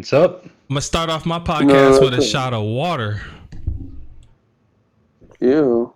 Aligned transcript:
What's 0.00 0.14
up? 0.14 0.44
I'm 0.46 0.50
gonna 0.70 0.80
start 0.80 1.10
off 1.10 1.26
my 1.26 1.38
podcast 1.38 1.66
No, 1.66 2.00
with 2.00 2.06
a 2.06 2.10
that's- 2.12 2.26
shot 2.30 2.54
of 2.54 2.62
water. 2.64 3.20
Ew. 5.40 5.92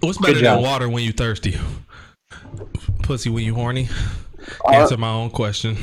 What's 0.00 0.18
better 0.18 0.38
than 0.38 0.60
water 0.60 0.90
when 0.90 1.04
you 1.04 1.12
thirsty? 1.12 1.58
Pussy 3.02 3.30
when 3.30 3.44
you 3.44 3.54
horny? 3.54 3.88
Uh, 4.66 4.72
Answer 4.72 4.98
my 4.98 5.08
own 5.08 5.30
question. 5.30 5.78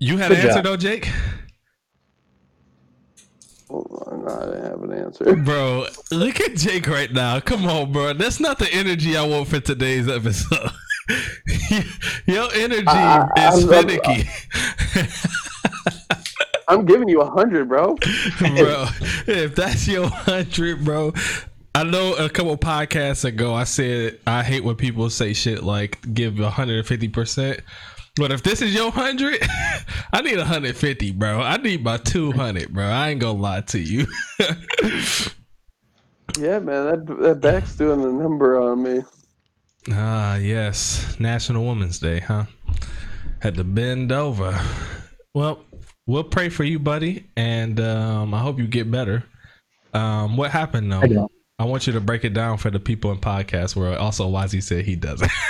You 0.00 0.16
had 0.18 0.30
Good 0.30 0.38
an 0.40 0.46
answer 0.46 0.54
job. 0.56 0.64
though, 0.64 0.76
Jake? 0.76 1.08
Hold 3.70 4.02
on, 4.08 4.24
no, 4.24 4.34
I 4.40 4.44
didn't 4.46 4.64
have 4.64 4.82
an 4.82 4.92
answer. 4.92 5.36
Bro, 5.36 5.86
look 6.10 6.40
at 6.40 6.56
Jake 6.56 6.88
right 6.88 7.12
now. 7.12 7.38
Come 7.38 7.64
on, 7.66 7.92
bro. 7.92 8.12
That's 8.12 8.40
not 8.40 8.58
the 8.58 8.68
energy 8.72 9.16
I 9.16 9.24
want 9.24 9.46
for 9.46 9.60
today's 9.60 10.08
episode. 10.08 10.68
Your 12.26 12.48
energy 12.54 12.84
I- 12.86 13.28
I- 13.36 13.48
is 13.54 13.64
I'm- 13.70 13.86
finicky. 13.86 14.28
Uh, 14.96 15.04
I'm 16.68 16.84
giving 16.84 17.08
you 17.08 17.20
a 17.20 17.30
hundred, 17.30 17.68
bro. 17.68 17.94
bro, 18.40 18.86
if 19.28 19.54
that's 19.54 19.86
your 19.86 20.08
hundred, 20.08 20.84
bro. 20.84 21.12
I 21.76 21.84
know 21.84 22.14
a 22.14 22.28
couple 22.28 22.56
podcasts 22.56 23.24
ago 23.24 23.54
I 23.54 23.62
said 23.64 24.18
I 24.26 24.42
hate 24.42 24.64
when 24.64 24.74
people 24.74 25.08
say 25.10 25.32
shit 25.32 25.62
like 25.62 25.98
give 26.12 26.34
150%. 26.34 27.60
But 28.16 28.32
if 28.32 28.42
this 28.42 28.62
is 28.62 28.74
your 28.74 28.90
hundred, 28.90 29.38
I 30.12 30.22
need 30.22 30.38
150, 30.38 31.12
bro. 31.12 31.40
I 31.40 31.58
need 31.58 31.84
my 31.84 31.98
200, 31.98 32.72
bro. 32.72 32.84
I 32.84 33.10
ain't 33.10 33.20
gonna 33.20 33.38
lie 33.38 33.60
to 33.60 33.78
you. 33.78 34.06
Yeah, 36.38 36.58
man, 36.58 36.84
that 37.06 37.16
that 37.20 37.40
back's 37.40 37.76
doing 37.76 38.02
the 38.02 38.12
number 38.12 38.60
on 38.60 38.82
me. 38.82 39.02
Ah, 39.90 40.36
yes. 40.36 41.16
National 41.20 41.66
Women's 41.66 41.98
Day, 41.98 42.20
huh? 42.20 42.44
Had 43.40 43.54
to 43.56 43.64
bend 43.64 44.12
over. 44.12 44.58
Well, 45.34 45.64
we'll 46.06 46.24
pray 46.24 46.48
for 46.48 46.64
you, 46.64 46.78
buddy, 46.78 47.28
and 47.36 47.78
um, 47.80 48.34
I 48.34 48.40
hope 48.40 48.58
you 48.58 48.66
get 48.66 48.90
better. 48.90 49.24
Um, 49.94 50.36
what 50.36 50.50
happened 50.50 50.92
though? 50.92 51.02
I. 51.02 51.26
I 51.58 51.64
want 51.64 51.86
you 51.86 51.94
to 51.94 52.00
break 52.00 52.24
it 52.24 52.34
down 52.34 52.58
for 52.58 52.70
the 52.70 52.78
people 52.78 53.10
in 53.12 53.18
podcast 53.18 53.76
world. 53.76 53.96
Also, 53.96 54.28
Wazzy 54.28 54.62
said 54.62 54.84
he 54.84 54.94
doesn't. 54.94 55.30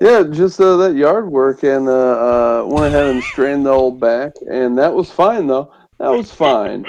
Yeah, 0.00 0.22
just 0.22 0.58
uh, 0.58 0.78
that 0.78 0.94
yard 0.94 1.30
work, 1.30 1.62
and 1.62 1.86
uh, 1.86 1.92
uh, 2.62 2.64
went 2.66 2.86
ahead 2.86 3.10
and 3.10 3.22
strained 3.22 3.66
the 3.66 3.70
old 3.70 4.00
back, 4.00 4.32
and 4.50 4.78
that 4.78 4.94
was 4.94 5.10
fine 5.10 5.46
though. 5.46 5.70
That 6.00 6.12
was 6.12 6.32
fine. 6.32 6.86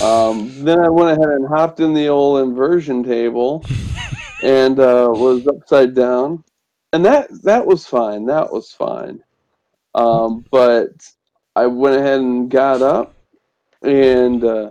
Um, 0.00 0.64
then 0.64 0.78
I 0.78 0.88
went 0.88 1.18
ahead 1.18 1.34
and 1.34 1.48
hopped 1.48 1.80
in 1.80 1.92
the 1.92 2.06
old 2.06 2.48
inversion 2.48 3.02
table, 3.02 3.64
and 4.44 4.78
uh, 4.78 5.08
was 5.10 5.44
upside 5.48 5.92
down, 5.92 6.44
and 6.92 7.04
that 7.04 7.26
that 7.42 7.66
was 7.66 7.84
fine. 7.84 8.26
That 8.26 8.52
was 8.52 8.70
fine. 8.70 9.24
Um, 9.96 10.44
but 10.52 10.90
I 11.56 11.66
went 11.66 11.96
ahead 11.96 12.20
and 12.20 12.48
got 12.48 12.80
up, 12.80 13.16
and 13.82 14.44
uh, 14.44 14.70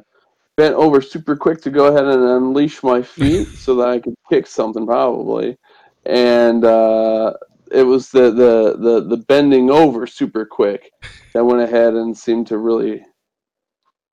bent 0.55 0.75
over 0.75 1.01
super 1.01 1.35
quick 1.35 1.59
to 1.63 1.69
go 1.69 1.87
ahead 1.87 2.05
and 2.05 2.23
unleash 2.23 2.81
my 2.83 3.01
feet 3.01 3.47
so 3.57 3.75
that 3.75 3.89
I 3.89 3.99
could 3.99 4.15
kick 4.29 4.47
something 4.47 4.85
probably, 4.87 5.57
and. 6.05 6.63
Uh, 6.63 7.33
it 7.69 7.83
was 7.83 8.11
the, 8.11 8.31
the 8.31 8.77
the 8.79 9.03
the 9.09 9.17
bending 9.23 9.69
over 9.69 10.07
super 10.07 10.45
quick 10.45 10.89
that 11.33 11.43
went 11.43 11.59
ahead 11.59 11.95
and 11.95 12.17
seemed 12.17 12.47
to 12.47 12.59
really 12.59 13.03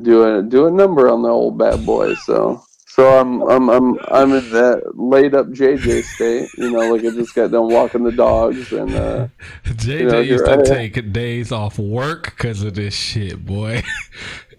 do 0.05 0.23
a 0.25 0.43
do 0.43 0.67
a 0.67 0.71
number 0.71 1.09
on 1.09 1.23
the 1.23 1.29
old 1.29 1.59
bad 1.59 1.85
boy. 1.85 2.15
So 2.15 2.63
so 2.95 3.19
I'm 3.19 3.43
I'm 3.43 3.69
I'm 3.69 3.99
I'm 4.07 4.33
in 4.35 4.51
that 4.51 4.93
laid 4.95 5.35
up 5.35 5.49
JJ 5.49 6.05
state. 6.05 6.49
You 6.57 6.71
know, 6.71 6.93
like 6.93 7.05
I 7.05 7.11
just 7.11 7.35
got 7.35 7.51
done 7.51 7.69
walking 7.69 8.05
the 8.05 8.13
dogs 8.13 8.73
and 8.73 8.95
uh, 8.95 9.27
JJ 9.65 9.99
You 9.99 10.07
know, 10.07 10.21
used 10.21 10.45
to 10.45 10.65
take 10.65 11.13
days 11.13 11.51
off 11.51 11.77
work 11.77 12.27
because 12.37 12.63
of 12.63 12.75
this 12.75 12.95
shit, 12.95 13.45
boy. 13.45 13.83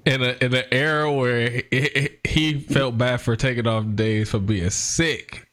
In 0.06 0.22
a 0.22 0.38
in 0.40 0.54
an 0.54 0.66
era 0.72 1.12
where 1.12 1.64
he, 1.72 2.10
he 2.24 2.60
felt 2.60 2.96
bad 2.96 3.22
for 3.22 3.36
taking 3.36 3.66
off 3.66 3.86
days 3.96 4.30
for 4.30 4.38
being 4.38 4.70
sick. 4.70 5.48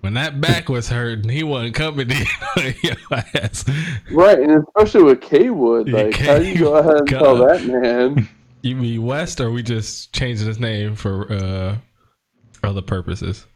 When 0.00 0.14
that 0.14 0.40
back 0.40 0.70
was 0.70 0.88
hurting, 0.88 1.28
he 1.28 1.42
wasn't 1.42 1.74
coming 1.74 2.10
in 2.56 2.74
your 2.82 2.96
ass. 3.10 3.66
right, 4.10 4.38
and 4.38 4.64
especially 4.66 5.02
with 5.02 5.20
K 5.20 5.50
Wood, 5.50 5.90
like 5.90 6.16
how 6.16 6.38
do 6.38 6.46
you 6.46 6.58
go 6.58 6.76
ahead 6.76 7.00
and 7.00 7.06
tell 7.06 7.36
that 7.36 7.66
man? 7.66 8.28
You 8.62 8.76
mean 8.76 9.02
West, 9.02 9.40
or 9.40 9.50
we 9.50 9.62
just 9.62 10.12
changing 10.12 10.46
his 10.46 10.58
name 10.58 10.94
for 10.94 11.32
uh 11.32 11.76
other 12.62 12.82
purposes? 12.82 13.46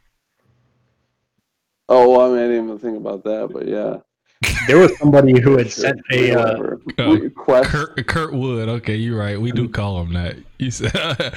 Oh, 1.88 2.08
well, 2.10 2.20
I, 2.22 2.28
mean, 2.28 2.38
I 2.38 2.46
didn't 2.48 2.64
even 2.64 2.78
think 2.78 2.96
about 2.96 3.24
that, 3.24 3.50
but 3.52 3.66
yeah. 3.66 3.98
There 4.66 4.78
was 4.78 4.96
somebody 4.96 5.40
who 5.40 5.58
had 5.58 5.72
sent 5.72 6.00
a 6.12 6.32
uh, 6.32 6.56
Whatever. 6.56 6.80
Oh, 6.98 7.62
Kurt, 7.64 8.06
Kurt 8.06 8.32
Wood. 8.32 8.68
Okay, 8.68 8.94
you're 8.94 9.18
right. 9.18 9.40
We 9.40 9.50
do 9.50 9.68
call 9.68 10.00
him 10.00 10.12
that. 10.12 10.36
You 10.66 10.70
said 10.70 10.92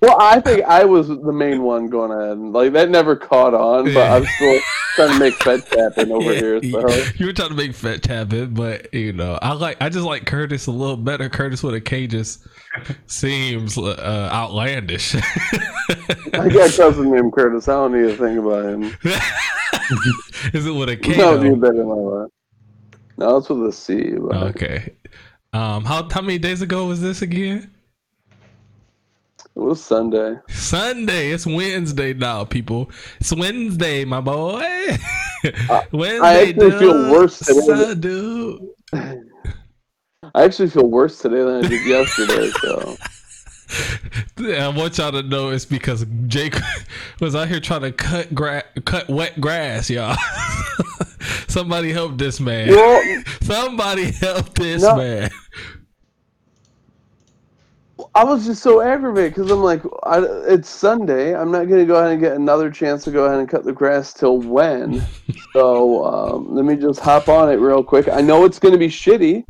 Well, 0.00 0.16
I 0.20 0.40
think 0.40 0.64
I 0.64 0.84
was 0.84 1.08
the 1.08 1.32
main 1.32 1.64
one 1.64 1.88
going 1.88 2.12
on. 2.12 2.52
Like 2.52 2.72
that 2.74 2.88
never 2.88 3.16
caught 3.16 3.52
on, 3.52 3.86
but 3.86 3.94
Yeah. 3.94 4.14
I'm 4.14 4.24
still 4.24 4.60
trying 4.94 5.12
to 5.14 5.18
make 5.18 5.34
fed 5.34 5.66
tapping 5.66 6.12
over 6.12 6.32
here. 6.32 6.62
So 6.62 6.88
you 7.16 7.26
were 7.26 7.32
trying 7.32 7.48
to 7.48 7.56
make 7.56 7.74
fat 7.74 8.04
tab 8.04 8.54
but 8.54 8.94
you 8.94 9.12
know, 9.12 9.40
I 9.42 9.54
like 9.54 9.78
I 9.80 9.88
just 9.88 10.04
like 10.06 10.24
Curtis 10.24 10.68
a 10.68 10.70
little 10.70 10.96
better. 10.96 11.28
Curtis 11.28 11.64
with 11.64 11.74
a 11.74 11.80
K 11.80 12.06
just 12.06 12.46
seems 13.06 13.76
uh, 13.76 14.30
outlandish. 14.32 15.16
I 15.16 16.48
got 16.48 16.72
a 16.72 16.76
cousin 16.76 17.10
named 17.10 17.32
Curtis. 17.32 17.68
I 17.68 17.72
don't 17.72 17.92
need 17.92 18.08
to 18.08 18.16
think 18.16 18.38
about 18.38 18.66
him. 18.66 18.82
Is 20.54 20.64
it 20.66 20.70
with 20.72 20.90
a 20.90 20.96
K? 20.96 21.16
No, 21.16 21.42
do 21.42 21.56
better 21.56 21.82
in 21.82 21.88
my 21.88 21.94
life. 21.94 22.30
No, 23.16 23.38
it's 23.38 23.48
with 23.48 23.66
a 23.66 23.72
C. 23.72 24.12
But 24.12 24.36
Okay. 24.54 24.92
Um, 25.52 25.84
how 25.84 26.08
how 26.08 26.20
many 26.20 26.38
days 26.38 26.62
ago 26.62 26.86
was 26.86 27.00
this 27.00 27.22
again? 27.22 27.72
It 29.58 29.62
was 29.62 29.82
Sunday. 29.84 30.36
Sunday. 30.50 31.32
It's 31.32 31.44
Wednesday 31.44 32.14
now, 32.14 32.44
people. 32.44 32.92
It's 33.18 33.32
Wednesday, 33.32 34.04
my 34.04 34.20
boy. 34.20 34.60
Wednesday, 35.92 36.20
I 36.22 36.42
actually 36.42 36.70
feel 36.78 37.10
worse 37.10 37.40
today 37.40 37.66
than- 37.66 37.76
Son, 37.76 38.00
dude. 38.00 38.68
I 40.34 40.44
actually 40.44 40.70
feel 40.70 40.86
worse 40.88 41.18
today 41.18 41.42
than 41.42 41.64
I 41.64 41.68
did 41.68 41.84
yesterday. 41.84 42.50
So 42.60 42.96
Yeah, 44.38 44.66
I 44.66 44.68
want 44.68 44.96
y'all 44.98 45.10
to 45.10 45.24
know 45.24 45.48
it's 45.50 45.64
because 45.64 46.06
Jake 46.28 46.54
was 47.20 47.34
out 47.34 47.48
here 47.48 47.58
trying 47.58 47.80
to 47.82 47.90
cut 47.90 48.32
gra- 48.32 48.62
cut 48.84 49.08
wet 49.08 49.40
grass, 49.40 49.90
y'all. 49.90 50.16
Somebody 51.48 51.92
help 51.92 52.16
this 52.16 52.38
man. 52.38 52.68
well, 52.68 53.22
Somebody 53.42 54.12
help 54.12 54.54
this 54.54 54.82
No. 54.82 54.94
man. 54.96 55.30
I 58.14 58.24
was 58.24 58.46
just 58.46 58.62
so 58.62 58.80
aggravated 58.80 59.34
because 59.34 59.50
I'm 59.50 59.62
like, 59.62 59.82
I, 60.04 60.20
it's 60.46 60.68
Sunday. 60.68 61.34
I'm 61.34 61.50
not 61.50 61.68
gonna 61.68 61.84
go 61.84 61.96
ahead 61.96 62.12
and 62.12 62.20
get 62.20 62.32
another 62.32 62.70
chance 62.70 63.04
to 63.04 63.10
go 63.10 63.24
ahead 63.24 63.38
and 63.38 63.48
cut 63.48 63.64
the 63.64 63.72
grass 63.72 64.12
till 64.12 64.38
when. 64.38 65.04
so 65.52 66.04
um, 66.04 66.54
let 66.54 66.64
me 66.64 66.76
just 66.76 67.00
hop 67.00 67.28
on 67.28 67.50
it 67.50 67.56
real 67.56 67.84
quick. 67.84 68.08
I 68.08 68.20
know 68.20 68.44
it's 68.44 68.58
gonna 68.58 68.78
be 68.78 68.88
shitty. 68.88 69.44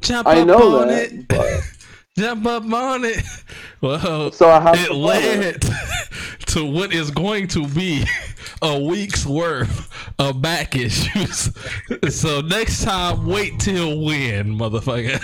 Jump 0.00 0.28
I 0.28 0.40
up 0.40 0.46
know 0.46 0.80
on 0.80 0.88
that. 0.88 1.10
it. 1.12 1.64
Jump 2.16 2.46
up 2.46 2.64
on 2.72 3.04
it. 3.04 3.24
Well, 3.82 4.30
so 4.30 4.50
I 4.50 4.74
it. 4.74 4.90
led 4.92 5.62
to 6.48 6.66
what 6.70 6.92
is 6.92 7.10
going 7.10 7.48
to 7.48 7.66
be 7.66 8.04
a 8.62 8.78
week's 8.78 9.24
worth 9.26 9.88
of 10.18 10.40
back 10.42 10.76
issues. 10.76 11.50
So 12.10 12.40
next 12.40 12.84
time, 12.84 13.26
wait 13.26 13.58
till 13.58 14.00
when, 14.04 14.56
motherfucker. 14.56 15.20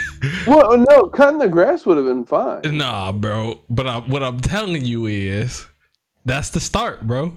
Well, 0.47 0.77
no, 0.79 1.09
cutting 1.09 1.39
the 1.39 1.49
grass 1.49 1.87
would 1.87 1.97
have 1.97 2.07
been 2.07 2.25
fine. 2.25 2.61
Nah, 2.77 3.13
bro. 3.13 3.61
But 3.71 3.87
I, 3.87 3.99
what 4.01 4.23
I'm 4.23 4.41
telling 4.41 4.85
you 4.85 5.07
is, 5.07 5.67
that's 6.25 6.51
the 6.51 6.61
start, 6.61 7.07
bro. 7.07 7.33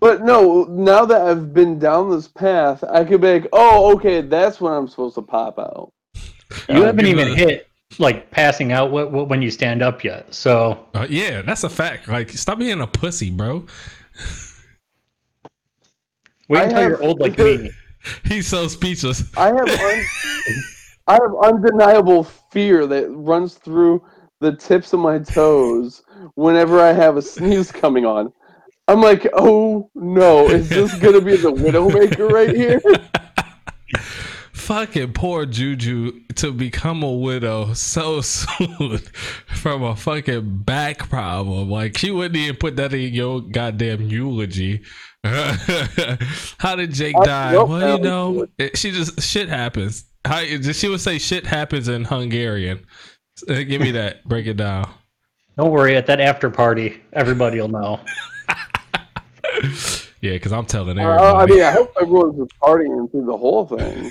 But 0.00 0.22
no, 0.22 0.64
now 0.64 1.04
that 1.04 1.22
I've 1.22 1.52
been 1.52 1.78
down 1.78 2.10
this 2.10 2.28
path, 2.28 2.82
I 2.84 3.04
could 3.04 3.20
be 3.20 3.34
like, 3.34 3.48
oh, 3.52 3.94
okay, 3.96 4.20
that's 4.22 4.60
when 4.60 4.72
I'm 4.72 4.88
supposed 4.88 5.16
to 5.16 5.22
pop 5.22 5.58
out. 5.58 5.92
you 6.68 6.82
haven't 6.82 7.06
even 7.06 7.28
a- 7.28 7.34
hit 7.34 7.69
like 7.98 8.30
passing 8.30 8.72
out 8.72 8.90
wh- 8.90 9.10
wh- 9.10 9.28
when 9.28 9.42
you 9.42 9.50
stand 9.50 9.82
up 9.82 10.04
yet. 10.04 10.32
So 10.34 10.86
Uh, 10.94 11.06
yeah, 11.10 11.42
that's 11.42 11.64
a 11.64 11.68
fact. 11.68 12.08
Like, 12.08 12.30
stop 12.30 12.58
being 12.58 12.80
a 12.80 12.86
pussy, 12.86 13.30
bro. 13.30 13.66
wait 16.48 16.62
until 16.64 16.78
have- 16.80 16.90
you're 16.90 17.02
old 17.02 17.20
like 17.20 17.38
me. 17.38 17.70
He's 18.24 18.46
so 18.46 18.66
speechless. 18.68 19.24
I 19.36 19.48
have 19.48 19.68
un- 19.68 20.04
I 21.06 21.12
have 21.14 21.34
undeniable 21.42 22.24
fear 22.52 22.86
that 22.86 23.08
runs 23.10 23.54
through 23.54 24.02
the 24.40 24.56
tips 24.56 24.92
of 24.94 25.00
my 25.00 25.18
toes 25.18 26.02
whenever 26.34 26.80
I 26.80 26.92
have 26.92 27.16
a 27.18 27.22
sneeze 27.22 27.70
coming 27.72 28.06
on. 28.06 28.32
I'm 28.88 29.02
like, 29.02 29.28
oh 29.34 29.90
no, 29.94 30.48
is 30.48 30.68
this 30.68 30.94
gonna 30.98 31.20
be 31.20 31.36
the 31.36 31.52
Widowmaker 31.52 32.30
right 32.30 32.54
here? 32.54 32.80
Fucking 34.52 35.12
poor 35.12 35.46
Juju 35.46 36.20
to 36.36 36.52
become 36.52 37.02
a 37.02 37.12
widow 37.12 37.72
so 37.74 38.20
soon 38.20 38.98
from 39.46 39.82
a 39.82 39.94
fucking 39.96 40.58
back 40.64 41.08
problem. 41.08 41.70
Like 41.70 41.96
she 41.96 42.10
wouldn't 42.10 42.36
even 42.36 42.56
put 42.56 42.76
that 42.76 42.92
in 42.92 43.14
your 43.14 43.40
goddamn 43.40 44.02
eulogy. 44.02 44.82
How 45.24 46.76
did 46.76 46.92
Jake 46.94 47.16
I- 47.16 47.24
die? 47.24 47.52
nope, 47.52 47.68
well, 47.68 47.96
you 47.98 48.02
know, 48.04 48.46
it, 48.58 48.76
she 48.76 48.90
just 48.90 49.20
shit 49.22 49.48
happens. 49.48 50.04
How 50.24 50.40
she 50.44 50.88
would 50.88 51.00
say 51.00 51.18
shit 51.18 51.46
happens 51.46 51.88
in 51.88 52.04
Hungarian. 52.04 52.84
Uh, 53.48 53.62
Give 53.62 53.80
me 53.80 53.90
that. 53.92 54.24
Break 54.24 54.46
it 54.46 54.56
down. 54.58 54.90
Don't 55.56 55.70
worry, 55.70 55.96
at 55.96 56.06
that 56.06 56.20
after 56.20 56.50
party, 56.50 57.00
everybody 57.12 57.60
will 57.60 57.68
know. 57.68 58.00
Yeah, 60.22 60.32
because 60.32 60.52
I'm 60.52 60.66
telling 60.66 60.98
Uh, 60.98 61.02
everybody. 61.12 61.52
I 61.52 61.56
mean, 61.56 61.64
I 61.64 61.70
hope 61.70 61.94
everyone's 62.00 62.36
just 62.38 62.60
partying 62.60 63.10
through 63.10 63.24
the 63.24 63.36
whole 63.36 63.66
thing. 63.66 64.10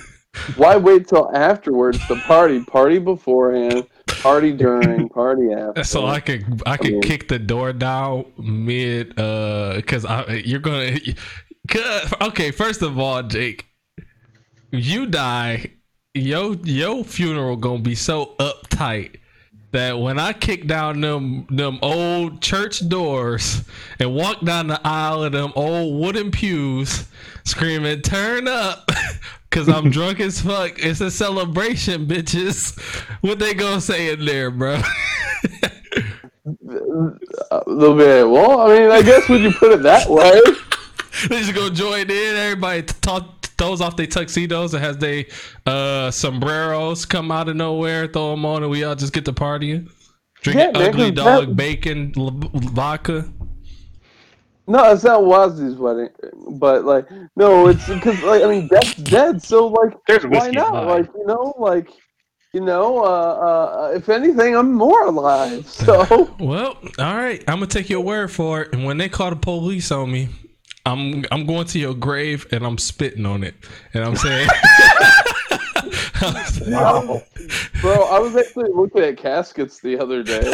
Why 0.56 0.76
wait 0.76 1.08
till 1.08 1.30
afterwards 1.34 2.04
to 2.06 2.16
party? 2.16 2.62
Party 2.64 2.98
beforehand, 2.98 3.86
party 4.06 4.52
during, 4.52 5.08
party 5.08 5.52
after. 5.52 5.84
so 5.84 6.06
I 6.06 6.20
could 6.20 6.62
I 6.66 6.76
could 6.76 6.92
mean- 6.92 7.02
kick 7.02 7.28
the 7.28 7.38
door 7.38 7.72
down 7.72 8.26
mid 8.38 9.18
uh 9.18 9.74
because 9.76 10.04
I 10.04 10.42
you're 10.44 10.60
gonna 10.60 10.96
'cause- 11.68 12.14
okay 12.20 12.50
first 12.52 12.82
of 12.82 12.98
all 12.98 13.22
Jake 13.22 13.66
you 14.70 15.06
die 15.06 15.66
yo 16.14 16.56
your 16.64 17.04
funeral 17.04 17.56
gonna 17.56 17.80
be 17.82 17.94
so 17.96 18.34
uptight 18.38 19.16
that 19.72 19.98
when 19.98 20.18
I 20.18 20.32
kick 20.32 20.66
down 20.66 21.00
them 21.00 21.46
them 21.50 21.78
old 21.82 22.40
church 22.40 22.88
doors 22.88 23.62
and 23.98 24.14
walk 24.14 24.44
down 24.44 24.68
the 24.68 24.80
aisle 24.84 25.24
of 25.24 25.32
them 25.32 25.52
old 25.56 26.00
wooden 26.00 26.30
pews 26.30 27.06
screaming 27.44 28.00
turn 28.02 28.46
up 28.48 28.88
cause 29.50 29.68
I'm 29.68 29.90
drunk 29.96 30.20
as 30.20 30.40
fuck 30.40 30.78
it's 30.78 31.00
a 31.00 31.10
celebration 31.10 32.06
bitches 32.06 32.78
what 33.20 33.38
they 33.38 33.54
gonna 33.54 33.80
say 33.80 34.12
in 34.12 34.24
there 34.24 34.50
bro 34.50 34.80
they'll 36.62 37.16
be 37.96 38.04
like, 38.04 38.32
well, 38.32 38.60
I 38.60 38.78
mean, 38.78 38.90
I 38.90 39.02
guess 39.02 39.28
when 39.28 39.42
you 39.42 39.52
put 39.52 39.72
it 39.72 39.82
that 39.82 40.08
way, 40.08 40.40
they 41.28 41.40
just 41.40 41.54
go 41.54 41.68
join 41.70 42.10
in. 42.10 42.36
Everybody 42.36 42.82
t- 42.82 42.94
t- 43.00 43.20
throws 43.58 43.80
off 43.80 43.96
their 43.96 44.06
tuxedos 44.06 44.74
and 44.74 44.82
has 44.82 44.96
they 44.98 45.26
uh, 45.66 46.10
sombreros 46.10 47.04
come 47.06 47.30
out 47.30 47.48
of 47.48 47.56
nowhere, 47.56 48.06
throw 48.06 48.30
them 48.32 48.44
on, 48.46 48.62
and 48.62 48.70
we 48.70 48.84
all 48.84 48.94
just 48.94 49.12
get 49.12 49.24
to 49.26 49.32
partying. 49.32 49.90
Drinking 50.42 50.74
Yeah, 50.74 50.90
man, 50.90 51.14
dog 51.14 51.46
that- 51.48 51.56
bacon 51.56 52.12
l- 52.16 52.30
vodka. 52.54 53.30
No, 54.70 54.92
it's 54.92 55.02
not 55.02 55.22
Wazzy's 55.22 55.74
wedding, 55.74 56.10
but 56.52 56.84
like, 56.84 57.08
no, 57.34 57.66
it's 57.66 57.88
because 57.88 58.22
like, 58.22 58.44
I 58.44 58.46
mean, 58.46 58.68
Death's 58.68 58.94
dead, 58.94 59.42
so 59.42 59.66
like, 59.66 59.94
There's 60.06 60.24
why 60.24 60.50
not? 60.50 60.68
in 60.68 60.74
mine. 60.74 60.86
Like, 60.86 61.06
you 61.12 61.26
know, 61.26 61.54
like, 61.58 61.90
you 62.52 62.60
know, 62.60 62.98
uh, 62.98 63.88
uh, 63.88 63.92
if 63.96 64.08
anything, 64.08 64.56
I'm 64.56 64.72
more 64.72 65.06
alive. 65.06 65.66
So, 65.80 66.36
Well, 66.38 66.78
all 67.00 67.16
right, 67.16 67.42
I'm 67.48 67.56
gonna 67.56 67.66
take 67.66 67.90
your 67.90 68.02
word 68.02 68.30
for 68.30 68.62
it. 68.62 68.72
And 68.72 68.84
when 68.84 68.96
they 68.96 69.08
call 69.08 69.30
the 69.30 69.36
police 69.36 69.90
on 69.90 70.12
me, 70.12 70.28
I'm 70.86 71.24
I'm 71.32 71.46
going 71.46 71.66
to 71.66 71.78
your 71.80 71.94
grave 71.94 72.46
and 72.52 72.64
I'm 72.64 72.78
spitting 72.78 73.26
on 73.26 73.42
it, 73.42 73.56
and 73.92 74.04
I'm 74.04 74.14
saying. 74.14 74.48
wow, 76.68 77.22
bro, 77.80 78.04
I 78.04 78.20
was 78.20 78.36
actually 78.36 78.70
looking 78.72 79.02
at 79.02 79.16
caskets 79.16 79.80
the 79.80 79.98
other 79.98 80.22
day. 80.22 80.52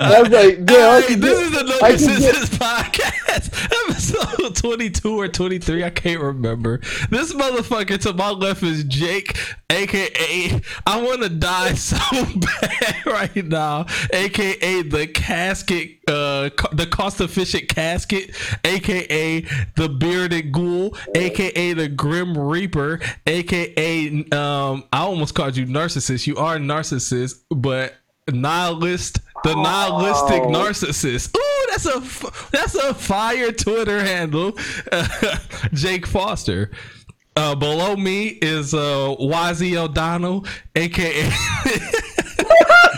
I 0.00 0.22
was 0.22 0.30
like, 0.30 0.58
yeah, 0.70 1.00
Hey, 1.00 1.14
this 1.14 1.38
get- 1.38 1.44
is 1.44 1.50
the 1.50 1.62
No 1.64 1.78
I 1.82 1.90
Consensus 1.90 2.50
podcast, 2.50 3.88
episode 3.88 4.56
22 4.56 5.20
or 5.20 5.28
23. 5.28 5.84
I 5.84 5.90
can't 5.90 6.20
remember. 6.20 6.78
This 7.10 7.32
motherfucker 7.34 7.98
to 8.02 8.12
my 8.12 8.30
left 8.30 8.62
is 8.62 8.84
Jake, 8.84 9.36
aka 9.70 10.60
I 10.86 11.02
want 11.02 11.22
to 11.22 11.28
die 11.28 11.72
so 11.74 11.96
bad 12.36 13.06
right 13.06 13.44
now, 13.44 13.86
aka 14.12 14.82
the 14.82 15.06
casket, 15.08 15.90
uh, 16.06 16.50
the 16.72 16.86
cost 16.90 17.20
efficient 17.20 17.68
casket, 17.68 18.30
aka 18.64 19.40
the 19.76 19.88
bearded 19.88 20.52
ghoul, 20.52 20.96
aka 21.14 21.72
the 21.72 21.88
grim 21.88 22.36
reaper, 22.38 23.00
aka 23.26 24.08
um, 24.32 24.84
I 24.92 24.98
almost 25.00 25.34
called 25.34 25.56
you 25.56 25.66
narcissist. 25.66 26.26
You 26.26 26.36
are 26.36 26.56
a 26.56 26.58
narcissist, 26.60 27.40
but 27.50 27.94
nihilist 28.30 29.20
the 29.44 29.54
nihilistic 29.54 30.42
Oh. 30.42 30.50
narcissist. 30.50 31.36
Ooh, 31.36 31.66
that's 31.70 31.86
a 31.86 32.00
that's 32.50 32.74
a 32.74 32.94
fire 32.94 33.52
Twitter 33.52 34.00
handle. 34.04 34.52
Jake 35.72 36.06
Foster. 36.06 36.70
Uh, 37.36 37.54
below 37.54 37.94
me 37.94 38.26
is 38.42 38.74
uh, 38.74 39.14
YZ 39.20 39.76
O'Donnell, 39.76 40.44
aka 40.74 41.22
aka 41.24 41.30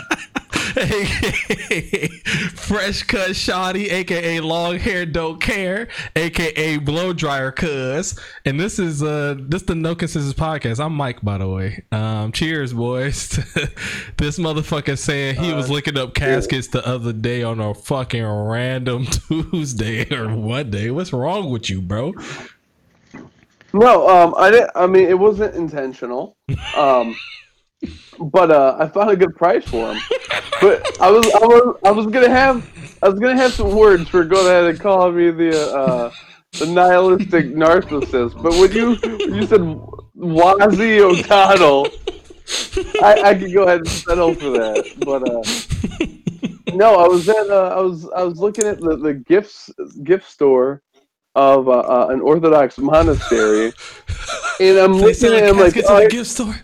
Fresh 2.55 3.03
Cut 3.03 3.35
Shoddy, 3.35 3.89
aka 3.89 4.39
Long 4.39 4.79
Hair 4.79 5.07
Don't 5.07 5.41
Care, 5.41 5.89
aka 6.15 6.77
Blow 6.77 7.11
Dryer 7.11 7.51
Cuz. 7.51 8.17
And 8.45 8.57
this 8.57 8.79
is 8.79 9.03
uh 9.03 9.35
this 9.37 9.63
the 9.63 9.75
No 9.75 9.95
Consensus 9.95 10.33
Podcast. 10.33 10.79
I'm 10.79 10.93
Mike, 10.93 11.21
by 11.21 11.39
the 11.39 11.49
way. 11.49 11.83
Um, 11.91 12.31
cheers, 12.31 12.73
boys. 12.73 13.29
this 14.17 14.39
motherfucker 14.39 14.97
saying 14.97 15.35
he 15.41 15.53
was 15.53 15.69
looking 15.69 15.97
up 15.97 16.13
caskets 16.13 16.67
the 16.69 16.87
other 16.87 17.11
day 17.11 17.43
on 17.43 17.59
a 17.59 17.73
fucking 17.73 18.25
random 18.25 19.05
Tuesday 19.27 20.09
or 20.15 20.33
one 20.33 20.71
day. 20.71 20.89
What's 20.89 21.11
wrong 21.11 21.49
with 21.49 21.69
you, 21.69 21.81
bro? 21.81 22.13
No, 23.73 24.07
um, 24.07 24.33
I 24.37 24.51
didn't. 24.51 24.71
I 24.75 24.87
mean, 24.87 25.07
it 25.07 25.19
wasn't 25.19 25.55
intentional. 25.55 26.37
Um, 26.77 27.15
but 28.21 28.51
uh, 28.51 28.77
I 28.79 28.87
found 28.87 29.09
a 29.09 29.15
good 29.15 29.35
price 29.35 29.65
for 29.65 29.87
them. 29.87 30.01
But 30.61 31.01
I 31.01 31.09
was, 31.09 31.25
I 31.25 31.45
was, 31.45 31.79
I 31.85 31.91
was 31.91 32.05
gonna 32.07 32.29
have, 32.29 32.67
I 33.01 33.09
was 33.09 33.19
gonna 33.19 33.35
have 33.35 33.53
some 33.53 33.75
words 33.75 34.07
for 34.09 34.23
going 34.23 34.47
ahead 34.47 34.65
and 34.65 34.79
calling 34.79 35.15
me 35.15 35.31
the 35.31 35.75
uh, 35.75 36.11
the 36.59 36.67
nihilistic 36.67 37.47
narcissist. 37.47 38.41
But 38.41 38.53
when 38.53 38.71
you 38.71 38.95
when 38.95 39.35
you 39.35 39.47
said 39.47 39.61
Wazzy 40.15 40.99
O'Donnell, 40.99 41.87
I, 43.01 43.29
I 43.29 43.35
could 43.35 43.53
go 43.53 43.63
ahead 43.63 43.79
and 43.79 43.89
settle 43.89 44.35
for 44.35 44.51
that. 44.51 44.85
But 44.99 45.27
uh, 45.27 46.75
no, 46.75 46.95
I 46.95 47.07
was 47.07 47.27
at, 47.27 47.49
uh, 47.49 47.75
I 47.75 47.81
was, 47.81 48.07
I 48.15 48.23
was 48.23 48.37
looking 48.39 48.65
at 48.65 48.79
the, 48.79 48.95
the 48.97 49.13
gifts 49.13 49.71
gift 50.03 50.29
store 50.29 50.83
of 51.33 51.67
uh, 51.69 51.79
uh, 51.79 52.07
an 52.11 52.21
Orthodox 52.21 52.77
monastery, 52.77 53.73
and 54.59 54.77
I'm 54.77 54.93
looking 54.93 55.29
at 55.29 55.43
it, 55.43 55.49
I'm 55.49 55.57
like, 55.57 55.75
oh, 55.87 56.03
the 56.03 56.09
gift 56.09 56.29
store. 56.29 56.55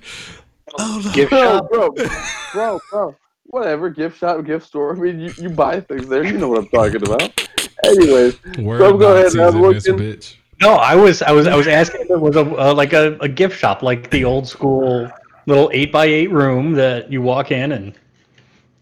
Oh, 0.79 1.01
no. 1.03 1.11
Gift 1.13 1.29
bro, 1.31 1.41
shop. 1.41 1.69
bro, 1.69 1.89
bro, 2.53 2.79
bro, 2.91 3.15
whatever, 3.45 3.89
gift 3.89 4.19
shop, 4.19 4.43
gift 4.45 4.65
store. 4.67 4.95
I 4.95 4.99
mean, 4.99 5.19
you, 5.19 5.33
you 5.37 5.49
buy 5.49 5.79
things 5.81 6.07
there. 6.07 6.23
You 6.25 6.37
know 6.37 6.49
what 6.49 6.59
I'm 6.59 6.67
talking 6.69 7.01
about. 7.03 7.49
Anyways, 7.85 8.37
Word 8.59 8.79
So 8.79 8.97
go 8.97 9.13
ahead, 9.13 9.33
Nazis 9.33 9.39
I'm 9.39 9.55
in 9.63 9.71
this 9.73 9.87
looking- 9.87 10.05
bitch. 10.05 10.35
No, 10.59 10.73
I 10.73 10.95
was 10.95 11.21
I 11.21 11.31
was 11.31 11.45
I 11.45 11.55
was 11.55 11.67
asking 11.67 12.01
if 12.01 12.09
it 12.09 12.19
was 12.19 12.35
a 12.35 12.41
uh, 12.41 12.73
like 12.73 12.91
a, 12.93 13.15
a 13.21 13.27
gift 13.29 13.55
shop, 13.59 13.83
like 13.83 14.09
the 14.09 14.23
old 14.25 14.47
school 14.47 15.07
little 15.45 15.69
eight 15.71 15.91
by 15.91 16.05
eight 16.05 16.31
room 16.31 16.71
that 16.73 17.11
you 17.11 17.21
walk 17.21 17.51
in 17.51 17.71
and 17.73 17.89
it 17.89 17.95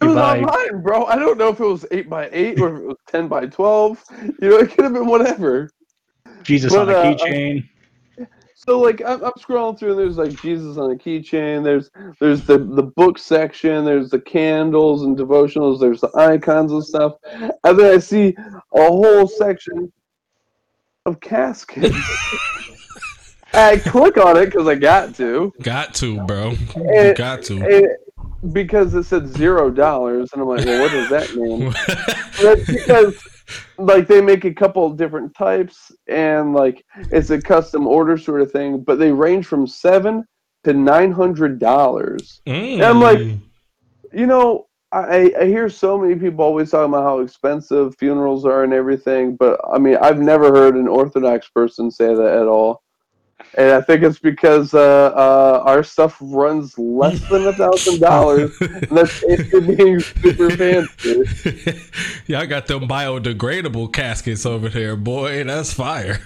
you 0.02 0.08
was 0.08 0.16
buy. 0.16 0.40
online, 0.40 0.82
bro. 0.82 1.04
I 1.04 1.18
don't 1.18 1.38
know 1.38 1.50
if 1.50 1.60
it 1.60 1.66
was 1.66 1.86
eight 1.92 2.10
by 2.10 2.30
eight 2.32 2.62
or 2.62 2.74
if 2.78 2.82
it 2.82 2.86
was 2.88 2.98
ten 3.10 3.28
by 3.28 3.48
twelve. 3.48 4.02
You 4.42 4.50
know, 4.52 4.58
it 4.60 4.72
could 4.72 4.86
have 4.86 4.94
been 4.94 5.06
whatever. 5.06 5.70
Jesus 6.44 6.72
But, 6.72 6.88
on 6.88 6.96
a 6.96 6.98
uh, 6.98 7.14
keychain. 7.18 7.68
So 8.68 8.80
like 8.80 9.02
I'm, 9.06 9.24
I'm 9.24 9.32
scrolling 9.34 9.78
through 9.78 9.92
and 9.92 10.00
there's 10.00 10.18
like 10.18 10.42
Jesus 10.42 10.78
on 10.78 10.92
a 10.92 10.96
keychain. 10.96 11.64
There's 11.64 11.92
there's 12.20 12.42
the 12.44 12.58
the 12.58 12.84
book 12.84 13.20
section. 13.20 13.86
There's 13.86 14.10
the 14.10 14.20
candles 14.20 15.04
and 15.04 15.16
devotionals. 15.18 15.80
There's 15.80 16.02
the 16.02 16.10
icons 16.16 16.72
and 16.72 16.84
stuff. 16.84 17.14
And 17.32 17.80
then 17.80 17.94
I 17.94 18.00
see 18.00 18.36
a 18.38 18.88
whole 18.88 19.28
section 19.28 19.92
of 21.06 21.20
caskets. 21.20 21.96
I 23.54 23.78
click 23.78 24.18
on 24.18 24.36
it 24.38 24.46
because 24.48 24.68
I 24.68 24.76
got 24.76 25.16
to, 25.16 25.54
Got 25.62 25.94
to, 25.96 26.20
bro. 26.26 26.52
You 26.76 26.90
Eh, 26.94 27.14
got 27.14 27.44
to. 27.44 27.62
and 27.62 28.54
because 28.54 28.94
it 28.96 29.04
said 29.04 29.28
zero 29.28 29.70
dollars, 29.70 30.30
and 30.34 30.42
I'm 30.42 30.48
like, 30.48 30.66
well, 30.66 30.80
what 30.82 30.92
does 30.92 31.10
that 31.10 31.36
mean? 31.36 31.72
That's 32.42 32.66
because 32.66 33.16
like 33.78 34.08
they 34.08 34.22
make 34.22 34.46
a 34.46 34.54
couple 34.54 34.86
of 34.86 34.98
different 34.98 35.34
types 35.36 35.92
and 36.08 36.54
like 36.54 36.84
it's 37.12 37.30
a 37.30 37.42
custom 37.42 37.88
order 37.88 38.18
sort 38.18 38.42
of 38.42 38.52
thing, 38.52 38.82
but 38.82 39.00
they 39.00 39.12
range 39.12 39.46
from 39.46 39.68
seven 39.68 40.26
to 40.64 40.74
nine 40.74 41.12
hundred 41.12 41.60
dollars. 41.60 42.42
I'm 42.84 43.00
like- 43.02 43.20
Mm. 43.20 43.42
You 44.14 44.28
know, 44.28 44.68
I, 44.94 45.34
I 45.42 45.46
hear 45.46 45.68
so 45.68 45.98
many 45.98 46.16
people 46.16 46.46
always 46.46 46.72
talking 46.72 46.94
about 46.94 47.04
how 47.04 47.20
expensive 47.20 47.98
funerals 47.98 48.46
are 48.46 48.64
and 48.64 48.72
everything, 48.74 49.36
but 49.36 49.60
I 49.70 49.78
mean 49.78 49.98
I've 49.98 50.20
never 50.20 50.54
heard 50.54 50.76
an 50.76 50.88
Orthodox 50.88 51.50
person 51.50 51.92
say 51.92 52.16
that 52.16 52.38
at 52.42 52.48
all. 52.48 52.82
And 53.58 53.72
I 53.72 53.82
think 53.82 54.04
it's 54.04 54.20
because 54.20 54.74
uh, 54.74 55.12
uh, 55.16 55.64
our 55.66 55.84
stuff 55.84 56.18
runs 56.20 56.78
less 56.78 57.20
than 57.30 57.48
a 57.48 57.54
thousand 57.54 58.00
dollars. 58.00 58.58
That's 58.92 59.24
if 59.24 59.52
you're 59.52 59.62
being 59.62 60.00
super 60.00 60.50
fancy. 60.52 61.82
Y'all 62.28 62.48
got 62.48 62.68
them 62.68 62.88
biodegradable 62.88 63.94
caskets 63.94 64.46
over 64.46 64.70
there, 64.70 64.96
boy. 64.96 65.44
That's 65.44 65.74
fire. 65.74 66.20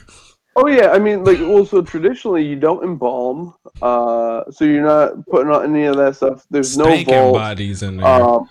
Oh 0.56 0.68
yeah, 0.68 0.90
I 0.90 1.00
mean, 1.00 1.24
like, 1.24 1.40
well, 1.40 1.66
so 1.66 1.82
traditionally 1.82 2.46
you 2.46 2.56
don't 2.56 2.84
embalm, 2.84 3.54
uh, 3.82 4.44
so 4.52 4.66
you're 4.66 4.84
not 4.84 5.26
putting 5.28 5.52
on 5.52 5.64
any 5.64 5.86
of 5.86 5.96
that 5.98 6.16
stuff. 6.16 6.46
There's 6.50 6.74
Spanking 6.74 7.14
no 7.14 7.22
vault. 7.26 7.36
bodies 7.36 7.84
in 7.84 7.98
there. 7.98 8.08
Um, 8.08 8.50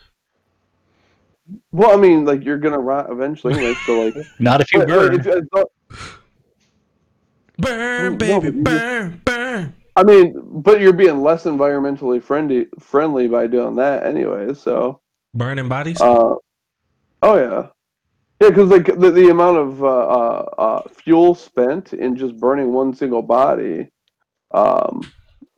well, 1.73 1.93
I 1.93 1.97
mean, 2.01 2.25
like 2.25 2.45
you're 2.45 2.59
gonna 2.59 2.79
rot 2.79 3.11
eventually, 3.11 3.55
like 3.55 3.77
so, 3.79 4.03
like. 4.03 4.15
Not 4.39 4.61
if 4.61 4.73
you 4.73 4.79
but, 4.81 4.89
like, 4.89 4.99
burn. 4.99 5.21
if- 5.21 5.27
as, 5.27 5.43
long, 5.53 5.65
Burn, 7.59 8.17
baby, 8.17 8.51
but 8.51 8.65
burn, 8.65 9.23
burn. 9.25 9.75
I 9.97 10.05
mean, 10.05 10.35
but 10.45 10.81
you're 10.81 10.93
being 10.93 11.23
less 11.23 11.45
environmentally 11.45 12.23
friendly 12.23 12.69
friendly 12.79 13.27
by 13.27 13.49
doing 13.49 13.75
that 13.77 14.07
anyway. 14.07 14.55
So, 14.55 15.01
Burning 15.35 15.69
bodies. 15.69 16.01
uh, 16.01 16.35
oh 17.23 17.37
yeah, 17.37 17.69
yeah, 18.41 18.51
because 18.51 18.69
like 18.71 18.87
the, 18.87 19.11
the 19.11 19.31
amount 19.31 19.59
of 19.59 19.83
uh, 19.83 19.87
uh, 19.87 20.55
uh, 20.59 20.89
fuel 20.89 21.35
spent 21.35 21.93
in 21.93 22.17
just 22.17 22.39
burning 22.39 22.73
one 22.73 22.95
single 22.95 23.23
body 23.23 23.89
um, 24.53 25.01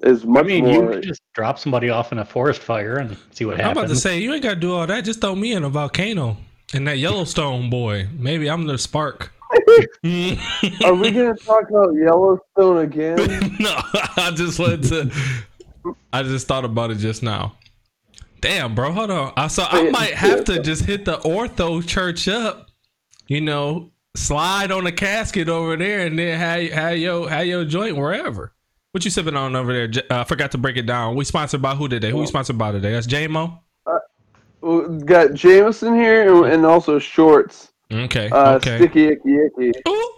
is 0.00 0.22
I 0.24 0.26
much 0.26 0.46
mean, 0.46 0.66
you 0.66 0.82
more. 0.82 0.92
could 0.92 1.02
just 1.02 1.20
drop 1.34 1.58
somebody 1.58 1.90
off 1.90 2.10
in 2.10 2.18
a 2.18 2.24
forest 2.24 2.62
fire 2.62 2.96
and 2.96 3.18
see 3.32 3.44
what 3.44 3.58
happens. 3.58 3.76
I'm 3.76 3.84
about 3.84 3.94
to 3.94 4.00
say 4.00 4.20
you 4.20 4.32
ain't 4.32 4.42
gotta 4.42 4.56
do 4.56 4.74
all 4.74 4.86
that. 4.86 5.04
Just 5.04 5.20
throw 5.20 5.34
me 5.34 5.52
in 5.52 5.64
a 5.64 5.68
volcano 5.68 6.38
and 6.72 6.88
that 6.88 6.96
Yellowstone 6.96 7.68
boy. 7.68 8.08
Maybe 8.16 8.48
I'm 8.48 8.66
the 8.66 8.78
spark. 8.78 9.32
Are 10.84 10.94
we 10.94 11.10
gonna 11.12 11.34
talk 11.34 11.68
about 11.68 11.94
Yellowstone 11.94 12.78
again? 12.78 13.16
no, 13.60 13.74
I 14.16 14.32
just 14.34 14.58
wanted 14.58 14.82
to. 14.84 15.94
I 16.12 16.22
just 16.22 16.46
thought 16.46 16.64
about 16.64 16.90
it 16.90 16.98
just 16.98 17.22
now. 17.22 17.56
Damn, 18.40 18.74
bro, 18.74 18.92
hold 18.92 19.10
on. 19.10 19.32
I 19.36 19.48
so 19.48 19.64
I 19.68 19.90
might 19.90 20.14
have 20.14 20.44
to 20.44 20.62
just 20.62 20.84
hit 20.84 21.04
the 21.04 21.18
ortho 21.18 21.86
church 21.86 22.28
up. 22.28 22.68
You 23.26 23.40
know, 23.40 23.90
slide 24.16 24.70
on 24.70 24.84
the 24.84 24.92
casket 24.92 25.48
over 25.48 25.76
there, 25.76 26.06
and 26.06 26.18
then 26.18 26.38
have 26.38 26.70
have 26.72 26.98
your 26.98 27.28
have 27.28 27.46
your 27.46 27.64
joint 27.64 27.96
wherever. 27.96 28.52
What 28.92 29.04
you 29.04 29.10
sipping 29.10 29.36
on 29.36 29.54
over 29.54 29.72
there? 29.72 29.88
J- 29.88 30.02
uh, 30.10 30.20
I 30.20 30.24
forgot 30.24 30.52
to 30.52 30.58
break 30.58 30.76
it 30.76 30.86
down. 30.86 31.16
We 31.16 31.24
sponsored 31.24 31.62
by 31.62 31.74
who 31.74 31.88
today? 31.88 32.10
Who 32.10 32.18
we 32.18 32.26
sponsored 32.26 32.58
by 32.58 32.72
today? 32.72 32.92
That's 32.92 33.06
JMO. 33.06 33.60
We 34.62 34.98
got 35.04 35.32
Jameson 35.34 35.94
here 35.94 36.28
and, 36.28 36.52
and 36.52 36.66
also 36.66 36.98
shorts. 36.98 37.70
Okay. 37.92 38.28
Uh, 38.30 38.54
okay. 38.54 38.78
Sticky 38.78 39.08
icky 39.08 39.36
icky. 39.36 39.72
Ooh, 39.88 40.12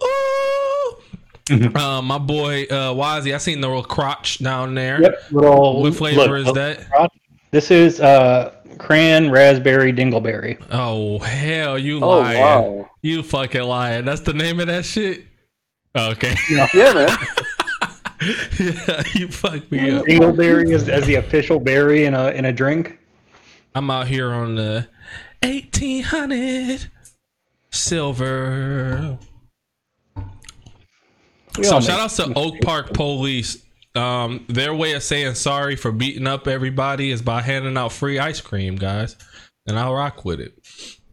ooh. 1.51 1.75
uh, 1.75 2.01
my 2.01 2.17
boy 2.17 2.63
uh, 2.63 2.93
Wazzy, 2.93 3.33
I 3.33 3.37
seen 3.37 3.61
the 3.61 3.67
little 3.67 3.83
crotch 3.83 4.39
down 4.39 4.75
there. 4.75 5.01
Yep, 5.01 5.23
little. 5.31 5.81
What 5.81 5.95
flavor 5.95 6.21
look, 6.21 6.39
is 6.39 6.45
look, 6.45 6.55
that? 6.55 7.11
This 7.51 7.69
is 7.69 7.99
uh, 7.99 8.55
cran, 8.77 9.29
raspberry, 9.29 9.91
dingleberry. 9.93 10.61
Oh 10.71 11.19
hell, 11.19 11.77
you 11.77 12.03
Oh 12.03 12.19
lying! 12.19 12.39
wow. 12.39 12.89
You 13.01 13.23
fucking 13.23 13.61
lying. 13.61 14.05
That's 14.05 14.21
the 14.21 14.33
name 14.33 14.59
of 14.59 14.67
that 14.67 14.85
shit. 14.85 15.25
Okay. 15.95 16.35
Yeah, 16.49 16.67
man. 16.73 17.09
yeah, 18.59 19.03
you 19.13 19.27
fucked 19.27 19.71
me 19.71 19.91
up. 19.91 20.05
Dingleberry 20.05 20.71
is 20.71 20.87
as 20.89 21.05
the 21.05 21.15
official 21.15 21.59
berry 21.59 22.05
in 22.05 22.13
a 22.13 22.29
in 22.29 22.45
a 22.45 22.53
drink. 22.53 22.99
I'm 23.75 23.89
out 23.89 24.07
here 24.07 24.31
on 24.31 24.55
the 24.55 24.87
1800 25.41 26.89
silver. 27.73 29.17
We 31.57 31.63
So 31.63 31.79
shout 31.81 31.99
outs 31.99 32.15
to 32.17 32.33
Oak 32.35 32.61
Park 32.61 32.93
Police. 32.93 33.63
Um, 33.95 34.45
their 34.49 34.73
way 34.73 34.93
of 34.93 35.03
saying 35.03 35.35
sorry 35.35 35.75
for 35.75 35.91
beating 35.91 36.25
up 36.25 36.47
everybody 36.47 37.11
is 37.11 37.21
by 37.21 37.41
handing 37.41 37.77
out 37.77 37.91
free 37.91 38.17
ice 38.17 38.41
cream, 38.41 38.75
guys, 38.75 39.15
and 39.67 39.77
I'll 39.77 39.93
rock 39.93 40.25
with 40.25 40.39
it. 40.39 40.53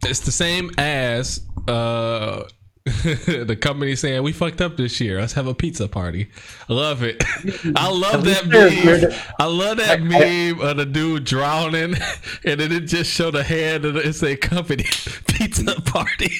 It's 0.03 0.21
the 0.21 0.31
same 0.31 0.71
as 0.79 1.41
uh, 1.67 2.43
the 3.03 3.55
company 3.61 3.95
saying 3.95 4.23
we 4.23 4.31
fucked 4.31 4.59
up 4.59 4.75
this 4.75 4.99
year. 4.99 5.19
Let's 5.19 5.33
have 5.33 5.45
a 5.45 5.53
pizza 5.53 5.87
party. 5.87 6.29
I 6.67 6.73
love 6.73 7.03
it. 7.03 7.23
I 7.75 7.87
love 7.91 8.23
that 8.25 8.47
meme. 8.47 9.11
I 9.39 9.45
love 9.45 9.77
that 9.77 10.01
meme 10.01 10.59
of 10.59 10.77
the 10.77 10.85
dude 10.87 11.25
drowning, 11.25 11.93
and 12.45 12.59
then 12.59 12.71
it 12.71 12.81
just 12.81 13.11
showed 13.11 13.35
a 13.35 13.43
hand 13.43 13.85
and 13.85 13.97
it 13.97 14.13
say 14.13 14.35
company 14.35 14.85
pizza 15.27 15.79
party. 15.81 16.31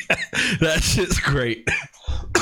that 0.61 0.79
shit's 0.81 1.19
great. 1.19 1.69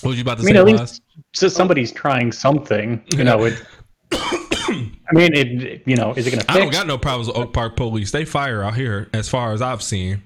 what 0.00 0.08
was 0.08 0.16
you 0.16 0.22
about 0.22 0.38
to 0.38 0.44
I 0.44 0.46
mean, 0.46 0.54
say, 0.54 0.58
at 0.58 0.64
least 0.64 1.02
so 1.34 1.48
somebody's 1.48 1.92
trying 1.92 2.32
something. 2.32 3.04
You 3.14 3.24
know, 3.24 3.44
it. 3.44 3.62
I 4.12 4.90
mean, 5.12 5.34
it. 5.34 5.82
You 5.84 5.96
know, 5.96 6.14
is 6.14 6.26
it 6.26 6.30
going 6.30 6.42
to 6.42 6.50
I 6.50 6.56
don't 6.56 6.72
got 6.72 6.86
no 6.86 6.96
problems 6.96 7.28
with 7.28 7.36
Oak 7.36 7.52
Park 7.52 7.76
Police. 7.76 8.10
They 8.10 8.24
fire 8.24 8.62
out 8.62 8.74
here, 8.74 9.10
as 9.12 9.28
far 9.28 9.52
as 9.52 9.60
I've 9.60 9.82
seen, 9.82 10.22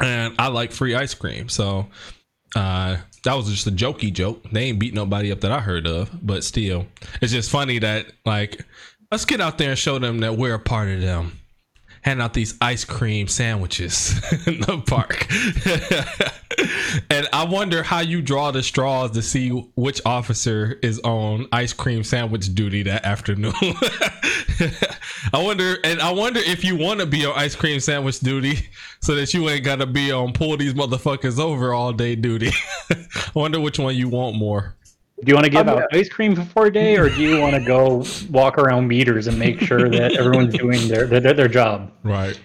and 0.00 0.34
I 0.38 0.48
like 0.48 0.72
free 0.72 0.94
ice 0.94 1.14
cream. 1.14 1.48
So 1.48 1.86
uh, 2.54 2.96
that 3.24 3.34
was 3.34 3.48
just 3.48 3.66
a 3.66 3.70
jokey 3.70 4.12
joke. 4.12 4.42
They 4.50 4.64
ain't 4.64 4.78
beat 4.78 4.94
nobody 4.94 5.32
up 5.32 5.40
that 5.40 5.52
I 5.52 5.60
heard 5.60 5.86
of, 5.86 6.10
but 6.22 6.44
still, 6.44 6.86
it's 7.20 7.32
just 7.32 7.50
funny 7.50 7.78
that 7.78 8.06
like 8.24 8.64
let's 9.10 9.24
get 9.24 9.40
out 9.40 9.58
there 9.58 9.70
and 9.70 9.78
show 9.78 9.98
them 9.98 10.20
that 10.20 10.36
we're 10.36 10.54
a 10.54 10.58
part 10.58 10.88
of 10.88 11.00
them. 11.00 11.38
Hand 12.02 12.20
out 12.20 12.34
these 12.34 12.56
ice 12.60 12.84
cream 12.84 13.28
sandwiches 13.28 14.20
in 14.46 14.60
the 14.60 14.82
park. 14.84 15.28
and 17.10 17.28
I 17.32 17.44
wonder 17.44 17.84
how 17.84 18.00
you 18.00 18.20
draw 18.22 18.50
the 18.50 18.62
straws 18.62 19.12
to 19.12 19.22
see 19.22 19.50
which 19.50 20.00
officer 20.04 20.78
is 20.82 20.98
on 21.00 21.46
ice 21.52 21.72
cream 21.72 22.02
sandwich 22.02 22.52
duty 22.54 22.82
that 22.84 23.04
afternoon. 23.04 23.52
I 25.32 25.42
wonder, 25.42 25.76
and 25.84 26.00
I 26.00 26.10
wonder 26.10 26.40
if 26.40 26.64
you 26.64 26.76
want 26.76 27.00
to 27.00 27.06
be 27.06 27.24
on 27.24 27.32
ice 27.36 27.54
cream 27.54 27.80
sandwich 27.80 28.20
duty 28.20 28.68
so 29.00 29.14
that 29.14 29.32
you 29.34 29.48
ain't 29.48 29.64
got 29.64 29.76
to 29.76 29.86
be 29.86 30.12
on 30.12 30.32
pull 30.32 30.56
these 30.56 30.74
motherfuckers 30.74 31.38
over 31.38 31.74
all 31.74 31.92
day 31.92 32.14
duty. 32.14 32.50
I 32.90 32.96
wonder 33.34 33.60
which 33.60 33.78
one 33.78 33.94
you 33.96 34.08
want 34.08 34.36
more. 34.36 34.74
Do 35.24 35.30
you 35.30 35.34
want 35.34 35.44
to 35.44 35.50
give 35.50 35.68
out 35.68 35.84
ice 35.92 36.08
cream 36.08 36.34
for 36.34 36.66
a 36.66 36.72
day, 36.72 36.96
or 36.96 37.08
do 37.08 37.22
you 37.22 37.40
want 37.40 37.54
to 37.54 37.64
go 37.64 38.04
walk 38.30 38.58
around 38.58 38.88
meters 38.88 39.28
and 39.28 39.38
make 39.38 39.60
sure 39.60 39.88
that 39.88 40.16
everyone's 40.16 40.54
doing 40.58 40.88
their 40.88 41.06
their, 41.06 41.32
their 41.32 41.48
job? 41.48 41.92
Right. 42.02 42.38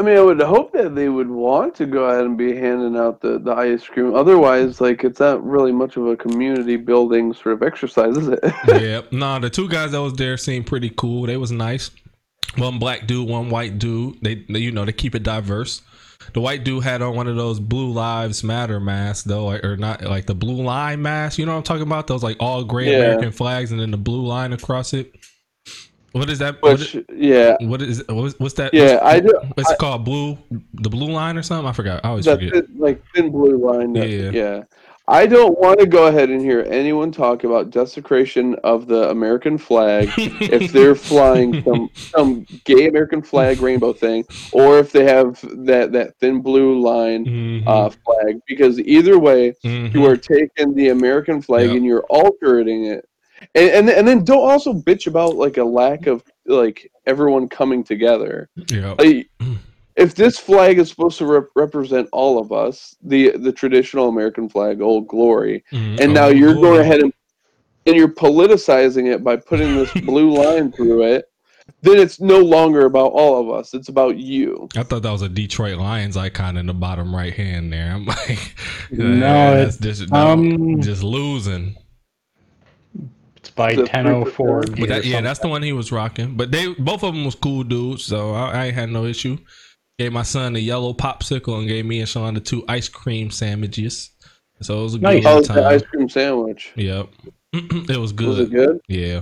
I 0.00 0.02
mean, 0.02 0.16
I 0.16 0.20
would 0.22 0.40
hope 0.40 0.72
that 0.72 0.96
they 0.96 1.08
would 1.08 1.30
want 1.30 1.76
to 1.76 1.86
go 1.86 2.04
ahead 2.04 2.24
and 2.24 2.36
be 2.36 2.56
handing 2.56 2.96
out 2.96 3.20
the, 3.20 3.38
the 3.38 3.52
ice 3.52 3.84
cream. 3.86 4.12
Otherwise, 4.14 4.80
like, 4.80 5.04
it's 5.04 5.20
not 5.20 5.44
really 5.46 5.70
much 5.70 5.96
of 5.96 6.06
a 6.08 6.16
community 6.16 6.76
building 6.76 7.32
sort 7.32 7.54
of 7.54 7.62
exercise, 7.62 8.16
is 8.16 8.26
it? 8.26 8.40
yeah. 8.82 9.02
Nah, 9.12 9.38
the 9.38 9.50
two 9.50 9.68
guys 9.68 9.92
that 9.92 10.02
was 10.02 10.14
there 10.14 10.36
seemed 10.36 10.66
pretty 10.66 10.90
cool. 10.90 11.26
They 11.26 11.36
was 11.36 11.52
nice. 11.52 11.92
One 12.56 12.80
black 12.80 13.06
dude, 13.06 13.28
one 13.28 13.50
white 13.50 13.78
dude. 13.78 14.20
They, 14.20 14.44
they 14.48 14.58
you 14.58 14.72
know, 14.72 14.84
they 14.84 14.92
keep 14.92 15.14
it 15.14 15.22
diverse. 15.22 15.80
The 16.32 16.40
white 16.40 16.64
dude 16.64 16.82
had 16.82 17.00
on 17.00 17.14
one 17.14 17.28
of 17.28 17.36
those 17.36 17.60
Blue 17.60 17.92
Lives 17.92 18.42
Matter 18.42 18.80
masks, 18.80 19.24
though, 19.24 19.50
or 19.50 19.76
not 19.76 20.02
like 20.02 20.26
the 20.26 20.34
blue 20.34 20.62
line 20.62 21.02
mask. 21.02 21.38
You 21.38 21.46
know 21.46 21.52
what 21.52 21.58
I'm 21.58 21.64
talking 21.64 21.82
about? 21.82 22.08
Those 22.08 22.22
like 22.22 22.38
all 22.40 22.64
gray 22.64 22.90
Yeah. 22.90 22.96
American 22.98 23.30
flags 23.30 23.70
and 23.70 23.80
then 23.80 23.90
the 23.92 23.96
blue 23.96 24.26
line 24.26 24.52
across 24.52 24.92
it. 24.92 25.14
What 26.14 26.30
is 26.30 26.38
that? 26.38 26.62
What 26.62 26.94
yeah, 27.12 27.56
What 27.60 27.82
is 27.82 28.04
what's, 28.08 28.38
what's 28.38 28.54
that? 28.54 28.72
yeah, 28.72 28.94
what's, 28.94 29.04
I 29.04 29.20
do. 29.20 29.32
What's 29.54 29.70
it 29.72 29.78
called? 29.78 30.04
Blue, 30.04 30.38
the 30.74 30.88
blue 30.88 31.10
line 31.10 31.36
or 31.36 31.42
something? 31.42 31.66
I 31.66 31.72
forgot. 31.72 32.04
I 32.04 32.10
always 32.10 32.24
forget. 32.24 32.52
thin, 32.52 32.66
like 32.78 33.02
thin 33.14 33.30
blue 33.32 33.56
line. 33.58 33.92
that- 33.94 34.08
Yeah. 34.08 34.30
yeah. 34.30 34.62
I 35.08 35.26
don't 35.26 35.58
want 35.58 35.80
to 35.80 35.86
go 35.86 36.06
ahead 36.06 36.30
and 36.30 36.40
hear 36.40 36.64
anyone 36.70 37.12
talk 37.12 37.44
about 37.44 37.68
desecration 37.70 38.54
of 38.64 38.86
the 38.86 39.10
American 39.10 39.58
flag 39.58 40.08
if 40.16 40.72
they're 40.72 40.94
flying 40.94 41.62
some 41.64 41.90
some 41.94 42.46
gay 42.64 42.86
American 42.86 43.20
flag 43.20 43.60
rainbow 43.60 43.92
thing, 43.92 44.24
or 44.52 44.78
if 44.78 44.92
they 44.92 45.04
have 45.04 45.40
that 45.66 45.90
that 45.92 46.16
thin 46.20 46.40
blue 46.40 46.80
line 46.80 47.26
Mhm, 47.26 47.66
uh, 47.66 47.90
flag. 47.90 48.38
Because 48.46 48.78
either 48.80 49.18
way, 49.18 49.52
mhm. 49.64 49.92
you 49.92 50.06
are 50.06 50.16
taking 50.16 50.74
the 50.74 50.88
American 50.90 51.42
flag 51.42 51.68
Yeah. 51.70 51.76
and 51.76 51.84
you're 51.84 52.06
altering 52.08 52.84
it, 52.86 53.04
and, 53.54 53.70
and 53.70 53.90
and 53.90 54.06
then 54.08 54.24
don't 54.24 54.48
also 54.50 54.72
bitch 54.72 55.06
about 55.06 55.36
like 55.36 55.56
a 55.58 55.64
lack 55.64 56.06
of 56.06 56.22
like 56.46 56.90
everyone 57.06 57.48
coming 57.48 57.82
together. 57.84 58.48
yeah. 58.68 58.94
Like, 58.98 59.28
if 59.96 60.14
this 60.14 60.38
flag 60.38 60.78
is 60.78 60.88
supposed 60.88 61.18
to 61.18 61.26
rep- 61.26 61.48
represent 61.54 62.08
all 62.12 62.38
of 62.38 62.52
us, 62.52 62.96
the 63.02 63.30
the 63.36 63.52
traditional 63.52 64.08
American 64.08 64.48
flag, 64.48 64.80
Old 64.80 65.06
Glory, 65.08 65.64
Mhm. 65.72 66.00
and 66.00 66.10
Oh, 66.10 66.14
now 66.14 66.26
you're 66.28 66.54
boy. 66.54 66.62
going 66.62 66.80
ahead 66.80 67.00
and 67.00 67.12
and 67.86 67.96
you're 67.96 68.08
politicizing 68.08 69.12
it 69.12 69.22
by 69.22 69.36
putting 69.36 69.74
this 69.76 69.92
blue 70.04 70.30
line 70.30 70.72
through 70.72 71.02
it, 71.02 71.26
then 71.82 71.98
it's 71.98 72.18
no 72.18 72.38
longer 72.40 72.86
about 72.86 73.12
all 73.12 73.38
of 73.40 73.50
us. 73.54 73.74
It's 73.74 73.88
about 73.90 74.16
you. 74.16 74.68
I 74.74 74.82
thought 74.84 75.02
that 75.02 75.10
was 75.12 75.20
a 75.22 75.28
Detroit 75.28 75.76
Lions 75.78 76.16
icon 76.16 76.56
in 76.56 76.64
the 76.66 76.72
bottom 76.74 77.14
right 77.14 77.32
hand 77.34 77.70
there. 77.72 77.92
I'm 77.92 78.06
like, 78.06 78.54
No, 78.90 79.20
that's 79.54 79.76
it's, 79.84 79.98
just, 80.00 80.12
um, 80.14 80.80
just 80.80 81.02
losing. 81.02 81.76
It's 83.56 83.66
by 83.66 83.74
The 83.74 83.82
1004. 83.82 84.62
three 84.62 84.80
But 84.80 84.88
that, 84.88 85.04
yeah, 85.04 85.20
that's 85.20 85.38
the 85.40 85.48
one 85.48 85.62
he 85.62 85.72
was 85.72 85.92
rocking. 85.92 86.36
But 86.36 86.50
they 86.50 86.72
both 86.74 87.02
of 87.04 87.14
them 87.14 87.24
was 87.24 87.34
cool 87.34 87.64
dudes, 87.64 88.04
so 88.04 88.32
I, 88.32 88.50
I 88.50 88.64
ain't 88.66 88.74
had 88.74 88.90
no 88.90 89.04
issue. 89.04 89.38
Gave 89.98 90.12
my 90.12 90.22
son 90.22 90.56
a 90.56 90.58
yellow 90.58 90.92
popsicle 90.92 91.58
and 91.58 91.68
gave 91.68 91.86
me 91.86 92.00
and 92.00 92.08
Sean 92.08 92.34
the 92.34 92.40
two 92.40 92.64
ice 92.68 92.88
cream 92.88 93.30
sandwiches. 93.30 94.10
So 94.60 94.80
it 94.80 94.82
was 94.82 94.94
a 94.94 94.98
Nice. 94.98 95.22
good 95.22 95.28
Oh, 95.30 95.42
time. 95.42 95.56
the 95.56 95.66
ice 95.66 95.82
cream 95.82 96.08
sandwich. 96.08 96.72
Yep, 96.76 97.08
it 97.52 97.96
was 98.00 98.12
good. 98.12 98.28
Was 98.28 98.38
it 98.40 98.50
good? 98.50 98.80
Yeah, 98.88 99.20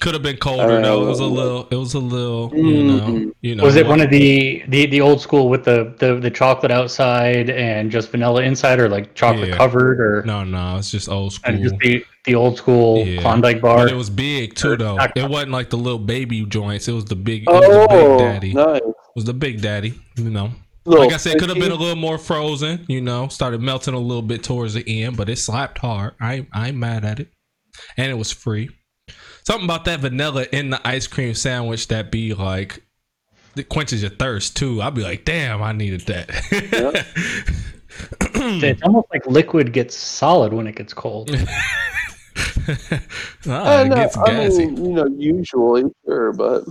could 0.00 0.14
have 0.14 0.22
been 0.22 0.36
colder 0.36 0.78
Uh, 0.78 0.80
though. 0.80 1.02
It 1.02 1.06
was 1.08 1.20
a 1.20 1.24
little. 1.26 1.68
It 1.70 1.74
was 1.76 1.94
a 1.94 1.98
little. 1.98 2.52
You 2.56 2.82
know. 2.84 3.00
Mm. 3.00 3.32
You 3.42 3.54
know. 3.54 3.64
Was 3.64 3.76
it 3.76 3.86
one 3.86 4.00
of 4.00 4.10
the, 4.10 4.62
the 4.68 4.86
the 4.86 5.00
old 5.00 5.20
school 5.20 5.48
with 5.48 5.64
the, 5.64 5.94
the 5.98 6.16
the 6.20 6.30
chocolate 6.30 6.70
outside 6.72 7.50
and 7.50 7.90
just 7.90 8.10
vanilla 8.10 8.42
inside, 8.42 8.80
or 8.80 8.88
like 8.88 9.14
chocolate 9.14 9.48
Yeah. 9.50 9.56
covered, 9.56 10.00
or 10.00 10.22
No, 10.24 10.44
no, 10.44 10.76
it's 10.78 10.90
just 10.90 11.08
old 11.08 11.32
school. 11.34 11.54
and 11.54 11.62
just 11.62 11.76
the 11.78 12.04
the 12.24 12.34
old 12.34 12.56
school 12.58 13.04
Yeah. 13.06 13.20
Klondike 13.20 13.60
bar? 13.60 13.78
But 13.78 13.92
it 13.92 13.96
was 13.96 14.10
big 14.10 14.54
too, 14.54 14.76
though. 14.76 14.98
It 15.16 15.28
wasn't 15.28 15.52
like 15.52 15.70
the 15.70 15.78
little 15.78 15.98
baby 15.98 16.44
joints. 16.44 16.88
It 16.88 16.92
was 16.92 17.04
the 17.04 17.16
big. 17.16 17.42
It 17.42 17.48
was 17.48 17.60
the 17.62 17.86
big 17.88 17.98
Oh, 18.06 18.18
daddy. 18.18 18.52
nice. 18.54 18.80
It 18.82 18.94
was 19.14 19.24
the 19.24 19.34
big 19.34 19.60
daddy. 19.60 19.94
You 20.16 20.30
know. 20.30 20.50
like 20.84 21.12
I 21.12 21.18
said, 21.18 21.38
could 21.38 21.50
have 21.50 21.58
been 21.58 21.70
a 21.72 21.74
little 21.76 21.96
more 21.96 22.18
frozen. 22.18 22.84
You 22.88 23.00
know, 23.00 23.28
started 23.28 23.60
melting 23.60 23.94
a 23.94 23.98
little 23.98 24.22
bit 24.22 24.42
towards 24.42 24.74
the 24.74 25.02
end, 25.02 25.16
but 25.16 25.28
it 25.28 25.36
slapped 25.36 25.78
hard. 25.78 26.14
I 26.20 26.46
I 26.52 26.68
ain't 26.68 26.76
mad 26.76 27.04
at 27.04 27.20
it, 27.20 27.28
and 27.96 28.10
it 28.10 28.14
was 28.14 28.32
free. 28.32 28.70
Something 29.48 29.64
about 29.64 29.86
that 29.86 30.00
vanilla 30.00 30.44
in 30.52 30.68
the 30.68 30.86
ice 30.86 31.06
cream 31.06 31.32
sandwich 31.32 31.88
that 31.88 32.10
be 32.10 32.34
like 32.34 32.82
it 33.56 33.70
quenches 33.70 34.02
your 34.02 34.10
thirst 34.10 34.58
too. 34.58 34.82
I'd 34.82 34.94
be 34.94 35.02
like, 35.02 35.24
damn, 35.24 35.62
I 35.62 35.72
needed 35.72 36.02
that. 36.02 36.28
it's 38.34 38.82
almost 38.82 39.06
like 39.10 39.26
liquid 39.26 39.72
gets 39.72 39.96
solid 39.96 40.52
when 40.52 40.66
it 40.66 40.76
gets 40.76 40.92
cold. 40.92 41.30
ah, 43.46 43.80
it 43.80 43.88
no, 43.88 43.94
gets 43.94 44.18
I 44.18 44.26
gassy. 44.32 44.66
mean, 44.66 44.84
you 44.84 44.92
know, 44.92 45.06
usually, 45.06 45.84
sure, 46.04 46.34
but 46.34 46.64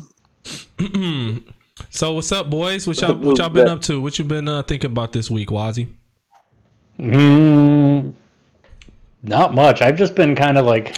so 1.90 2.14
what's 2.14 2.32
up, 2.32 2.48
boys? 2.52 2.86
What 2.86 3.02
y'all 3.02 3.16
what 3.16 3.40
y'all 3.40 3.50
been 3.50 3.70
up 3.70 3.82
to? 3.82 4.00
What 4.00 4.20
you 4.20 4.26
been 4.26 4.48
uh, 4.48 4.62
thinking 4.62 4.92
about 4.92 5.14
this 5.14 5.32
week, 5.32 5.50
Wazzy? 5.50 5.88
Mm, 7.00 8.14
not 9.24 9.56
much. 9.56 9.82
I've 9.82 9.98
just 9.98 10.14
been 10.14 10.36
kind 10.36 10.60
of 10.60 10.68
like 10.68 10.96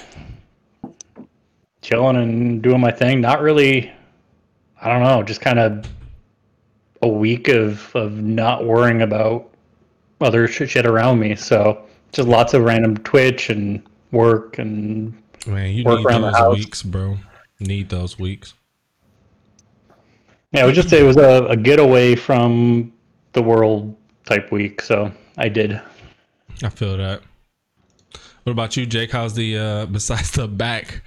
chilling 1.81 2.17
and 2.17 2.61
doing 2.61 2.79
my 2.81 2.91
thing. 2.91 3.21
Not 3.21 3.41
really. 3.41 3.91
I 4.81 4.89
don't 4.91 5.03
know. 5.03 5.23
Just 5.23 5.41
kind 5.41 5.59
of 5.59 5.85
a 7.01 7.07
week 7.07 7.47
of 7.47 7.95
of 7.95 8.13
not 8.13 8.65
worrying 8.65 9.01
about 9.01 9.49
other 10.21 10.47
shit, 10.47 10.85
around 10.85 11.19
me. 11.19 11.35
So 11.35 11.85
just 12.11 12.27
lots 12.27 12.53
of 12.53 12.63
random 12.63 12.97
Twitch 12.97 13.49
and 13.49 13.81
work 14.11 14.57
and 14.57 15.13
Man, 15.47 15.73
you 15.73 15.83
Work 15.85 15.99
need 15.99 16.05
around 16.05 16.21
the 16.23 16.31
house. 16.33 16.57
weeks, 16.57 16.83
bro. 16.83 17.17
Need 17.59 17.89
those 17.89 18.19
weeks. 18.19 18.53
yeah. 20.51 20.63
It 20.63 20.65
was 20.67 20.75
just 20.75 20.89
say 20.89 20.99
it 20.99 21.03
was 21.03 21.17
a, 21.17 21.45
a 21.47 21.55
getaway 21.57 22.15
from 22.15 22.91
the 23.33 23.41
world 23.41 23.95
type 24.25 24.51
week. 24.51 24.81
So 24.81 25.11
I 25.37 25.47
did. 25.49 25.79
I 26.63 26.69
feel 26.69 26.97
that. 26.97 27.21
What 28.43 28.51
about 28.51 28.75
you, 28.77 28.85
Jake? 28.85 29.11
How's 29.11 29.33
the 29.33 29.57
uh 29.57 29.85
besides 29.91 30.31
the 30.31 30.47
back? 30.47 31.01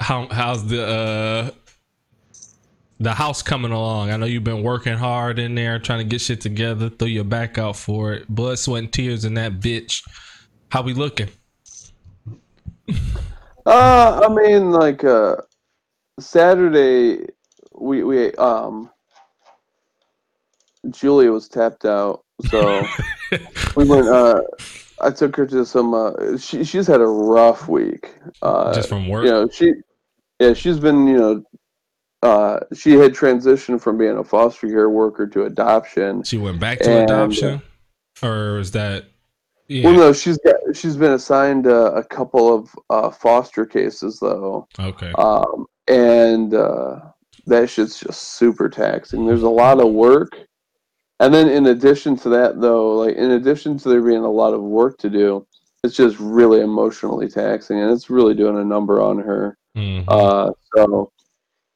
How 0.00 0.28
how's 0.28 0.66
the 0.66 0.86
uh 0.86 1.50
the 2.98 3.14
house 3.14 3.42
coming 3.42 3.72
along? 3.72 4.10
I 4.10 4.16
know 4.16 4.26
you've 4.26 4.44
been 4.44 4.62
working 4.62 4.96
hard 4.96 5.38
in 5.38 5.54
there 5.54 5.78
trying 5.78 6.00
to 6.00 6.04
get 6.04 6.20
shit 6.20 6.40
together, 6.40 6.88
throw 6.88 7.08
your 7.08 7.24
back 7.24 7.58
out 7.58 7.76
for 7.76 8.12
it. 8.12 8.28
Blood, 8.28 8.58
sweat, 8.58 8.82
and 8.84 8.92
tears 8.92 9.24
in 9.24 9.34
that 9.34 9.60
bitch. 9.60 10.02
How 10.70 10.82
we 10.82 10.94
looking? 10.94 11.28
uh, 13.66 14.20
I 14.24 14.28
mean, 14.28 14.70
like 14.70 15.04
uh, 15.04 15.36
Saturday, 16.18 17.26
we 17.72 18.02
we 18.04 18.32
um, 18.34 18.90
Julia 20.90 21.32
was 21.32 21.48
tapped 21.48 21.84
out, 21.84 22.24
so 22.48 22.86
we 23.76 23.84
went. 23.84 24.08
Uh, 24.08 24.42
I 25.00 25.10
took 25.10 25.36
her 25.36 25.46
to 25.46 25.64
some. 25.66 25.94
Uh, 25.94 26.38
she 26.38 26.64
she's 26.64 26.86
had 26.86 27.00
a 27.00 27.06
rough 27.06 27.68
week. 27.68 28.14
Uh, 28.42 28.74
Just 28.74 28.88
from 28.88 29.08
work? 29.08 29.24
you 29.24 29.30
know, 29.30 29.48
she 29.48 29.74
yeah, 30.40 30.54
she's 30.54 30.78
been 30.78 31.06
you 31.06 31.18
know. 31.18 31.42
Uh, 32.22 32.58
she 32.74 32.92
had 32.92 33.12
transitioned 33.12 33.80
from 33.80 33.98
being 33.98 34.16
a 34.16 34.24
foster 34.24 34.66
care 34.66 34.90
worker 34.90 35.26
to 35.26 35.44
adoption. 35.44 36.22
She 36.24 36.38
went 36.38 36.58
back 36.58 36.78
to 36.80 36.90
And- 36.90 37.10
adoption? 37.10 37.62
Or 38.22 38.58
is 38.58 38.72
that 38.72 39.04
yeah. 39.68 39.84
Well, 39.84 39.96
no, 39.96 40.12
she's 40.12 40.38
got 40.38 40.54
she's 40.74 40.96
been 40.96 41.12
assigned 41.12 41.66
uh, 41.66 41.92
a 41.92 42.04
couple 42.04 42.54
of 42.54 42.70
uh, 42.88 43.10
foster 43.10 43.66
cases 43.66 44.20
though, 44.20 44.68
okay. 44.78 45.10
um, 45.18 45.66
and 45.88 46.54
uh, 46.54 47.00
that 47.46 47.68
shit's 47.68 47.98
just 47.98 48.34
super 48.36 48.68
taxing. 48.68 49.26
There's 49.26 49.42
a 49.42 49.48
lot 49.48 49.80
of 49.80 49.92
work, 49.92 50.38
and 51.18 51.34
then 51.34 51.48
in 51.48 51.66
addition 51.66 52.16
to 52.18 52.28
that, 52.28 52.60
though, 52.60 52.94
like 52.96 53.16
in 53.16 53.32
addition 53.32 53.76
to 53.78 53.88
there 53.88 54.02
being 54.02 54.18
a 54.18 54.30
lot 54.30 54.54
of 54.54 54.62
work 54.62 54.98
to 54.98 55.10
do, 55.10 55.44
it's 55.82 55.96
just 55.96 56.16
really 56.20 56.60
emotionally 56.60 57.28
taxing, 57.28 57.80
and 57.80 57.90
it's 57.90 58.08
really 58.08 58.34
doing 58.34 58.58
a 58.58 58.64
number 58.64 59.00
on 59.00 59.18
her. 59.18 59.58
Mhm. 59.76 60.04
Uh, 60.08 60.52
so, 60.74 61.12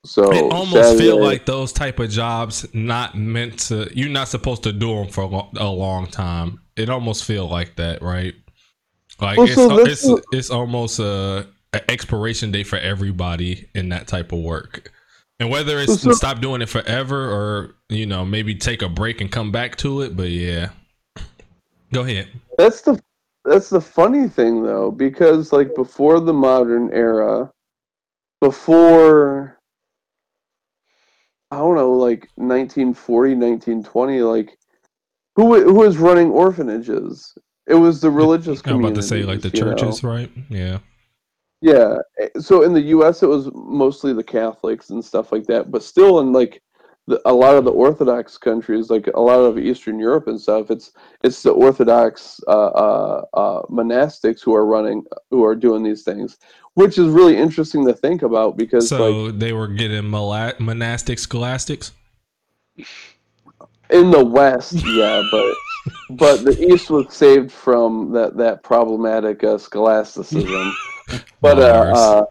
so 0.05 0.33
it 0.33 0.43
almost 0.53 0.73
Saturday- 0.73 0.99
feel 0.99 1.23
like 1.23 1.45
those 1.47 1.73
type 1.73 1.99
of 1.99 2.09
jobs 2.11 2.67
not 2.73 3.15
meant 3.17 3.59
to 3.69 3.91
you're 3.95 4.09
not 4.09 4.29
supposed 4.29 4.63
to 4.63 4.73
do 4.73 4.95
them 4.95 5.09
for 5.09 5.23
a 5.23 5.27
lo- 5.27 5.51
a 5.59 5.69
long 5.69 6.07
time. 6.07 6.61
It 6.77 6.89
almost 6.89 7.25
feel 7.25 7.47
like 7.47 7.77
that 7.77 8.01
right? 8.03 8.35
Like 9.21 9.37
Well, 9.37 9.47
it's, 9.47 9.55
so 9.55 9.79
it's 9.81 10.03
this 10.03 10.21
it's 10.33 10.51
almost 10.51 10.99
a, 10.99 11.47
a 11.75 11.91
expiration 11.91 12.51
date 12.51 12.67
for 12.67 12.79
everybody 12.79 13.69
in 13.75 13.91
that 13.91 14.07
type 14.07 14.33
of 14.33 14.39
work. 14.39 14.91
And 15.39 15.51
whether 15.51 15.79
it's 15.79 16.01
so- 16.01 16.13
stop 16.13 16.41
doing 16.41 16.63
it 16.63 16.69
forever 16.71 17.31
or 17.31 17.75
you 17.91 18.07
know 18.07 18.25
maybe 18.25 18.55
take 18.55 18.81
a 18.81 18.89
break 18.89 19.21
and 19.21 19.31
come 19.31 19.53
back 19.53 19.77
to 19.77 20.01
it 20.01 20.17
but 20.17 20.31
yeah. 20.31 20.71
Go 21.93 22.03
ahead. 22.03 22.29
That's 22.57 22.81
the 22.83 22.99
that's 23.45 23.69
the 23.69 23.81
funny 23.81 24.29
thing 24.29 24.63
though, 24.63 24.91
because 24.91 25.53
like 25.53 25.75
before 25.75 26.21
the 26.21 26.33
modern 26.33 26.91
era, 26.93 27.51
before 28.41 29.59
I 31.51 31.59
don't 31.59 31.75
know, 31.75 31.93
like 31.93 32.29
1940, 32.37 33.35
1920, 33.35 34.21
like 34.23 34.57
who 35.37 35.63
who 35.63 35.75
was 35.75 35.99
running 35.99 36.31
orphanages? 36.31 37.37
It 37.67 37.75
was 37.75 38.01
the 38.01 38.11
religious 38.11 38.63
i'm 38.65 38.81
about 38.81 38.95
to 38.97 39.03
say 39.03 39.23
like 39.23 39.41
the 39.43 39.51
you 39.51 39.65
know? 39.65 39.71
churches 39.77 40.03
right 40.03 40.31
yeah 40.49 40.79
Yeah. 41.61 41.99
eh, 42.19 42.29
So 42.41 42.63
in 42.63 42.73
the 42.73 42.81
U.S., 42.97 43.23
it 43.23 43.29
was 43.29 43.51
mostly 43.55 44.13
the 44.13 44.25
Catholics 44.25 44.91
and 44.91 45.05
stuff 45.05 45.31
like 45.33 45.45
that. 45.47 45.71
But 45.71 45.83
still, 45.83 46.21
in 46.21 46.33
like 46.33 46.63
a 47.25 47.33
lot 47.33 47.57
of 47.57 47.65
the 47.65 47.71
Orthodox 47.71 48.39
countries, 48.39 48.91
like 48.91 49.09
a 49.15 49.21
lot 49.21 49.41
of 49.41 49.59
Eastern 49.59 49.99
Europe 49.99 50.27
and 50.27 50.41
stuff, 50.41 50.71
it's 50.71 50.93
it's 51.23 51.43
the 51.43 51.51
Orthodox 51.51 52.41
uh, 52.47 52.51
uh, 52.51 53.25
uh, 53.35 53.63
monastics 53.63 54.43
who 54.43 54.55
are 54.55 54.67
running, 54.67 55.05
who 55.31 55.45
are 55.45 55.55
doing 55.55 55.83
these 55.83 56.03
things, 56.03 56.39
which 56.75 56.99
is 56.99 57.09
really 57.09 57.37
interesting 57.37 57.87
to 57.87 57.93
think 57.93 58.23
about 58.23 58.57
because 58.57 58.89
so 58.89 59.11
like 59.11 59.39
they 59.39 59.53
were 59.53 59.69
getting 59.69 60.09
monastic 60.09 61.19
scholastics 61.19 61.93
in 63.91 64.11
the 64.11 64.25
West, 64.25 64.75
yeah, 64.87 65.23
but 65.31 65.55
but 66.11 66.45
the 66.45 66.73
East 66.73 66.91
was 66.91 67.13
saved 67.15 67.51
from 67.51 68.13
that 68.13 68.37
that 68.37 68.63
problematic 68.63 69.43
uh, 69.45 69.59
scholasticism. 69.59 70.75
but 71.41 71.59
uh, 71.59 72.25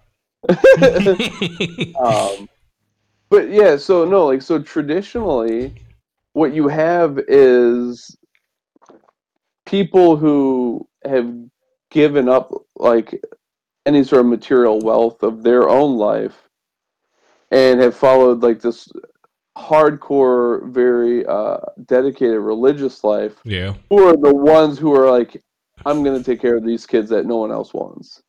uh 0.47 0.47
um, 1.99 2.49
but 3.29 3.49
yeah, 3.49 3.77
so 3.77 4.05
no, 4.05 4.25
like 4.25 4.41
so 4.41 4.61
traditionally, 4.61 5.73
what 6.33 6.53
you 6.53 6.67
have 6.67 7.19
is 7.27 8.17
people 9.65 10.17
who 10.17 10.87
have 11.05 11.31
given 11.91 12.27
up 12.27 12.51
like 12.75 13.21
any 13.85 14.03
sort 14.03 14.21
of 14.21 14.27
material 14.27 14.79
wealth 14.79 15.23
of 15.23 15.43
their 15.43 15.69
own 15.69 15.97
life 15.97 16.49
and 17.51 17.79
have 17.79 17.95
followed 17.95 18.43
like 18.43 18.61
this 18.61 18.89
hardcore, 19.57 20.71
very 20.71 21.25
uh, 21.25 21.57
dedicated 21.85 22.39
religious 22.39 23.03
life. 23.03 23.35
yeah 23.43 23.73
Who 23.89 24.07
are 24.07 24.17
the 24.17 24.33
ones 24.33 24.79
who 24.79 24.93
are 24.95 25.09
like, 25.09 25.43
I'm 25.85 26.03
gonna 26.03 26.23
take 26.23 26.41
care 26.41 26.57
of 26.57 26.65
these 26.65 26.85
kids 26.85 27.09
that 27.09 27.25
no 27.25 27.37
one 27.37 27.51
else 27.51 27.73
wants. 27.73 28.21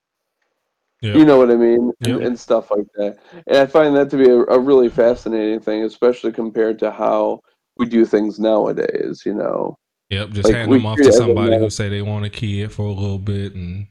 Yep. 1.03 1.17
You 1.17 1.25
know 1.25 1.39
what 1.39 1.51
I 1.51 1.57
mean, 1.57 1.93
and, 2.01 2.09
Yep. 2.09 2.21
and 2.21 2.39
stuff 2.39 2.71
like 2.71 2.87
that. 2.97 3.17
And 3.47 3.57
I 3.57 3.67
find 3.67 3.97
that 3.97 4.11
to 4.11 4.17
be 4.19 4.29
a, 4.29 4.37
a 4.41 4.59
really 4.59 4.89
fascinating 4.91 5.59
thing, 5.61 5.83
especially 5.85 6.31
compared 6.33 6.79
to 6.81 6.91
how 6.91 7.41
we 7.79 7.87
do 7.87 8.05
things 8.05 8.39
nowadays. 8.39 9.23
You 9.25 9.35
know, 9.35 9.77
Yep, 10.11 10.31
just 10.31 10.45
Like, 10.49 10.57
hand 10.57 10.73
them 10.73 10.85
off 10.85 10.97
to 10.99 11.05
it 11.05 11.09
as 11.09 11.15
a 11.15 11.19
somebody 11.19 11.51
matter- 11.53 11.63
who 11.63 11.71
say 11.71 11.89
they 11.89 12.03
want 12.03 12.27
a 12.27 12.31
kid 12.31 12.71
for 12.73 12.83
a 12.83 12.93
little 12.93 13.19
bit, 13.19 13.55
and 13.55 13.87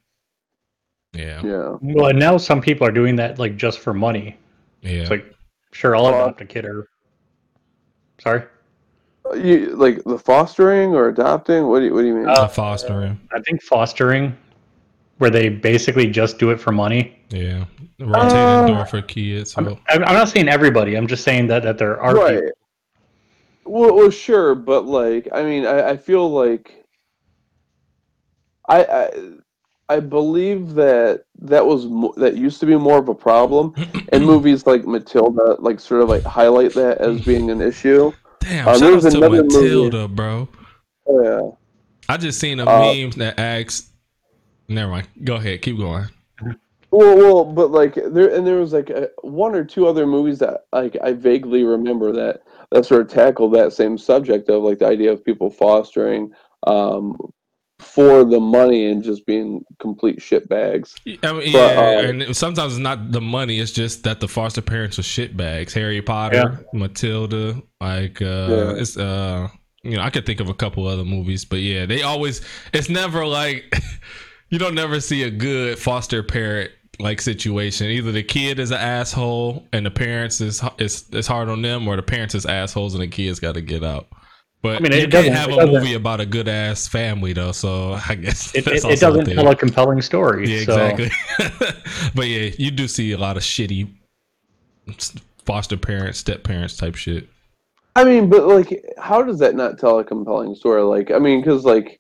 yeah, 1.14 1.42
yeah. 1.44 1.76
Well, 1.82 2.08
and 2.10 2.20
now 2.20 2.38
some 2.38 2.62
people 2.62 2.86
are 2.86 2.92
doing 2.92 3.16
that 3.16 3.40
like 3.40 3.58
just 3.58 3.80
for 3.80 3.94
money. 3.94 4.38
yeah, 4.82 4.92
It's 5.02 5.10
like, 5.10 5.26
sure, 5.72 5.96
I'll 5.96 6.04
Well- 6.04 6.26
adopt 6.26 6.42
a 6.42 6.46
kid 6.46 6.66
or. 6.66 6.88
Sorry, 8.22 8.44
You 9.36 9.76
like 9.78 10.04
the 10.04 10.20
fostering 10.20 10.94
or 10.94 11.08
adopting? 11.08 11.68
What 11.68 11.80
do 11.80 11.86
you 11.86 11.94
What 11.94 12.02
do 12.02 12.08
you 12.08 12.16
mean? 12.16 12.28
Uh, 12.28 12.48
fostering, 12.48 13.20
I 13.34 13.40
think 13.40 13.64
fostering, 13.64 14.36
where 15.20 15.30
they 15.30 15.48
basically 15.50 16.08
just 16.08 16.40
do 16.40 16.50
it 16.50 16.60
for 16.60 16.72
money. 16.72 17.16
yeah, 17.30 17.66
rotating 18.00 18.38
Uh, 18.38 18.68
door 18.68 18.86
for 18.86 19.02
kids. 19.02 19.54
I'm, 19.58 19.66
So, 19.66 19.80
I'm 19.90 20.04
I'm 20.04 20.14
not 20.16 20.30
saying 20.30 20.50
everybody. 20.50 20.96
I'm 20.96 21.08
just 21.08 21.24
saying 21.24 21.48
that 21.48 21.64
that 21.64 21.78
there 21.78 22.00
are 22.02 22.16
right. 22.16 22.36
people. 22.36 22.50
Well, 23.66 23.96
well, 23.96 24.10
sure, 24.10 24.56
but 24.56 24.86
like, 24.86 25.28
I 25.32 25.44
mean, 25.44 25.66
I, 25.68 25.90
I 25.92 25.98
feel 25.98 26.28
like 26.32 26.84
I, 28.68 28.84
I 28.84 29.10
I 29.96 30.00
believe 30.00 30.74
that 30.76 31.24
that 31.42 31.66
was 31.66 31.86
mo- 31.86 32.14
that 32.18 32.36
used 32.36 32.60
to 32.62 32.66
be 32.66 32.76
more 32.78 32.98
of 33.00 33.10
a 33.10 33.16
problem, 33.16 33.74
and 34.12 34.26
movies 34.34 34.66
like 34.66 34.86
Matilda 34.86 35.56
like 35.60 35.80
sort 35.80 36.02
of 36.02 36.10
like 36.10 36.24
highlight 36.24 36.74
that 36.76 37.00
as 37.00 37.22
being 37.22 37.50
an 37.52 37.62
issue. 37.62 38.12
damn, 38.40 38.68
uh, 38.68 38.72
shout 38.74 38.80
there's 38.80 39.06
out 39.06 39.12
to 39.12 39.18
another 39.18 39.44
movie- 39.44 39.58
Matilda, 39.58 40.08
bro. 40.08 40.48
Yeah. 41.08 41.42
I 42.08 42.18
just 42.18 42.40
seen 42.40 42.60
a 42.60 42.66
Uh, 42.66 42.94
meme 42.94 43.12
that 43.18 43.40
asks. 43.40 43.88
Never 44.70 44.92
mind. 44.92 45.08
Go 45.24 45.36
ahead. 45.36 45.62
Keep 45.62 45.78
going. 45.78 46.06
Well, 46.92 47.18
well, 47.18 47.46
but 47.46 47.72
like 47.72 47.96
there 47.96 48.34
and 48.34 48.48
there 48.48 48.60
was 48.60 48.74
like 48.74 48.90
a, 48.90 49.10
one 49.22 49.54
or 49.54 49.64
two 49.64 49.88
other 49.88 50.08
movies 50.08 50.40
that 50.40 50.66
like 50.72 50.98
I 51.04 51.14
vaguely 51.14 51.64
remember 51.64 52.12
that 52.14 52.42
that 52.72 52.86
sort 52.86 53.02
of 53.02 53.10
tackled 53.10 53.54
that 53.54 53.74
same 53.74 53.98
subject 53.98 54.50
of 54.50 54.64
like 54.64 54.80
the 54.80 54.88
idea 54.88 55.12
of 55.12 55.24
people 55.24 55.50
fostering 55.52 56.32
um, 56.66 57.16
for 57.80 58.24
the 58.24 58.40
money 58.40 58.88
and 58.88 59.04
just 59.04 59.26
being 59.26 59.64
complete 59.80 60.22
shit 60.22 60.50
bags. 60.50 60.96
I 61.06 61.12
mean, 61.12 61.22
But, 61.22 61.46
yeah, 61.46 61.60
uh, 61.60 62.02
and 62.02 62.36
sometimes 62.36 62.74
it's 62.74 62.80
not 62.80 63.12
the 63.12 63.22
money; 63.22 63.60
it's 63.60 63.72
just 63.72 64.04
that 64.04 64.20
the 64.20 64.28
foster 64.28 64.62
parents 64.62 64.98
are 64.98 65.04
shitbags. 65.04 65.74
Harry 65.74 66.02
Potter, 66.02 66.66
Matilda, 66.74 67.62
like 67.80 68.22
uh, 68.22 68.26
Yeah. 68.26 68.74
it's 68.78 68.98
uh, 68.98 69.48
you 69.84 69.96
know, 69.96 70.02
I 70.02 70.10
could 70.10 70.26
think 70.26 70.40
of 70.40 70.50
a 70.50 70.54
couple 70.54 70.88
other 70.88 71.06
movies, 71.06 71.46
but 71.46 71.60
yeah, 71.60 71.86
they 71.86 72.02
always. 72.02 72.42
It's 72.74 72.90
never 72.90 73.26
like 73.26 73.74
you 74.50 74.60
don't 74.60 74.76
never 74.76 75.00
see 75.00 75.24
a 75.24 75.30
good 75.32 75.78
foster 75.80 76.24
parent 76.24 76.72
like 77.00 77.22
situation. 77.22 77.88
Either 77.88 78.12
the 78.12 78.24
kid 78.24 78.60
is 78.60 78.72
an 78.72 78.78
asshole 78.78 79.66
and 79.72 79.86
the 79.86 79.92
parents 79.92 80.42
is 80.42 80.62
is 80.78 81.06
is 81.12 81.28
hard 81.28 81.50
on 81.50 81.62
them, 81.62 81.88
or 81.88 81.96
the 81.96 82.02
parents 82.04 82.36
is 82.36 82.46
assholes 82.46 82.94
and 82.94 83.04
the 83.04 83.08
kids 83.08 83.40
got 83.40 83.54
to 83.56 83.62
get 83.62 83.84
out. 83.84 84.08
But 84.62 84.76
I 84.76 84.80
mean, 84.82 84.92
you 84.92 84.98
it 84.98 85.02
can't 85.04 85.12
doesn't- 85.12 85.34
have 85.34 85.50
it 85.50 85.54
a 85.54 85.56
doesn't- 85.58 85.74
movie 85.74 85.94
about 85.94 86.20
a 86.20 86.26
good 86.26 86.50
ass 86.50 86.88
family 86.88 87.32
though. 87.32 87.54
So 87.54 87.94
I 88.10 88.16
guess 88.16 88.54
It, 88.54 88.66
that's 88.66 88.84
it, 88.84 88.88
it 88.88 88.92
also 88.92 89.08
a 89.08 89.10
doesn't 89.12 89.26
thing. 89.28 89.36
tell 89.36 89.48
a 89.50 89.56
compelling 89.56 90.02
story. 90.02 90.50
Yeah, 90.50 90.66
so- 90.66 90.86
exactly. 90.86 91.10
but 92.16 92.28
yeah, 92.28 92.50
you 92.58 92.70
do 92.72 92.88
see 92.90 93.14
a 93.14 93.18
lot 93.18 93.38
of 93.38 93.44
shitty 93.44 93.88
foster 95.46 95.78
parents, 95.78 96.20
step 96.20 96.44
parents 96.44 96.76
type 96.76 96.96
shit. 96.96 97.28
I 97.96 98.04
mean, 98.04 98.30
but 98.30 98.48
like, 98.48 98.84
how 98.98 99.22
does 99.24 99.40
that 99.40 99.56
not 99.56 99.80
tell 99.80 100.00
a 100.00 100.04
compelling 100.04 100.56
story? 100.56 100.82
Like, 100.84 101.12
I 101.12 101.20
mean, 101.20 101.42
because 101.42 101.64
like 101.66 102.00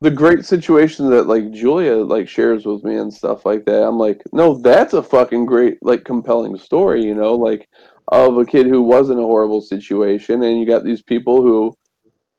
the 0.00 0.10
great 0.10 0.44
situation 0.44 1.10
that 1.10 1.26
like 1.26 1.50
Julia 1.50 1.96
like 1.96 2.28
shares 2.28 2.66
with 2.66 2.84
me 2.84 2.96
and 2.96 3.12
stuff 3.12 3.44
like 3.44 3.64
that, 3.64 3.82
I'm 3.82 3.98
like, 3.98 4.22
no, 4.32 4.58
that's 4.58 4.94
a 4.94 5.02
fucking 5.02 5.46
great 5.46 5.78
like 5.82 6.04
compelling 6.04 6.56
story, 6.56 7.04
you 7.04 7.14
know, 7.14 7.34
like 7.34 7.68
of 8.08 8.38
a 8.38 8.44
kid 8.44 8.66
who 8.66 8.82
was 8.82 9.10
in 9.10 9.18
a 9.18 9.22
horrible 9.22 9.60
situation, 9.60 10.42
and 10.42 10.58
you 10.58 10.66
got 10.66 10.84
these 10.84 11.02
people 11.02 11.42
who 11.42 11.76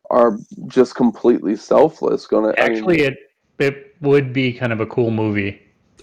are 0.10 0.38
just 0.67 0.95
completely 0.95 1.56
selfless. 1.56 2.26
Gonna 2.26 2.54
I 2.58 2.69
mean, 2.69 2.78
Actually, 2.78 3.02
it 3.02 3.17
it 3.60 3.95
would 4.02 4.32
be 4.32 4.54
kind 4.54 4.72
of 4.72 4.80
a 4.80 4.86
cool 4.86 5.12
movie. 5.12 5.62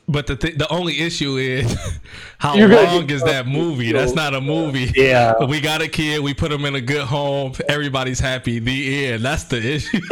But 0.09 0.29
the 0.29 0.37
th- 0.37 0.57
the 0.57 0.73
only 0.73 1.01
issue 1.01 1.37
is 1.37 1.77
how 2.39 2.55
You're 2.55 2.69
long 2.69 3.11
is 3.11 3.25
that 3.25 3.47
movie? 3.49 3.91
That's 3.91 4.13
not 4.15 4.35
a 4.35 4.41
movie. 4.41 4.93
Yeah. 4.95 5.45
We 5.45 5.61
got 5.61 5.83
a 5.83 5.89
kid. 5.89 6.21
We 6.23 6.33
put 6.33 6.53
him 6.53 6.65
in 6.65 6.77
a 6.77 6.81
good 6.81 7.03
home. 7.03 7.55
Everybody's 7.69 8.21
happy. 8.21 8.61
The 8.61 9.07
end. 9.07 9.25
That's 9.25 9.45
the 9.45 9.57
issue. 9.57 9.99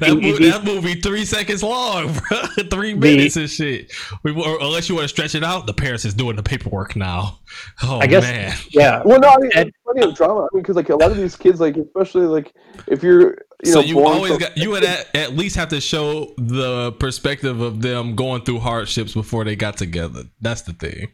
that, 0.00 0.18
movie, 0.20 0.50
that 0.50 0.64
movie 0.64 0.94
three 1.00 1.24
seconds 1.24 1.62
long, 1.62 2.12
bro. 2.28 2.38
three 2.70 2.92
minutes 2.92 3.36
and 3.36 3.48
shit. 3.48 3.90
We, 4.22 4.32
or, 4.32 4.58
unless 4.60 4.88
you 4.90 4.94
want 4.94 5.04
to 5.04 5.08
stretch 5.08 5.34
it 5.34 5.42
out, 5.42 5.66
the 5.66 5.72
parents 5.74 6.04
is 6.04 6.12
doing 6.12 6.36
the 6.36 6.42
paperwork 6.42 6.94
now. 6.94 7.38
Oh 7.82 8.00
I 8.00 8.06
guess. 8.06 8.22
man. 8.22 8.54
Yeah. 8.70 9.02
Well, 9.04 9.18
no, 9.18 9.28
I 9.28 9.36
mean, 9.38 9.50
And- 9.54 9.64
there's 9.64 9.72
plenty 9.86 10.08
of 10.08 10.14
drama. 10.14 10.42
I 10.42 10.48
mean, 10.52 10.62
because 10.62 10.76
like 10.76 10.88
a 10.90 10.96
lot 10.96 11.10
of 11.10 11.16
these 11.16 11.36
kids, 11.36 11.60
like 11.60 11.76
especially 11.76 12.26
like 12.26 12.52
if 12.86 13.02
you're, 13.02 13.38
you 13.64 13.72
so 13.72 13.80
know, 13.80 13.86
you 13.86 14.04
always 14.04 14.32
from- 14.32 14.40
got 14.40 14.56
you 14.56 14.70
would 14.70 14.84
at, 14.84 15.14
at 15.14 15.32
least 15.36 15.56
have 15.56 15.68
to 15.70 15.80
show 15.80 16.34
the 16.36 16.92
perspective 17.00 17.60
of 17.60 17.80
them 17.82 18.14
going 18.16 18.42
through 18.42 18.58
hardships 18.60 19.14
before 19.14 19.44
they 19.44 19.56
got 19.56 19.76
together. 19.76 20.24
That's 20.40 20.62
the 20.62 20.72
thing. 20.72 21.08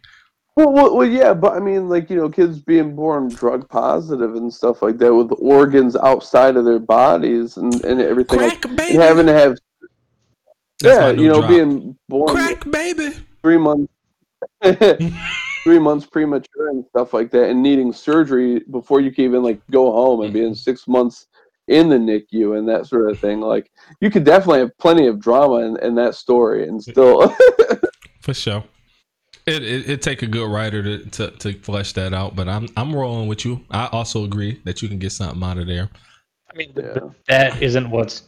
Well, 0.54 0.70
well, 0.70 0.94
well, 0.96 1.06
yeah, 1.08 1.32
but 1.32 1.54
I 1.54 1.60
mean, 1.60 1.88
like 1.88 2.10
you 2.10 2.16
know, 2.16 2.28
kids 2.28 2.58
being 2.58 2.94
born 2.94 3.28
drug 3.28 3.68
positive 3.70 4.34
and 4.34 4.52
stuff 4.52 4.82
like 4.82 4.98
that 4.98 5.14
with 5.14 5.30
organs 5.38 5.96
outside 5.96 6.56
of 6.56 6.66
their 6.66 6.78
bodies 6.78 7.56
and, 7.56 7.72
and 7.84 8.00
everything, 8.02 8.38
like, 8.40 8.60
Crack 8.60 8.76
baby. 8.76 8.94
and 8.94 9.02
having 9.02 9.26
to 9.26 9.32
have, 9.32 9.56
That's 10.80 11.16
yeah, 11.16 11.22
you 11.22 11.28
know, 11.28 11.38
drop. 11.38 11.48
being 11.48 11.96
born 12.08 12.28
crack 12.34 12.70
baby. 12.70 13.14
three 13.42 13.56
months, 13.56 13.90
three 15.64 15.78
months 15.78 16.06
premature 16.06 16.68
and 16.70 16.84
stuff 16.90 17.12
like 17.14 17.30
that, 17.30 17.50
and 17.50 17.62
needing 17.62 17.92
surgery 17.92 18.60
before 18.70 19.00
you 19.00 19.12
can 19.12 19.24
even 19.24 19.42
like 19.42 19.60
go 19.70 19.92
home 19.92 20.22
and 20.22 20.32
being 20.32 20.54
six 20.54 20.88
months 20.88 21.26
in 21.68 21.88
the 21.88 21.96
NICU 21.96 22.58
and 22.58 22.68
that 22.68 22.86
sort 22.86 23.10
of 23.10 23.18
thing. 23.18 23.40
Like, 23.40 23.70
you 24.00 24.10
could 24.10 24.24
definitely 24.24 24.60
have 24.60 24.76
plenty 24.78 25.06
of 25.06 25.20
drama 25.20 25.56
in, 25.66 25.76
in 25.82 25.94
that 25.94 26.14
story 26.14 26.66
and 26.68 26.82
still. 26.82 27.28
For 28.20 28.34
sure. 28.34 28.64
It 29.46 29.64
it 29.64 29.90
it 29.90 30.02
take 30.02 30.22
a 30.22 30.26
good 30.28 30.48
writer 30.48 30.82
to, 30.82 31.04
to 31.10 31.30
to 31.30 31.52
flesh 31.54 31.92
that 31.94 32.14
out, 32.14 32.36
but 32.36 32.48
I'm 32.48 32.68
I'm 32.76 32.94
rolling 32.94 33.26
with 33.26 33.44
you. 33.44 33.60
I 33.72 33.86
also 33.86 34.22
agree 34.24 34.60
that 34.64 34.82
you 34.82 34.88
can 34.88 34.98
get 35.00 35.10
something 35.10 35.42
out 35.42 35.58
of 35.58 35.66
there. 35.66 35.88
I 36.52 36.56
mean, 36.56 36.72
Yeah. 36.76 36.98
that 37.28 37.60
isn't 37.60 37.90
what's. 37.90 38.22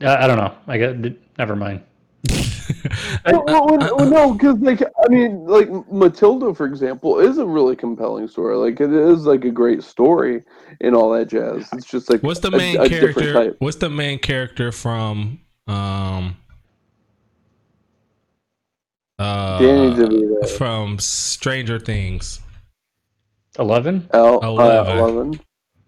I 0.00 0.24
I 0.24 0.26
don't 0.26 0.38
know. 0.38 0.52
I 0.66 0.78
got. 0.78 0.96
Never 1.38 1.54
mind. 1.54 1.82
Well, 2.30 3.44
well, 3.46 3.66
well, 3.66 3.96
well, 3.96 4.10
no, 4.10 4.32
because 4.34 4.58
like 4.58 4.82
I 4.82 5.08
mean, 5.08 5.44
like 5.44 5.68
Matilda, 5.90 6.54
for 6.54 6.66
example, 6.66 7.18
is 7.18 7.38
a 7.38 7.46
really 7.46 7.74
compelling 7.76 8.28
story. 8.28 8.56
Like 8.56 8.80
it 8.80 8.92
is 8.92 9.26
like 9.26 9.44
a 9.44 9.50
great 9.50 9.82
story 9.82 10.42
and 10.80 10.94
all 10.94 11.10
that 11.12 11.28
jazz. 11.28 11.68
It's 11.72 11.86
just 11.86 12.10
like 12.10 12.22
What's 12.22 12.40
the 12.40 12.50
main 12.50 12.80
a 12.80 12.88
different 12.88 13.16
character? 13.16 13.32
type. 13.32 13.56
What's 13.58 13.76
the 13.76 13.90
main 13.90 14.18
character 14.18 14.70
from 14.72 15.40
um 15.66 16.36
uh 19.18 19.58
Danny 19.58 19.94
DeVito, 19.94 20.48
from 20.50 20.98
Stranger 20.98 21.78
Things? 21.78 22.40
Eleven. 23.58 24.08
L, 24.12 24.40
Eleven. 24.40 24.98
Uh, 24.98 25.06
Eleven. 25.06 25.40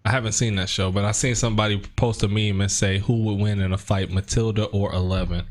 I 0.03 0.11
haven't 0.11 0.33
seen 0.33 0.55
that 0.57 0.69
show, 0.69 0.91
but 0.91 1.03
I 1.03 1.11
seen 1.11 1.33
somebody 1.33 1.81
post 1.95 2.21
a 2.21 2.27
meme 2.27 2.61
and 2.61 2.71
say 2.71 2.99
who 2.99 3.23
would 3.23 3.39
win 3.39 3.59
in 3.59 3.73
a 3.73 3.77
fight, 3.77 4.11
Matilda 4.11 4.65
or 4.65 4.93
Eleven. 4.93 5.45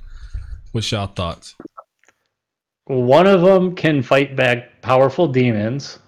What's 0.74 0.90
y'all 0.90 1.06
thoughts? 1.06 1.54
One 2.86 3.28
of 3.28 3.42
them 3.42 3.76
can 3.76 4.02
fight 4.02 4.34
back 4.34 4.82
powerful 4.82 5.28
demons. 5.28 6.00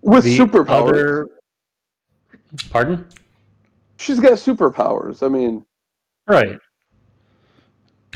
with 0.00 0.24
The 0.24 0.38
superpowers. 0.38 0.68
other. 0.70 1.28
Pardon. 2.70 3.06
She's 3.98 4.20
got 4.20 4.32
superpowers. 4.32 5.22
I 5.22 5.28
mean, 5.28 5.66
Right. 6.26 6.58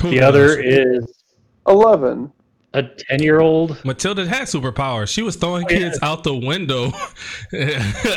Who 0.00 0.08
The 0.08 0.22
other 0.22 0.58
is 0.58 1.22
Eleven. 1.68 2.32
A 2.72 2.82
ten-year-old. 2.82 3.84
Matilda 3.84 4.26
had 4.26 4.42
superpowers. 4.44 5.08
She 5.08 5.22
was 5.22 5.36
throwing 5.36 5.64
Oh, 5.64 5.72
yeah. 5.72 5.78
kids 5.78 5.98
out 6.02 6.22
the 6.24 6.34
window 6.34 6.86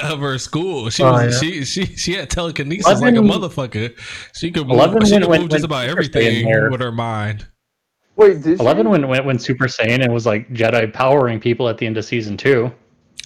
of 0.03 0.19
her 0.19 0.37
school. 0.37 0.89
She 0.89 1.03
Oh, 1.03 1.13
was 1.13 1.41
yeah. 1.43 1.49
she 1.51 1.65
she 1.65 1.85
she 1.95 2.13
had 2.13 2.29
telekinesis 2.29 3.01
like 3.01 3.15
a 3.15 3.17
motherfucker. 3.17 3.97
She 4.35 4.51
could 4.51 4.67
move, 4.67 4.77
Eleven 4.77 5.05
she 5.05 5.17
could 5.19 5.27
went- 5.27 5.41
move 5.43 5.51
just 5.51 5.65
about 5.65 5.81
Super 5.87 5.91
everything 5.91 6.69
with 6.71 6.81
her 6.81 6.91
mind. 6.91 7.47
Wait, 8.15 8.43
did? 8.43 8.59
Eleven 8.59 8.89
went 8.89 9.07
went 9.07 9.25
when 9.25 9.39
Super 9.39 9.65
Saiyan 9.65 10.03
and 10.03 10.13
was 10.13 10.25
like 10.27 10.47
Jedi 10.49 10.91
powering 10.93 11.39
people 11.39 11.67
at 11.67 11.79
the 11.79 11.87
end 11.87 11.97
of 11.97 12.05
season 12.05 12.37
two. 12.37 12.71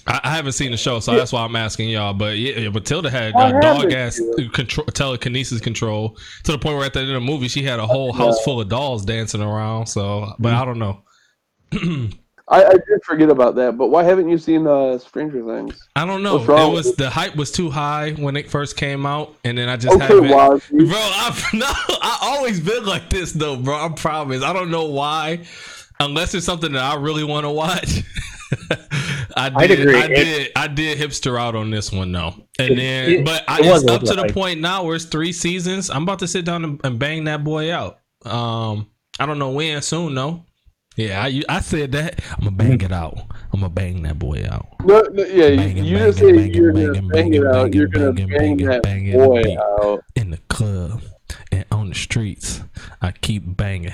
I, 0.06 0.20
I 0.24 0.30
haven't 0.36 0.52
seen 0.52 0.70
the 0.70 0.78
show, 0.78 0.98
so 1.00 1.14
that's 1.14 1.30
why 1.32 1.44
I'm 1.44 1.54
asking 1.56 1.90
y'all. 1.90 2.14
But 2.14 2.38
yeah, 2.38 2.58
yeah, 2.60 2.68
Matilda 2.70 3.10
had 3.10 3.34
I 3.34 3.50
uh, 3.52 3.60
dog 3.60 3.92
ass 3.92 4.18
dude. 4.38 4.54
control, 4.54 4.86
telekinesis 4.86 5.60
control 5.60 6.16
to 6.44 6.52
the 6.52 6.58
point 6.58 6.78
where 6.78 6.86
at 6.86 6.94
the 6.94 7.00
end 7.00 7.10
of 7.10 7.14
the 7.16 7.20
movie 7.20 7.48
she 7.48 7.62
had 7.62 7.78
a 7.80 7.86
whole 7.86 8.14
house 8.14 8.42
full 8.44 8.62
of 8.62 8.70
dolls 8.70 9.04
dancing 9.04 9.42
around. 9.42 9.86
So, 9.88 10.32
but 10.38 10.54
I 10.54 10.64
don't 10.64 10.78
know. 10.78 11.02
I, 12.50 12.64
I 12.64 12.72
did 12.72 13.04
forget 13.04 13.28
about 13.28 13.56
that. 13.56 13.76
But 13.76 13.88
why 13.88 14.02
haven't 14.04 14.28
you 14.30 14.38
seen 14.38 14.66
uh, 14.66 14.96
Stranger 14.98 15.44
Things? 15.44 15.86
I 15.96 16.06
don't 16.06 16.22
know. 16.22 16.36
It 16.42 16.72
was 16.72 16.94
the 16.96 17.10
hype 17.10 17.36
was 17.36 17.50
too 17.50 17.68
high 17.68 18.12
when 18.12 18.36
it 18.36 18.50
first 18.50 18.76
came 18.76 19.04
out, 19.04 19.34
and 19.44 19.58
then 19.58 19.68
I 19.68 19.76
just 19.76 19.94
Okay, 19.96 20.06
haven't. 20.06 20.30
Wazzy. 20.30 20.88
Bro, 20.88 20.98
I've 20.98 21.44
no, 21.52 21.66
I 21.68 22.18
always 22.22 22.60
been 22.60 22.86
like 22.86 23.10
this 23.10 23.32
though, 23.32 23.56
bro. 23.56 23.74
I 23.74 23.88
promise. 23.90 24.42
I 24.42 24.54
don't 24.54 24.70
know 24.70 24.86
why, 24.86 25.44
unless 26.00 26.32
it's 26.34 26.46
something 26.46 26.72
that 26.72 26.82
I 26.82 26.96
really 26.96 27.24
want 27.24 27.44
to 27.44 27.50
watch. 27.50 28.02
I 29.36 29.50
did, 29.66 29.80
agree. 29.80 29.94
I 29.94 30.04
It- 30.06 30.08
did, 30.14 30.52
I 30.56 30.66
did 30.68 30.98
hipster 30.98 31.38
out 31.38 31.54
on 31.54 31.70
this 31.70 31.92
one 31.92 32.10
though, 32.12 32.34
and 32.58 32.78
then, 32.78 33.10
it- 33.10 33.24
but 33.26 33.44
I, 33.46 33.58
it 33.58 33.66
was 33.70 33.82
it's 33.82 33.92
up 33.92 34.00
to 34.04 34.14
the 34.14 34.22
hype. 34.22 34.32
point 34.32 34.60
now 34.60 34.84
where 34.84 34.96
it's 34.96 35.04
three 35.04 35.32
seasons. 35.32 35.90
I'm 35.90 36.02
about 36.04 36.20
to 36.20 36.26
sit 36.26 36.46
down 36.46 36.64
and, 36.64 36.80
and 36.82 36.98
bang 36.98 37.24
that 37.24 37.44
boy 37.44 37.70
out. 37.72 37.98
Um, 38.24 38.88
I 39.20 39.26
don't 39.26 39.38
know 39.38 39.50
when, 39.50 39.82
soon 39.82 40.14
though. 40.14 40.44
Yeah, 40.98 41.22
I, 41.22 41.42
I 41.48 41.60
said 41.60 41.92
that. 41.92 42.20
I'm 42.32 42.38
gonna 42.40 42.50
bang 42.50 42.78
mm-hmm. 42.78 42.86
it 42.86 42.92
out. 42.92 43.18
I'm 43.52 43.60
gonna 43.60 43.68
bang 43.68 44.02
that 44.02 44.18
boy 44.18 44.44
out. 44.50 44.66
No, 44.84 45.00
no, 45.02 45.24
yeah, 45.26 45.46
you 45.46 45.96
just 45.96 46.18
say 46.18 46.32
banging, 46.32 46.54
you're 46.54 46.72
gonna 46.72 47.02
bang 47.02 47.32
it 47.34 47.46
out. 47.46 47.72
You're 47.72 47.88
banging, 47.88 48.26
gonna 48.26 48.80
bang 48.80 49.10
that 49.12 49.16
boy 49.16 49.56
out. 49.56 50.02
in 50.16 50.30
the 50.30 50.38
club 50.48 51.02
and 51.52 51.64
on 51.70 51.90
the 51.90 51.94
streets. 51.94 52.62
I 53.00 53.12
keep 53.12 53.44
banging. 53.56 53.92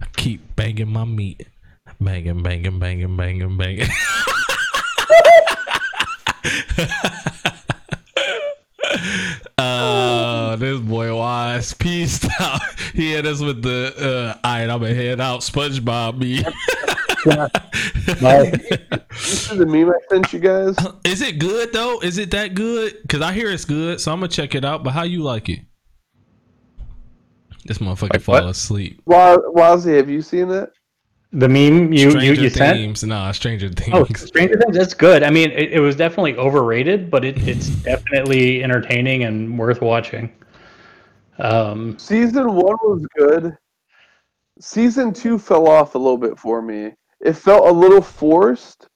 I 0.00 0.06
keep 0.16 0.56
banging 0.56 0.88
my 0.88 1.04
meat. 1.04 1.46
Banging, 2.00 2.42
banging, 2.42 2.78
banging, 2.78 3.18
banging, 3.18 3.58
banging. 3.58 3.88
uh, 9.58 10.56
this 10.56 10.80
boy 10.80 11.14
wise. 11.16 11.72
Peace 11.74 12.26
out. 12.40 12.60
He 12.94 13.12
hit 13.12 13.26
us 13.26 13.40
with 13.40 13.62
the 13.62 13.94
uh 13.96 14.46
alright, 14.46 14.68
I'm 14.70 14.80
gonna 14.80 14.94
head 14.94 15.20
out. 15.20 15.40
SpongeBob 15.40 16.18
me. 16.18 16.44
This 19.10 19.50
is 19.52 19.58
the 19.58 19.66
meme 19.66 19.90
I 19.90 19.98
sent 20.08 20.32
you 20.32 20.38
guys. 20.38 20.74
Is 21.04 21.20
it 21.20 21.38
good 21.38 21.72
though? 21.72 22.00
Is 22.00 22.16
it 22.18 22.30
that 22.30 22.54
good? 22.54 22.96
Cause 23.08 23.20
I 23.20 23.32
hear 23.32 23.50
it's 23.50 23.64
good, 23.66 24.00
so 24.00 24.10
I'm 24.12 24.20
gonna 24.20 24.28
check 24.28 24.54
it 24.54 24.64
out. 24.64 24.82
But 24.82 24.92
how 24.92 25.02
you 25.02 25.22
like 25.22 25.48
it? 25.50 25.60
This 27.66 27.76
motherfucker 27.78 28.14
Like 28.14 28.22
fall 28.22 28.34
what? 28.36 28.44
asleep. 28.44 29.02
Wa- 29.04 29.36
Wazzy, 29.54 29.96
have 29.98 30.08
you 30.08 30.22
seen 30.22 30.50
it? 30.50 30.70
The 31.32 31.48
meme 31.48 31.92
you 31.92 32.06
you, 32.06 32.10
Stranger 32.10 32.42
you 32.42 32.50
sent. 32.50 32.76
Things. 32.76 33.04
Nah, 33.04 33.30
Stranger 33.32 33.68
Things. 33.68 33.90
Oh, 33.94 34.04
Stranger 34.16 34.58
Things. 34.58 34.76
That's 34.76 34.94
good. 34.94 35.22
I 35.22 35.30
mean, 35.30 35.50
it, 35.52 35.72
it 35.74 35.80
was 35.80 35.94
definitely 35.94 36.36
overrated, 36.36 37.10
but 37.10 37.24
it, 37.24 37.46
it's 37.46 37.68
definitely 37.84 38.64
entertaining 38.64 39.24
and 39.24 39.56
worth 39.58 39.80
watching. 39.80 40.32
Um, 41.38 41.96
Season 41.98 42.46
one 42.54 42.76
was 42.82 43.06
good. 43.16 43.56
Season 44.60 45.12
two 45.12 45.38
fell 45.38 45.68
off 45.68 45.94
a 45.94 45.98
little 45.98 46.18
bit 46.18 46.38
for 46.38 46.60
me. 46.60 46.92
It 47.20 47.34
felt 47.34 47.68
a 47.68 47.72
little 47.72 48.02
forced. 48.02 48.88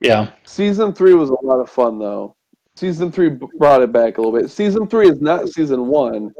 yeah. 0.00 0.30
Season 0.44 0.92
three 0.92 1.14
was 1.14 1.30
a 1.30 1.36
lot 1.42 1.60
of 1.60 1.70
fun 1.70 1.98
though. 1.98 2.34
Season 2.74 3.10
three 3.12 3.30
brought 3.58 3.80
it 3.80 3.92
back 3.92 4.18
a 4.18 4.20
little 4.20 4.38
bit. 4.38 4.50
Season 4.50 4.86
three 4.86 5.08
is 5.08 5.20
not 5.22 5.48
season 5.48 5.86
one, 5.86 6.34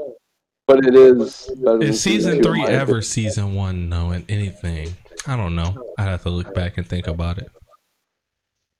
but 0.67 0.85
it 0.85 0.95
is. 0.95 1.51
better 1.63 1.79
than 1.79 1.89
Is 1.89 2.03
season 2.03 2.37
two, 2.39 2.43
three 2.43 2.65
ever 2.67 3.01
season 3.01 3.55
one? 3.55 3.89
No, 3.89 4.11
in 4.11 4.25
anything. 4.29 4.95
I 5.27 5.37
don't 5.37 5.55
know. 5.55 5.75
I'd 5.99 6.05
have 6.05 6.23
to 6.23 6.31
look 6.31 6.55
back 6.55 6.79
and 6.79 6.87
think 6.87 7.07
about 7.07 7.39
it. 7.39 7.51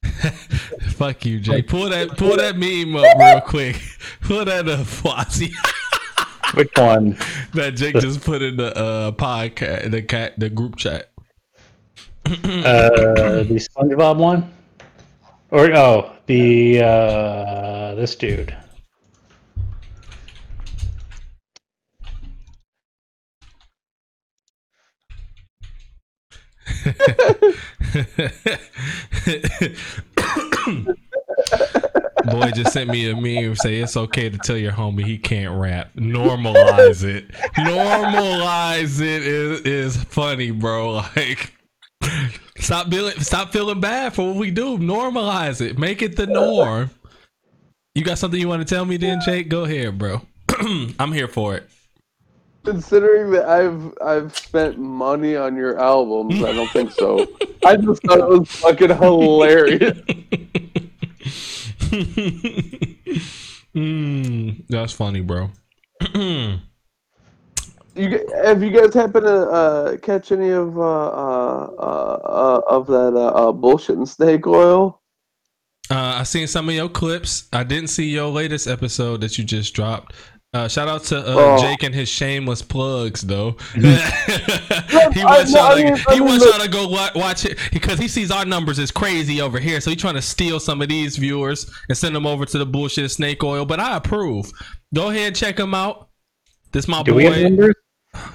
Fuck 0.93 1.25
you, 1.27 1.41
Jay. 1.41 1.63
Pull 1.63 1.91
that 1.91 2.17
pull 2.17 2.37
that 2.37 2.57
meme 2.57 2.97
up 2.97 3.19
real 3.19 3.41
quick. 3.41 3.81
Pull 4.23 4.45
that 4.45 4.69
up, 4.69 4.81
Flossie. 4.81 5.53
Which 6.55 6.71
one? 6.77 7.19
that 7.55 7.73
Jake 7.73 7.99
just 7.99 8.23
put 8.23 8.43
in 8.43 8.57
the 8.57 8.77
uh 8.77 9.13
podcast 9.13 9.91
the 9.91 10.03
cat 10.03 10.39
the 10.39 10.49
group 10.49 10.77
chat. 10.77 11.11
Uh, 12.25 13.45
the 13.45 13.69
SpongeBob 13.71 14.17
one, 14.17 14.53
or 15.51 15.73
oh, 15.77 16.13
the 16.27 16.81
uh, 16.81 17.95
this 17.95 18.17
dude. 18.17 18.57
Boy 32.25 32.51
just 32.53 32.73
sent 32.73 32.91
me 32.91 33.11
a 33.11 33.15
meme 33.15 33.57
say 33.57 33.77
it's 33.81 33.97
okay 33.97 34.29
to 34.31 34.39
tell 34.39 34.57
your 34.57 34.73
homie 34.73 35.05
he 35.05 35.19
can't 35.19 35.59
rap. 35.59 35.95
Normalize 35.95 37.05
it. 37.05 37.29
Normalize 37.57 39.01
it 39.01 39.23
is 39.23 39.61
is 39.61 39.97
funny, 40.05 40.51
bro. 40.51 41.03
Like 41.17 41.53
stop 42.59 42.89
feeling 42.91 43.19
stop 43.21 43.53
feeling 43.53 43.81
bad 43.81 44.15
for 44.15 44.29
what 44.29 44.37
we 44.37 44.51
do. 44.51 44.79
Normalize 44.79 45.61
it. 45.61 45.79
Make 45.79 46.03
it 46.03 46.17
the 46.17 46.27
norm. 46.27 46.91
You 47.95 48.05
got 48.05 48.19
something 48.19 48.39
you 48.39 48.49
want 48.49 48.67
to 48.67 48.75
tell 48.75 48.85
me 48.85 48.97
then, 48.97 49.21
Jake? 49.25 49.49
Go 49.49 49.65
ahead, 49.65 49.99
bro. 49.99 50.21
I'm 50.99 51.13
here 51.13 51.29
for 51.29 51.57
it. 51.57 51.69
Considering 52.67 53.31
that 53.31 53.49
I've 53.49 53.95
I've 54.05 54.37
spent 54.37 54.79
money 54.79 55.37
on 55.37 55.57
your 55.57 55.79
albums, 55.79 56.43
I 56.43 56.53
don't 56.53 56.71
think 56.71 56.91
so. 56.91 57.27
I 57.65 57.77
just 57.77 58.03
thought 58.03 58.19
it 58.19 58.29
was 58.29 58.51
fucking 58.51 58.91
hilarious. 58.91 59.99
mm, 63.75 64.65
that's 64.69 64.93
funny, 64.93 65.21
bro. 65.21 65.51
You 67.97 68.29
have 68.45 68.63
you 68.63 68.71
guys 68.71 68.93
happen 68.93 69.23
to 69.23 69.49
uh, 69.49 69.97
catch 69.97 70.31
any 70.31 70.51
of 70.51 70.77
uh, 70.79 70.83
uh, 70.83 71.71
uh, 71.79 72.21
uh, 72.25 72.61
of 72.69 72.87
that 72.89 73.17
uh, 73.17 73.53
bullshit 73.53 73.97
and 73.97 74.07
snake 74.07 74.47
oil? 74.47 75.01
Uh, 75.91 76.17
I 76.17 76.25
seen 76.25 76.47
some 76.47 76.69
of 76.69 76.75
your 76.75 76.91
clips. 76.91 77.49
I 77.55 77.65
didn't 77.65 77.89
see 77.89 78.11
your 78.11 78.29
latest 78.29 78.67
episode 78.67 79.23
that 79.23 79.39
you 79.39 79.45
just 79.45 79.73
dropped. 79.73 80.13
Uh, 80.57 80.69
shout 80.69 80.89
out 80.89 81.05
to 81.05 81.19
uh, 81.19 81.35
Oh. 81.37 81.59
Jake 81.61 81.83
and 81.83 81.95
his 81.95 82.09
shameless 82.09 82.63
plugs, 82.63 83.21
though. 83.21 83.57
he 83.75 83.83
wants 85.23 85.53
y'all 85.53 85.77
to, 85.77 86.05
he 86.15 86.21
wants 86.21 86.47
y'all 86.47 86.61
to 86.63 86.69
go 86.71 86.89
watch 86.89 87.45
it 87.45 87.59
because 87.73 87.99
he 87.99 88.09
sees 88.09 88.31
our 88.31 88.47
numbers 88.47 88.79
is 88.79 88.91
crazy 88.91 89.43
over 89.43 89.59
here. 89.59 89.83
So 89.83 89.91
he's 89.91 90.01
trying 90.01 90.15
to 90.15 90.23
steal 90.23 90.59
some 90.59 90.81
of 90.81 90.89
these 90.89 91.19
viewers 91.19 91.71
and 91.91 91.99
send 91.99 92.17
them 92.17 92.27
over 92.27 92.47
to 92.47 92.57
the 92.57 92.65
bullshit 92.65 93.11
snake 93.11 93.45
oil. 93.45 93.67
But 93.67 93.81
I 93.81 93.99
approve. 93.99 94.51
Go 94.95 95.11
ahead 95.11 95.35
check 95.35 95.59
him 95.59 95.75
out. 95.75 96.09
This 96.73 96.89
my 96.89 97.03
Do 97.03 97.13
boy. 97.13 97.17
we 97.19 97.25
have 97.25 97.43
numbers? 97.43 97.75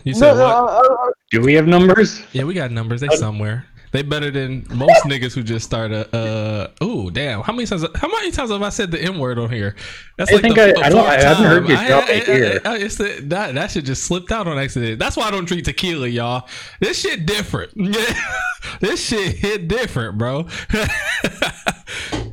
You 0.04 0.14
said 0.14 0.34
No, 0.34 0.38
no, 0.38 0.44
what? 0.44 0.92
I, 0.92 0.94
I, 0.94 1.12
Do 1.32 1.42
we 1.42 1.54
have 1.56 1.66
numbers? 1.66 2.22
Yeah, 2.34 2.44
we 2.44 2.54
got 2.54 2.70
numbers. 2.70 3.02
They 3.02 3.08
somewhere. 3.16 3.66
They 3.92 4.04
better 4.04 4.32
than 4.32 4.66
most 4.70 5.04
niggas 5.04 5.34
who 5.34 5.44
just 5.44 5.66
started. 5.66 6.14
Uh, 6.16 6.70
ooh, 6.82 7.12
damn! 7.12 7.42
How 7.42 7.52
many 7.52 7.66
times? 7.66 7.86
How 7.96 8.08
many 8.08 8.32
times 8.32 8.50
have 8.50 8.62
I 8.62 8.70
said 8.70 8.90
the 8.90 9.02
n 9.02 9.20
word 9.20 9.38
on 9.38 9.50
here? 9.50 9.76
That's 10.18 10.32
I 10.32 10.38
think 10.38 10.58
I- 10.58 10.70
I 10.70 10.90
don't- 10.90 11.06
I 11.06 11.20
haven't 11.22 11.44
heard 11.46 11.68
you 11.68 11.76
drop 11.76 12.10
it 12.10 12.26
here. 12.26 12.62
I, 12.64 12.78
it's 12.78 12.96
the, 12.96 13.20
that 13.26 13.54
that 13.56 13.72
shit 13.72 13.84
just 13.84 14.04
slipped 14.04 14.32
out 14.32 14.48
on 14.48 14.58
accident. 14.58 14.98
That's 14.98 15.18
why 15.18 15.28
I 15.28 15.32
don't 15.32 15.46
drink 15.46 15.66
tequila, 15.66 16.08
y'all. 16.08 16.48
This 16.80 17.02
shit 17.02 17.26
different. 17.26 17.72
this 18.80 19.06
shit 19.06 19.36
hit 19.36 19.68
different, 19.68 20.18
bro. 20.18 20.48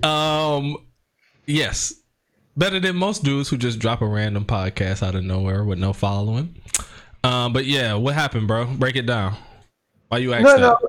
um, 0.09 0.77
yes, 1.47 1.95
better 2.57 2.79
than 2.79 2.95
most 2.95 3.25
dudes 3.25 3.49
who 3.49 3.57
just 3.57 3.81
drop 3.81 4.01
a 4.01 4.07
random 4.07 4.45
podcast 4.45 5.03
out 5.07 5.17
of 5.17 5.25
nowhere 5.25 5.65
with 5.65 5.79
no 5.81 5.93
following. 5.93 6.55
Um, 7.25 7.53
but 7.53 7.65
yeah, 7.65 7.95
what 7.95 8.15
happened, 8.15 8.47
bro? 8.47 8.67
Break 8.67 8.95
it 8.95 9.07
down. 9.07 9.37
Why 10.09 10.19
you 10.19 10.33
asked 10.35 10.45
no, 10.45 10.53
that? 10.53 10.61
no. 10.83 10.89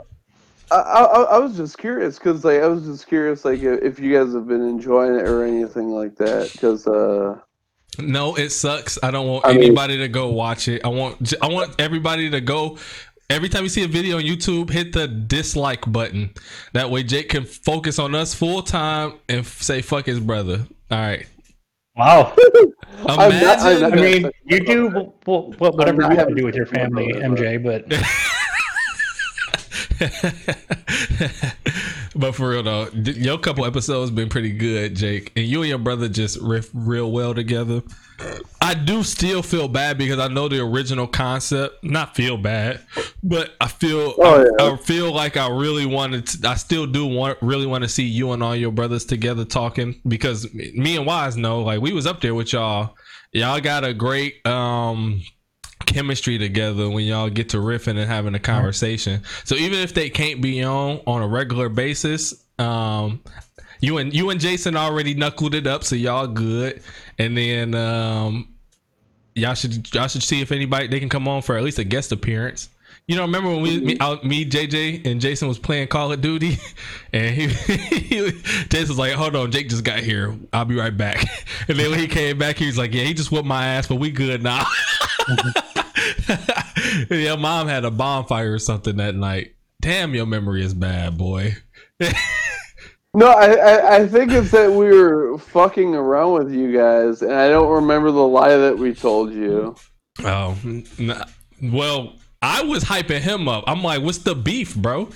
I, 0.71 0.75
I, 0.77 1.21
I 1.21 1.37
was 1.39 1.57
just 1.57 1.77
curious 1.77 2.17
because 2.19 2.43
like 2.45 2.61
I 2.61 2.67
was 2.67 2.83
just 2.85 3.07
curious 3.07 3.43
like 3.45 3.59
if 3.61 3.81
if 3.81 3.99
you 3.99 4.13
guys 4.13 4.33
have 4.33 4.47
been 4.47 4.61
enjoying 4.61 5.15
it 5.15 5.27
or 5.27 5.43
anything 5.43 5.89
like 5.89 6.15
that 6.17 6.51
because 6.51 6.85
uh 6.87 7.39
No, 7.99 8.35
it 8.35 8.49
sucks. 8.51 8.99
I 9.01 9.11
don't 9.11 9.27
want 9.27 9.45
I 9.45 9.53
mean- 9.53 9.63
anybody 9.63 9.97
to 9.97 10.07
go 10.07 10.29
watch 10.29 10.67
it. 10.67 10.81
I 10.85 10.89
want 10.89 11.33
I 11.41 11.47
want 11.47 11.75
everybody 11.79 12.29
to 12.29 12.41
go. 12.41 12.77
Every 13.31 13.47
time 13.49 13.61
you 13.63 13.69
see 13.69 13.83
a 13.83 13.87
video 13.87 14.17
on 14.17 14.23
YouTube, 14.23 14.71
hit 14.71 14.91
the 14.93 15.07
dislike 15.07 15.91
button. 15.91 16.31
That 16.73 16.89
way, 16.89 17.03
Jake 17.03 17.29
can 17.29 17.45
focus 17.45 17.99
on 17.99 18.15
us 18.15 18.33
full 18.33 18.63
time 18.63 19.13
and 19.27 19.45
say 19.45 19.81
"fuck 19.83 20.05
his 20.07 20.19
brother." 20.19 20.65
All 20.89 20.97
right. 20.99 21.27
Wow. 21.95 22.33
I'm 23.07 23.31
Imagine. 23.31 23.41
not- 23.81 23.93
I'm 23.93 23.93
I 23.93 23.95
mean, 24.01 24.31
you 24.45 24.59
do 24.65 24.89
wh- 24.89 25.25
wh- 25.25 25.59
whatever 25.61 26.03
I'm 26.03 26.11
you 26.11 26.17
have 26.17 26.29
to 26.29 26.33
do 26.35 26.43
with 26.45 26.55
your 26.55 26.65
family, 26.65 27.13
MJ. 27.13 27.61
But 27.63 27.85
but 32.15 32.33
for 32.33 32.49
real 32.49 32.63
though, 32.63 32.87
your 32.93 33.37
couple 33.37 33.65
episodes 33.65 34.11
been 34.11 34.29
pretty 34.29 34.51
good, 34.51 34.95
Jake, 34.95 35.31
and 35.35 35.45
you 35.45 35.61
and 35.61 35.69
your 35.69 35.77
brother 35.77 36.07
just 36.07 36.39
riff 36.39 36.69
real 36.73 37.11
well 37.11 37.33
together. 37.33 37.81
I 38.61 38.73
do 38.73 39.03
still 39.03 39.41
feel 39.41 39.67
bad 39.67 39.97
because 39.97 40.19
I 40.19 40.27
know 40.27 40.47
the 40.47 40.59
original 40.59 41.07
concept. 41.07 41.83
Not 41.83 42.15
feel 42.15 42.37
bad, 42.37 42.81
but 43.23 43.55
I 43.59 43.67
feel 43.67 44.13
Oh, 44.17 44.45
I. 44.59 44.73
I 44.73 44.77
feel 44.77 45.13
like 45.13 45.37
I 45.37 45.49
really 45.49 45.85
wanted. 45.85 46.27
To, 46.27 46.49
I 46.49 46.55
still 46.55 46.85
do 46.85 47.05
want 47.05 47.37
really 47.41 47.65
want 47.65 47.83
to 47.83 47.89
see 47.89 48.03
you 48.03 48.31
and 48.31 48.41
all 48.41 48.55
your 48.55 48.71
brothers 48.71 49.05
together 49.05 49.45
talking 49.45 49.99
because 50.07 50.53
me 50.53 50.97
and 50.97 51.05
Wise 51.05 51.35
know 51.35 51.61
like 51.61 51.81
we 51.81 51.91
was 51.91 52.05
up 52.05 52.21
there 52.21 52.35
with 52.35 52.53
y'all. 52.53 52.95
Y'all 53.31 53.59
got 53.59 53.83
a 53.83 53.93
great 53.93 54.45
um 54.47 55.21
chemistry 55.89 56.37
together 56.37 56.89
when 56.89 57.03
y'all 57.03 57.29
get 57.29 57.49
to 57.49 57.57
riffing 57.57 57.97
and 57.97 58.09
having 58.09 58.35
a 58.35 58.39
conversation. 58.39 59.21
So 59.43 59.55
even 59.55 59.79
if 59.79 59.93
they 59.93 60.09
can't 60.09 60.39
be 60.39 60.63
on 60.63 61.01
on 61.05 61.21
a 61.21 61.27
regular 61.27 61.67
basis, 61.67 62.33
um, 62.57 63.21
you 63.81 63.97
and 63.97 64.13
you 64.13 64.29
and 64.29 64.39
Jason 64.39 64.77
already 64.77 65.13
knuckled 65.13 65.55
it 65.55 65.67
up, 65.67 65.83
so 65.83 65.95
y'all 65.95 66.27
good. 66.27 66.81
And 67.17 67.35
then 67.35 67.73
um, 67.75 68.53
y'all 69.35 69.55
should 69.55 69.93
y'all 69.93 70.07
should 70.07 70.23
see 70.23 70.41
if 70.41 70.51
anybody 70.51 70.87
they 70.87 70.99
can 70.99 71.09
come 71.09 71.27
on 71.27 71.41
for 71.41 71.57
at 71.57 71.63
least 71.63 71.79
a 71.79 71.83
guest 71.83 72.11
appearance. 72.11 72.69
You 73.07 73.15
know, 73.15 73.23
remember 73.23 73.49
when 73.49 73.61
we 73.61 73.79
me, 73.79 73.97
me, 74.23 74.45
JJ, 74.45 75.07
and 75.07 75.19
Jason 75.19 75.47
was 75.47 75.57
playing 75.57 75.87
Call 75.87 76.11
of 76.11 76.21
Duty, 76.21 76.59
and 77.13 77.33
he, 77.35 77.47
he 77.97 78.31
Jason 78.69 78.89
was 78.89 78.99
like, 78.99 79.13
"Hold 79.13 79.35
on, 79.35 79.51
Jake 79.51 79.69
just 79.69 79.83
got 79.83 79.99
here. 79.99 80.35
I'll 80.53 80.65
be 80.65 80.75
right 80.75 80.95
back." 80.95 81.25
And 81.67 81.77
then 81.77 81.91
when 81.91 81.99
he 81.99 82.07
came 82.07 82.37
back, 82.37 82.57
he 82.57 82.65
was 82.65 82.77
like, 82.77 82.93
"Yeah, 82.93 83.03
he 83.03 83.13
just 83.13 83.31
whooped 83.31 83.45
my 83.45 83.65
ass, 83.65 83.87
but 83.87 83.95
we 83.95 84.11
good 84.11 84.41
now." 84.41 84.65
your 87.09 87.37
mom 87.37 87.67
had 87.67 87.85
a 87.85 87.91
bonfire 87.91 88.53
or 88.53 88.59
something 88.59 88.97
that 88.97 89.15
night. 89.15 89.55
Damn, 89.81 90.13
your 90.13 90.25
memory 90.25 90.63
is 90.63 90.73
bad, 90.73 91.17
boy. 91.17 91.55
no 93.13 93.27
I, 93.27 93.53
I 93.53 93.95
I 93.95 94.07
think 94.07 94.31
it's 94.31 94.51
that 94.51 94.71
we 94.71 94.87
were 94.87 95.37
fucking 95.39 95.95
around 95.95 96.33
with 96.33 96.53
you 96.53 96.71
guys 96.71 97.23
and 97.23 97.33
I 97.33 97.49
don't 97.49 97.71
remember 97.71 98.11
the 98.11 98.19
lie 98.19 98.55
that 98.55 98.77
we 98.77 98.93
told 98.93 99.33
you. 99.33 99.75
Oh, 100.23 100.57
well, 101.61 102.13
I 102.41 102.63
was 102.63 102.83
hyping 102.83 103.19
him 103.19 103.47
up. 103.47 103.65
I'm 103.67 103.83
like, 103.83 104.01
what's 104.01 104.19
the 104.19 104.35
beef, 104.35 104.75
bro? 104.75 105.09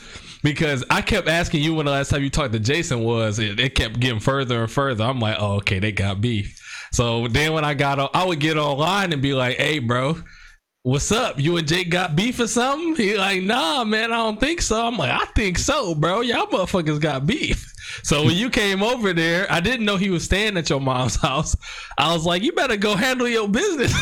Because 0.44 0.84
I 0.90 1.02
kept 1.02 1.28
asking 1.28 1.64
you 1.64 1.74
when 1.74 1.86
the 1.86 1.92
last 1.92 2.10
time 2.10 2.24
you 2.24 2.30
talked 2.30 2.54
to 2.54 2.60
Jason 2.60 3.04
was. 3.04 3.40
It, 3.40 3.60
it 3.60 3.76
kept 3.76 4.00
getting 4.00 4.20
further 4.20 4.62
and 4.62 4.72
further. 4.72 5.06
I'm 5.06 5.20
like, 5.20 5.38
oh, 5.40 5.56
okay, 5.56 5.80
they 5.80 5.94
got 5.94 6.20
beef. 6.20 6.60
So 6.92 7.28
then 7.28 7.54
when 7.54 7.64
I 7.64 7.74
got 7.74 8.00
on, 8.00 8.10
I 8.14 8.26
would 8.26 8.40
get 8.40 8.58
online 8.58 9.14
and 9.14 9.22
be 9.22 9.34
like, 9.34 9.58
hey, 9.58 9.80
bro, 9.80 10.18
what's 10.84 11.14
up? 11.14 11.40
You 11.40 11.56
and 11.58 11.68
Jake 11.68 11.90
got 11.90 12.16
beef 12.16 12.40
or 12.40 12.48
something? 12.48 12.96
He 12.96 13.18
like, 13.18 13.42
nah, 13.42 13.84
man, 13.86 14.12
I 14.12 14.18
don't 14.18 14.40
think 14.40 14.62
so. 14.62 14.86
I'm 14.86 14.98
like, 14.98 15.12
I 15.12 15.26
think 15.34 15.58
so, 15.58 15.96
bro. 15.96 16.22
Y'all 16.22 16.48
motherfuckers 16.48 17.02
got 17.02 17.26
beef. 17.26 17.70
So 18.02 18.24
when 18.24 18.36
you 18.36 18.50
came 18.50 18.82
over 18.82 19.14
there, 19.14 19.46
I 19.52 19.60
didn't 19.60 19.86
know 19.86 19.98
he 19.98 20.10
was 20.10 20.24
staying 20.24 20.58
at 20.58 20.70
your 20.70 20.80
mom's 20.80 21.16
house. 21.22 21.56
I 21.98 22.14
was 22.14 22.26
like, 22.26 22.42
you 22.42 22.52
better 22.54 22.78
go 22.78 22.96
handle 22.96 23.28
your 23.28 23.48
business. 23.48 23.94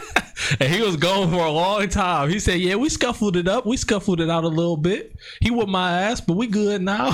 and 0.60 0.72
he 0.72 0.80
was 0.80 0.96
gone 0.96 1.30
for 1.30 1.44
a 1.44 1.50
long 1.50 1.88
time. 1.88 2.30
He 2.30 2.38
said, 2.38 2.60
"Yeah, 2.60 2.76
we 2.76 2.88
scuffled 2.88 3.36
it 3.36 3.48
up. 3.48 3.66
We 3.66 3.76
scuffled 3.76 4.20
it 4.20 4.30
out 4.30 4.44
a 4.44 4.48
little 4.48 4.76
bit. 4.76 5.16
He 5.40 5.50
whooped 5.50 5.68
my 5.68 6.02
ass, 6.02 6.20
but 6.20 6.34
we 6.34 6.46
good 6.46 6.80
now." 6.80 7.12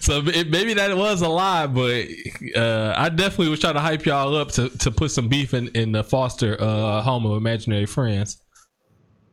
so 0.00 0.22
it, 0.26 0.50
maybe 0.50 0.74
that 0.74 0.96
was 0.96 1.22
a 1.22 1.28
lie, 1.28 1.66
but 1.66 2.06
uh, 2.56 2.94
I 2.96 3.08
definitely 3.10 3.50
was 3.50 3.60
trying 3.60 3.74
to 3.74 3.80
hype 3.80 4.06
y'all 4.06 4.34
up 4.34 4.50
to, 4.52 4.70
to 4.70 4.90
put 4.90 5.10
some 5.10 5.28
beef 5.28 5.54
in 5.54 5.68
in 5.68 5.92
the 5.92 6.02
Foster 6.02 6.56
uh, 6.60 7.02
home 7.02 7.26
of 7.26 7.36
imaginary 7.36 7.86
friends. 7.86 8.40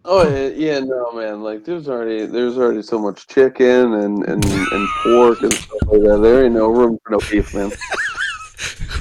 Oh 0.09 0.27
yeah, 0.27 0.47
yeah, 0.47 0.79
no 0.79 1.11
man. 1.11 1.43
Like 1.43 1.65
there's 1.65 1.89
already 1.89 2.25
there's 2.25 2.57
already 2.57 2.81
so 2.81 2.97
much 2.97 3.27
chicken 3.27 3.93
and 3.93 4.23
and, 4.25 4.43
and 4.45 4.87
pork 5.03 5.41
and 5.41 5.53
stuff 5.53 5.81
like 5.87 6.01
that. 6.01 6.19
There 6.21 6.45
ain't 6.45 6.53
no 6.55 6.69
room 6.69 6.97
for 7.03 7.11
no 7.11 7.19
beef, 7.29 7.53
man. 7.53 7.71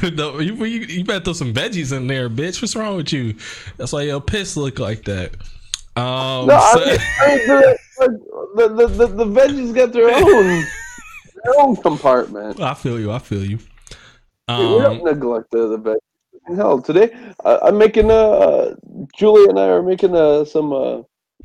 no, 0.17 0.41
you, 0.41 0.55
you, 0.65 0.81
you 0.81 1.05
better 1.05 1.25
throw 1.25 1.33
some 1.33 1.55
veggies 1.55 1.97
in 1.97 2.09
there, 2.09 2.29
bitch. 2.29 2.61
What's 2.61 2.75
wrong 2.75 2.97
with 2.97 3.13
you? 3.13 3.35
That's 3.77 3.93
why 3.93 4.03
your 4.03 4.21
piss 4.21 4.57
look 4.57 4.79
like 4.81 5.05
that. 5.05 5.35
Um, 5.97 6.47
No, 6.49 6.59
so- 6.75 6.83
I 6.85 7.29
mean, 7.29 7.47
the, 7.47 7.79
the, 8.57 8.87
the, 8.89 9.07
the, 9.07 9.25
veggies 9.27 9.75
got 9.75 9.93
their 9.93 10.11
own 10.15 10.65
their 11.45 11.55
own 11.61 11.77
compartment. 11.77 12.61
I 12.61 12.75
feel 12.75 12.99
you. 13.01 13.13
I 13.13 13.19
feel 13.21 13.45
you. 13.45 13.59
we 13.59 13.65
don't 14.49 14.99
Um, 14.99 15.05
neglect 15.05 15.51
the, 15.53 15.69
the 15.69 15.79
veggies. 15.79 15.99
Hell, 16.55 16.81
today 16.81 17.11
I, 17.45 17.59
I'm 17.65 17.79
making 17.79 18.11
uh 18.11 18.75
Julie 19.17 19.49
and 19.49 19.59
I 19.59 19.67
are 19.67 19.83
making 19.83 20.15
uh 20.15 20.45
some 20.45 20.73
uh 20.73 21.03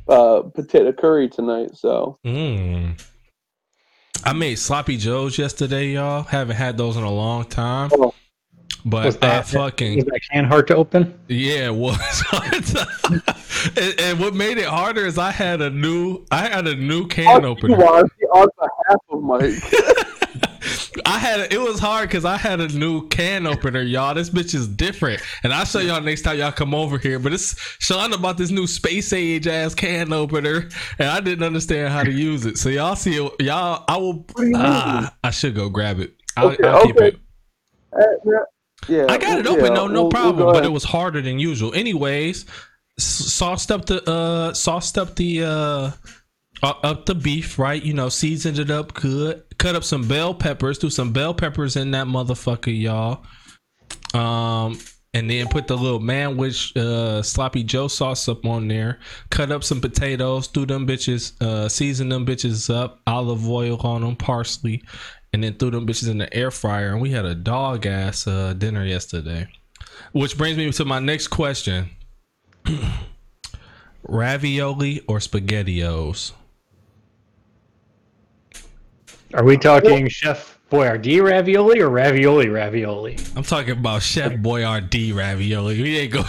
uh 0.08 0.42
potato 0.42 0.92
curry 0.92 1.28
tonight. 1.28 1.74
So 1.74 2.18
mm. 2.24 3.00
I 4.24 4.32
made 4.32 4.56
sloppy 4.56 4.96
joes 4.96 5.38
yesterday, 5.38 5.94
y'all. 5.94 6.22
Haven't 6.22 6.56
had 6.56 6.76
those 6.76 6.96
in 6.96 7.02
a 7.02 7.10
long 7.10 7.44
time. 7.44 7.90
Oh. 7.94 8.14
But 8.84 9.04
Was 9.06 9.16
I 9.16 9.20
that- 9.20 9.46
fucking 9.48 9.98
Is 9.98 10.04
that 10.04 10.20
can 10.32 10.44
hard 10.44 10.66
to 10.68 10.76
open? 10.76 11.18
Yeah, 11.28 11.66
it 11.66 11.74
was. 11.74 12.24
and, 13.76 14.00
and 14.00 14.20
what 14.20 14.34
made 14.34 14.58
it 14.58 14.66
harder 14.66 15.06
is 15.06 15.18
I 15.18 15.30
had 15.30 15.60
a 15.60 15.70
new 15.70 16.24
I 16.30 16.48
had 16.48 16.66
a 16.66 16.74
new 16.76 17.06
can 17.06 17.44
opener. 17.44 17.76
on 17.76 18.08
the 18.22 18.70
half 18.88 18.98
of 19.10 19.22
Mike. 19.22 20.06
I 21.06 21.18
had 21.18 21.52
it 21.52 21.60
was 21.60 21.78
hard 21.78 22.08
because 22.08 22.24
I 22.24 22.36
had 22.36 22.60
a 22.60 22.68
new 22.68 23.08
can 23.08 23.46
opener, 23.46 23.80
y'all. 23.82 24.14
This 24.14 24.30
bitch 24.30 24.54
is 24.54 24.68
different, 24.68 25.22
and 25.42 25.52
I'll 25.52 25.64
show 25.64 25.78
y'all 25.78 26.00
next 26.00 26.22
time 26.22 26.38
y'all 26.38 26.52
come 26.52 26.74
over 26.74 26.98
here. 26.98 27.18
But 27.18 27.32
it's 27.32 27.58
Sean 27.78 28.12
about 28.12 28.36
this 28.38 28.50
new 28.50 28.66
space 28.66 29.12
age 29.12 29.46
ass 29.46 29.74
can 29.74 30.12
opener, 30.12 30.68
and 30.98 31.08
I 31.08 31.20
didn't 31.20 31.44
understand 31.44 31.92
how 31.92 32.02
to 32.02 32.10
use 32.12 32.44
it. 32.46 32.58
So 32.58 32.68
y'all 32.68 32.96
see, 32.96 33.14
y'all, 33.40 33.84
I 33.88 33.96
will. 33.96 34.26
Ah, 34.54 35.14
I 35.24 35.30
should 35.30 35.54
go 35.54 35.68
grab 35.68 35.98
it. 36.00 36.14
I'll, 36.36 36.50
Okay, 36.50 36.66
I'll 36.68 36.82
keep 36.84 36.96
okay. 36.96 37.08
it. 37.08 37.16
Uh, 37.94 38.04
yeah, 38.24 38.96
yeah, 38.96 39.06
I 39.08 39.18
got 39.18 39.38
it 39.38 39.44
yeah, 39.44 39.50
open, 39.50 39.74
no, 39.74 39.86
no 39.86 39.92
we'll- 39.92 40.02
we'll 40.02 40.10
problem. 40.10 40.52
but 40.52 40.64
it 40.64 40.72
was 40.72 40.84
harder 40.84 41.20
than 41.20 41.38
usual. 41.38 41.74
Anyways, 41.74 42.46
sauced 42.98 43.70
up 43.70 43.86
the 43.86 44.02
uh, 44.10 44.52
sauced 44.54 44.98
up 44.98 45.16
the 45.16 45.42
uh, 45.44 45.90
uh, 46.62 46.74
up 46.82 47.06
the 47.06 47.14
beef, 47.14 47.58
right? 47.58 47.82
You 47.82 47.94
know, 47.94 48.08
seasoned 48.08 48.58
it 48.58 48.70
up 48.70 48.94
good. 48.94 49.42
Cut 49.62 49.76
up 49.76 49.84
some 49.84 50.08
bell 50.08 50.34
peppers. 50.34 50.78
Threw 50.78 50.90
some 50.90 51.12
bell 51.12 51.32
peppers 51.32 51.76
in 51.76 51.92
that 51.92 52.08
motherfucker, 52.08 52.76
y'all. 52.76 53.22
Um, 54.12 54.76
and 55.14 55.30
then 55.30 55.46
put 55.46 55.68
the 55.68 55.76
little 55.76 56.00
manwich 56.00 56.76
uh, 56.76 57.22
sloppy 57.22 57.62
Joe 57.62 57.86
sauce 57.86 58.28
up 58.28 58.44
on 58.44 58.66
there. 58.66 58.98
Cut 59.30 59.52
up 59.52 59.62
some 59.62 59.80
potatoes. 59.80 60.48
Threw 60.48 60.66
them 60.66 60.84
bitches. 60.84 61.40
Uh, 61.40 61.68
season 61.68 62.08
them 62.08 62.26
bitches 62.26 62.74
up. 62.74 63.02
Olive 63.06 63.48
oil 63.48 63.76
on 63.82 64.00
them, 64.00 64.16
parsley, 64.16 64.82
and 65.32 65.44
then 65.44 65.54
threw 65.54 65.70
them 65.70 65.86
bitches 65.86 66.10
in 66.10 66.18
the 66.18 66.34
air 66.34 66.50
fryer. 66.50 66.88
And 66.88 67.00
we 67.00 67.10
had 67.10 67.24
a 67.24 67.36
dog 67.36 67.86
ass 67.86 68.26
uh, 68.26 68.54
dinner 68.54 68.84
yesterday. 68.84 69.46
Which 70.10 70.36
brings 70.36 70.56
me 70.56 70.72
to 70.72 70.84
my 70.84 70.98
next 70.98 71.28
question: 71.28 71.88
ravioli 74.02 75.02
or 75.06 75.18
spaghettios? 75.18 76.32
Are 79.34 79.44
we 79.44 79.56
talking 79.56 80.08
Chef 80.08 80.51
Boyardee 80.72 81.22
ravioli 81.22 81.80
or 81.80 81.90
ravioli 81.90 82.48
ravioli? 82.48 83.18
I'm 83.36 83.42
talking 83.42 83.72
about 83.72 84.00
Chef 84.00 84.32
Boyardee 84.32 85.14
ravioli. 85.14 85.82
We 85.82 85.98
ain't 85.98 86.14
go. 86.14 86.24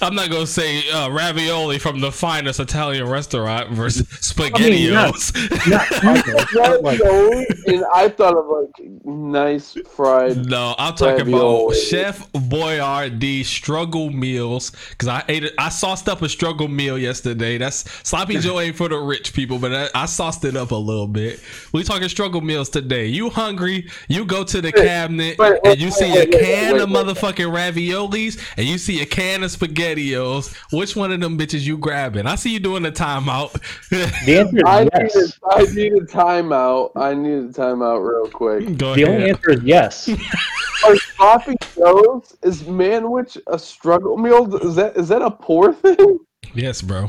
I'm 0.00 0.14
not 0.14 0.30
gonna 0.30 0.46
say 0.46 0.88
uh, 0.90 1.10
ravioli 1.10 1.80
from 1.80 1.98
the 1.98 2.12
finest 2.12 2.60
Italian 2.60 3.08
restaurant 3.08 3.70
versus 3.70 4.06
spaghettios. 4.06 5.34
Not 6.54 6.82
like, 6.84 7.00
ravioli, 7.00 7.46
and 7.66 7.84
I 7.92 8.08
thought 8.08 8.36
of 8.36 8.46
like 8.46 9.04
nice 9.04 9.76
fried. 9.90 10.46
no, 10.46 10.76
I'm 10.78 10.94
talking 10.94 11.26
Ravioli. 11.26 11.64
about 11.64 11.76
Chef 11.76 12.32
Boyardee 12.34 13.44
struggle 13.44 14.10
meals 14.10 14.70
because 14.90 15.08
I 15.08 15.24
ate 15.26 15.42
it. 15.42 15.54
I 15.58 15.70
sauced 15.70 16.08
up 16.08 16.22
a 16.22 16.28
struggle 16.28 16.68
meal 16.68 16.96
yesterday. 16.96 17.58
That's 17.58 17.90
sloppy 18.08 18.38
Joe 18.38 18.60
ain't 18.60 18.76
for 18.76 18.88
the 18.88 18.98
rich 18.98 19.32
people, 19.32 19.58
but 19.58 19.74
I, 19.74 19.88
I 20.02 20.06
sauced 20.06 20.44
it 20.44 20.56
up 20.56 20.70
a 20.70 20.76
little 20.76 21.08
bit. 21.08 21.40
We 21.72 21.82
talking 21.82 22.08
struggle 22.08 22.42
meals 22.42 22.68
today. 22.68 23.06
You 23.06 23.30
hungry? 23.30 23.87
You 24.08 24.24
go 24.24 24.44
to 24.44 24.60
the 24.60 24.72
cabinet 24.72 25.38
wait, 25.38 25.60
wait, 25.62 25.72
and 25.72 25.80
you 25.80 25.90
see 25.90 26.10
wait, 26.12 26.34
a 26.34 26.38
can 26.38 26.72
wait, 26.74 26.82
of 26.82 26.88
motherfucking 26.88 27.50
raviolis 27.52 28.40
and 28.56 28.66
you 28.66 28.78
see 28.78 29.00
a 29.02 29.06
can 29.06 29.42
of 29.42 29.50
spaghettios. 29.50 30.54
Which 30.72 30.96
one 30.96 31.12
of 31.12 31.20
them 31.20 31.38
bitches 31.38 31.60
you 31.60 31.78
grabbing? 31.78 32.26
I 32.26 32.34
see 32.34 32.52
you 32.52 32.60
doing 32.60 32.82
the 32.82 32.92
timeout. 32.92 33.52
the 33.90 34.38
answer 34.38 34.62
I 34.66 34.82
is 34.82 34.88
needed, 34.92 35.14
yes. 35.14 35.40
I 35.50 35.62
needed 35.74 36.08
timeout. 36.08 36.92
I 36.96 37.14
needed 37.14 37.54
timeout 37.54 38.06
real 38.06 38.30
quick. 38.30 38.76
go 38.76 38.94
The 38.94 39.04
only 39.04 39.30
answer 39.30 39.50
is 39.50 39.62
yes. 39.62 40.08
Are 40.84 40.96
sloppy 40.96 41.56
joes 41.74 42.36
is 42.42 42.62
manwich 42.62 43.36
a 43.48 43.58
struggle 43.58 44.16
meal? 44.16 44.54
Is 44.56 44.76
that 44.76 44.96
is 44.96 45.08
that 45.08 45.22
a 45.22 45.30
poor 45.30 45.72
thing? 45.72 46.18
Yes, 46.54 46.82
bro. 46.82 47.08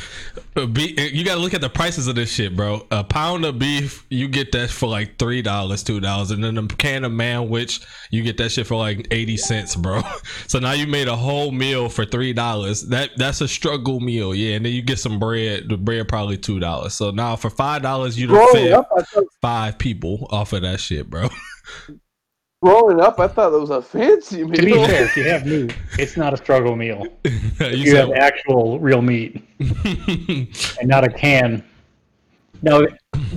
Be, 0.54 0.94
you 1.12 1.24
gotta 1.24 1.40
look 1.40 1.54
at 1.54 1.60
the 1.60 1.68
prices 1.68 2.06
of 2.06 2.14
this 2.14 2.30
shit, 2.32 2.56
bro. 2.56 2.86
A 2.90 3.04
pound 3.04 3.44
of 3.44 3.58
beef, 3.58 4.06
you 4.10 4.28
get 4.28 4.52
that 4.52 4.70
for 4.70 4.88
like 4.88 5.18
three 5.18 5.42
dollars, 5.42 5.82
two 5.82 6.00
dollars, 6.00 6.30
and 6.30 6.42
then 6.42 6.56
a 6.56 6.66
can 6.66 7.04
of 7.04 7.12
manwich, 7.12 7.84
you 8.10 8.22
get 8.22 8.36
that 8.38 8.50
shit 8.50 8.66
for 8.66 8.76
like 8.76 9.06
eighty 9.10 9.36
cents, 9.36 9.76
bro. 9.76 10.02
So 10.48 10.58
now 10.60 10.72
you 10.72 10.86
made 10.86 11.08
a 11.08 11.16
whole 11.16 11.50
meal 11.50 11.88
for 11.88 12.04
three 12.04 12.32
dollars. 12.32 12.82
That 12.82 13.10
that's 13.16 13.40
a 13.40 13.48
struggle 13.48 14.00
meal, 14.00 14.34
yeah. 14.34 14.56
And 14.56 14.64
then 14.64 14.72
you 14.72 14.82
get 14.82 14.98
some 14.98 15.18
bread. 15.18 15.68
The 15.68 15.76
bread 15.76 16.08
probably 16.08 16.38
two 16.38 16.60
dollars. 16.60 16.94
So 16.94 17.10
now 17.10 17.36
for 17.36 17.50
five 17.50 17.82
dollars, 17.82 18.18
you 18.18 18.28
done 18.28 18.52
fed 18.52 18.72
up, 18.72 18.88
I 18.96 19.02
thought 19.02 19.24
five 19.42 19.78
people 19.78 20.26
off 20.30 20.52
of 20.52 20.62
that 20.62 20.80
shit, 20.80 21.10
bro. 21.10 21.28
growing 22.62 23.00
up, 23.00 23.20
I 23.20 23.28
thought 23.28 23.52
it 23.52 23.60
was 23.60 23.70
a 23.70 23.82
fancy 23.82 24.44
meal. 24.44 24.54
to 24.54 24.62
be 24.62 24.72
fair, 24.72 25.04
if 25.04 25.16
you 25.16 25.24
have 25.30 25.46
meat, 25.46 25.76
it's 25.98 26.16
not 26.16 26.32
a 26.34 26.36
struggle 26.36 26.76
meal. 26.76 27.06
you 27.60 27.66
You 27.68 27.96
have 27.96 28.12
actual 28.12 28.78
real 28.80 29.02
meat 29.02 29.42
and 29.60 30.48
not 30.84 31.04
a 31.04 31.08
can. 31.08 31.62
No, 32.62 32.88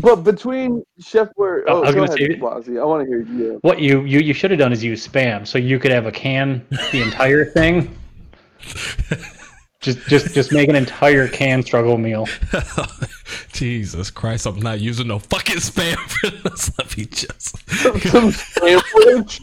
But 0.01 0.17
between 0.17 0.82
Chef 0.99 1.27
Ware, 1.36 1.65
Oh, 1.69 1.77
oh, 1.79 1.84
I 1.84 1.88
was 1.88 1.95
go 1.95 2.05
gonna 2.08 2.13
ahead, 2.13 2.32
say- 2.32 2.39
Wazzy. 2.39 2.82
I 2.82 2.86
want 2.86 3.03
to 3.03 3.08
hear 3.10 3.21
you. 3.23 3.60
what 3.62 3.79
you 3.79 4.01
you, 4.05 4.19
you 4.19 4.34
should 4.34 4.49
have 4.51 4.60
done 4.60 4.71
is 4.71 4.82
use 4.84 5.05
spam, 5.05 5.45
so 5.45 5.58
you 5.58 5.77
could 5.77 5.91
have 5.91 6.05
a 6.05 6.12
can, 6.12 6.65
the 6.91 7.01
entire 7.01 7.43
thing. 7.45 7.93
Just 9.82 10.00
just 10.08 10.34
just 10.34 10.52
make 10.52 10.68
an 10.68 10.76
entire 10.76 11.30
can 11.30 11.63
struggle 11.63 11.98
meal. 11.98 12.28
Jesus 13.54 14.12
Christ, 14.12 14.46
I'm 14.46 14.60
not 14.60 14.82
using 14.82 15.08
no 15.08 15.20
fucking 15.20 15.58
spam 15.58 15.96
for 15.98 16.30
this. 16.30 16.72
Let 16.78 16.98
me 16.98 17.06
just. 17.06 17.70
Some 18.10 18.32
sandwich. 18.32 19.39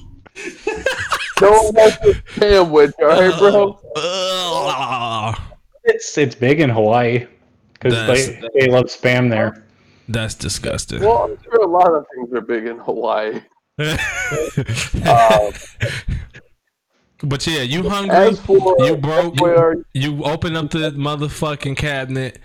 no 1.40 1.50
one 1.50 1.74
wants 1.74 1.96
a 2.04 2.14
sandwich, 2.38 2.92
all 3.00 3.06
right, 3.06 3.38
bro. 3.38 3.80
Ugh. 3.96 5.40
It's 5.84 6.18
it's 6.18 6.34
big 6.34 6.60
in 6.60 6.68
Hawaii 6.68 7.26
because 7.72 7.94
they, 7.94 8.50
they 8.54 8.66
love 8.66 8.86
spam 8.86 9.30
there. 9.30 9.64
That's 10.08 10.34
disgusting. 10.34 11.00
Well, 11.00 11.30
I'm 11.30 11.38
sure 11.42 11.62
a 11.62 11.66
lot 11.66 11.92
of 11.94 12.04
things 12.14 12.32
are 12.34 12.42
big 12.42 12.66
in 12.66 12.78
Hawaii. 12.78 13.40
Uh, 15.04 15.52
but 17.22 17.46
yeah, 17.46 17.62
you 17.62 17.88
hungry? 17.88 18.16
as 18.16 18.40
for 18.40 18.76
You 18.78 18.96
broke. 18.96 19.40
Where 19.40 19.74
You, 19.92 20.16
you 20.16 20.24
open 20.24 20.56
up 20.56 20.70
the 20.70 20.92
motherfucking 20.92 21.76
cabinet, 21.76 22.38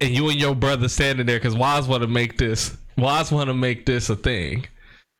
and 0.00 0.10
you 0.10 0.28
and 0.28 0.38
your 0.38 0.54
brother 0.54 0.88
standing 0.88 1.26
there 1.26 1.38
because 1.38 1.56
Waz 1.56 1.88
want 1.88 2.02
to 2.02 2.08
make 2.08 2.38
this. 2.38 2.76
Waz 2.98 3.30
want 3.32 3.48
to 3.48 3.54
make 3.54 3.86
this 3.86 4.08
a 4.10 4.16
thing. 4.16 4.66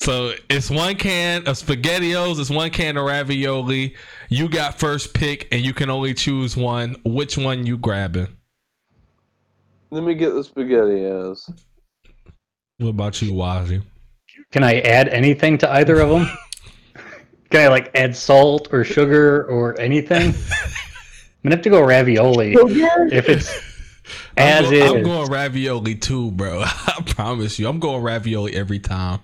So 0.00 0.34
it's 0.50 0.70
one 0.70 0.96
can 0.96 1.46
of 1.46 1.56
SpaghettiOs. 1.56 2.38
It's 2.38 2.50
one 2.50 2.70
can 2.70 2.96
of 2.96 3.06
ravioli. 3.06 3.94
You 4.28 4.48
got 4.48 4.78
first 4.78 5.14
pick, 5.14 5.48
and 5.52 5.64
you 5.64 5.72
can 5.72 5.90
only 5.90 6.14
choose 6.14 6.56
one. 6.56 6.96
Which 7.04 7.38
one 7.38 7.66
you 7.66 7.78
grabbing? 7.78 8.28
let 9.90 10.02
me 10.04 10.14
get 10.14 10.30
the 10.30 10.42
spaghettios. 10.42 11.50
What 12.78 12.88
about 12.88 13.22
you, 13.22 13.32
Wazzy? 13.32 13.82
Can 14.52 14.62
I 14.62 14.80
add 14.80 15.08
anything 15.08 15.58
to 15.58 15.70
either 15.72 16.00
of 16.00 16.10
them? 16.10 16.28
Can 17.50 17.60
I 17.60 17.68
like 17.68 17.90
add 17.94 18.16
salt 18.16 18.68
or 18.72 18.84
sugar 18.84 19.44
or 19.44 19.78
anything? 19.80 20.34
I'm 20.34 21.50
gonna 21.50 21.56
have 21.56 21.62
to 21.62 21.70
go 21.70 21.82
ravioli 21.82 22.54
Sugar? 22.54 23.08
if 23.12 23.28
it's 23.28 23.75
As 24.36 24.66
I'm, 24.68 24.72
is. 24.74 24.90
I'm 24.92 25.02
going 25.02 25.30
ravioli 25.30 25.94
too, 25.94 26.30
bro. 26.32 26.62
I 26.64 27.02
promise 27.06 27.58
you, 27.58 27.68
I'm 27.68 27.80
going 27.80 28.02
ravioli 28.02 28.54
every 28.54 28.78
time. 28.78 29.20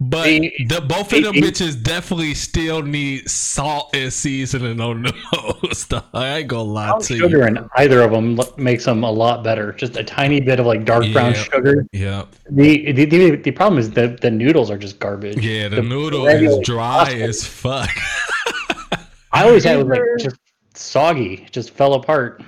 But 0.00 0.24
The- 0.24 0.52
the, 0.68 0.80
both 0.82 1.12
of 1.12 1.22
them 1.22 1.34
the- 1.34 1.40
bitches 1.40 1.82
definitely 1.82 2.34
still 2.34 2.82
need 2.82 3.30
salt 3.30 3.94
and 3.94 4.12
seasoning 4.12 4.80
on 4.80 5.02
those. 5.04 5.86
I 6.14 6.38
ain't 6.38 6.48
gonna 6.48 6.62
lie 6.64 6.98
to 6.98 7.16
sugar 7.16 7.38
you. 7.38 7.44
in 7.44 7.68
either 7.76 8.02
of 8.02 8.10
them 8.10 8.38
makes 8.58 8.84
them 8.84 9.04
a 9.04 9.10
lot 9.10 9.42
better. 9.44 9.72
Just 9.72 9.96
a 9.96 10.04
tiny 10.04 10.40
bit 10.40 10.60
of 10.60 10.66
like 10.66 10.84
dark 10.84 11.10
brown 11.12 11.32
Yeah. 11.32 11.42
sugar. 11.42 11.86
Yeah, 11.92 12.24
The, 12.50 12.92
the 12.92 13.04
the 13.06 13.36
the 13.36 13.50
problem 13.52 13.78
is 13.78 13.90
that 13.92 14.20
the 14.20 14.30
noodles 14.30 14.70
are 14.70 14.76
just 14.78 14.98
garbage. 14.98 15.38
yeah. 15.44 15.68
The, 15.68 15.76
The 15.76 15.82
noodle 15.82 16.26
is 16.26 16.58
dry 16.66 17.04
pasta. 17.04 17.22
as 17.22 17.46
fuck. 17.46 17.90
I 19.32 19.44
always 19.46 19.64
had 19.64 19.78
it 19.80 19.84
like 19.86 19.98
Either- 20.00 20.16
just 20.18 20.36
soggy, 20.74 21.46
just 21.50 21.70
fell 21.70 21.94
apart. 21.94 22.42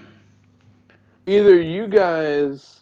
Either 1.27 1.61
you 1.61 1.87
guys 1.87 2.81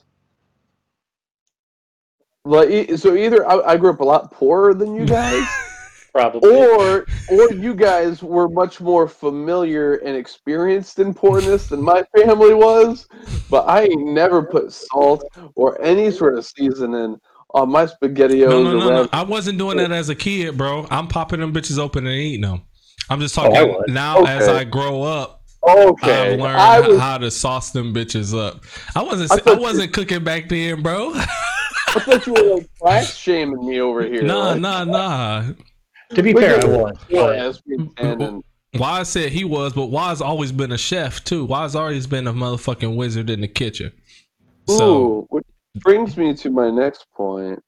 like 2.45 2.91
so 2.97 3.17
either 3.17 3.49
I, 3.49 3.73
I 3.73 3.77
grew 3.77 3.91
up 3.91 4.01
a 4.01 4.05
lot 4.05 4.31
poorer 4.31 4.75
than 4.75 4.95
you 4.95 5.07
guys 5.07 5.43
Probably. 6.13 6.49
or 6.55 7.07
or 7.29 7.53
you 7.53 7.75
guys 7.75 8.23
were 8.23 8.49
much 8.49 8.81
more 8.81 9.09
familiar 9.09 9.97
and 9.97 10.17
experienced 10.17 10.99
in 10.99 11.13
poorness 11.15 11.67
than 11.69 11.83
my 11.83 12.05
family 12.17 12.55
was 12.55 13.09
but 13.51 13.67
i 13.69 13.83
ain't 13.83 14.07
never 14.07 14.43
put 14.43 14.73
salt 14.73 15.25
or 15.55 15.81
any 15.83 16.11
sort 16.11 16.37
of 16.39 16.45
seasoning 16.45 17.19
on 17.55 17.71
my 17.71 17.87
spaghettios 17.87 18.51
No, 18.51 18.63
no, 18.63 18.79
no, 18.79 18.91
no. 19.03 19.09
I 19.13 19.23
wasn't 19.23 19.59
doing 19.59 19.77
that 19.79 19.93
as 19.93 20.09
a 20.09 20.15
kid, 20.15 20.59
bro. 20.59 20.87
I'm 20.91 21.07
popping 21.07 21.39
them 21.39 21.53
bitches 21.53 21.79
open 21.79 22.05
and 22.05 22.17
eating 22.17 22.41
them. 22.41 22.63
I'm 23.09 23.21
just 23.21 23.35
talking 23.35 23.57
Oh, 23.57 23.61
I 23.61 23.63
was. 23.63 23.85
now 23.89 24.25
as 24.25 24.49
I 24.49 24.65
grow 24.65 25.03
up. 25.03 25.44
Okay 25.67 26.35
I've 26.35 26.41
learned 26.41 26.57
I 26.57 26.81
was, 26.81 26.99
how 27.01 27.19
to 27.19 27.31
sauce 27.31 27.71
them 27.71 27.95
bitches 27.95 28.37
up. 28.39 28.65
I 28.95 29.03
wasn't. 29.03 29.33
I 29.33 29.53
I, 29.53 29.55
wasn't 29.55 29.93
cooking 29.93 30.25
back 30.25 30.49
then, 30.49 30.83
bro. 30.83 31.13
I 31.15 32.01
thought 32.01 32.27
you 32.27 32.33
were 32.33 32.55
like 32.57 32.69
class 32.81 33.15
shaming 33.17 33.67
me 33.67 33.81
over 33.81 34.03
here 34.05 34.23
nah, 34.23 34.51
like, 34.51 34.61
nah, 34.61 34.85
nah. 34.85 35.45
to 36.11 36.23
be 36.23 36.33
fair, 36.33 36.57
at 36.57 36.65
I 36.65 36.69
was. 36.69 36.99
poor 37.09 37.27
but- 37.29 37.39
ass 37.39 37.61
pretend 37.61 37.91
mm, 37.91 37.95
mm, 37.95 38.13
and- 38.13 38.21
mm. 38.21 38.43
Wise 38.77 39.09
said 39.09 39.31
he 39.31 39.45
was, 39.45 39.73
but 39.73 39.87
Wise 39.87 40.21
always 40.21 40.51
been 40.51 40.73
a 40.73 40.79
chef 40.79 41.23
too. 41.23 41.45
Wise 41.45 41.77
always 41.77 42.09
been 42.09 42.27
a 42.27 42.33
motherfucking 42.33 42.97
wizard 42.97 43.31
in 43.31 43.41
the 43.41 43.47
kitchen. 43.47 43.93
So, 44.69 44.93
Ooh, 44.93 45.27
which 45.31 45.47
brings 45.77 46.17
me 46.17 46.35
to 46.35 46.51
my 46.51 46.71
next 46.71 47.07
point, 47.15 47.63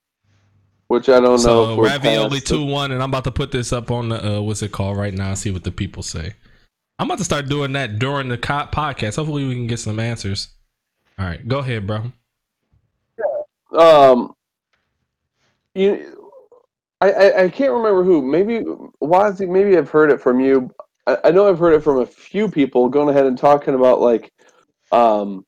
which 0.88 1.08
I 1.08 1.20
don't 1.20 1.24
know. 1.24 1.34
if 1.34 1.40
so 1.40 1.76
we're 1.76 1.86
ravioli 1.86 2.40
two 2.40 2.64
one, 2.64 2.90
and 2.90 3.02
I'm 3.02 3.10
about 3.10 3.24
to 3.24 3.30
put 3.30 3.52
this 3.52 3.72
up 3.72 3.90
on 3.90 4.08
the 4.08 4.38
uh, 4.38 4.40
what's 4.40 4.62
it 4.62 4.72
called 4.72 4.96
right 4.96 5.14
now. 5.14 5.34
See 5.34 5.52
what 5.52 5.62
the 5.62 5.70
people 5.70 6.02
say. 6.02 6.34
I'm 6.98 7.06
about 7.06 7.18
to 7.18 7.24
start 7.24 7.48
doing 7.48 7.72
that 7.72 7.98
during 7.98 8.28
the 8.28 8.38
co- 8.38 8.68
podcast. 8.72 9.16
Hopefully, 9.16 9.46
we 9.46 9.54
can 9.54 9.66
get 9.66 9.78
some 9.78 10.00
answers. 10.00 10.48
All 11.18 11.26
right, 11.26 11.46
go 11.46 11.58
ahead, 11.58 11.86
bro. 11.86 12.12
Um, 13.76 14.34
you, 15.74 16.40
I, 17.00 17.12
I, 17.12 17.44
I 17.44 17.48
can't 17.48 17.72
remember 17.72 18.02
who. 18.02 18.22
Maybe 18.22 18.64
Wazzy. 19.02 19.48
Maybe 19.48 19.76
I've 19.76 19.90
heard 19.90 20.10
it 20.10 20.20
from 20.20 20.40
you. 20.40 20.70
I, 21.06 21.18
I 21.24 21.30
know 21.30 21.48
I've 21.48 21.58
heard 21.58 21.74
it 21.74 21.84
from 21.84 21.98
a 21.98 22.06
few 22.06 22.48
people 22.48 22.88
going 22.88 23.10
ahead 23.10 23.26
and 23.26 23.36
talking 23.36 23.74
about 23.74 24.00
like, 24.00 24.32
um, 24.92 25.44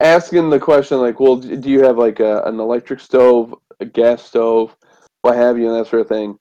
asking 0.00 0.50
the 0.50 0.58
question 0.58 0.98
like, 0.98 1.20
well, 1.20 1.36
do 1.36 1.70
you 1.70 1.82
have 1.84 1.98
like 1.98 2.20
a, 2.20 2.42
an 2.44 2.58
electric 2.58 3.00
stove, 3.00 3.54
a 3.80 3.84
gas 3.84 4.22
stove, 4.22 4.74
what 5.20 5.36
have 5.36 5.58
you, 5.58 5.68
and 5.68 5.78
that 5.78 5.88
sort 5.88 6.02
of 6.02 6.08
thing. 6.08 6.38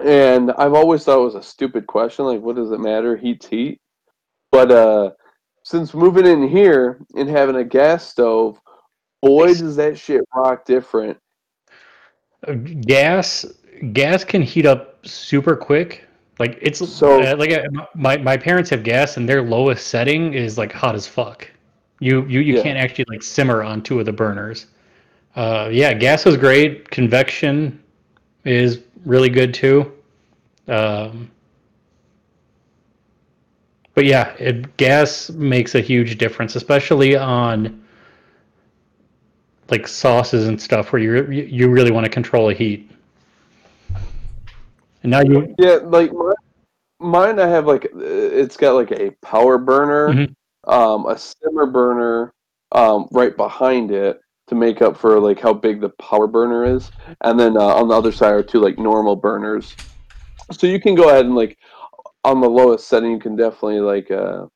And 0.00 0.50
I've 0.52 0.74
always 0.74 1.04
thought 1.04 1.20
it 1.20 1.24
was 1.24 1.34
a 1.34 1.42
stupid 1.42 1.86
question. 1.86 2.24
Like, 2.24 2.40
what 2.40 2.56
does 2.56 2.70
it 2.70 2.80
matter? 2.80 3.16
Heat's 3.16 3.46
heat. 3.46 3.78
But 4.52 4.70
uh, 4.70 5.10
since 5.62 5.94
moving 5.94 6.26
in 6.26 6.48
here 6.48 7.00
and 7.14 7.28
having 7.28 7.56
a 7.56 7.64
gas 7.64 8.06
stove, 8.08 8.58
boy, 9.22 9.48
does 9.54 9.76
that 9.76 9.98
shit 9.98 10.22
rock 10.34 10.64
different. 10.64 11.18
gas 12.86 13.44
gas 13.92 14.24
can 14.24 14.42
heat 14.42 14.66
up 14.66 15.06
super 15.06 15.54
quick 15.56 16.06
like 16.38 16.58
it's 16.62 16.86
So- 16.86 17.20
uh, 17.22 17.36
like 17.36 17.52
uh, 17.52 17.62
my 17.94 18.16
my 18.16 18.36
parents 18.36 18.70
have 18.70 18.82
gas 18.82 19.16
and 19.18 19.28
their 19.28 19.42
lowest 19.42 19.86
setting 19.88 20.32
is 20.34 20.56
like 20.58 20.72
hot 20.72 20.94
as 20.94 21.06
fuck 21.06 21.48
you 21.98 22.24
you, 22.26 22.40
you 22.40 22.56
Yeah. 22.56 22.62
can't 22.62 22.78
actually 22.78 23.04
like 23.08 23.22
simmer 23.22 23.62
on 23.62 23.82
two 23.82 24.00
of 24.00 24.06
the 24.06 24.12
burners 24.12 24.66
uh 25.36 25.68
yeah 25.70 25.92
gas 25.92 26.26
is 26.26 26.36
great 26.36 26.90
convection 26.90 27.78
is 28.44 28.80
really 29.04 29.28
good 29.28 29.52
too 29.54 29.90
um 30.68 31.30
but 33.94 34.04
yeah 34.04 34.32
it, 34.34 34.76
gas 34.76 35.30
makes 35.30 35.74
a 35.74 35.80
huge 35.80 36.18
difference 36.18 36.56
especially 36.56 37.16
on 37.16 37.80
like 39.70 39.86
sauces 39.86 40.48
and 40.48 40.60
stuff 40.60 40.92
where 40.92 41.00
you 41.00 41.30
you 41.30 41.70
really 41.70 41.90
want 41.90 42.04
to 42.04 42.10
control 42.10 42.48
the 42.48 42.54
heat. 42.54 42.90
And 45.02 45.10
now 45.10 45.20
you 45.20 45.54
Yeah, 45.58 45.78
like 45.84 46.10
mine, 46.98 47.38
I 47.38 47.46
have 47.46 47.66
like 47.66 47.86
it's 47.94 48.56
got 48.56 48.74
like 48.74 48.90
a 48.92 49.10
power 49.22 49.58
burner, 49.58 50.08
Mhm. 50.12 50.34
um, 50.66 51.06
a 51.06 51.16
simmer 51.16 51.66
burner, 51.66 52.32
um, 52.72 53.08
right 53.12 53.36
behind 53.36 53.90
it 53.90 54.20
to 54.50 54.54
make 54.54 54.82
up 54.82 54.96
for 54.96 55.18
like 55.18 55.40
how 55.40 55.54
big 55.54 55.80
the 55.80 55.88
power 55.90 56.26
burner 56.26 56.64
is, 56.64 56.90
and 57.22 57.40
then 57.40 57.56
uh, 57.56 57.60
on 57.60 57.88
the 57.88 57.94
other 57.94 58.12
side 58.12 58.32
are 58.32 58.42
two 58.42 58.60
like 58.60 58.78
normal 58.78 59.16
burners. 59.16 59.74
So 60.52 60.66
you 60.66 60.80
can 60.80 60.94
go 60.94 61.08
ahead 61.08 61.24
and 61.24 61.34
like 61.34 61.56
on 62.24 62.40
the 62.40 62.50
lowest 62.50 62.88
setting, 62.88 63.12
you 63.12 63.18
can 63.18 63.36
definitely 63.36 63.80
like 63.80 64.10
uh, 64.10 64.46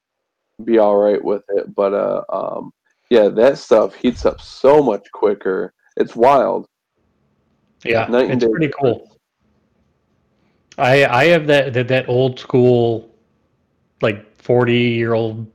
be 0.64 0.78
all 0.78 0.96
right 0.96 1.22
with 1.22 1.44
it. 1.50 1.74
But 1.74 1.94
uh, 1.94 2.24
um, 2.28 2.72
yeah, 3.08 3.28
that 3.28 3.58
stuff 3.58 3.94
heats 3.94 4.26
up 4.26 4.40
so 4.40 4.82
much 4.82 5.06
quicker. 5.12 5.72
It's 5.96 6.16
wild. 6.16 6.66
yeah, 7.84 8.06
it's 8.10 8.44
pretty 8.44 8.72
cool. 8.78 9.16
I 10.76 11.06
I 11.06 11.24
have 11.26 11.46
that 11.46 11.72
that, 11.74 11.88
that 11.88 12.08
old 12.08 12.38
school 12.38 13.10
like 14.02 14.36
40 14.42 14.74
year 14.74 15.14
old 15.14 15.46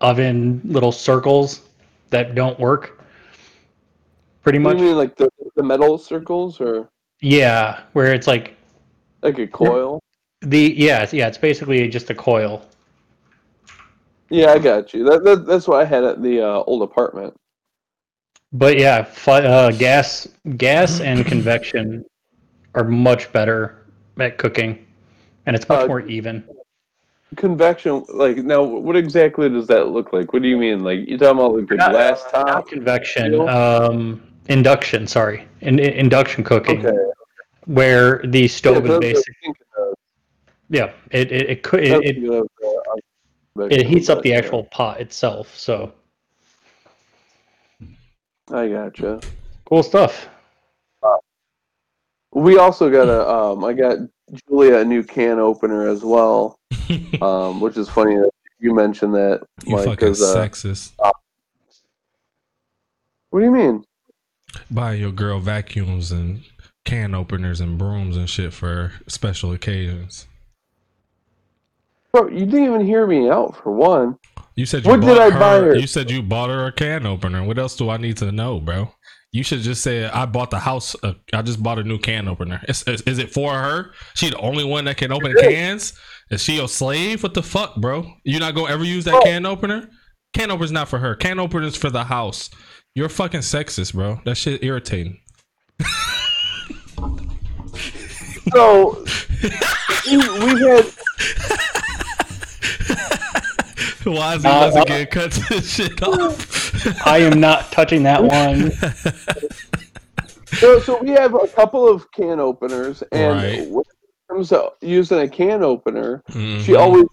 oven 0.00 0.60
little 0.64 0.92
circles 0.92 1.62
that 2.10 2.36
don't 2.36 2.58
work. 2.60 2.97
Pretty 4.42 4.58
much. 4.58 4.78
you 4.78 4.84
mean, 4.84 4.96
like 4.96 5.16
the, 5.16 5.28
the 5.56 5.62
metal 5.62 5.98
circles 5.98 6.60
or 6.60 6.88
Yeah, 7.20 7.80
where 7.92 8.14
it's 8.14 8.26
like 8.26 8.56
like 9.22 9.38
a 9.38 9.46
coil? 9.46 10.00
the 10.42 10.74
yeah, 10.76 11.02
it's, 11.02 11.12
yeah, 11.12 11.26
it's 11.26 11.38
basically 11.38 11.86
just 11.88 12.10
a 12.10 12.14
coil. 12.14 12.62
Yeah, 14.30 14.52
I 14.52 14.58
got 14.58 14.92
you. 14.94 15.04
That, 15.04 15.24
that 15.24 15.46
that's 15.46 15.66
what 15.66 15.80
I 15.80 15.84
had 15.84 16.04
at 16.04 16.22
the 16.22 16.40
uh, 16.42 16.62
old 16.66 16.82
apartment. 16.82 17.34
But 18.52 18.78
yeah, 18.78 19.02
fi- 19.02 19.44
uh, 19.44 19.70
gas, 19.72 20.28
gas, 20.56 21.00
and 21.00 21.26
convection 21.26 22.04
are 22.74 22.84
much 22.84 23.30
better 23.32 23.84
at 24.18 24.38
cooking, 24.38 24.86
and 25.46 25.54
it's 25.56 25.68
much 25.68 25.84
Uh, 25.84 25.88
more 25.88 26.00
even. 26.02 26.44
Convection, 27.36 28.04
like 28.08 28.38
now, 28.38 28.62
what 28.62 28.96
exactly 28.96 29.50
does 29.50 29.66
that 29.66 29.88
look 29.88 30.14
like? 30.14 30.32
What 30.32 30.40
do 30.40 30.48
you 30.48 30.56
mean? 30.56 30.82
Like 30.82 31.06
you 31.06 31.18
talking 31.18 31.38
about 31.38 31.54
like 31.56 31.68
the 31.68 31.76
Not- 31.76 31.90
glass 31.90 32.24
Not 32.32 32.46
top? 32.46 32.68
convection, 32.68 33.32
Steel? 33.32 33.48
um, 33.48 34.22
induction. 34.48 35.06
Sorry, 35.06 35.46
in, 35.60 35.78
in- 35.78 35.92
induction 35.94 36.44
cooking, 36.44 36.84
Okay. 36.86 36.96
where 37.66 38.20
the 38.24 38.48
stove 38.48 38.84
that's 38.84 38.84
is 38.84 38.90
what 38.90 38.96
I 38.96 39.12
basic. 39.12 39.34
think 39.44 39.56
of. 39.78 39.94
Yeah, 40.70 40.92
it 41.10 41.32
it 41.32 41.50
it, 41.50 41.62
could, 41.62 41.84
it, 41.84 42.18
it, 42.18 42.46
what 43.54 43.72
uh, 43.72 43.74
it 43.74 43.86
heats 43.86 44.08
up 44.08 44.22
the 44.22 44.30
yeah. 44.30 44.36
actual 44.36 44.64
pot 44.64 45.00
itself. 45.00 45.56
So 45.56 45.92
I 48.50 48.68
gotcha. 48.68 49.20
cool 49.64 49.82
stuff. 49.82 50.28
We 52.32 52.58
also 52.58 52.90
got 52.90 53.08
a. 53.08 53.26
Um, 53.28 53.64
I 53.64 53.72
got 53.72 53.98
Julia 54.48 54.76
a 54.78 54.84
new 54.84 55.02
can 55.02 55.38
opener 55.38 55.88
as 55.88 56.02
well, 56.04 56.58
um, 57.22 57.60
which 57.60 57.78
is 57.78 57.88
funny 57.88 58.16
that 58.16 58.30
you 58.58 58.74
mentioned 58.74 59.14
that. 59.14 59.40
you 59.64 59.76
Mike, 59.76 59.86
fucking 59.86 60.08
'cause, 60.08 60.22
uh, 60.22 60.36
sexist. 60.36 60.92
What 63.30 63.40
do 63.40 63.44
you 63.46 63.50
mean? 63.50 63.82
Buy 64.70 64.94
your 64.94 65.12
girl 65.12 65.40
vacuums 65.40 66.10
and 66.12 66.42
can 66.84 67.14
openers 67.14 67.60
and 67.60 67.76
brooms 67.78 68.16
and 68.16 68.28
shit 68.28 68.52
for 68.52 68.92
special 69.06 69.52
occasions. 69.52 70.26
Bro, 72.12 72.28
you 72.28 72.46
didn't 72.46 72.64
even 72.64 72.86
hear 72.86 73.06
me 73.06 73.28
out 73.28 73.56
for 73.62 73.72
one. 73.72 74.18
You 74.56 74.66
said 74.66 74.84
you 74.84 74.90
What 74.90 75.00
bought 75.00 75.06
did 75.08 75.18
I 75.18 75.30
her, 75.30 75.38
buy 75.38 75.58
her? 75.58 75.76
You 75.76 75.86
said 75.86 76.10
you 76.10 76.22
bought 76.22 76.50
her 76.50 76.66
a 76.66 76.72
can 76.72 77.06
opener. 77.06 77.44
What 77.44 77.58
else 77.58 77.76
do 77.76 77.90
I 77.90 77.96
need 77.98 78.16
to 78.18 78.32
know, 78.32 78.58
bro? 78.58 78.92
You 79.30 79.44
should 79.44 79.60
just 79.60 79.82
say 79.82 80.06
I 80.06 80.24
bought 80.24 80.50
the 80.50 80.58
house. 80.58 80.96
Uh, 81.02 81.12
I 81.34 81.42
just 81.42 81.62
bought 81.62 81.78
a 81.78 81.84
new 81.84 81.98
can 81.98 82.26
opener. 82.28 82.62
Is, 82.66 82.82
is, 82.84 83.02
is 83.02 83.18
it 83.18 83.30
for 83.30 83.52
her? 83.52 83.92
She 84.14 84.30
the 84.30 84.38
only 84.38 84.64
one 84.64 84.86
that 84.86 84.96
can 84.96 85.12
open 85.12 85.34
cans? 85.38 85.92
Is 86.30 86.42
she 86.42 86.58
a 86.64 86.66
slave? 86.66 87.22
What 87.22 87.34
the 87.34 87.42
fuck, 87.42 87.76
bro? 87.76 88.10
You 88.24 88.38
not 88.40 88.54
gonna 88.54 88.72
ever 88.72 88.84
use 88.84 89.04
that 89.04 89.14
Oh. 89.14 89.22
can 89.22 89.44
opener? 89.44 89.90
Can 90.32 90.50
opener's 90.50 90.72
not 90.72 90.88
for 90.88 90.98
her. 90.98 91.14
Can 91.14 91.38
opener's 91.38 91.76
for 91.76 91.90
the 91.90 92.04
house. 92.04 92.48
You're 92.98 93.08
fucking 93.08 93.42
sexist, 93.42 93.94
bro. 93.94 94.20
That 94.24 94.34
shit 94.34 94.64
irritating. 94.64 95.20
So 98.52 99.04
we, 100.04 100.16
we 100.16 100.58
had 100.58 100.84
Why 104.04 104.34
is 104.34 104.42
he 104.42 104.48
Uh, 104.48 104.60
once 104.62 104.74
uh, 104.76 104.80
again 104.82 105.06
cuts 105.06 105.48
this 105.48 105.70
shit 105.70 106.02
off? 106.02 107.06
I 107.06 107.18
am 107.18 107.38
not 107.38 107.70
touching 107.70 108.02
that 108.02 108.24
one. 108.24 108.72
So, 110.58 110.80
so 110.80 111.00
we 111.00 111.10
have 111.10 111.34
a 111.34 111.46
couple 111.46 111.86
of 111.86 112.10
can 112.10 112.40
openers, 112.40 113.02
and 113.12 113.36
Right. 113.36 113.68
when 113.68 113.82
it 113.82 114.28
comes 114.28 114.48
to 114.48 114.72
using 114.80 115.20
a 115.20 115.28
can 115.28 115.62
opener, 115.62 116.24
she 116.32 116.36
Mhm. 116.36 116.80
always 116.80 117.04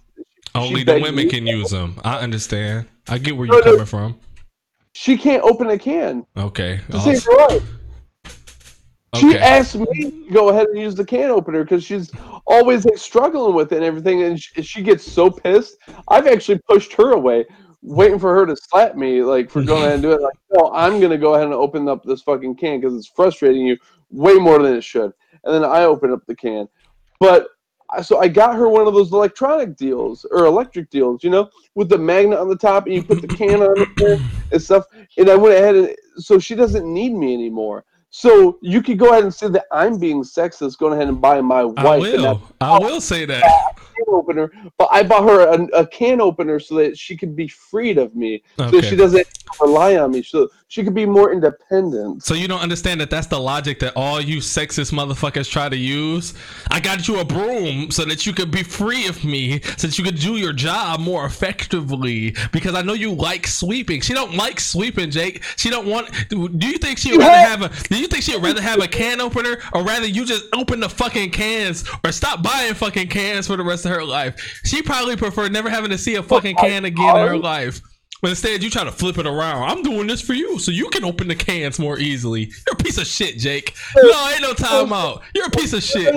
Only 0.55 0.79
she 0.79 0.83
the 0.85 0.99
women 0.99 1.29
can 1.29 1.45
use 1.45 1.69
them. 1.69 1.99
I 2.03 2.19
understand. 2.21 2.87
I 3.07 3.19
get 3.19 3.37
where 3.37 3.45
No, 3.47 3.55
you're 3.57 3.65
no. 3.65 3.71
coming 3.73 3.85
from. 3.85 4.19
She 4.95 5.17
can't 5.17 5.43
open 5.43 5.69
a 5.69 5.77
can 5.77 6.25
Okay. 6.37 6.79
to 6.89 6.99
save 6.99 7.17
awesome. 7.17 7.33
her 7.37 7.47
life. 7.49 7.63
She 9.15 9.29
Okay. 9.29 9.39
asked 9.39 9.75
me 9.75 9.85
to 9.85 10.33
go 10.33 10.49
ahead 10.49 10.67
and 10.67 10.79
use 10.79 10.95
the 10.95 11.03
can 11.03 11.29
opener 11.29 11.63
because 11.63 11.83
she's 11.83 12.11
always 12.47 12.85
like 12.85 12.97
struggling 12.97 13.53
with 13.53 13.73
it 13.73 13.77
and 13.77 13.85
everything, 13.85 14.23
and 14.23 14.41
she, 14.41 14.61
she 14.61 14.81
gets 14.81 15.05
so 15.05 15.29
pissed. 15.29 15.77
I've 16.07 16.27
actually 16.27 16.59
pushed 16.69 16.93
her 16.93 17.11
away, 17.11 17.45
waiting 17.81 18.19
for 18.19 18.33
her 18.33 18.45
to 18.45 18.55
slap 18.55 18.95
me, 18.95 19.21
like 19.21 19.49
for 19.49 19.61
going 19.61 19.83
ahead 19.83 19.95
and 19.95 20.03
do 20.03 20.11
it. 20.11 20.21
Like, 20.21 20.33
no, 20.53 20.71
I'm 20.73 21.01
gonna 21.01 21.17
go 21.17 21.35
ahead 21.35 21.45
and 21.45 21.53
open 21.53 21.89
up 21.89 22.03
this 22.03 22.21
fucking 22.21 22.55
can 22.55 22.79
because 22.79 22.95
it's 22.95 23.07
frustrating 23.07 23.67
you 23.67 23.77
way 24.11 24.35
more 24.35 24.63
than 24.63 24.75
it 24.75 24.83
should. 24.83 25.11
And 25.43 25.53
then 25.53 25.65
I 25.65 25.83
open 25.83 26.11
up 26.13 26.25
the 26.25 26.35
can, 26.35 26.67
but 27.19 27.47
so 28.01 28.19
I 28.19 28.27
got 28.27 28.55
her 28.55 28.67
one 28.67 28.87
of 28.87 28.93
those 28.93 29.11
electronic 29.11 29.75
deals 29.75 30.25
or 30.31 30.45
electric 30.45 30.89
deals, 30.89 31.23
you 31.23 31.29
know, 31.29 31.49
with 31.75 31.89
the 31.89 31.97
magnet 31.97 32.39
on 32.39 32.49
the 32.49 32.57
top, 32.57 32.85
and 32.85 32.95
you 32.95 33.03
put 33.03 33.21
the 33.21 33.27
can 33.27 33.61
on 33.61 33.79
it 33.79 33.89
there 33.97 34.19
and 34.51 34.61
stuff. 34.61 34.85
And 35.17 35.29
I 35.29 35.35
went 35.35 35.55
ahead 35.55 35.75
and 35.75 35.95
so 36.17 36.39
she 36.39 36.55
doesn't 36.55 36.91
need 36.91 37.13
me 37.13 37.33
anymore. 37.33 37.85
So 38.09 38.57
you 38.61 38.81
could 38.81 38.97
go 38.97 39.09
ahead 39.09 39.23
and 39.23 39.33
say 39.33 39.49
that 39.49 39.65
I'm 39.71 39.99
being 39.99 40.23
sexist, 40.23 40.77
going 40.77 40.93
ahead 40.93 41.09
and 41.09 41.19
buy 41.19 41.41
my 41.41 41.59
I 41.59 41.63
wife 41.63 42.13
and 42.13 42.23
that. 42.23 42.41
I 42.61 42.79
will 42.79 43.01
say 43.01 43.25
that. 43.25 43.75
Can 43.95 44.05
opener. 44.13 44.51
But 44.77 44.89
I 44.91 45.03
bought 45.03 45.23
her 45.23 45.47
a, 45.47 45.63
a 45.81 45.87
can 45.87 46.21
opener 46.21 46.59
so 46.59 46.75
that 46.75 46.97
she 46.97 47.15
could 47.15 47.35
be 47.35 47.47
freed 47.47 47.97
of 47.97 48.15
me, 48.15 48.43
so 48.57 48.81
she 48.81 48.95
doesn't 48.95 49.27
rely 49.61 49.97
on 49.97 50.11
me, 50.11 50.23
so 50.23 50.49
she 50.67 50.83
could 50.83 50.93
be 50.93 51.05
more 51.05 51.31
independent. 51.31 52.23
So 52.23 52.33
you 52.33 52.47
don't 52.47 52.61
understand 52.61 52.99
that 53.01 53.09
that's 53.09 53.27
the 53.27 53.39
logic 53.39 53.79
that 53.79 53.93
all 53.95 54.19
you 54.19 54.37
sexist 54.37 54.91
motherfuckers 54.91 55.49
try 55.49 55.69
to 55.69 55.77
use. 55.77 56.33
I 56.71 56.79
got 56.79 57.07
you 57.07 57.19
a 57.19 57.25
broom 57.25 57.91
so 57.91 58.03
that 58.05 58.25
you 58.25 58.33
could 58.33 58.51
be 58.51 58.63
free 58.63 59.07
of 59.07 59.23
me, 59.23 59.61
so 59.77 59.87
that 59.87 59.97
you 59.97 60.03
could 60.03 60.19
do 60.19 60.37
your 60.37 60.53
job 60.53 60.99
more 60.99 61.25
effectively. 61.25 62.35
Because 62.51 62.75
I 62.75 62.81
know 62.81 62.93
you 62.93 63.13
like 63.13 63.47
sweeping. 63.47 64.01
She 64.01 64.13
don't 64.13 64.35
like 64.35 64.59
sweeping, 64.59 65.11
Jake. 65.11 65.43
She 65.55 65.69
don't 65.69 65.87
want. 65.87 66.09
Do 66.29 66.67
you 66.67 66.77
think 66.77 66.97
she'd 66.97 67.17
rather 67.17 67.47
have 67.47 67.61
a? 67.61 67.69
Do 67.87 67.99
you 67.99 68.07
think 68.07 68.23
she'd 68.23 68.41
rather 68.41 68.61
have 68.61 68.81
a 68.81 68.87
can 68.87 69.21
opener, 69.21 69.57
or 69.73 69.83
rather 69.83 70.07
you 70.07 70.25
just 70.25 70.45
open 70.53 70.79
the 70.79 70.89
fucking 70.89 71.31
cans, 71.31 71.85
or 72.03 72.11
stop 72.11 72.41
buying 72.43 72.73
fucking 72.73 73.07
cans 73.07 73.47
for 73.47 73.55
the 73.55 73.63
rest 73.63 73.84
of 73.85 73.91
her 73.91 74.03
life? 74.03 74.61
She 74.65 74.81
probably 74.81 75.15
preferred 75.15 75.51
never 75.51 75.69
having 75.69 75.91
to 75.91 75.97
see 75.97 76.15
a 76.15 76.23
fucking 76.23 76.55
can 76.57 76.85
again 76.85 77.15
in 77.17 77.27
her 77.27 77.37
life. 77.37 77.81
But 78.21 78.29
instead, 78.31 78.63
you 78.63 78.69
try 78.69 78.83
to 78.83 78.91
flip 78.91 79.17
it 79.17 79.27
around. 79.27 79.69
I'm 79.69 79.83
doing 79.83 80.07
this 80.07 80.21
for 80.21 80.33
you, 80.33 80.57
so 80.57 80.71
you 80.71 80.89
can 80.89 81.03
open 81.03 81.27
the 81.27 81.35
cans 81.35 81.77
more 81.77 81.99
easily. 81.99 82.51
You're 82.65 82.73
a 82.73 82.83
piece 82.83 82.97
of 82.97 83.05
shit, 83.05 83.37
Jake. 83.37 83.75
No, 83.95 84.29
ain't 84.29 84.41
no 84.41 84.53
timeout. 84.53 85.21
You're 85.35 85.47
a 85.47 85.51
piece 85.51 85.73
of 85.73 85.83
shit. 85.83 86.15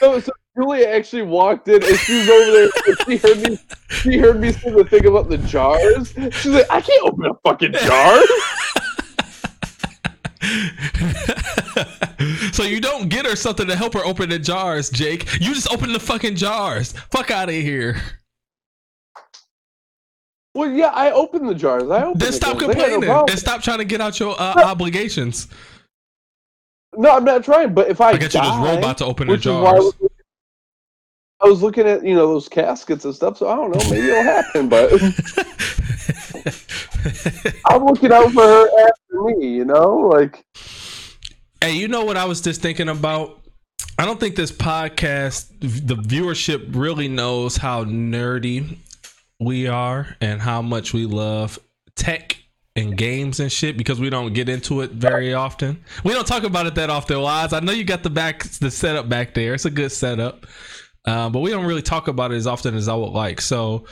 So, 0.00 0.20
so 0.20 0.32
Julia 0.56 0.88
actually 0.88 1.22
walked 1.22 1.68
in 1.68 1.82
and 1.82 1.96
she 1.96 2.18
was 2.18 2.28
over 2.28 2.52
there. 2.52 2.68
She 3.06 3.16
heard 3.16 3.38
me. 3.50 3.58
She 3.88 4.18
heard 4.18 4.40
me 4.40 4.52
say 4.52 4.70
the 4.70 4.84
thing 4.84 5.06
about 5.06 5.28
the 5.30 5.38
jars. 5.38 6.12
She's 6.36 6.52
like, 6.52 6.70
I 6.70 6.80
can't 6.80 7.02
open 7.04 7.26
a 7.26 7.34
fucking 7.44 7.72
jar. 7.72 8.20
so 12.52 12.62
you 12.62 12.80
don't 12.80 13.08
get 13.08 13.26
her 13.26 13.36
something 13.36 13.66
to 13.66 13.76
help 13.76 13.94
her 13.94 14.04
open 14.04 14.30
the 14.30 14.38
jars, 14.38 14.90
Jake. 14.90 15.32
You 15.40 15.54
just 15.54 15.72
open 15.72 15.92
the 15.92 16.00
fucking 16.00 16.36
jars. 16.36 16.92
Fuck 17.10 17.30
out 17.30 17.48
of 17.48 17.54
here. 17.54 18.00
well, 20.54 20.70
yeah, 20.70 20.88
I 20.88 21.10
opened 21.12 21.48
the 21.48 21.54
jars. 21.54 21.84
I 21.84 22.02
opened. 22.04 22.20
Then 22.20 22.30
the 22.30 22.32
stop. 22.32 22.48
I 22.48 22.52
had 22.52 22.60
no 22.60 22.66
complaining 22.66 23.10
and 23.10 23.38
stop 23.38 23.62
trying 23.62 23.78
to 23.78 23.84
get 23.84 24.00
out 24.00 24.18
your 24.18 24.34
uh, 24.40 24.62
obligations. 24.64 25.48
No, 26.96 27.10
I'm 27.10 27.24
not 27.24 27.44
trying. 27.44 27.74
But 27.74 27.88
if 27.88 28.00
I, 28.00 28.10
I 28.10 28.16
get 28.16 28.34
you 28.34 28.40
this 28.40 28.50
robot 28.50 28.98
to 28.98 29.04
open 29.04 29.26
the 29.26 29.34
which 29.34 29.46
is 29.46 29.52
why 29.52 29.78
jars. 29.78 29.92
I 31.42 31.46
was 31.46 31.62
looking 31.62 31.86
at 31.86 32.02
you 32.04 32.14
know 32.14 32.26
those 32.28 32.48
caskets 32.48 33.04
and 33.04 33.14
stuff. 33.14 33.36
So 33.36 33.48
I 33.48 33.56
don't 33.56 33.70
know. 33.70 33.90
Maybe 33.90 34.08
it'll 34.08 34.22
happen, 34.22 34.68
but. 34.68 34.92
I'm 37.66 37.84
looking 37.84 38.12
out 38.12 38.30
for 38.32 38.42
her 38.42 38.68
after 38.88 39.22
me, 39.22 39.48
you 39.48 39.64
know? 39.64 39.96
Like, 39.96 40.44
Hey, 41.66 41.72
you 41.72 41.88
know 41.88 42.04
what 42.04 42.16
I 42.16 42.26
was 42.26 42.40
just 42.40 42.62
thinking 42.62 42.88
about? 42.88 43.40
I 43.98 44.04
don't 44.04 44.20
think 44.20 44.36
this 44.36 44.52
podcast, 44.52 45.48
the 45.58 45.96
viewership 45.96 46.76
really 46.76 47.08
knows 47.08 47.56
how 47.56 47.84
nerdy 47.84 48.78
we 49.40 49.66
are 49.66 50.14
and 50.20 50.40
how 50.40 50.62
much 50.62 50.92
we 50.92 51.06
love 51.06 51.58
tech 51.96 52.40
and 52.76 52.96
games 52.96 53.40
and 53.40 53.50
shit 53.50 53.76
because 53.76 53.98
we 53.98 54.10
don't 54.10 54.32
get 54.32 54.48
into 54.48 54.82
it 54.82 54.92
very 54.92 55.34
often. 55.34 55.82
We 56.04 56.12
don't 56.12 56.24
talk 56.24 56.44
about 56.44 56.66
it 56.66 56.76
that 56.76 56.88
often, 56.88 57.20
Wise. 57.20 57.52
I 57.52 57.58
know 57.58 57.72
you 57.72 57.82
got 57.82 58.04
the 58.04 58.10
back, 58.10 58.44
the 58.44 58.70
setup 58.70 59.08
back 59.08 59.34
there. 59.34 59.52
It's 59.52 59.64
a 59.64 59.70
good 59.70 59.90
setup, 59.90 60.46
uh, 61.04 61.30
but 61.30 61.40
we 61.40 61.50
don't 61.50 61.66
really 61.66 61.82
talk 61.82 62.06
about 62.06 62.30
it 62.30 62.36
as 62.36 62.46
often 62.46 62.76
as 62.76 62.86
I 62.86 62.94
would 62.94 63.10
like. 63.10 63.40
So, 63.40 63.86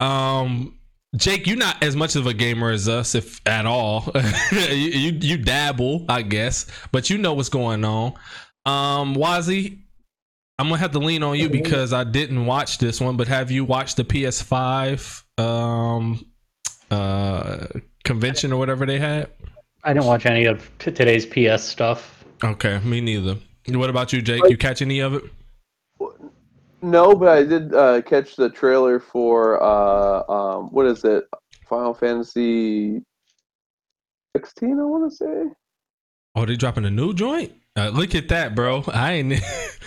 um, 0.00 0.78
Jake, 1.16 1.46
you're 1.46 1.56
not 1.56 1.82
as 1.82 1.96
much 1.96 2.16
of 2.16 2.26
a 2.26 2.34
gamer 2.34 2.70
as 2.70 2.88
us, 2.88 3.14
if 3.14 3.40
at 3.46 3.66
all. 3.66 4.12
you, 4.52 4.58
you 4.76 5.18
you 5.20 5.36
dabble, 5.38 6.04
I 6.08 6.22
guess, 6.22 6.66
but 6.92 7.10
you 7.10 7.18
know 7.18 7.34
what's 7.34 7.48
going 7.48 7.84
on. 7.84 8.14
Um, 8.64 9.14
Wazi, 9.14 9.78
I'm 10.58 10.68
gonna 10.68 10.78
have 10.78 10.92
to 10.92 10.98
lean 10.98 11.22
on 11.22 11.38
you 11.38 11.48
because 11.48 11.92
I 11.92 12.04
didn't 12.04 12.46
watch 12.46 12.78
this 12.78 13.00
one. 13.00 13.16
But 13.16 13.28
have 13.28 13.50
you 13.50 13.64
watched 13.64 13.96
the 13.96 14.04
PS5 14.04 15.22
um 15.38 16.24
uh 16.90 17.66
convention 18.04 18.52
or 18.52 18.58
whatever 18.58 18.86
they 18.86 18.98
had? 18.98 19.30
I 19.84 19.92
didn't 19.92 20.06
watch 20.06 20.26
any 20.26 20.46
of 20.46 20.68
t- 20.78 20.90
today's 20.90 21.26
PS 21.26 21.62
stuff. 21.62 22.24
Okay, 22.42 22.78
me 22.80 23.00
neither. 23.00 23.36
What 23.68 23.90
about 23.90 24.12
you, 24.12 24.22
Jake? 24.22 24.42
You 24.48 24.56
catch 24.56 24.82
any 24.82 25.00
of 25.00 25.14
it? 25.14 25.22
No, 26.82 27.14
but 27.14 27.28
I 27.28 27.42
did 27.42 27.74
uh, 27.74 28.02
catch 28.02 28.36
the 28.36 28.50
trailer 28.50 29.00
for, 29.00 29.62
uh, 29.62 30.22
um, 30.28 30.68
what 30.70 30.86
is 30.86 31.04
it? 31.04 31.24
Final 31.68 31.94
Fantasy 31.94 33.02
16, 34.36 34.78
I 34.78 34.84
want 34.84 35.10
to 35.10 35.16
say. 35.16 35.44
Oh, 36.34 36.44
they 36.44 36.56
dropping 36.56 36.84
a 36.84 36.90
new 36.90 37.14
joint? 37.14 37.52
Uh, 37.76 37.88
look 37.88 38.14
at 38.14 38.28
that, 38.28 38.54
bro. 38.54 38.84
I 38.88 39.12
ain't 39.14 39.42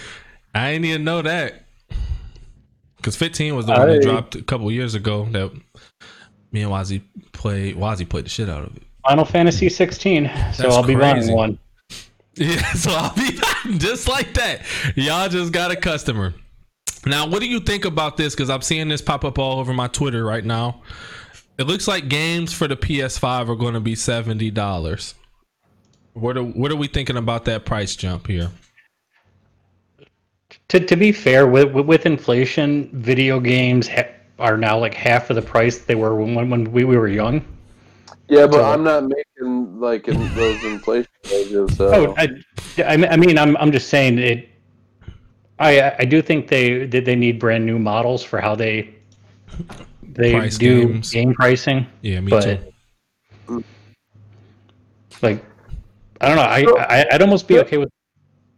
I 0.55 0.71
ain't 0.71 0.85
even 0.85 1.03
know 1.03 1.21
that. 1.21 1.65
Cause 3.01 3.15
15 3.15 3.55
was 3.55 3.65
the 3.65 3.71
one 3.71 3.87
that 3.87 4.01
dropped 4.01 4.35
a 4.35 4.41
couple 4.41 4.69
years 4.71 4.93
ago 4.93 5.25
that 5.31 5.51
me 6.51 6.63
and 6.63 6.71
Wazi 6.71 7.01
played. 7.31 7.77
Wazi 7.77 8.07
played 8.07 8.25
the 8.25 8.29
shit 8.29 8.49
out 8.49 8.63
of 8.63 8.75
it. 8.75 8.83
Final 9.07 9.23
Fantasy 9.23 9.69
16. 9.69 10.25
So 10.25 10.31
That's 10.31 10.75
I'll 10.75 10.83
be 10.83 10.95
crazy. 10.95 11.27
buying 11.27 11.35
one. 11.35 11.59
Yeah, 12.35 12.71
so 12.71 12.91
I'll 12.91 13.13
be 13.15 13.37
just 13.79 14.07
like 14.07 14.33
that. 14.35 14.61
Y'all 14.95 15.27
just 15.27 15.51
got 15.51 15.71
a 15.71 15.75
customer. 15.75 16.33
Now, 17.05 17.27
what 17.27 17.39
do 17.39 17.47
you 17.47 17.59
think 17.59 17.85
about 17.85 18.17
this? 18.17 18.35
Because 18.35 18.49
I'm 18.49 18.61
seeing 18.61 18.89
this 18.89 19.01
pop 19.01 19.23
up 19.23 19.39
all 19.39 19.59
over 19.59 19.73
my 19.73 19.87
Twitter 19.87 20.25
right 20.25 20.43
now. 20.43 20.81
It 21.57 21.63
looks 21.67 21.87
like 21.87 22.07
games 22.09 22.53
for 22.53 22.67
the 22.67 22.77
PS5 22.77 23.49
are 23.49 23.55
going 23.55 23.73
to 23.73 23.79
be 23.79 23.95
seventy 23.95 24.49
dollars. 24.51 25.15
What 26.13 26.37
are 26.37 26.43
what 26.43 26.71
are 26.71 26.75
we 26.75 26.87
thinking 26.87 27.17
about 27.17 27.45
that 27.45 27.65
price 27.65 27.95
jump 27.95 28.27
here? 28.27 28.51
To, 30.69 30.79
to 30.79 30.95
be 30.95 31.11
fair, 31.11 31.47
with, 31.47 31.71
with 31.73 31.85
with 31.85 32.05
inflation, 32.05 32.89
video 32.93 33.39
games 33.39 33.87
ha- 33.87 34.07
are 34.39 34.57
now 34.57 34.77
like 34.79 34.93
half 34.93 35.29
of 35.29 35.35
the 35.35 35.41
price 35.41 35.79
they 35.79 35.95
were 35.95 36.15
when, 36.15 36.49
when 36.49 36.71
we, 36.71 36.83
we 36.83 36.97
were 36.97 37.07
young. 37.07 37.45
Yeah, 38.27 38.45
but 38.45 38.53
So- 38.57 38.63
I'm 38.65 38.83
not 38.83 39.05
making, 39.05 39.79
like, 39.79 40.07
in 40.07 40.17
those 40.35 40.63
inflation 40.63 41.09
wages, 41.31 41.55
oh, 41.79 41.91
so. 41.91 42.11
Oh, 42.11 42.15
I, 42.17 42.29
I 42.85 42.97
mean- 42.97 43.09
I 43.11 43.17
mean, 43.17 43.37
I'm 43.37 43.57
I'm 43.57 43.71
just 43.71 43.89
saying 43.89 44.17
it. 44.19 44.48
I 45.59 45.95
I 45.99 46.05
do 46.05 46.21
think 46.21 46.47
they 46.47 46.85
that 46.85 47.05
they 47.05 47.15
need 47.15 47.39
brand 47.39 47.65
new 47.65 47.77
models 47.77 48.23
for 48.23 48.39
how 48.39 48.55
they 48.55 48.95
they 50.03 50.33
Price 50.33 50.57
do 50.57 50.87
games. 50.87 51.11
game 51.11 51.33
pricing. 51.33 51.85
Yeah, 52.01 52.21
me 52.21 52.29
but 52.29 52.59
too. 53.47 53.63
like 55.21 55.43
I 56.21 56.27
don't 56.27 56.35
know. 56.37 56.43
I, 56.43 56.65
I 57.01 57.05
I'd 57.11 57.21
almost 57.21 57.47
be 57.47 57.59
okay 57.59 57.77
with 57.77 57.89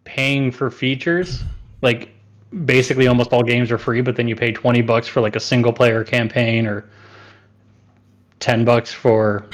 paying 0.04 0.52
for 0.52 0.70
features. 0.72 1.44
Like 1.82 2.10
basically, 2.66 3.08
almost 3.08 3.34
all 3.34 3.44
games 3.44 3.72
are 3.72 3.78
free, 3.78 4.02
but 4.02 4.16
then 4.16 4.28
you 4.28 4.36
pay 4.36 4.52
twenty 4.52 4.82
bucks 4.82 5.08
for 5.08 5.22
like 5.22 5.36
a 5.36 5.40
single 5.40 5.74
player 5.74 6.04
campaign 6.04 6.66
or 6.68 6.90
ten 8.40 8.64
bucks 8.66 8.92
for 8.94 9.46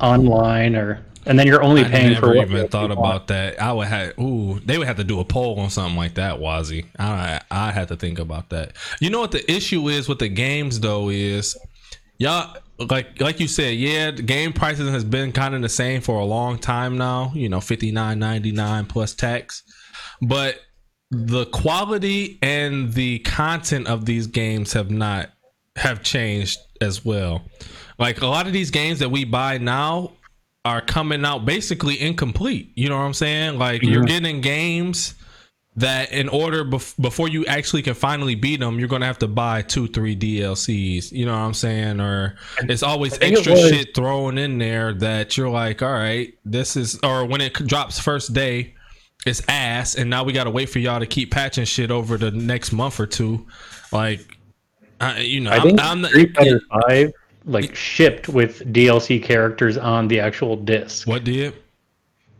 online, 0.00 0.74
or 0.74 1.04
and 1.26 1.38
then 1.38 1.46
you're 1.46 1.62
only 1.62 1.84
I 1.84 1.88
paying 1.88 2.12
never 2.12 2.28
for 2.28 2.34
what 2.34 2.48
even 2.48 2.62
you 2.62 2.68
thought 2.68 2.90
about 2.90 3.28
that. 3.28 3.60
I 3.60 3.72
would 3.72 3.88
have. 3.88 4.18
Ooh, 4.18 4.60
they 4.60 4.78
would 4.78 4.86
have 4.86 4.96
to 4.96 5.04
do 5.04 5.20
a 5.20 5.24
poll 5.24 5.58
on 5.60 5.70
something 5.70 5.96
like 5.96 6.14
that, 6.14 6.38
Wazi. 6.38 6.86
I 6.98 7.40
I 7.50 7.72
had 7.72 7.88
to 7.88 7.96
think 7.96 8.18
about 8.18 8.50
that. 8.50 8.76
You 9.00 9.10
know 9.10 9.20
what 9.20 9.32
the 9.32 9.50
issue 9.50 9.88
is 9.88 10.08
with 10.08 10.18
the 10.18 10.28
games 10.28 10.80
though 10.80 11.08
is 11.08 11.56
y'all 12.18 12.56
like 12.78 13.20
like 13.20 13.40
you 13.40 13.48
said, 13.48 13.76
yeah, 13.76 14.10
the 14.10 14.22
game 14.22 14.52
prices 14.52 14.90
has 14.90 15.04
been 15.04 15.32
kind 15.32 15.54
of 15.54 15.62
the 15.62 15.68
same 15.68 16.00
for 16.00 16.18
a 16.18 16.24
long 16.24 16.58
time 16.58 16.98
now. 16.98 17.32
You 17.34 17.48
know, 17.48 17.60
fifty 17.60 17.90
nine 17.90 18.18
ninety 18.18 18.52
nine 18.52 18.86
plus 18.86 19.14
tax, 19.14 19.62
but 20.20 20.60
the 21.10 21.46
quality 21.46 22.38
and 22.42 22.92
the 22.92 23.20
content 23.20 23.86
of 23.86 24.04
these 24.04 24.26
games 24.26 24.72
have 24.72 24.90
not 24.90 25.30
have 25.76 26.02
changed 26.02 26.58
as 26.80 27.04
well. 27.04 27.42
Like 27.98 28.20
a 28.20 28.26
lot 28.26 28.46
of 28.46 28.52
these 28.52 28.70
games 28.70 28.98
that 28.98 29.10
we 29.10 29.24
buy 29.24 29.58
now 29.58 30.12
are 30.64 30.80
coming 30.80 31.24
out 31.24 31.44
basically 31.44 32.00
incomplete. 32.00 32.72
You 32.74 32.88
know 32.88 32.96
what 32.96 33.04
I'm 33.04 33.14
saying? 33.14 33.58
Like 33.58 33.82
you're 33.82 34.02
Mhm. 34.04 34.08
getting 34.08 34.40
games 34.40 35.14
that 35.76 36.12
in 36.12 36.28
order 36.28 36.64
bef- 36.64 36.94
before 37.00 37.28
you 37.28 37.44
actually 37.46 37.82
can 37.82 37.94
finally 37.94 38.34
beat 38.36 38.60
them, 38.60 38.78
you're 38.78 38.88
gonna 38.88 39.04
have 39.06 39.18
to 39.18 39.26
buy 39.28 39.60
two, 39.60 39.88
three 39.88 40.14
DLCs. 40.14 41.10
You 41.12 41.26
know 41.26 41.32
what 41.32 41.38
I'm 41.40 41.52
saying? 41.54 42.00
Or 42.00 42.36
it's 42.60 42.82
always 42.82 43.18
extra 43.20 43.52
was- 43.52 43.68
shit 43.68 43.94
thrown 43.94 44.38
in 44.38 44.58
there 44.58 44.94
that 44.94 45.36
you're 45.36 45.50
like, 45.50 45.82
all 45.82 45.92
right, 45.92 46.32
this 46.44 46.76
is. 46.76 46.98
Or 47.02 47.24
when 47.26 47.40
it 47.40 47.52
drops 47.66 47.98
first 47.98 48.32
day, 48.32 48.74
it's 49.26 49.42
ass, 49.48 49.96
and 49.96 50.08
now 50.08 50.22
we 50.22 50.32
gotta 50.32 50.50
wait 50.50 50.68
for 50.70 50.78
y'all 50.78 51.00
to 51.00 51.06
keep 51.06 51.30
patching 51.30 51.64
shit 51.64 51.90
over 51.90 52.16
the 52.16 52.30
next 52.30 52.72
month 52.72 53.00
or 53.00 53.06
two. 53.06 53.46
Like, 53.90 54.20
I, 55.00 55.20
you 55.20 55.40
know, 55.40 55.50
I 55.50 55.56
I'm, 55.56 55.62
think 55.62 55.80
I'm 55.82 56.04
Street 56.04 56.36
Fighter 56.36 56.62
Five 56.70 57.12
like 57.44 57.74
shipped 57.74 58.28
with 58.28 58.72
DLC 58.72 59.22
characters 59.22 59.76
on 59.76 60.08
the 60.08 60.20
actual 60.20 60.56
disc. 60.56 61.06
what 61.06 61.24
did? 61.24 61.54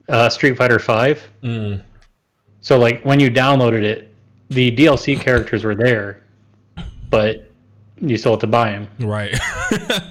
Uh, 0.09 0.29
Street 0.29 0.57
Fighter 0.57 0.79
Five. 0.79 1.23
Mm. 1.43 1.83
So 2.61 2.79
like 2.79 3.03
when 3.05 3.21
you 3.21 3.31
downloaded 3.31 3.83
it, 3.83 4.15
the 4.49 4.75
DLC 4.75 5.19
characters 5.21 5.65
were 5.65 5.75
there, 5.75 6.23
but 7.11 7.51
you 8.01 8.17
still 8.17 8.33
had 8.33 8.41
to 8.41 8.47
buy 8.47 8.73
them. 8.73 8.89
Right. 9.01 9.35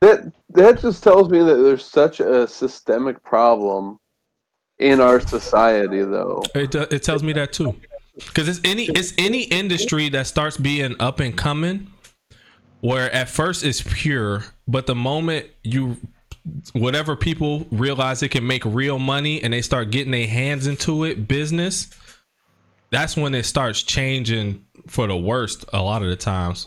That 0.00 0.32
that 0.50 0.80
just 0.80 1.04
tells 1.04 1.28
me 1.28 1.40
that 1.40 1.56
there's 1.56 1.84
such 1.84 2.20
a 2.20 2.48
systemic 2.48 3.22
problem 3.22 3.98
in 4.78 4.98
our 4.98 5.20
society, 5.20 6.02
though. 6.02 6.42
It, 6.54 6.70
do- 6.70 6.86
it 6.90 7.02
tells 7.02 7.22
me 7.22 7.34
that 7.34 7.52
too, 7.52 7.78
because 8.16 8.48
it's 8.48 8.60
any 8.64 8.84
it's 8.84 9.12
any 9.18 9.42
industry 9.42 10.08
that 10.08 10.26
starts 10.26 10.56
being 10.56 10.96
up 11.00 11.20
and 11.20 11.36
coming, 11.36 11.92
where 12.80 13.10
at 13.12 13.28
first 13.28 13.64
it's 13.64 13.82
pure, 13.82 14.44
but 14.66 14.86
the 14.86 14.94
moment 14.94 15.46
you 15.62 15.96
whatever 16.72 17.16
people 17.16 17.66
realize 17.70 18.22
it 18.22 18.30
can 18.30 18.46
make 18.46 18.64
real 18.64 18.98
money 18.98 19.42
and 19.42 19.52
they 19.52 19.60
start 19.60 19.90
getting 19.90 20.10
their 20.10 20.26
hands 20.26 20.66
into 20.66 21.04
it, 21.04 21.28
business, 21.28 21.90
that's 22.90 23.16
when 23.16 23.34
it 23.34 23.44
starts 23.44 23.82
changing 23.82 24.64
for 24.86 25.06
the 25.06 25.16
worst 25.16 25.64
a 25.72 25.82
lot 25.82 26.02
of 26.02 26.08
the 26.08 26.16
times. 26.16 26.66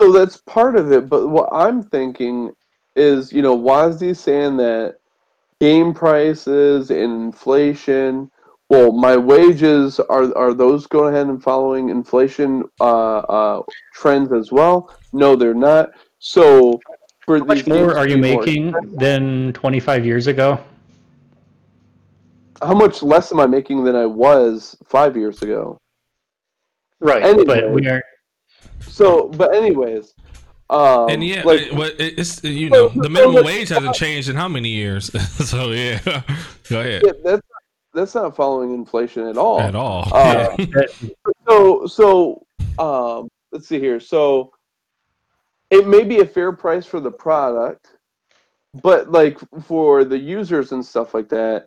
So 0.00 0.12
that's 0.12 0.38
part 0.38 0.76
of 0.76 0.90
it. 0.90 1.08
But 1.08 1.28
what 1.28 1.48
I'm 1.52 1.82
thinking 1.82 2.52
is, 2.96 3.32
you 3.32 3.42
know, 3.42 3.56
Wazdy's 3.56 4.18
saying 4.18 4.56
that 4.56 4.96
game 5.60 5.94
prices 5.94 6.90
and 6.90 7.24
inflation. 7.24 8.30
Well, 8.72 8.90
my 8.90 9.18
wages 9.18 10.00
are 10.00 10.34
are 10.34 10.54
those 10.54 10.86
going 10.86 11.12
ahead 11.12 11.26
and 11.26 11.42
following 11.42 11.90
inflation 11.90 12.64
uh, 12.80 13.18
uh, 13.18 13.62
trends 13.92 14.32
as 14.32 14.50
well? 14.50 14.96
No, 15.12 15.36
they're 15.36 15.52
not. 15.52 15.90
So 16.20 16.80
for 17.20 17.40
How 17.40 17.44
much 17.44 17.66
more 17.66 17.94
are 17.94 18.08
you 18.08 18.14
be 18.16 18.32
more 18.32 18.40
making 18.40 18.72
than 18.94 19.52
25 19.52 20.06
years 20.06 20.26
ago? 20.26 20.58
How 22.62 22.72
much 22.72 23.02
less 23.02 23.30
am 23.30 23.40
I 23.40 23.46
making 23.46 23.84
than 23.84 23.94
I 23.94 24.06
was 24.06 24.74
five 24.86 25.18
years 25.18 25.42
ago? 25.42 25.76
Right, 26.98 27.22
Anyway. 27.22 27.44
but 27.44 27.72
we 27.72 27.86
are. 27.88 28.02
So, 28.80 29.28
but 29.28 29.54
anyways, 29.54 30.14
um, 30.70 31.10
and 31.10 31.22
yeah, 31.22 31.42
like, 31.44 31.60
it- 31.60 32.00
it- 32.00 32.18
it's 32.18 32.42
you 32.42 32.70
know 32.70 32.88
the 32.88 33.10
minimum 33.10 33.44
wage 33.44 33.68
hasn't 33.68 33.96
changed 33.96 34.30
in 34.30 34.36
how 34.36 34.48
many 34.48 34.70
years? 34.70 35.10
so 35.46 35.72
yeah, 35.72 35.98
go 36.70 36.80
ahead. 36.80 37.02
yeah, 37.04 37.12
that's 37.22 37.42
that's 37.94 38.14
not 38.14 38.34
following 38.36 38.72
inflation 38.74 39.26
at 39.26 39.36
all. 39.36 39.60
At 39.60 39.74
all. 39.74 40.08
Uh, 40.12 40.56
So, 41.48 41.86
so 41.86 42.46
um, 42.78 43.28
let's 43.50 43.68
see 43.68 43.78
here. 43.80 44.00
So, 44.00 44.52
it 45.70 45.86
may 45.88 46.04
be 46.04 46.20
a 46.20 46.26
fair 46.26 46.52
price 46.52 46.86
for 46.86 47.00
the 47.00 47.10
product, 47.10 47.88
but 48.82 49.10
like 49.10 49.38
for 49.64 50.04
the 50.04 50.18
users 50.18 50.72
and 50.72 50.84
stuff 50.84 51.14
like 51.14 51.28
that, 51.30 51.66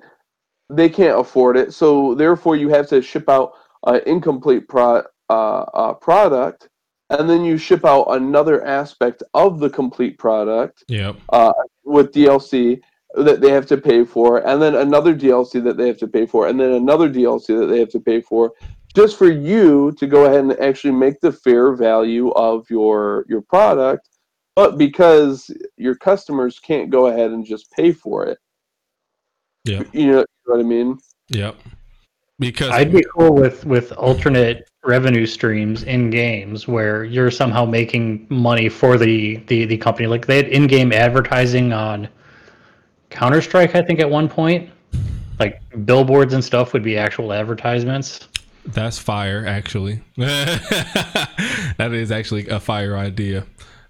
they 0.70 0.90
can't 0.90 1.20
afford 1.20 1.58
it. 1.58 1.74
So, 1.74 2.16
therefore, 2.16 2.56
you 2.56 2.70
have 2.70 2.88
to 2.90 3.02
ship 3.02 3.30
out 3.30 3.54
an 3.86 4.02
incomplete 4.06 4.68
pro- 4.68 5.04
uh, 5.30 5.62
uh, 5.74 5.94
product, 5.94 6.70
and 7.10 7.30
then 7.30 7.44
you 7.44 7.58
ship 7.58 7.86
out 7.86 8.06
another 8.10 8.64
aspect 8.66 9.22
of 9.34 9.60
the 9.60 9.70
complete 9.70 10.18
product 10.18 10.84
Yep. 10.88 11.18
uh, 11.30 11.54
with 11.84 12.12
DLC 12.14 12.80
that 13.18 13.42
they 13.42 13.52
have 13.52 13.66
to 13.68 13.78
pay 13.78 14.04
for, 14.04 14.40
and 14.48 14.62
then 14.62 14.76
another 14.76 15.16
DLC 15.16 15.64
that 15.64 15.78
they 15.78 15.88
have 15.88 15.98
to 15.98 16.08
pay 16.08 16.26
for, 16.26 16.48
and 16.48 16.60
then 16.60 16.72
another 16.72 17.10
DLC 17.10 17.60
that 17.60 17.68
they 17.68 17.80
have 17.80 17.90
to 17.90 18.00
pay 18.00 18.22
for, 18.22 18.54
just 18.96 19.18
for 19.18 19.30
you 19.30 19.92
to 19.94 20.08
go 20.08 20.26
ahead 20.26 20.40
and 20.40 20.60
actually 20.60 20.94
make 20.94 21.20
the 21.20 21.32
fair 21.32 21.74
value 21.74 22.32
of 22.32 22.70
your 22.70 23.26
your 23.28 23.42
product. 23.42 24.10
But 24.56 24.78
because 24.78 25.52
your 25.76 25.96
customers 25.96 26.60
can't 26.60 26.90
go 26.90 27.08
ahead 27.08 27.32
and 27.32 27.46
just 27.46 27.72
pay 27.72 27.92
for 27.92 28.26
it, 28.26 28.38
yeah, 29.66 29.84
you 29.92 30.08
know, 30.08 30.20
you 30.20 30.22
know 30.22 30.26
what 30.46 30.60
I 30.60 30.64
mean? 30.64 30.98
Yep. 31.30 31.56
Because 32.38 32.70
I'd 32.72 32.92
be 32.92 33.06
cool 33.16 33.34
with 33.34 33.66
with 33.66 33.92
alternate 33.94 34.70
revenue 34.84 35.26
streams 35.26 35.84
in 35.84 36.10
games 36.10 36.68
where 36.68 37.04
you're 37.04 37.32
somehow 37.32 37.66
making 37.66 38.28
money 38.30 38.70
for 38.70 38.98
the 38.98 39.38
the, 39.48 39.66
the 39.66 39.78
company. 39.78 40.08
Like 40.08 40.26
they 40.26 40.38
had 40.38 40.48
in-game 40.48 40.92
advertising 40.92 41.74
on 41.74 42.10
Counter 43.16 43.42
Strike, 43.42 43.76
I 43.76 43.82
think, 43.82 44.00
at 44.00 44.10
one 44.10 44.28
point. 44.28 44.70
Like 45.40 45.62
billboards 45.86 46.34
and 46.34 46.44
stuff 46.44 46.74
would 46.74 46.84
be 46.84 46.98
actual 46.98 47.34
advertisements. 47.34 48.28
That's 48.68 48.98
fire, 48.98 49.46
actually. 49.48 50.02
that 50.18 51.90
is 51.92 52.12
actually 52.12 52.48
a 52.48 52.60
fire 52.60 52.98
idea. 52.98 53.46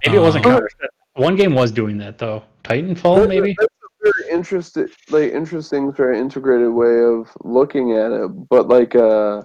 Maybe 0.06 0.18
it 0.18 0.22
wasn't 0.22 0.46
Um, 0.46 0.52
Counter 0.54 0.70
Strike. 0.70 0.90
One 1.16 1.36
game 1.36 1.54
was 1.54 1.72
doing 1.72 1.98
that 2.00 2.18
though. 2.18 2.44
Titanfall, 2.64 3.28
maybe. 3.28 3.56
That's 3.58 3.74
a 3.84 4.12
very 4.12 4.32
interesting, 4.32 4.88
like 5.10 5.32
interesting, 5.32 5.94
very 5.94 6.20
integrated 6.20 6.70
way 6.70 7.04
of 7.04 7.30
looking 7.44 7.94
at 7.94 8.12
it. 8.12 8.28
But 8.50 8.68
like, 8.68 8.96
uh, 8.96 9.44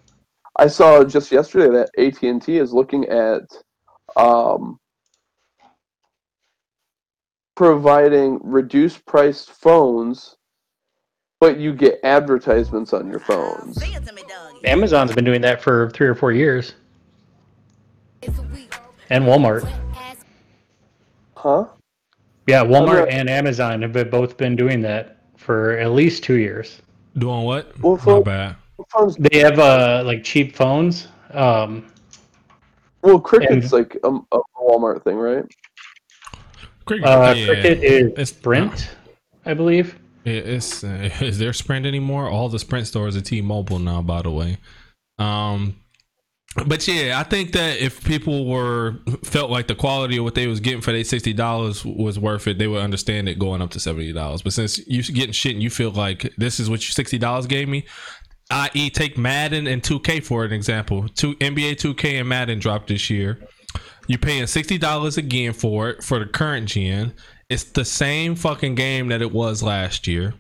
I 0.57 0.67
saw 0.67 1.05
just 1.05 1.31
yesterday 1.31 1.69
that 1.69 1.91
AT 1.97 2.23
and 2.23 2.43
T 2.43 2.59
is 2.59 2.73
looking 2.73 3.07
at 3.09 3.43
um, 4.17 4.79
providing 7.61 8.41
reduced 8.43 9.05
priced 9.05 9.51
phones, 9.51 10.37
but 11.41 11.59
you 11.59 11.75
get 11.75 12.01
advertisements 12.05 12.95
on 12.95 13.07
your 13.11 13.21
phones. 13.21 13.79
Say 13.79 13.89
it 13.93 14.07
to 14.07 14.15
me, 14.15 14.23
dog. 14.23 14.55
Amazon's 14.65 15.15
been 15.15 15.27
doing 15.27 15.43
that 15.43 15.61
for 15.61 15.91
three 15.91 16.07
or 16.07 16.15
four 16.15 16.33
years, 16.33 16.73
and 19.11 19.25
Walmart. 19.25 19.71
Huh? 21.37 21.67
Yeah, 22.47 22.65
Walmart 22.65 23.13
and 23.13 23.29
Amazon 23.29 23.83
have 23.83 24.11
both 24.11 24.39
been 24.39 24.57
doing 24.57 24.81
that 24.81 25.19
for 25.37 25.73
at 25.73 25.91
least 25.91 26.25
two 26.25 26.37
years. 26.39 26.81
Doing 27.19 27.43
what? 27.43 27.79
Well, 27.81 27.97
My 27.97 28.03
phone- 28.03 28.23
bad. 28.23 28.57
Phones. 28.89 29.17
They 29.17 29.41
have 29.41 29.59
uh 29.59 30.03
like 30.07 30.25
cheap 30.25 30.57
phones. 30.57 31.09
Um, 31.33 31.93
Well, 33.03 33.21
Cricket's 33.21 33.71
like 33.75 33.99
a, 34.03 34.09
a 34.09 34.41
Walmart 34.59 35.05
thing, 35.05 35.17
right? 35.19 35.45
Cricket, 36.99 37.07
uh, 37.09 37.35
yeah. 37.37 37.47
Cricket 37.47 37.85
is 37.85 38.07
It's- 38.13 38.29
Sprint, 38.31 38.91
I 39.47 39.55
believe. 39.55 39.99
It- 40.25 40.47
It's 40.49 40.85
uh, 40.85 41.09
is 41.21 41.39
there 41.39 41.53
Sprint 41.53 41.87
anymore? 41.87 42.29
All 42.29 42.49
the 42.49 42.59
Sprint 42.59 42.87
stores 42.87 43.17
are 43.17 43.21
T-Mobile 43.21 43.79
now, 43.79 44.03
by 44.03 44.23
the 44.23 44.31
way. 44.31 44.59
Um, 45.19 45.77
but 46.67 46.87
yeah, 46.89 47.19
I 47.21 47.23
think 47.23 47.53
that 47.53 47.79
if 47.79 48.03
people 48.05 48.45
were 48.47 48.97
felt 49.23 49.51
like 49.53 49.69
the 49.69 49.75
quality 49.77 50.17
of 50.17 50.25
what 50.25 50.35
they 50.35 50.49
was 50.49 50.59
getting 50.59 50.81
for 50.81 50.91
their 50.91 51.05
sixty 51.05 51.33
dollars 51.33 51.85
was 51.85 52.19
worth 52.19 52.49
it, 52.49 52.59
they 52.59 52.67
would 52.67 52.83
understand 52.83 53.29
it 53.29 53.39
going 53.39 53.63
up 53.63 53.71
to 53.71 53.81
seventy 53.81 54.13
dollars. 54.13 54.43
But 54.43 54.53
since 54.55 54.85
you're 54.89 55.05
getting 55.15 55.33
shit 55.33 55.53
and 55.53 55.63
you 55.63 55.71
feel 55.71 55.91
like 55.93 56.33
this 56.39 56.59
is 56.59 56.69
what 56.69 56.81
your 56.83 56.91
sixty 56.93 57.19
dollars 57.19 57.47
gave 57.47 57.69
me, 57.69 57.87
i.e., 58.51 58.91
take 58.91 59.17
Madden 59.17 59.69
and 59.69 59.83
two 59.85 60.01
K 60.01 60.19
for 60.19 60.45
an 60.45 60.53
example. 60.53 61.07
Two 61.11 61.35
NBA 61.37 61.79
two 61.79 61.95
K 61.95 62.17
and 62.17 62.29
Madden 62.29 62.59
dropped 62.59 62.89
this 62.89 63.09
year. 63.11 63.47
You're 64.11 64.19
paying 64.19 64.49
sixty 64.49 64.77
dollars 64.77 65.19
again 65.19 65.53
for 65.53 65.89
it 65.89 66.03
for 66.03 66.19
the 66.19 66.27
current 66.27 66.67
gen. 66.67 67.13
It's 67.49 67.63
the 67.63 67.85
same 67.85 68.35
fucking 68.35 68.75
game 68.75 69.07
that 69.11 69.23
it 69.23 69.31
was 69.31 69.63
last 69.63 70.09
year. 70.09 70.35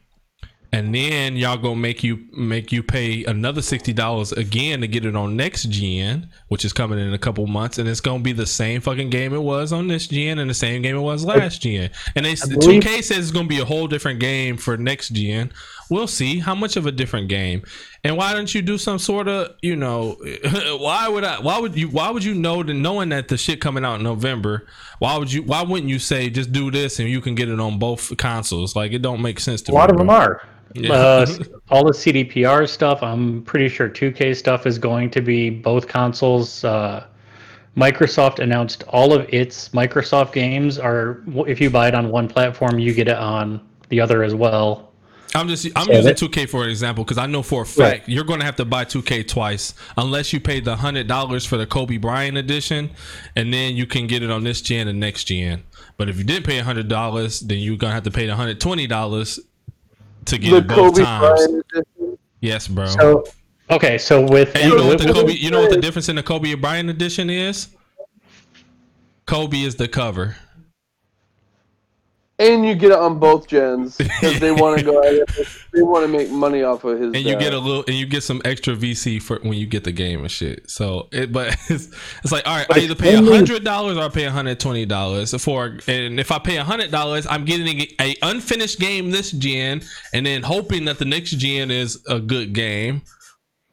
And 0.73 0.93
then 0.93 1.37
y'all 1.37 1.57
gonna 1.57 1.77
make 1.77 2.03
you 2.03 2.27
make 2.33 2.73
you 2.73 2.83
pay 2.83 3.25
another 3.27 3.63
sixty 3.63 3.93
dollars 3.93 4.33
again 4.33 4.81
to 4.81 4.89
get 4.89 5.05
it 5.05 5.15
on 5.15 5.37
next 5.37 5.69
gen, 5.69 6.31
which 6.49 6.65
is 6.65 6.73
coming 6.73 6.99
in 6.99 7.15
a 7.15 7.19
couple 7.19 7.47
months, 7.47 7.79
and 7.79 7.89
it's 7.89 8.01
gonna 8.01 8.25
be 8.25 8.33
the 8.33 8.45
same 8.45 8.81
fucking 8.81 9.09
game 9.09 9.33
it 9.33 9.43
was 9.43 9.73
on 9.73 9.87
this 9.87 10.09
gen 10.09 10.41
and 10.41 10.51
the 10.51 10.55
same 10.55 10.83
game 10.83 10.97
it 10.97 11.01
was 11.01 11.25
last 11.25 11.63
gen. 11.63 11.91
And 12.17 12.27
they 12.27 12.35
two 12.35 12.81
K 12.81 13.03
says 13.03 13.19
it's 13.19 13.31
gonna 13.31 13.47
be 13.47 13.61
a 13.61 13.65
whole 13.65 13.87
different 13.87 14.19
game 14.19 14.57
for 14.57 14.77
next 14.77 15.11
gen. 15.11 15.53
We'll 15.91 16.07
see 16.07 16.39
how 16.39 16.55
much 16.55 16.77
of 16.77 16.87
a 16.87 16.93
different 16.93 17.29
game. 17.29 17.63
And 18.05 18.17
why 18.17 18.33
don't 18.33 18.55
you 18.55 18.63
do 18.63 18.79
some 18.79 18.99
sort 18.99 19.29
of 19.29 19.57
you 19.61 19.77
know 19.77 20.17
why 20.79 21.09
would 21.09 21.25
I 21.25 21.41
why 21.41 21.59
would 21.59 21.77
you 21.77 21.89
why 21.89 22.11
would 22.11 22.25
you 22.25 22.35
know 22.35 22.63
that 22.63 22.75
knowing 22.75 23.11
that 23.11 23.29
the 23.29 23.37
shit 23.37 23.61
coming 23.61 23.85
out 23.85 23.97
in 23.97 24.05
November 24.05 24.67
why 25.01 25.17
would 25.17 25.33
you 25.33 25.43
why 25.43 25.63
wouldn't 25.63 25.89
you 25.89 25.99
say 25.99 26.31
just 26.31 26.53
do 26.53 26.71
this 26.71 26.99
and 26.99 27.09
you 27.09 27.21
can 27.21 27.35
get 27.35 27.49
it 27.49 27.59
on 27.59 27.79
both 27.79 28.17
consoles 28.17 28.77
like 28.77 28.93
it 28.93 29.03
don't 29.03 29.21
make 29.21 29.41
sense 29.41 29.63
to 29.63 29.73
A 29.73 29.75
lot 29.75 29.89
me, 29.89 29.95
of 29.95 29.99
them 29.99 30.07
bro. 30.07 30.17
are. 30.17 30.49
Yeah. 30.75 30.93
Uh, 30.93 31.27
all 31.71 31.85
the 31.85 31.93
CDPR 31.93 32.69
stuff, 32.69 33.03
I'm 33.03 33.43
pretty 33.43 33.69
sure 33.69 33.89
2K 33.89 34.37
stuff 34.37 34.67
is 34.67 34.79
going 34.79 35.11
to 35.11 35.21
be 35.21 35.51
both 35.51 35.89
consoles. 35.89 36.65
Uh, 36.65 37.07
Microsoft 37.77 38.41
announced 38.41 38.85
all 38.89 39.13
of 39.13 39.27
its 39.33 39.71
Microsoft 39.71 40.33
games 40.33 40.79
are 40.79 41.23
if 41.47 41.61
you 41.61 41.71
buy 41.71 41.89
it 41.89 41.95
on 41.95 42.11
one 42.11 42.29
platform, 42.29 42.79
you 42.79 42.93
get 42.93 43.09
it 43.09 43.17
on 43.17 43.61
the 43.89 44.01
other 44.01 44.23
as 44.23 44.35
well. 44.35 44.90
I'm 45.35 45.47
just 45.49 45.67
I'm 45.77 45.87
So 45.87 45.93
using 45.93 46.15
2K 46.15 46.49
for 46.49 46.65
an 46.65 46.71
example 46.71 47.05
because 47.05 47.19
I 47.19 47.27
know 47.27 47.43
for 47.43 47.63
a 47.63 47.67
fact 47.67 47.79
Right. 47.79 48.09
you're 48.09 48.25
going 48.25 48.41
to 48.41 48.45
have 48.47 48.57
to 48.57 48.65
buy 48.65 48.85
2K 48.85 49.29
twice 49.29 49.75
unless 49.97 50.33
you 50.33 50.41
pay 50.41 50.61
the 50.61 50.77
hundred 50.77 51.07
dollars 51.07 51.45
for 51.47 51.57
the 51.57 51.67
Kobe 51.67 51.99
Bryant 51.99 52.37
edition, 52.37 52.91
and 53.37 53.53
then 53.55 53.77
you 53.77 53.87
can 53.87 54.07
get 54.07 54.23
it 54.23 54.31
on 54.31 54.43
this 54.45 54.61
gen 54.61 54.89
and 54.89 54.99
next 54.99 55.25
gen. 55.25 55.63
But 55.97 56.09
if 56.09 56.19
you 56.19 56.25
didn't 56.25 56.47
pay 56.47 56.59
hundred 56.59 56.89
dollars, 56.89 57.41
then 57.41 57.59
you're 57.59 57.77
gonna 57.77 57.95
have 57.95 58.03
to 58.05 58.11
pay 58.11 58.27
the 58.27 58.35
hundred 58.35 58.61
twenty 58.61 58.87
dollars 58.87 59.39
to 60.27 60.39
get 60.39 60.51
The 60.51 60.57
it 60.59 60.67
both 60.67 60.95
Kobe 60.95 61.05
times. 61.05 61.47
Bryant. 61.73 62.21
Yes, 62.41 62.67
bro. 62.69 62.87
So 62.87 63.25
okay, 63.71 63.99
so 63.99 64.23
with 64.23 64.55
and 64.57 64.65
you 64.71 64.77
know 64.77 64.87
what 64.87 64.99
the 64.99 65.13
Kobe? 65.13 65.33
You 65.33 65.51
know 65.51 65.61
what 65.61 65.71
the 65.71 65.81
difference 65.81 66.09
in 66.09 66.17
the 66.17 66.23
Kobe 66.23 66.55
Bryant 66.55 66.91
edition 66.91 67.31
is? 67.31 67.69
Kobe 69.27 69.61
is 69.61 69.77
the 69.77 69.87
cover. 69.87 70.37
And 72.41 72.65
you 72.65 72.75
get 72.75 72.91
it 72.91 72.99
on 72.99 73.19
both 73.19 73.47
gens 73.47 73.99
because 73.99 74.41
they 74.41 74.51
want 74.51 74.79
to 74.79 74.85
go. 74.85 74.99
Out 75.01 75.29
they 75.73 75.83
want 75.83 76.05
to 76.05 76.09
make 76.09 76.31
money 76.31 76.63
off 76.63 76.85
of 76.85 76.99
his. 76.99 77.15
and 77.15 77.25
you 77.25 77.37
uh, 77.37 77.39
get 77.39 77.53
a 77.53 77.59
little 77.59 77.85
and 77.87 77.95
you 77.95 78.07
get 78.07 78.23
some 78.23 78.41
extra 78.45 78.75
VC 78.75 79.23
for 79.23 79.39
when 79.43 79.55
you 79.55 79.67
get 79.67 79.85
the 79.85 79.93
game 79.93 80.21
and 80.21 80.31
shit. 80.31 80.69
So 80.71 81.09
it 81.13 81.33
but 81.33 81.49
it's, 81.69 81.89
it's 82.23 82.33
like 82.33 82.47
all 82.47 82.57
right, 82.57 82.67
I 82.71 82.81
either 82.81 82.95
pay 82.95 83.15
a 83.15 83.23
hundred 83.23 83.63
dollars 83.63 83.97
or 83.97 84.05
I 84.05 84.09
pay 84.09 84.25
hundred 84.25 84.59
twenty 84.59 84.87
dollars 84.87 85.35
for 85.43 85.79
and 85.87 86.19
if 86.19 86.33
I 86.33 86.39
pay 86.39 86.57
a 86.57 86.65
hundred 86.65 86.91
dollars, 86.91 87.27
I'm 87.29 87.45
getting 87.45 87.87
a 88.01 88.17
unfinished 88.23 88.81
game 88.81 89.11
this 89.11 89.31
gen 89.33 89.83
and 90.13 90.25
then 90.25 90.43
hoping 90.43 90.87
that 90.87 90.99
the 90.99 91.05
next 91.05 91.33
gen 91.33 91.71
is 91.71 92.03
a 92.09 92.19
good 92.19 92.53
game. 92.53 93.03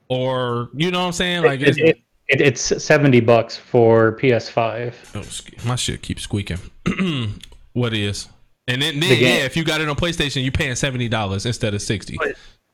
Or 0.10 0.70
you 0.74 0.92
know 0.92 1.00
what 1.00 1.08
I'm 1.08 1.14
saying? 1.14 1.44
Like 1.44 1.62
it, 1.62 1.70
it's, 1.70 1.78
it, 1.78 2.02
it, 2.28 2.42
it's 2.42 2.84
seventy 2.84 3.22
bucks 3.22 3.58
for 3.58 4.18
PS5. 4.18 4.94
oh, 5.16 5.68
my 5.68 5.76
shit 5.76 6.02
keeps 6.02 6.24
squeaking. 6.24 6.60
what 7.74 7.94
is? 7.94 8.28
And 8.68 8.82
then, 8.82 9.00
then 9.00 9.10
The 9.10 9.16
yeah, 9.16 9.46
if 9.46 9.56
you 9.56 9.64
got 9.64 9.82
it 9.82 9.88
on 9.90 9.96
PlayStation, 9.96 10.44
you're 10.44 10.52
paying 10.52 10.76
seventy 10.76 11.08
dollars 11.08 11.46
instead 11.46 11.74
of 11.74 11.82
sixty. 11.82 12.18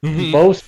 Most 0.01 0.65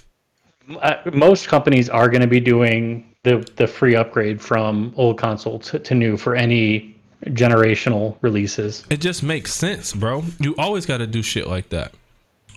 uh, 0.81 0.95
most 1.13 1.47
companies 1.47 1.89
are 1.89 2.09
going 2.09 2.21
to 2.21 2.27
be 2.27 2.39
doing 2.39 3.13
the 3.23 3.47
the 3.55 3.67
free 3.67 3.95
upgrade 3.95 4.41
from 4.41 4.93
old 4.97 5.17
console 5.17 5.59
to, 5.59 5.79
to 5.79 5.95
new 5.95 6.15
for 6.17 6.35
any 6.35 6.95
generational 7.25 8.17
releases. 8.21 8.83
It 8.89 9.01
just 9.01 9.23
makes 9.23 9.53
sense, 9.53 9.93
bro. 9.93 10.23
You 10.39 10.53
always 10.57 10.85
got 10.85 10.97
to 10.97 11.07
do 11.07 11.21
shit 11.23 11.47
like 11.47 11.69
that. 11.69 11.93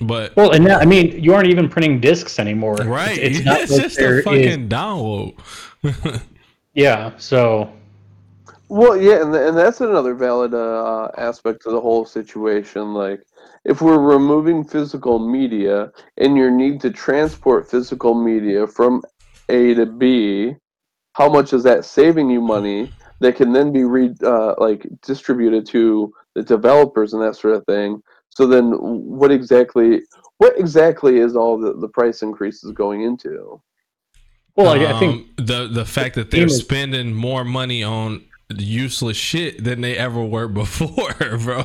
But 0.00 0.36
Well, 0.36 0.52
and 0.52 0.64
now, 0.64 0.78
I 0.78 0.84
mean, 0.84 1.20
you 1.22 1.34
aren't 1.34 1.48
even 1.48 1.68
printing 1.68 2.00
discs 2.00 2.38
anymore. 2.38 2.76
right, 2.76 3.18
It's, 3.18 3.38
it's, 3.40 3.40
it's 3.40 3.44
not 3.46 3.60
like 3.70 3.82
just 3.82 3.96
there 3.96 4.14
a 4.14 4.18
is- 4.18 4.24
fucking 4.24 4.68
download. 4.68 5.34
yeah. 6.74 7.12
So 7.18 7.72
Well, 8.70 8.96
yeah, 8.96 9.22
and, 9.22 9.34
and 9.34 9.56
that's 9.56 9.80
another 9.80 10.14
valid 10.14 10.52
uh, 10.52 11.08
aspect 11.16 11.64
of 11.66 11.72
the 11.72 11.80
whole 11.80 12.04
situation. 12.04 12.92
Like, 12.92 13.22
if 13.64 13.80
we're 13.80 13.98
removing 13.98 14.62
physical 14.62 15.18
media 15.18 15.90
and 16.18 16.36
your 16.36 16.50
need 16.50 16.80
to 16.82 16.90
transport 16.90 17.70
physical 17.70 18.14
media 18.14 18.66
from 18.66 19.02
A 19.48 19.74
to 19.74 19.86
B, 19.86 20.54
how 21.14 21.30
much 21.30 21.52
is 21.52 21.62
that 21.62 21.84
saving 21.84 22.28
you 22.30 22.42
money 22.42 22.92
that 23.20 23.36
can 23.36 23.52
then 23.52 23.72
be 23.72 23.84
re- 23.84 24.14
uh, 24.22 24.54
like 24.58 24.86
distributed 25.02 25.66
to 25.68 26.12
the 26.34 26.42
developers 26.42 27.14
and 27.14 27.22
that 27.22 27.36
sort 27.36 27.54
of 27.54 27.64
thing? 27.64 28.02
So 28.30 28.46
then, 28.46 28.72
what 28.72 29.32
exactly, 29.32 30.02
what 30.36 30.58
exactly 30.58 31.18
is 31.18 31.34
all 31.34 31.58
the, 31.58 31.72
the 31.74 31.88
price 31.88 32.22
increases 32.22 32.72
going 32.72 33.02
into? 33.02 33.60
well, 34.56 34.70
I, 34.70 34.94
I 34.94 34.98
think 34.98 35.26
Um, 35.38 35.46
the 35.46 35.68
the 35.68 35.84
fact 35.84 36.16
that 36.16 36.30
they're 36.30 36.48
spending 36.48 37.14
more 37.14 37.44
money 37.44 37.82
on 37.82 38.27
useless 38.56 39.16
shit 39.16 39.62
than 39.62 39.80
they 39.80 39.96
ever 39.96 40.24
were 40.24 40.48
before, 40.62 41.14
bro. 41.38 41.64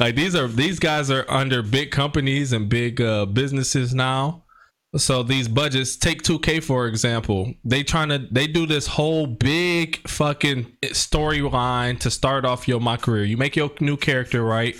like 0.00 0.14
these 0.14 0.34
are 0.34 0.48
these 0.48 0.78
guys 0.78 1.10
are 1.10 1.24
under 1.28 1.62
big 1.62 1.90
companies 1.90 2.52
and 2.52 2.68
big 2.68 3.00
uh, 3.00 3.26
businesses 3.26 3.94
now. 3.94 4.42
So 4.96 5.24
these 5.24 5.48
budgets, 5.48 5.96
take 5.96 6.22
2K 6.22 6.62
for 6.62 6.86
example, 6.86 7.52
they 7.64 7.82
trying 7.82 8.10
to 8.10 8.28
they 8.30 8.46
do 8.46 8.64
this 8.64 8.86
whole 8.86 9.26
big 9.26 10.06
fucking 10.08 10.72
storyline 10.84 11.98
to 12.00 12.10
start 12.12 12.44
off 12.44 12.68
your 12.68 12.80
my 12.80 12.96
career. 12.96 13.24
You 13.24 13.36
make 13.36 13.56
your 13.56 13.72
new 13.80 13.96
character 13.96 14.44
right, 14.44 14.76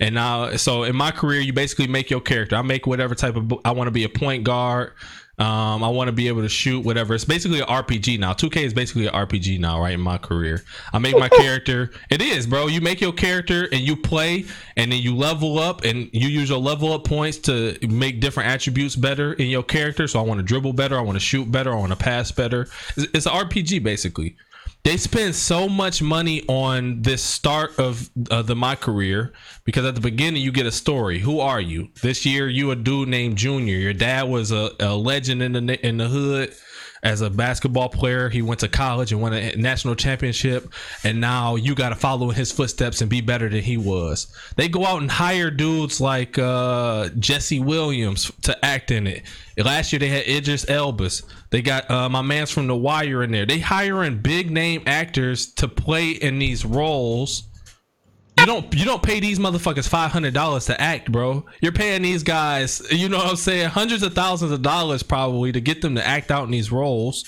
and 0.00 0.14
now 0.14 0.56
so 0.56 0.84
in 0.84 0.96
my 0.96 1.10
career 1.10 1.40
you 1.40 1.52
basically 1.52 1.86
make 1.86 2.08
your 2.08 2.22
character. 2.22 2.56
I 2.56 2.62
make 2.62 2.86
whatever 2.86 3.14
type 3.14 3.36
of 3.36 3.52
I 3.62 3.72
want 3.72 3.88
to 3.88 3.92
be 3.92 4.04
a 4.04 4.08
point 4.08 4.44
guard. 4.44 4.92
Um, 5.38 5.84
I 5.84 5.88
want 5.88 6.08
to 6.08 6.12
be 6.12 6.26
able 6.26 6.42
to 6.42 6.48
shoot 6.48 6.84
whatever. 6.84 7.14
It's 7.14 7.24
basically 7.24 7.60
an 7.60 7.66
RPG 7.66 8.18
now. 8.18 8.32
2K 8.32 8.64
is 8.64 8.74
basically 8.74 9.06
an 9.06 9.14
RPG 9.14 9.60
now, 9.60 9.80
right? 9.80 9.94
In 9.94 10.00
my 10.00 10.18
career, 10.18 10.64
I 10.92 10.98
make 10.98 11.16
my 11.16 11.28
character. 11.40 11.92
It 12.10 12.20
is, 12.20 12.46
bro. 12.46 12.66
You 12.66 12.80
make 12.80 13.00
your 13.00 13.12
character 13.12 13.68
and 13.70 13.80
you 13.80 13.96
play, 13.96 14.46
and 14.76 14.90
then 14.90 15.00
you 15.00 15.14
level 15.14 15.58
up, 15.58 15.84
and 15.84 16.10
you 16.12 16.28
use 16.28 16.48
your 16.48 16.58
level 16.58 16.92
up 16.92 17.04
points 17.04 17.38
to 17.38 17.78
make 17.86 18.20
different 18.20 18.48
attributes 18.48 18.96
better 18.96 19.34
in 19.34 19.46
your 19.46 19.62
character. 19.62 20.08
So 20.08 20.18
I 20.18 20.22
want 20.22 20.38
to 20.38 20.44
dribble 20.44 20.72
better. 20.72 20.98
I 20.98 21.02
want 21.02 21.16
to 21.16 21.24
shoot 21.24 21.50
better. 21.50 21.72
I 21.72 21.76
want 21.76 21.92
to 21.92 21.98
pass 21.98 22.32
better. 22.32 22.62
It's, 22.96 23.06
it's 23.14 23.26
an 23.26 23.32
RPG 23.32 23.82
basically. 23.82 24.36
They 24.88 24.96
spend 24.96 25.34
so 25.34 25.68
much 25.68 26.00
money 26.00 26.44
on 26.48 27.02
this 27.02 27.22
start 27.22 27.78
of 27.78 28.08
uh, 28.30 28.40
the 28.40 28.56
my 28.56 28.74
career 28.74 29.34
because 29.64 29.84
at 29.84 29.94
the 29.94 30.00
beginning 30.00 30.40
you 30.40 30.50
get 30.50 30.64
a 30.64 30.72
story. 30.72 31.18
Who 31.18 31.40
are 31.40 31.60
you? 31.60 31.90
This 32.00 32.24
year 32.24 32.48
you 32.48 32.70
a 32.70 32.74
dude 32.74 33.10
named 33.10 33.36
Junior. 33.36 33.76
Your 33.76 33.92
dad 33.92 34.30
was 34.30 34.50
a, 34.50 34.70
a 34.80 34.96
legend 34.96 35.42
in 35.42 35.52
the 35.52 35.86
in 35.86 35.98
the 35.98 36.08
hood 36.08 36.54
as 37.02 37.20
a 37.20 37.30
basketball 37.30 37.88
player. 37.88 38.28
He 38.28 38.42
went 38.42 38.60
to 38.60 38.68
college 38.68 39.12
and 39.12 39.20
won 39.20 39.32
a 39.32 39.54
national 39.56 39.94
championship, 39.94 40.72
and 41.04 41.20
now 41.20 41.56
you 41.56 41.74
got 41.74 41.90
to 41.90 41.94
follow 41.94 42.30
in 42.30 42.36
his 42.36 42.52
footsteps 42.52 43.00
and 43.00 43.10
be 43.10 43.20
better 43.20 43.48
than 43.48 43.62
he 43.62 43.76
was. 43.76 44.34
They 44.56 44.68
go 44.68 44.84
out 44.84 45.00
and 45.00 45.10
hire 45.10 45.50
dudes 45.50 46.00
like 46.00 46.38
uh, 46.38 47.08
Jesse 47.18 47.60
Williams 47.60 48.32
to 48.42 48.64
act 48.64 48.90
in 48.90 49.06
it. 49.06 49.22
Last 49.56 49.92
year 49.92 49.98
they 49.98 50.08
had 50.08 50.28
Idris 50.28 50.64
Elbas. 50.66 51.24
They 51.50 51.62
got 51.62 51.90
uh, 51.90 52.08
my 52.08 52.22
man's 52.22 52.50
from 52.50 52.66
The 52.66 52.76
Wire 52.76 53.22
in 53.22 53.32
there. 53.32 53.46
They 53.46 53.58
hiring 53.58 54.18
big 54.18 54.50
name 54.50 54.82
actors 54.86 55.46
to 55.54 55.66
play 55.66 56.10
in 56.10 56.38
these 56.38 56.64
roles. 56.64 57.47
You 58.38 58.46
don't 58.46 58.74
you 58.74 58.84
don't 58.84 59.02
pay 59.02 59.20
these 59.20 59.38
motherfuckers 59.38 59.88
five 59.88 60.12
hundred 60.12 60.32
dollars 60.32 60.66
to 60.66 60.80
act, 60.80 61.10
bro. 61.10 61.44
You're 61.60 61.72
paying 61.72 62.02
these 62.02 62.22
guys, 62.22 62.80
you 62.90 63.08
know 63.08 63.18
what 63.18 63.26
I'm 63.26 63.36
saying, 63.36 63.70
hundreds 63.70 64.02
of 64.02 64.14
thousands 64.14 64.52
of 64.52 64.62
dollars 64.62 65.02
probably 65.02 65.52
to 65.52 65.60
get 65.60 65.82
them 65.82 65.96
to 65.96 66.06
act 66.06 66.30
out 66.30 66.44
in 66.44 66.50
these 66.50 66.70
roles. 66.70 67.24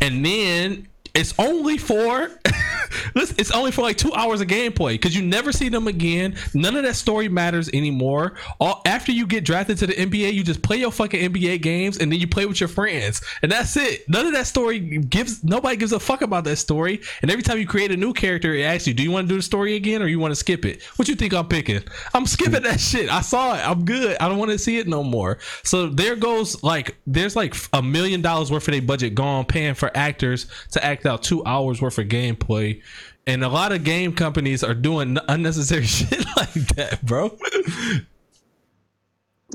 And 0.00 0.24
then 0.24 0.88
it's 1.14 1.34
only 1.38 1.78
for 1.78 2.30
listen, 3.14 3.36
it's 3.38 3.50
only 3.50 3.70
for 3.70 3.82
like 3.82 3.96
two 3.96 4.12
hours 4.14 4.40
of 4.40 4.48
gameplay 4.48 4.92
because 4.92 5.14
you 5.14 5.22
never 5.22 5.52
see 5.52 5.68
them 5.68 5.88
again. 5.88 6.36
None 6.54 6.76
of 6.76 6.82
that 6.84 6.96
story 6.96 7.28
matters 7.28 7.68
anymore. 7.70 8.34
All 8.60 8.82
after 8.86 9.12
you 9.12 9.26
get 9.26 9.44
drafted 9.44 9.78
to 9.78 9.86
the 9.86 9.94
NBA, 9.94 10.32
you 10.32 10.42
just 10.42 10.62
play 10.62 10.78
your 10.78 10.92
fucking 10.92 11.32
NBA 11.32 11.62
games 11.62 11.98
and 11.98 12.10
then 12.10 12.20
you 12.20 12.26
play 12.26 12.46
with 12.46 12.60
your 12.60 12.68
friends, 12.68 13.22
and 13.42 13.52
that's 13.52 13.76
it. 13.76 14.08
None 14.08 14.26
of 14.26 14.32
that 14.32 14.46
story 14.46 14.78
gives 14.78 15.44
nobody 15.44 15.76
gives 15.76 15.92
a 15.92 16.00
fuck 16.00 16.22
about 16.22 16.44
that 16.44 16.56
story. 16.56 17.00
And 17.22 17.30
every 17.30 17.42
time 17.42 17.58
you 17.58 17.66
create 17.66 17.90
a 17.90 17.96
new 17.96 18.12
character, 18.12 18.54
it 18.54 18.62
asks 18.62 18.86
you, 18.86 18.94
"Do 18.94 19.02
you 19.02 19.10
want 19.10 19.28
to 19.28 19.34
do 19.34 19.36
the 19.36 19.42
story 19.42 19.76
again 19.76 20.02
or 20.02 20.06
you 20.06 20.18
want 20.18 20.32
to 20.32 20.36
skip 20.36 20.64
it?" 20.64 20.82
What 20.96 21.08
you 21.08 21.14
think 21.14 21.34
I'm 21.34 21.48
picking? 21.48 21.82
I'm 22.14 22.26
skipping 22.26 22.62
that 22.62 22.80
shit. 22.80 23.10
I 23.10 23.20
saw 23.20 23.54
it. 23.54 23.68
I'm 23.68 23.84
good. 23.84 24.16
I 24.20 24.28
don't 24.28 24.38
want 24.38 24.50
to 24.50 24.58
see 24.58 24.78
it 24.78 24.88
no 24.88 25.02
more. 25.02 25.38
So 25.62 25.88
there 25.88 26.16
goes 26.16 26.62
like 26.62 26.96
there's 27.06 27.36
like 27.36 27.54
a 27.72 27.82
million 27.82 28.22
dollars 28.22 28.50
worth 28.50 28.68
of 28.68 28.72
their 28.72 28.82
budget 28.82 29.14
gone 29.14 29.44
paying 29.44 29.74
for 29.74 29.90
actors 29.96 30.46
to 30.72 30.84
act 30.84 31.01
out 31.06 31.22
two 31.22 31.44
hours 31.44 31.80
worth 31.80 31.98
of 31.98 32.08
gameplay. 32.08 32.82
And 33.26 33.44
a 33.44 33.48
lot 33.48 33.72
of 33.72 33.84
game 33.84 34.14
companies 34.14 34.64
are 34.64 34.74
doing 34.74 35.18
unnecessary 35.28 35.84
shit 35.86 36.24
like 36.36 36.52
that, 36.74 37.04
bro. 37.04 37.36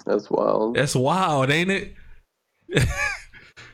That's 0.06 0.30
wild. 0.30 0.76
That's 0.76 0.96
wild, 0.96 1.50
ain't 1.50 1.72
it? 1.72 1.96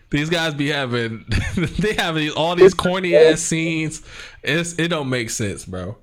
these 0.10 0.30
guys 0.30 0.54
be 0.54 0.70
having 0.70 1.26
they 1.80 1.94
have 1.94 2.18
all 2.38 2.56
these 2.56 2.74
corny 2.74 3.16
ass 3.16 3.42
scenes. 3.42 4.02
It's 4.44 4.78
it 4.80 4.90
don't 4.90 5.10
make 5.10 5.30
sense, 5.30 5.66
bro. 5.66 5.98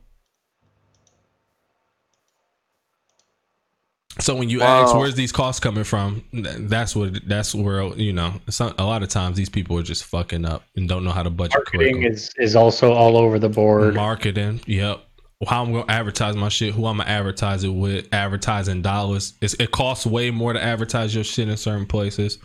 So 4.21 4.35
when 4.35 4.51
you 4.51 4.61
ask 4.61 4.95
where's 4.95 5.15
these 5.15 5.33
costs 5.33 5.61
coming 5.61 5.85
from, 5.85 6.23
that's 6.33 6.95
what 6.95 7.27
that's 7.27 7.55
where 7.55 7.85
you 7.95 8.13
know. 8.13 8.35
Some, 8.49 8.75
a 8.79 8.85
lot 8.85 9.03
of 9.03 9.09
times 9.09 9.37
these 9.37 9.49
people 9.49 9.79
are 9.79 9.83
just 9.83 10.05
fucking 10.05 10.45
up 10.45 10.65
and 10.77 10.89
don't 10.89 11.05
know 11.05 11.11
how 11.11 11.23
to 11.23 11.31
budget 11.31 11.55
marketing 11.57 12.03
is 12.03 12.31
is 12.39 12.55
also 12.55 12.93
all 12.93 13.17
over 13.17 13.39
the 13.39 13.49
board. 13.49 13.95
Marketing, 13.95 14.61
yep. 14.67 15.05
How 15.47 15.65
I'm 15.65 15.73
gonna 15.73 15.87
advertise 15.89 16.37
my 16.37 16.51
shit, 16.51 16.75
who 16.75 16.85
I'm 16.87 16.99
gonna 16.99 17.09
advertise 17.09 17.65
it 17.65 17.71
with, 17.71 18.09
advertising 18.13 18.83
dollars. 18.83 19.35
It's, 19.41 19.55
it 19.55 19.71
costs 19.71 20.05
way 20.05 20.31
more 20.31 20.53
to 20.53 20.63
advertise 20.63 21.15
your 21.15 21.25
shit 21.25 21.49
in 21.49 21.57
certain 21.57 21.87
places. 21.87 22.39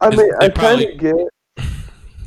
I 0.00 0.14
mean, 0.14 0.30
I 0.40 0.48
kind 0.48 0.82
of 0.82 0.98
get. 0.98 1.16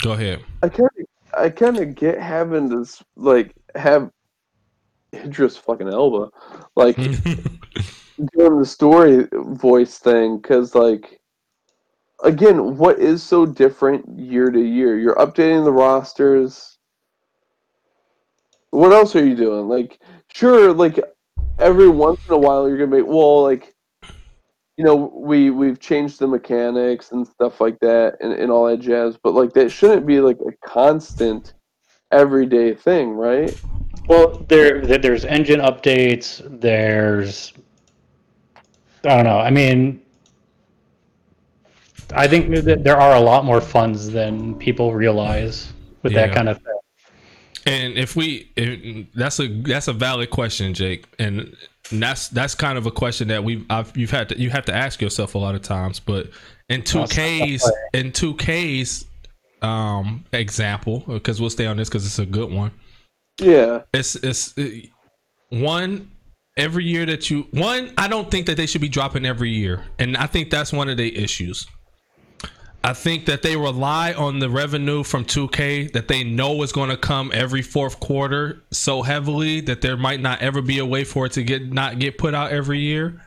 Go 0.01 0.11
ahead. 0.11 0.43
I 0.61 0.67
kind 0.67 0.89
of, 0.99 1.05
I 1.37 1.49
kind 1.49 1.77
of 1.77 1.95
get 1.95 2.19
having 2.19 2.67
this 2.67 3.01
like 3.15 3.55
have 3.75 4.11
Idris 5.13 5.55
fucking 5.55 5.87
Elba, 5.87 6.31
like 6.75 6.97
doing 8.37 8.59
the 8.59 8.65
story 8.65 9.27
voice 9.33 9.97
thing, 9.97 10.37
because 10.37 10.75
like, 10.75 11.19
again, 12.23 12.77
what 12.77 12.99
is 12.99 13.23
so 13.23 13.45
different 13.45 14.05
year 14.17 14.49
to 14.51 14.59
year? 14.61 14.97
You're 14.97 15.15
updating 15.15 15.63
the 15.63 15.71
rosters. 15.71 16.77
What 18.71 18.91
else 18.93 19.15
are 19.15 19.25
you 19.25 19.35
doing? 19.35 19.67
Like, 19.67 19.99
sure, 20.33 20.73
like 20.73 20.99
every 21.59 21.89
once 21.89 22.19
in 22.27 22.33
a 22.33 22.37
while 22.37 22.67
you're 22.67 22.77
gonna 22.77 22.95
be 22.95 23.01
well, 23.01 23.43
like 23.43 23.73
you 24.77 24.85
know, 24.85 25.11
we 25.15 25.49
we've 25.49 25.79
changed 25.79 26.19
the 26.19 26.27
mechanics 26.27 27.11
and 27.11 27.27
stuff 27.27 27.61
like 27.61 27.77
that 27.81 28.15
and, 28.21 28.33
and 28.33 28.51
all 28.51 28.65
that 28.67 28.79
jazz, 28.79 29.17
but 29.21 29.33
like 29.33 29.53
that 29.53 29.69
shouldn't 29.69 30.07
be 30.07 30.19
like 30.19 30.37
a 30.39 30.67
constant 30.67 31.53
everyday 32.11 32.73
thing, 32.73 33.11
right? 33.11 33.55
Well, 34.07 34.43
there 34.47 34.81
there- 34.81 34.97
there's 34.97 35.25
engine 35.25 35.59
updates. 35.59 36.41
There's 36.59 37.53
I 39.03 39.15
don't 39.15 39.23
know. 39.25 39.39
I 39.39 39.49
mean, 39.49 40.01
I 42.13 42.27
think 42.27 42.53
that 42.65 42.83
there 42.83 42.97
are 42.97 43.15
a 43.15 43.19
lot 43.19 43.45
more 43.45 43.61
funds 43.61 44.09
than 44.09 44.55
people 44.55 44.93
realize 44.93 45.71
with 46.03 46.13
Yeah. 46.13 46.27
that 46.27 46.35
kind 46.35 46.49
of 46.49 46.57
thing. 46.57 46.79
And 47.65 47.93
if 47.93 48.15
we, 48.15 48.51
if, 48.55 49.07
that's 49.13 49.39
a 49.39 49.47
that's 49.47 49.87
a 49.87 49.93
valid 49.93 50.29
question, 50.31 50.73
Jake, 50.73 51.05
and 51.19 51.55
that's 51.91 52.27
that's 52.29 52.55
kind 52.55 52.77
of 52.77 52.85
a 52.87 52.91
question 52.91 53.27
that 53.27 53.43
we 53.43 53.65
I've 53.69 53.95
you've 53.95 54.11
had 54.11 54.29
to 54.29 54.39
you 54.39 54.49
have 54.49 54.65
to 54.65 54.75
ask 54.75 55.01
yourself 55.01 55.35
a 55.35 55.37
lot 55.37 55.53
of 55.53 55.61
times. 55.61 55.99
But 55.99 56.31
in 56.69 56.83
two 56.83 57.03
Ks, 57.05 57.69
in 57.93 58.11
two 58.11 58.33
Ks, 58.35 59.05
um, 59.61 60.25
example, 60.33 61.03
because 61.07 61.39
we'll 61.39 61.51
stay 61.51 61.67
on 61.67 61.77
this 61.77 61.87
because 61.87 62.05
it's 62.05 62.19
a 62.19 62.25
good 62.25 62.51
one. 62.51 62.71
Yeah. 63.39 63.81
It's 63.93 64.15
it's 64.15 64.57
uh, 64.57 64.67
one 65.49 66.10
every 66.57 66.85
year 66.85 67.05
that 67.05 67.29
you 67.29 67.47
one. 67.51 67.93
I 67.97 68.07
don't 68.07 68.29
think 68.29 68.45
that 68.47 68.57
they 68.57 68.65
should 68.65 68.81
be 68.81 68.89
dropping 68.89 69.25
every 69.25 69.51
year, 69.51 69.85
and 69.99 70.17
I 70.17 70.27
think 70.27 70.49
that's 70.49 70.73
one 70.73 70.89
of 70.89 70.97
the 70.97 71.17
issues. 71.17 71.67
I 72.83 72.93
think 72.93 73.27
that 73.27 73.43
they 73.43 73.55
rely 73.55 74.13
on 74.13 74.39
the 74.39 74.49
revenue 74.49 75.03
from 75.03 75.23
2K 75.23 75.93
that 75.93 76.07
they 76.07 76.23
know 76.23 76.63
is 76.63 76.71
going 76.71 76.89
to 76.89 76.97
come 76.97 77.31
every 77.31 77.61
fourth 77.61 77.99
quarter 77.99 78.63
so 78.71 79.03
heavily 79.03 79.61
that 79.61 79.81
there 79.81 79.95
might 79.97 80.19
not 80.19 80.41
ever 80.41 80.63
be 80.63 80.79
a 80.79 80.85
way 80.85 81.03
for 81.03 81.27
it 81.27 81.33
to 81.33 81.43
get 81.43 81.71
not 81.71 81.99
get 81.99 82.17
put 82.17 82.33
out 82.33 82.51
every 82.51 82.79
year. 82.79 83.21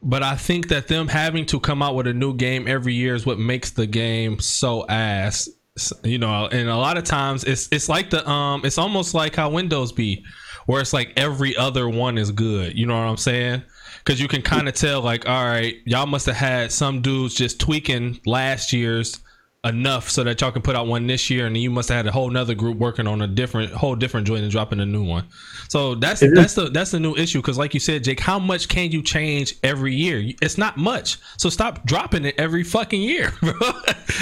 But 0.00 0.22
I 0.22 0.36
think 0.36 0.68
that 0.68 0.88
them 0.88 1.08
having 1.08 1.44
to 1.46 1.60
come 1.60 1.82
out 1.82 1.96
with 1.96 2.06
a 2.06 2.14
new 2.14 2.32
game 2.34 2.66
every 2.66 2.94
year 2.94 3.14
is 3.14 3.26
what 3.26 3.38
makes 3.38 3.72
the 3.72 3.86
game 3.86 4.38
so 4.38 4.86
ass. 4.88 5.48
You 6.02 6.18
know, 6.18 6.46
and 6.46 6.68
a 6.68 6.76
lot 6.76 6.96
of 6.96 7.04
times 7.04 7.44
it's 7.44 7.68
it's 7.70 7.88
like 7.88 8.10
the 8.10 8.28
um 8.28 8.62
it's 8.64 8.78
almost 8.78 9.12
like 9.12 9.36
how 9.36 9.50
Windows 9.50 9.92
be, 9.92 10.24
where 10.68 10.82
it's 10.82 10.92
like 10.92 11.14
every 11.16 11.56
other 11.56 11.88
one 11.88 12.18
is 12.18 12.30
good. 12.30 12.78
You 12.78 12.84
know 12.84 12.94
what 12.94 13.08
I'm 13.08 13.16
saying? 13.16 13.62
Because 14.04 14.20
you 14.20 14.28
can 14.28 14.42
kind 14.42 14.68
of 14.68 14.74
tell, 14.74 15.00
like, 15.00 15.26
all 15.26 15.42
right, 15.46 15.76
y'all 15.86 16.04
must 16.04 16.26
have 16.26 16.36
had 16.36 16.70
some 16.70 17.00
dudes 17.00 17.34
just 17.34 17.58
tweaking 17.58 18.20
last 18.26 18.70
year's 18.70 19.18
enough 19.64 20.08
so 20.08 20.22
that 20.22 20.40
y'all 20.40 20.52
can 20.52 20.62
put 20.62 20.76
out 20.76 20.86
one 20.86 21.06
this 21.08 21.28
year, 21.30 21.46
and 21.46 21.56
you 21.56 21.68
must 21.70 21.88
have 21.88 21.96
had 21.96 22.06
a 22.06 22.12
whole 22.12 22.30
nother 22.30 22.54
group 22.54 22.78
working 22.78 23.08
on 23.08 23.20
a 23.22 23.26
different, 23.26 23.72
whole 23.72 23.96
different 23.96 24.24
joint 24.26 24.42
and 24.42 24.52
dropping 24.52 24.78
a 24.78 24.86
new 24.86 25.02
one. 25.02 25.24
So 25.68 25.96
that's 25.96 26.22
It 26.22 26.28
is- 26.32 26.38
that's 26.38 26.54
the 26.54 26.70
that's 26.70 26.90
the 26.92 27.00
new 27.00 27.14
issue. 27.16 27.40
Because 27.40 27.58
like 27.58 27.74
you 27.74 27.80
said, 27.80 28.04
Jake, 28.04 28.20
how 28.20 28.38
much 28.38 28.68
can 28.68 28.92
you 28.92 29.02
change 29.02 29.56
every 29.64 29.94
year? 29.94 30.32
It's 30.40 30.58
not 30.58 30.76
much. 30.76 31.18
So 31.38 31.48
stop 31.50 31.84
dropping 31.84 32.24
it 32.24 32.36
every 32.38 32.62
fucking 32.62 33.00
year, 33.02 33.32
bro. 33.40 33.52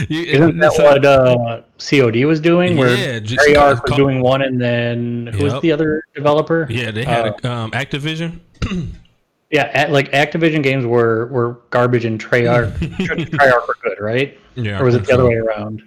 You- 0.08 0.22
Isn't 0.22 0.58
that 0.58 0.72
so- 0.72 0.84
what 0.84 1.04
uh, 1.04 1.60
COD 1.78 2.24
was 2.24 2.40
doing? 2.40 2.76
Where 2.78 2.96
Yeah, 2.96 3.18
just 3.20 3.46
was 3.46 3.80
doing 3.94 4.20
one, 4.22 4.40
and 4.42 4.60
then 4.60 5.26
who 5.34 5.44
was 5.44 5.60
the 5.60 5.70
other 5.72 6.02
developer? 6.14 6.66
Yeah, 6.70 6.90
they 6.90 7.04
had 7.04 7.44
Uh, 7.44 7.48
um, 7.52 7.70
Activision. 7.72 8.40
yeah, 9.50 9.70
at, 9.74 9.92
like 9.92 10.10
Activision 10.12 10.62
games 10.62 10.84
were 10.84 11.26
were 11.26 11.60
garbage, 11.70 12.04
and 12.04 12.20
Treyarch 12.20 12.72
Treyarch 12.78 13.68
were 13.68 13.76
good, 13.82 14.00
right? 14.00 14.38
Yeah, 14.54 14.80
Or 14.80 14.84
was 14.84 14.94
it 14.94 15.00
the 15.00 15.04
think 15.06 15.18
other 15.18 15.28
way 15.28 15.36
around? 15.36 15.82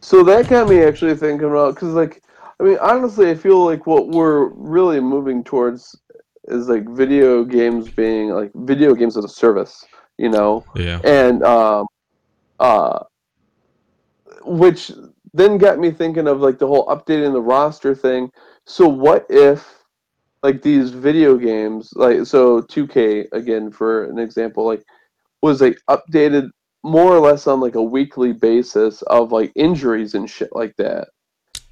So 0.00 0.22
that 0.24 0.48
got 0.48 0.68
me 0.68 0.82
actually 0.82 1.16
thinking 1.16 1.48
about 1.48 1.74
because, 1.74 1.94
like, 1.94 2.22
I 2.60 2.62
mean, 2.62 2.78
honestly, 2.80 3.30
I 3.30 3.34
feel 3.34 3.64
like 3.64 3.86
what 3.86 4.08
we're 4.08 4.46
really 4.48 5.00
moving 5.00 5.42
towards 5.42 5.98
is 6.44 6.68
like 6.68 6.88
video 6.88 7.44
games 7.44 7.88
being 7.88 8.30
like 8.30 8.50
video 8.54 8.94
games 8.94 9.16
as 9.16 9.24
a 9.24 9.28
service, 9.28 9.84
you 10.16 10.28
know, 10.28 10.64
Yeah, 10.76 11.00
and 11.04 11.42
um, 11.42 11.86
uh, 12.60 13.00
which 14.44 14.92
then 15.34 15.58
got 15.58 15.78
me 15.78 15.90
thinking 15.90 16.28
of 16.28 16.40
like 16.40 16.58
the 16.58 16.66
whole 16.66 16.86
updating 16.86 17.32
the 17.32 17.42
roster 17.42 17.94
thing. 17.94 18.30
So 18.64 18.86
what 18.86 19.26
if 19.28 19.77
like 20.42 20.62
these 20.62 20.90
video 20.90 21.36
games, 21.36 21.90
like 21.94 22.26
so 22.26 22.62
2K 22.62 23.26
again 23.32 23.70
for 23.70 24.04
an 24.04 24.18
example, 24.18 24.64
like 24.64 24.84
was 25.42 25.60
like 25.60 25.78
updated 25.90 26.50
more 26.84 27.12
or 27.14 27.20
less 27.20 27.46
on 27.46 27.60
like 27.60 27.74
a 27.74 27.82
weekly 27.82 28.32
basis 28.32 29.02
of 29.02 29.32
like 29.32 29.52
injuries 29.56 30.14
and 30.14 30.28
shit 30.30 30.48
like 30.52 30.74
that. 30.76 31.08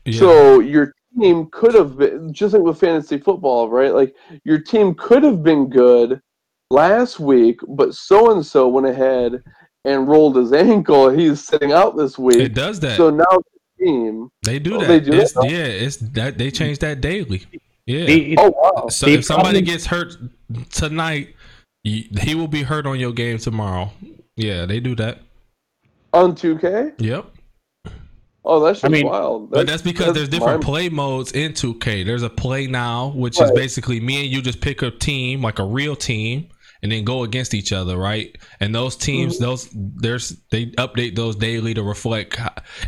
yeah. 0.05 0.19
So 0.19 0.61
your 0.61 0.93
team 1.19 1.49
could 1.53 1.75
have 1.75 1.97
been 1.97 2.33
just 2.33 2.55
like 2.55 2.63
with 2.63 2.79
fantasy 2.81 3.19
football, 3.19 3.69
right? 3.71 3.95
Like 3.95 4.15
your 4.45 4.59
team 4.59 4.95
could 4.95 5.23
have 5.23 5.43
been 5.43 5.69
good 5.71 6.21
last 6.71 7.21
week, 7.21 7.61
but 7.69 7.95
so 7.95 8.33
and 8.33 8.45
so 8.45 8.69
went 8.69 8.87
ahead 8.89 9.43
and 9.85 10.09
rolled 10.09 10.37
his 10.37 10.53
ankle. 10.71 11.09
He's 11.11 11.43
sitting 11.45 11.73
out 11.73 11.97
this 11.97 12.19
week. 12.19 12.39
it 12.41 12.55
does 12.55 12.81
that. 12.81 12.97
So 12.97 13.11
now 13.11 13.25
the 13.79 13.85
team. 13.85 14.29
They 14.43 14.59
do 14.59 14.75
Oh, 14.77 14.81
that. 14.81 14.89
they 14.89 15.01
do 15.01 15.13
It's- 15.13 15.33
that? 15.35 15.49
yeah, 15.49 15.65
it's 15.65 15.97
that 15.99 16.37
they 16.37 16.51
change 16.51 16.81
that 16.81 17.01
daily. 17.01 17.45
Yeah. 17.87 18.05
The- 18.05 18.37
Oh 18.39 18.51
wow! 18.51 18.89
so 18.89 19.07
the 19.07 19.15
if 19.15 19.25
somebody 19.25 19.59
problem- 19.61 19.65
gets 19.65 19.87
hurt 19.87 20.17
tonight, 20.71 21.35
he 21.85 22.35
will 22.35 22.49
be 22.49 22.63
hurt 22.63 22.87
on 22.87 22.99
your 22.99 23.13
game 23.13 23.39
tomorrow. 23.39 23.91
Yeah, 24.37 24.67
they 24.67 24.81
do 24.81 24.95
that. 24.97 25.21
On 26.13 26.35
2K. 26.35 26.95
Yep. 26.99 27.27
Oh, 28.45 28.61
that's 28.65 28.81
just 28.81 28.85
I 28.85 28.89
mean, 28.89 29.07
wild. 29.07 29.51
But 29.51 29.67
that's 29.67 29.83
because 29.83 30.15
there's 30.15 30.29
different 30.29 30.63
mind- 30.63 30.65
play 30.65 30.89
modes 30.89 31.33
in 31.33 31.53
2K. 31.53 32.05
There's 32.05 32.23
a 32.23 32.31
play 32.31 32.67
now, 32.67 33.09
which 33.15 33.41
is 33.41 33.51
basically 33.53 33.99
me 34.01 34.23
and 34.25 34.31
you 34.33 34.41
just 34.41 34.61
pick 34.61 34.83
a 34.83 34.91
team, 34.91 35.43
like 35.43 35.59
a 35.59 35.65
real 35.65 35.97
team, 35.97 36.49
and 36.83 36.93
then 36.93 37.05
go 37.05 37.23
against 37.23 37.55
each 37.55 37.73
other, 37.73 37.97
right? 37.97 38.37
And 38.61 38.75
those 38.75 38.97
teams, 38.97 39.35
mm-hmm. 39.35 39.45
those 39.45 39.69
there's 39.73 40.41
they 40.51 40.67
update 40.73 41.17
those 41.17 41.37
daily 41.37 41.75
to 41.75 41.83
reflect, 41.83 42.39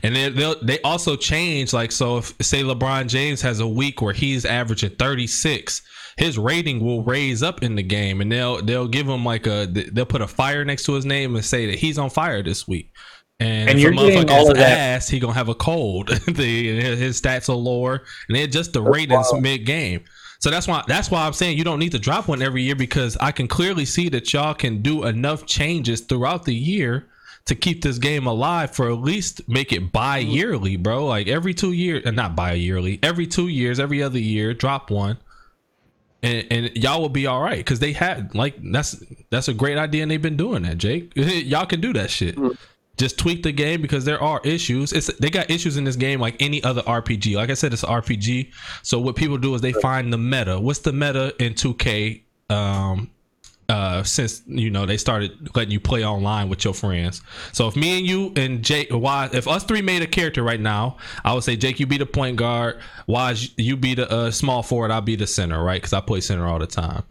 and 0.03 0.15
then 0.15 0.35
they'll 0.35 0.63
they 0.63 0.81
also 0.83 1.17
change. 1.17 1.73
Like 1.73 1.93
so, 1.93 2.19
if 2.19 2.35
say 2.41 2.63
LeBron 2.63 3.09
James 3.09 3.43
has 3.43 3.61
a 3.61 3.69
week 3.69 4.03
where 4.03 4.15
he's 4.15 4.45
averaging 4.45 4.91
36, 4.91 5.83
his 6.17 6.39
rating 6.39 6.85
will 6.85 7.05
raise 7.05 7.43
up 7.43 7.63
in 7.63 7.75
the 7.75 7.83
game, 7.83 8.21
and 8.21 8.31
they'll 8.31 8.63
they'll 8.63 8.89
give 8.89 9.09
him 9.09 9.25
like 9.25 9.47
a 9.47 9.67
they'll 9.67 10.07
put 10.07 10.23
a 10.23 10.29
fire 10.29 10.65
next 10.65 10.85
to 10.85 10.95
his 10.95 11.05
name 11.05 11.35
and 11.35 11.45
say 11.45 11.67
that 11.67 11.79
he's 11.79 11.99
on 11.99 12.11
fire 12.11 12.43
this 12.43 12.67
week. 12.67 12.93
And, 13.41 13.71
And 13.71 13.79
if 13.79 13.85
you're 13.85 13.93
getting 13.93 14.29
all 14.31 14.51
of 14.51 14.57
that- 14.57 14.79
ass, 14.79 15.09
he 15.09 15.21
gonna 15.21 15.33
have 15.33 15.49
a 15.49 15.55
cold. 15.55 16.09
the, 16.27 16.97
his 16.97 17.21
stats 17.21 17.49
are 17.49 17.55
lower, 17.55 18.03
and 18.29 18.37
they 18.37 18.43
adjust 18.43 18.73
the 18.73 18.83
ratings 18.83 19.33
mid 19.35 19.65
game. 19.65 20.05
So 20.41 20.51
that's 20.51 20.69
why 20.69 20.85
that's 20.87 21.11
why 21.11 21.27
I'm 21.27 21.33
saying 21.33 21.59
you 21.59 21.65
don't 21.65 21.81
need 21.81 21.93
to 21.93 21.99
drop 21.99 22.29
one 22.29 22.43
every 22.43 22.63
year 22.63 22.77
because 22.77 23.17
I 23.21 23.33
can 23.33 23.49
clearly 23.49 23.85
see 23.85 24.09
that 24.11 24.33
y'all 24.33 24.55
can 24.55 24.83
do 24.83 25.05
enough 25.05 25.47
changes 25.47 26.01
throughout 26.01 26.45
the 26.45 26.55
year 26.55 27.09
to 27.47 27.55
keep 27.55 27.83
this 27.83 27.99
game 27.99 28.27
alive 28.27 28.71
for 28.71 28.91
at 28.91 28.99
least 28.99 29.49
make 29.49 29.73
it 29.73 29.91
bi-yearly, 29.91 30.77
bro. 30.77 31.07
Like 31.07 31.27
every 31.29 31.55
two 31.55 31.73
years, 31.73 32.07
uh, 32.07 32.11
not 32.13 32.37
bi-yearly, 32.37 33.01
every 33.03 33.27
two 33.27 33.49
years, 33.49 33.81
every 33.81 34.03
other 34.03 34.19
year, 34.19 34.55
drop 34.55 34.91
one. 34.91 35.19
And, 36.23 36.47
and 36.51 36.77
y'all 36.77 37.01
will 37.01 37.09
be 37.09 37.27
all 37.27 37.41
right 37.41 37.59
because 37.59 37.79
they 37.79 37.93
had 37.93 38.35
like 38.35 38.57
that's 38.73 39.03
that's 39.31 39.49
a 39.49 39.55
great 39.55 39.79
idea 39.79 40.03
and 40.03 40.11
they've 40.11 40.23
been 40.23 40.37
doing 40.37 40.63
that, 40.63 40.79
Jake. 40.79 41.13
y'all 41.17 41.67
can 41.67 41.81
do 41.81 41.93
that 41.95 42.11
shit 42.11 42.37
just 42.99 43.19
tweak 43.19 43.43
the 43.43 43.53
game 43.53 43.81
because 43.81 44.05
there 44.05 44.23
are 44.23 44.41
issues. 44.45 44.93
It's 44.93 45.07
they 45.19 45.31
got 45.31 45.51
issues 45.51 45.77
in 45.77 45.85
this 45.85 45.97
game 45.97 46.21
like 46.21 46.37
any 46.41 46.63
other 46.63 46.83
RPG. 46.83 47.37
Like 47.37 47.51
I 47.51 47.55
said, 47.55 47.73
it's 47.73 47.85
an 47.85 47.91
RPG. 47.91 48.53
So 48.83 48.99
what 48.99 49.17
people 49.17 49.39
do 49.39 49.55
is 49.55 49.61
they 49.61 49.73
find 49.73 50.13
the 50.13 50.19
meta. 50.19 50.59
What's 50.61 50.81
the 50.81 50.93
meta 50.93 51.35
in 51.39 51.55
2K? 51.55 52.23
Um, 52.51 53.11
uh, 53.69 54.03
since 54.03 54.43
you 54.47 54.71
know 54.71 54.87
they 54.87 54.97
started 54.97 55.55
letting 55.55 55.71
you 55.71 55.81
play 55.81 56.05
online 56.05 56.49
with 56.49 56.65
your 56.65 56.73
friends. 56.73 57.21
So 57.53 57.69
if 57.69 57.77
me 57.77 57.99
and 57.99 58.07
you 58.07 58.33
and 58.35 58.65
Jake, 58.65 58.91
why 58.91 59.29
if 59.33 59.47
us 59.47 59.63
three 59.65 59.83
made 59.83 60.01
a 60.01 60.07
character 60.07 60.43
right 60.43 60.61
now, 60.61 60.97
I 61.25 61.35
would 61.35 61.45
say 61.45 61.55
Jake, 61.55 61.79
you 61.79 61.87
be 61.87 61.99
the 61.99 62.07
point 62.07 62.37
guard. 62.37 62.81
Wise, 63.07 63.51
you 63.59 63.77
be 63.77 63.95
the 63.95 64.11
uh, 64.11 64.31
small 64.31 64.63
forward. 64.63 64.91
I'll 64.91 65.03
be 65.03 65.17
the 65.17 65.27
center, 65.27 65.63
right? 65.63 65.81
Because 65.81 65.93
I 65.93 66.01
play 66.01 66.21
center 66.21 66.47
all 66.47 66.59
the 66.59 66.67
time. 66.67 67.03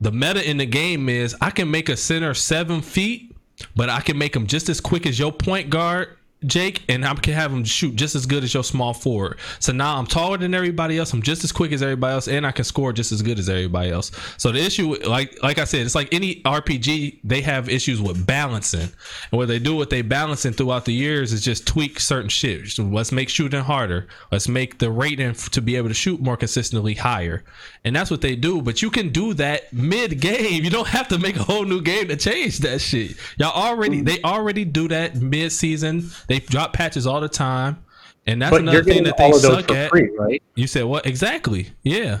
The 0.00 0.12
meta 0.12 0.48
in 0.48 0.56
the 0.56 0.66
game 0.66 1.08
is 1.08 1.36
I 1.40 1.50
can 1.50 1.70
make 1.70 1.88
a 1.88 1.96
center 1.96 2.32
seven 2.32 2.80
feet 2.80 3.27
but 3.74 3.88
I 3.88 4.00
can 4.00 4.18
make 4.18 4.34
him 4.36 4.46
just 4.46 4.68
as 4.68 4.80
quick 4.80 5.06
as 5.06 5.18
your 5.18 5.32
point 5.32 5.70
guard, 5.70 6.17
Jake, 6.46 6.84
and 6.88 7.04
I 7.04 7.14
can 7.14 7.34
have 7.34 7.52
him 7.52 7.64
shoot 7.64 7.96
just 7.96 8.14
as 8.14 8.24
good 8.24 8.44
as 8.44 8.54
your 8.54 8.62
small 8.62 8.94
forward. 8.94 9.38
So 9.58 9.72
now 9.72 9.98
I'm 9.98 10.06
taller 10.06 10.36
than 10.36 10.54
everybody 10.54 10.96
else. 10.96 11.12
I'm 11.12 11.22
just 11.22 11.42
as 11.42 11.50
quick 11.50 11.72
as 11.72 11.82
everybody 11.82 12.12
else, 12.12 12.28
and 12.28 12.46
I 12.46 12.52
can 12.52 12.64
score 12.64 12.92
just 12.92 13.10
as 13.10 13.22
good 13.22 13.40
as 13.40 13.48
everybody 13.48 13.90
else. 13.90 14.12
So 14.36 14.52
the 14.52 14.60
issue, 14.60 14.94
like 15.04 15.42
like 15.42 15.58
I 15.58 15.64
said, 15.64 15.80
it's 15.80 15.96
like 15.96 16.14
any 16.14 16.40
RPG. 16.42 17.20
They 17.24 17.40
have 17.40 17.68
issues 17.68 18.00
with 18.00 18.24
balancing, 18.24 18.82
and 18.82 19.32
what 19.32 19.48
they 19.48 19.58
do 19.58 19.74
with 19.74 19.90
they 19.90 20.02
balancing 20.02 20.52
throughout 20.52 20.84
the 20.84 20.92
years 20.92 21.32
is 21.32 21.42
just 21.42 21.66
tweak 21.66 21.98
certain 21.98 22.28
shit. 22.28 22.68
So 22.68 22.84
let's 22.84 23.10
make 23.10 23.28
shooting 23.28 23.60
harder. 23.60 24.06
Let's 24.30 24.46
make 24.46 24.78
the 24.78 24.92
rating 24.92 25.34
to 25.34 25.60
be 25.60 25.74
able 25.74 25.88
to 25.88 25.94
shoot 25.94 26.20
more 26.20 26.36
consistently 26.36 26.94
higher, 26.94 27.42
and 27.84 27.96
that's 27.96 28.12
what 28.12 28.20
they 28.20 28.36
do. 28.36 28.62
But 28.62 28.80
you 28.80 28.90
can 28.90 29.08
do 29.08 29.34
that 29.34 29.72
mid 29.72 30.20
game. 30.20 30.62
You 30.62 30.70
don't 30.70 30.88
have 30.88 31.08
to 31.08 31.18
make 31.18 31.36
a 31.36 31.42
whole 31.42 31.64
new 31.64 31.82
game 31.82 32.06
to 32.08 32.16
change 32.16 32.58
that 32.60 32.80
shit. 32.80 33.16
Y'all 33.38 33.50
already 33.50 34.02
mm. 34.02 34.04
they 34.04 34.22
already 34.22 34.64
do 34.64 34.86
that 34.86 35.16
mid 35.16 35.50
season. 35.50 36.08
They 36.28 36.38
drop 36.38 36.72
patches 36.72 37.06
all 37.06 37.20
the 37.20 37.28
time. 37.28 37.84
And 38.26 38.40
that's 38.42 38.50
but 38.50 38.60
another 38.60 38.84
thing 38.84 39.02
that 39.04 39.16
they 39.16 39.24
all 39.24 39.34
of 39.36 39.42
those 39.42 39.52
suck 39.64 39.70
at. 39.72 39.88
free, 39.90 40.10
right? 40.16 40.42
You 40.54 40.66
said 40.66 40.84
what? 40.84 41.06
Exactly. 41.06 41.70
Yeah. 41.82 42.20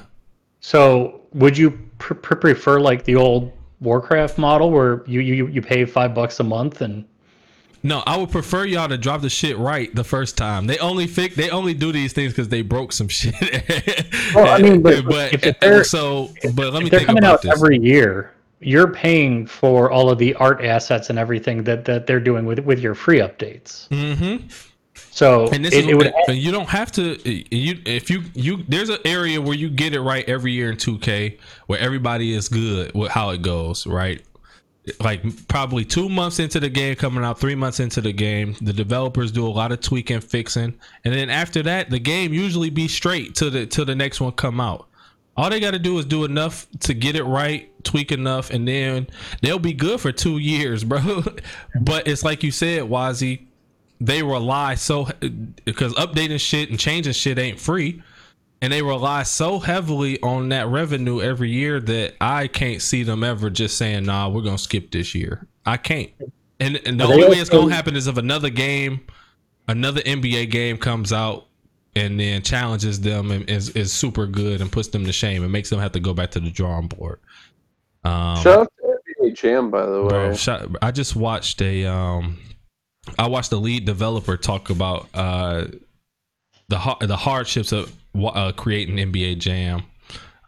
So 0.60 1.20
would 1.34 1.56
you 1.56 1.78
pr- 1.98 2.14
pr- 2.14 2.34
prefer 2.36 2.80
like 2.80 3.04
the 3.04 3.14
old 3.16 3.52
Warcraft 3.80 4.38
model 4.38 4.70
where 4.70 5.04
you, 5.06 5.20
you 5.20 5.46
you 5.46 5.62
pay 5.62 5.84
five 5.84 6.14
bucks 6.14 6.40
a 6.40 6.44
month 6.44 6.80
and 6.80 7.04
No, 7.84 8.02
I 8.06 8.16
would 8.16 8.30
prefer 8.30 8.64
y'all 8.64 8.88
to 8.88 8.98
drop 8.98 9.20
the 9.20 9.28
shit 9.30 9.56
right 9.58 9.94
the 9.94 10.02
first 10.02 10.36
time. 10.36 10.66
They 10.66 10.78
only 10.78 11.06
fix 11.06 11.36
they 11.36 11.50
only 11.50 11.74
do 11.74 11.92
these 11.92 12.12
things 12.12 12.32
because 12.32 12.48
they 12.48 12.62
broke 12.62 12.92
some 12.92 13.08
shit. 13.08 13.34
Well, 14.34 14.48
I 14.48 14.58
mean, 14.58 14.80
but 14.82 15.04
if 15.44 15.60
they're- 15.60 15.84
so, 15.84 16.30
but 16.54 16.72
let 16.72 16.80
me 16.80 16.86
if 16.86 16.90
they're 16.90 17.00
think 17.00 17.06
coming 17.06 17.22
about 17.22 17.34
out 17.34 17.42
this. 17.42 17.52
every 17.52 17.78
year, 17.78 18.32
you're 18.60 18.92
paying 18.92 19.46
for 19.46 19.90
all 19.90 20.10
of 20.10 20.18
the 20.18 20.34
art 20.34 20.64
assets 20.64 21.10
and 21.10 21.18
everything 21.18 21.64
that, 21.64 21.84
that 21.84 22.06
they're 22.06 22.20
doing 22.20 22.44
with 22.44 22.60
with 22.60 22.80
your 22.80 22.94
free 22.94 23.18
updates. 23.18 23.88
mm-hmm. 23.88 24.46
So 25.10 25.48
And 25.48 25.64
this 25.64 25.74
it, 25.74 25.84
is 25.84 25.86
it 25.88 25.96
would 25.96 26.12
you 26.28 26.50
don't 26.50 26.68
have 26.68 26.92
to. 26.92 27.18
You 27.54 27.80
if 27.86 28.10
you 28.10 28.22
you 28.34 28.64
there's 28.68 28.88
an 28.88 28.98
area 29.04 29.40
where 29.40 29.54
you 29.54 29.70
get 29.70 29.94
it 29.94 30.00
right 30.00 30.28
every 30.28 30.52
year 30.52 30.70
in 30.70 30.76
2K 30.76 31.38
where 31.66 31.78
everybody 31.78 32.34
is 32.34 32.48
good 32.48 32.94
with 32.94 33.10
how 33.10 33.30
it 33.30 33.42
goes, 33.42 33.86
right? 33.86 34.22
Like 35.00 35.22
probably 35.48 35.84
two 35.84 36.08
months 36.08 36.38
into 36.38 36.60
the 36.60 36.70
game 36.70 36.94
coming 36.94 37.22
out, 37.22 37.38
three 37.38 37.54
months 37.54 37.78
into 37.78 38.00
the 38.00 38.12
game, 38.12 38.56
the 38.60 38.72
developers 38.72 39.30
do 39.30 39.46
a 39.46 39.50
lot 39.50 39.70
of 39.70 39.80
tweaking, 39.80 40.20
fixing, 40.20 40.78
and 41.04 41.14
then 41.14 41.28
after 41.28 41.62
that, 41.64 41.90
the 41.90 41.98
game 41.98 42.32
usually 42.32 42.70
be 42.70 42.88
straight 42.88 43.34
to 43.36 43.50
the 43.50 43.66
to 43.66 43.84
the 43.84 43.94
next 43.94 44.20
one 44.20 44.32
come 44.32 44.60
out. 44.60 44.87
All 45.38 45.48
they 45.48 45.60
got 45.60 45.70
to 45.70 45.78
do 45.78 45.98
is 45.98 46.04
do 46.04 46.24
enough 46.24 46.66
to 46.80 46.92
get 46.92 47.16
it 47.16 47.22
right, 47.22 47.70
tweak 47.84 48.12
enough, 48.12 48.50
and 48.50 48.68
then 48.68 49.06
they'll 49.40 49.58
be 49.58 49.72
good 49.72 50.00
for 50.00 50.12
two 50.12 50.38
years, 50.38 50.84
bro. 50.84 51.22
but 51.80 52.06
it's 52.06 52.24
like 52.24 52.42
you 52.42 52.50
said, 52.50 52.82
Wazzy, 52.82 53.46
they 54.00 54.22
rely 54.22 54.74
so 54.74 55.08
because 55.64 55.94
updating 55.94 56.40
shit 56.40 56.68
and 56.70 56.78
changing 56.78 57.14
shit 57.14 57.38
ain't 57.38 57.58
free 57.58 58.02
and 58.60 58.72
they 58.72 58.82
rely 58.82 59.22
so 59.22 59.58
heavily 59.58 60.20
on 60.22 60.48
that 60.48 60.66
revenue 60.68 61.20
every 61.20 61.50
year 61.50 61.80
that 61.80 62.14
I 62.20 62.48
can't 62.48 62.82
see 62.82 63.02
them 63.02 63.22
ever 63.22 63.50
just 63.50 63.76
saying, 63.76 64.04
"Nah, 64.06 64.28
we're 64.28 64.42
gonna 64.42 64.58
skip 64.58 64.90
this 64.90 65.14
year." 65.14 65.46
I 65.64 65.76
can't. 65.76 66.10
And, 66.60 66.80
and 66.84 66.98
the 66.98 67.04
only 67.04 67.28
way 67.28 67.36
it's 67.36 67.50
gonna 67.50 67.72
happen 67.72 67.94
is 67.94 68.06
if 68.06 68.16
another 68.16 68.50
game, 68.50 69.00
another 69.68 70.00
NBA 70.00 70.50
game 70.50 70.76
comes 70.78 71.12
out 71.12 71.47
and 71.94 72.18
then 72.18 72.42
challenges 72.42 73.00
them 73.00 73.30
and 73.30 73.48
is, 73.48 73.70
is 73.70 73.92
super 73.92 74.26
good 74.26 74.60
and 74.60 74.70
puts 74.70 74.88
them 74.88 75.04
to 75.04 75.12
shame 75.12 75.42
and 75.42 75.52
makes 75.52 75.70
them 75.70 75.80
have 75.80 75.92
to 75.92 76.00
go 76.00 76.14
back 76.14 76.30
to 76.32 76.40
the 76.40 76.50
drawing 76.50 76.88
board. 76.88 77.20
Um, 78.04 78.36
Shout 78.36 78.60
out 78.60 78.72
to 78.80 79.22
NBA 79.22 79.34
Jam, 79.34 79.70
by 79.70 79.86
the 79.86 80.02
way. 80.02 80.08
Bro, 80.08 80.34
shot, 80.34 80.68
I 80.80 80.90
just 80.90 81.16
watched 81.16 81.60
a 81.62 81.86
um 81.86 82.38
I 83.18 83.26
watched 83.28 83.50
the 83.50 83.60
lead 83.60 83.84
developer 83.84 84.36
talk 84.36 84.70
about 84.70 85.08
uh 85.14 85.66
the 86.68 86.96
the 87.00 87.16
hardships 87.16 87.72
of 87.72 87.92
uh, 88.14 88.52
creating 88.52 88.96
NBA 88.96 89.38
Jam 89.38 89.82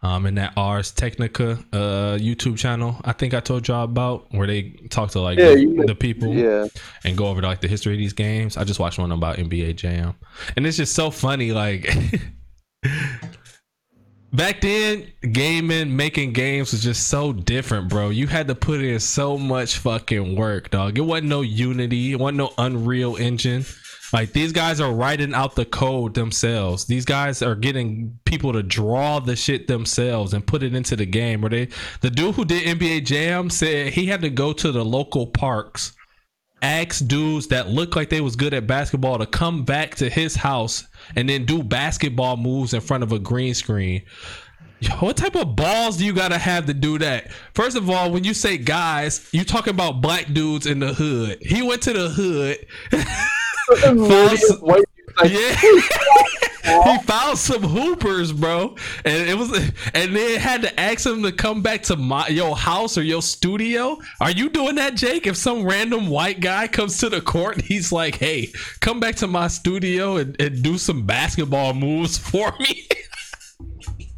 um 0.03 0.25
in 0.25 0.35
that 0.35 0.53
Ars 0.57 0.91
Technica 0.91 1.51
uh 1.73 2.17
YouTube 2.19 2.57
channel. 2.57 2.95
I 3.05 3.13
think 3.13 3.33
I 3.33 3.39
told 3.39 3.67
y'all 3.67 3.83
about 3.83 4.27
where 4.31 4.47
they 4.47 4.71
talk 4.89 5.11
to 5.11 5.19
like 5.21 5.37
Yeah, 5.37 5.49
the, 5.53 5.59
you- 5.61 5.85
the 5.85 5.95
people 5.95 6.33
yeah, 6.33 6.67
and 7.03 7.17
go 7.17 7.27
over 7.27 7.41
like 7.41 7.61
the 7.61 7.67
history 7.67 7.93
of 7.93 7.99
these 7.99 8.13
games. 8.13 8.57
I 8.57 8.63
just 8.63 8.79
watched 8.79 8.97
one 8.99 9.11
about 9.11 9.37
NBA 9.37 9.75
Jam, 9.75 10.15
and 10.55 10.65
it's 10.65 10.77
just 10.77 10.93
so 10.95 11.11
funny. 11.11 11.51
Like 11.51 11.87
back 14.33 14.61
then, 14.61 15.11
gaming, 15.31 15.95
making 15.95 16.33
games 16.33 16.71
was 16.71 16.83
just 16.83 17.07
so 17.09 17.33
different, 17.33 17.89
bro. 17.89 18.09
You 18.09 18.27
had 18.27 18.47
to 18.47 18.55
put 18.55 18.81
in 18.81 18.99
so 18.99 19.37
much 19.37 19.77
fucking 19.77 20.35
work, 20.35 20.69
dog. 20.71 20.97
It 20.97 21.01
wasn't 21.01 21.27
no 21.29 21.41
Unity, 21.41 22.13
it 22.13 22.19
wasn't 22.19 22.37
no 22.39 22.53
Unreal 22.57 23.17
Engine. 23.17 23.65
Like 24.13 24.33
these 24.33 24.51
guys 24.51 24.79
are 24.79 24.91
writing 24.91 25.33
out 25.33 25.55
the 25.55 25.65
code 25.65 26.13
themselves. 26.13 26.85
These 26.85 27.05
guys 27.05 27.41
are 27.41 27.55
getting 27.55 28.19
people 28.25 28.53
to 28.53 28.63
draw 28.63 29.19
the 29.19 29.35
shit 29.35 29.67
themselves 29.67 30.33
and 30.33 30.45
put 30.45 30.63
it 30.63 30.75
into 30.75 30.95
the 30.95 31.05
game. 31.05 31.41
Where 31.41 31.49
they, 31.49 31.69
the 32.01 32.09
dude 32.09 32.35
who 32.35 32.45
did 32.45 32.77
NBA 32.77 33.05
Jam 33.05 33.49
said 33.49 33.93
he 33.93 34.07
had 34.07 34.21
to 34.21 34.29
go 34.29 34.53
to 34.53 34.71
the 34.71 34.83
local 34.83 35.27
parks 35.27 35.93
ask 36.61 37.05
dudes 37.07 37.47
that 37.47 37.69
looked 37.69 37.95
like 37.95 38.09
they 38.09 38.21
was 38.21 38.35
good 38.35 38.53
at 38.53 38.67
basketball 38.67 39.17
to 39.17 39.25
come 39.25 39.65
back 39.65 39.95
to 39.95 40.09
his 40.09 40.35
house 40.35 40.87
and 41.15 41.27
then 41.27 41.45
do 41.45 41.63
basketball 41.63 42.37
moves 42.37 42.73
in 42.73 42.81
front 42.81 43.03
of 43.03 43.11
a 43.11 43.19
green 43.19 43.53
screen. 43.53 44.03
Yo, 44.79 44.91
What 44.95 45.17
type 45.17 45.35
of 45.35 45.55
balls 45.55 45.97
do 45.97 46.05
you 46.05 46.13
gotta 46.13 46.37
have 46.37 46.65
to 46.65 46.73
do 46.73 46.97
that? 46.99 47.31
First 47.53 47.77
of 47.77 47.89
all, 47.89 48.11
when 48.11 48.23
you 48.23 48.33
say 48.33 48.57
guys, 48.57 49.27
you 49.31 49.43
talking 49.43 49.73
about 49.73 50.01
black 50.01 50.33
dudes 50.33 50.65
in 50.65 50.79
the 50.79 50.93
hood. 50.93 51.39
He 51.41 51.61
went 51.61 51.83
to 51.83 51.93
the 51.93 52.09
hood. 52.09 52.65
Like, 54.61 54.83
Yeah. 55.23 55.55
he 56.63 56.97
found 57.03 57.37
some 57.37 57.63
hoopers, 57.63 58.31
bro. 58.31 58.75
And 59.03 59.29
it 59.29 59.37
was 59.37 59.51
and 59.93 60.15
then 60.15 60.39
had 60.39 60.61
to 60.61 60.79
ask 60.79 61.05
him 61.05 61.23
to 61.23 61.31
come 61.31 61.61
back 61.61 61.83
to 61.83 61.95
my 61.95 62.27
your 62.27 62.55
house 62.55 62.97
or 62.97 63.03
your 63.03 63.21
studio. 63.21 63.97
Are 64.19 64.31
you 64.31 64.49
doing 64.49 64.75
that, 64.75 64.95
Jake? 64.95 65.27
If 65.27 65.37
some 65.37 65.63
random 65.63 66.07
white 66.07 66.39
guy 66.39 66.67
comes 66.67 66.97
to 66.99 67.09
the 67.09 67.21
court 67.21 67.55
and 67.55 67.65
he's 67.71 67.91
like, 67.91 68.15
hey, 68.15 68.51
come 68.79 68.99
back 68.99 69.15
to 69.17 69.27
my 69.27 69.47
studio 69.47 70.17
and, 70.17 70.39
and 70.39 70.61
do 70.61 70.77
some 70.77 71.05
basketball 71.05 71.73
moves 71.73 72.17
for 72.17 72.53
me. 72.59 72.87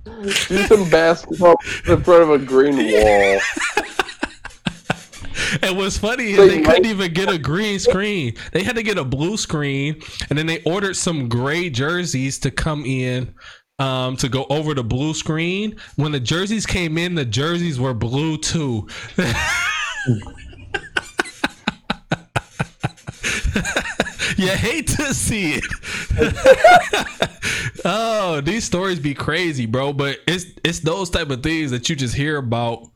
do 0.06 0.64
some 0.64 0.90
basketball 0.90 1.56
in 1.88 2.02
front 2.04 2.24
of 2.24 2.30
a 2.30 2.40
green 2.40 2.76
wall. 2.92 3.40
And 5.62 5.78
what's 5.78 5.98
funny 5.98 6.32
is 6.32 6.50
They 6.50 6.62
couldn't 6.62 6.86
even 6.86 7.14
get 7.14 7.30
a 7.30 7.38
green 7.38 7.80
screen. 7.80 8.36
They 8.52 8.64
had 8.64 8.76
to 8.76 8.84
get 8.84 8.98
a 8.98 9.04
blue 9.04 9.38
screen, 9.38 10.02
and 10.30 10.38
then 10.38 10.46
they 10.46 10.62
ordered 10.64 10.96
some 10.96 11.30
gray 11.30 11.70
jerseys 11.70 12.40
to 12.40 12.52
come 12.52 12.86
in 12.86 13.34
um, 13.80 14.16
to 14.18 14.30
go 14.30 14.46
over 14.50 14.74
the 14.74 14.84
blue 14.84 15.14
screen. 15.14 15.78
When 15.96 16.12
the 16.12 16.20
jerseys 16.20 16.66
came 16.66 16.98
in, 16.98 17.16
the 17.16 17.26
jerseys 17.26 17.80
were 17.80 17.94
blue 17.94 18.38
too. 18.38 18.88
you 24.38 24.50
hate 24.50 24.88
to 24.88 25.14
see 25.14 25.60
it. 25.62 25.64
oh, 27.86 28.42
these 28.42 28.64
stories 28.64 29.00
be 29.00 29.14
crazy, 29.14 29.66
bro. 29.66 29.94
But 29.94 30.20
it's 30.28 30.46
it's 30.64 30.80
those 30.80 31.10
type 31.10 31.30
of 31.30 31.44
things 31.44 31.72
that 31.72 31.90
you 31.90 31.96
just 31.96 32.16
hear 32.16 32.38
about 32.38 32.93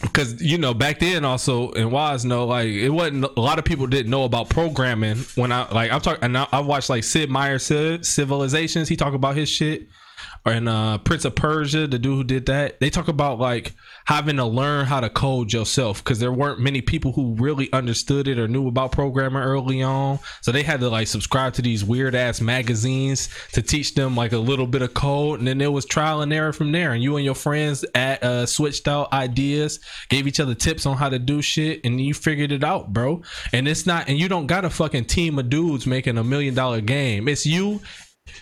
because 0.00 0.40
you 0.40 0.58
know 0.58 0.74
back 0.74 1.00
then 1.00 1.24
also 1.24 1.72
and 1.72 1.90
Wise 1.90 2.24
know 2.24 2.46
like 2.46 2.68
it 2.68 2.90
wasn't 2.90 3.24
a 3.24 3.40
lot 3.40 3.58
of 3.58 3.64
people 3.64 3.86
didn't 3.86 4.10
know 4.10 4.24
about 4.24 4.48
programming 4.48 5.18
when 5.34 5.50
I 5.52 5.70
like 5.72 5.90
I'm 5.90 6.00
talking 6.00 6.22
and 6.24 6.38
I, 6.38 6.46
I 6.52 6.60
watched 6.60 6.88
like 6.88 7.04
Sid 7.04 7.30
Meier's 7.30 7.64
Civ- 7.64 8.06
Civilizations. 8.06 8.88
He 8.88 8.96
talk 8.96 9.14
about 9.14 9.36
his 9.36 9.48
shit 9.48 9.88
and 10.48 10.68
uh 10.68 10.98
Prince 10.98 11.24
of 11.24 11.34
Persia 11.34 11.86
the 11.86 11.98
dude 11.98 12.16
who 12.16 12.24
did 12.24 12.46
that 12.46 12.80
they 12.80 12.90
talk 12.90 13.08
about 13.08 13.38
like 13.38 13.74
having 14.08 14.36
to 14.36 14.44
learn 14.46 14.86
how 14.86 15.00
to 15.00 15.10
code 15.10 15.52
yourself 15.52 16.02
because 16.02 16.18
there 16.18 16.32
weren't 16.32 16.58
many 16.58 16.80
people 16.80 17.12
who 17.12 17.34
really 17.34 17.70
understood 17.74 18.26
it 18.26 18.38
or 18.38 18.48
knew 18.48 18.68
about 18.68 18.90
programming 18.90 19.42
early 19.42 19.82
on. 19.82 20.18
So 20.40 20.50
they 20.50 20.62
had 20.62 20.80
to 20.80 20.88
like 20.88 21.08
subscribe 21.08 21.52
to 21.54 21.62
these 21.62 21.84
weird 21.84 22.14
ass 22.14 22.40
magazines 22.40 23.28
to 23.52 23.60
teach 23.60 23.94
them 23.94 24.16
like 24.16 24.32
a 24.32 24.38
little 24.38 24.66
bit 24.66 24.80
of 24.80 24.94
code. 24.94 25.40
And 25.40 25.46
then 25.46 25.58
there 25.58 25.70
was 25.70 25.84
trial 25.84 26.22
and 26.22 26.32
error 26.32 26.54
from 26.54 26.72
there. 26.72 26.92
And 26.92 27.02
you 27.02 27.16
and 27.16 27.24
your 27.26 27.34
friends 27.34 27.84
at 27.94 28.22
uh 28.22 28.46
switched 28.46 28.88
out 28.88 29.12
ideas 29.12 29.78
gave 30.08 30.26
each 30.26 30.40
other 30.40 30.54
tips 30.54 30.86
on 30.86 30.96
how 30.96 31.10
to 31.10 31.18
do 31.18 31.42
shit 31.42 31.82
and 31.84 32.00
you 32.00 32.14
figured 32.14 32.50
it 32.50 32.64
out 32.64 32.90
bro. 32.94 33.20
And 33.52 33.68
it's 33.68 33.84
not 33.84 34.08
and 34.08 34.18
you 34.18 34.28
don't 34.30 34.46
got 34.46 34.64
a 34.64 34.70
fucking 34.70 35.04
team 35.04 35.38
of 35.38 35.50
dudes 35.50 35.86
making 35.86 36.16
a 36.16 36.24
million 36.24 36.54
dollar 36.54 36.80
game. 36.80 37.28
It's 37.28 37.44
you 37.44 37.82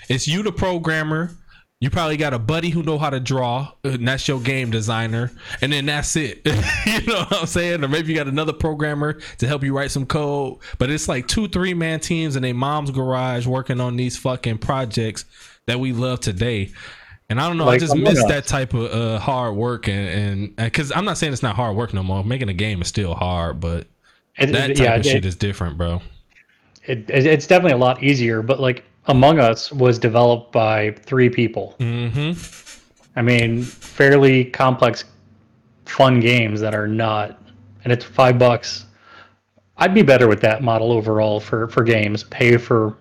it's 0.09 0.29
you 0.29 0.45
the 0.45 0.53
programmer 0.53 1.37
you 1.81 1.91
probably 1.91 2.17
got 2.17 2.33
a 2.33 2.39
buddy 2.39 2.71
who 2.71 2.83
know 2.83 2.97
how 2.99 3.11
to 3.11 3.21
draw 3.21 3.71
and 3.85 4.09
that's 4.09 4.27
your 4.29 4.41
game 4.41 4.71
designer 4.71 5.31
and 5.61 5.73
then 5.73 5.85
that's 5.87 6.17
it 6.17 6.41
you 6.87 7.03
know 7.07 7.19
what 7.21 7.33
i'm 7.41 7.47
saying 7.47 7.85
or 7.85 7.89
maybe 7.89 8.09
you 8.11 8.15
got 8.17 8.27
another 8.29 8.53
programmer 8.53 9.13
to 9.39 9.47
help 9.47 9.63
you 9.63 9.77
write 9.77 9.91
some 9.91 10.07
code 10.07 10.57
but 10.79 10.91
it's 10.91 11.09
like 11.09 11.29
two 11.29 11.47
three 11.49 11.75
man 11.75 12.01
teams 12.01 12.35
in 12.37 12.45
a 12.45 12.53
mom's 12.53 12.91
garage 12.91 13.47
working 13.47 13.81
on 13.81 13.97
these 13.97 14.17
fucking 14.17 14.57
projects 14.59 15.25
that 15.67 15.79
we 15.79 15.93
love 15.93 16.21
today 16.21 16.71
and 17.29 17.41
I 17.41 17.49
don't 17.49 17.57
know. 17.59 17.65
I 17.65 17.67
Like 17.67 17.81
just 17.81 17.93
Among 17.93 18.05
miss 18.05 18.25
that 18.27 18.47
type 18.47 18.73
of 18.73 18.85
uh, 18.93 19.19
hard 19.19 19.57
work, 19.57 19.89
and 19.89 20.09
and 20.57 20.57
because 20.57 20.93
I'm 20.93 21.05
not 21.05 21.19
saying 21.19 21.33
it's 21.33 21.43
not 21.43 21.57
hard 21.57 21.75
work 21.77 21.93
no 21.93 22.05
more. 22.05 22.23
Making 22.23 22.51
a 22.51 22.55
game 22.55 22.81
is 22.81 22.87
still 22.87 23.17
hard, 23.17 23.59
but 23.59 23.89
It, 24.39 24.53
that 24.53 24.77
type 24.77 24.79
yeah, 24.79 24.95
of 24.95 25.01
it, 25.05 25.07
shit 25.07 25.25
is 25.25 25.35
different, 25.35 25.77
bro. 25.77 26.03
it- 26.85 27.11
it's 27.11 27.49
definitely 27.49 27.73
a 27.73 27.79
lot 27.79 28.01
easier. 28.01 28.43
But 28.43 28.61
like 28.61 28.85
Among 29.09 29.39
Us 29.39 29.73
was 29.73 29.99
developed 29.99 30.53
by 30.53 30.93
three 31.03 31.31
people. 31.31 31.75
Mm-hmm. 31.79 32.39
I 33.17 33.23
mean, 33.23 33.63
fairly 33.63 34.45
complex, 34.45 35.05
fun 35.85 36.21
games 36.21 36.61
that 36.61 36.75
are 36.75 36.89
not, 36.89 37.41
and 37.85 37.93
it's 37.93 38.05
five 38.05 38.39
bucks. 38.39 38.87
I'd 39.79 39.95
be 39.95 40.03
better 40.03 40.29
with 40.29 40.41
that 40.41 40.63
model 40.63 40.93
overall 40.93 41.41
for 41.41 41.69
for 41.69 41.83
games. 41.85 42.25
Pay 42.25 42.57
for 42.57 42.97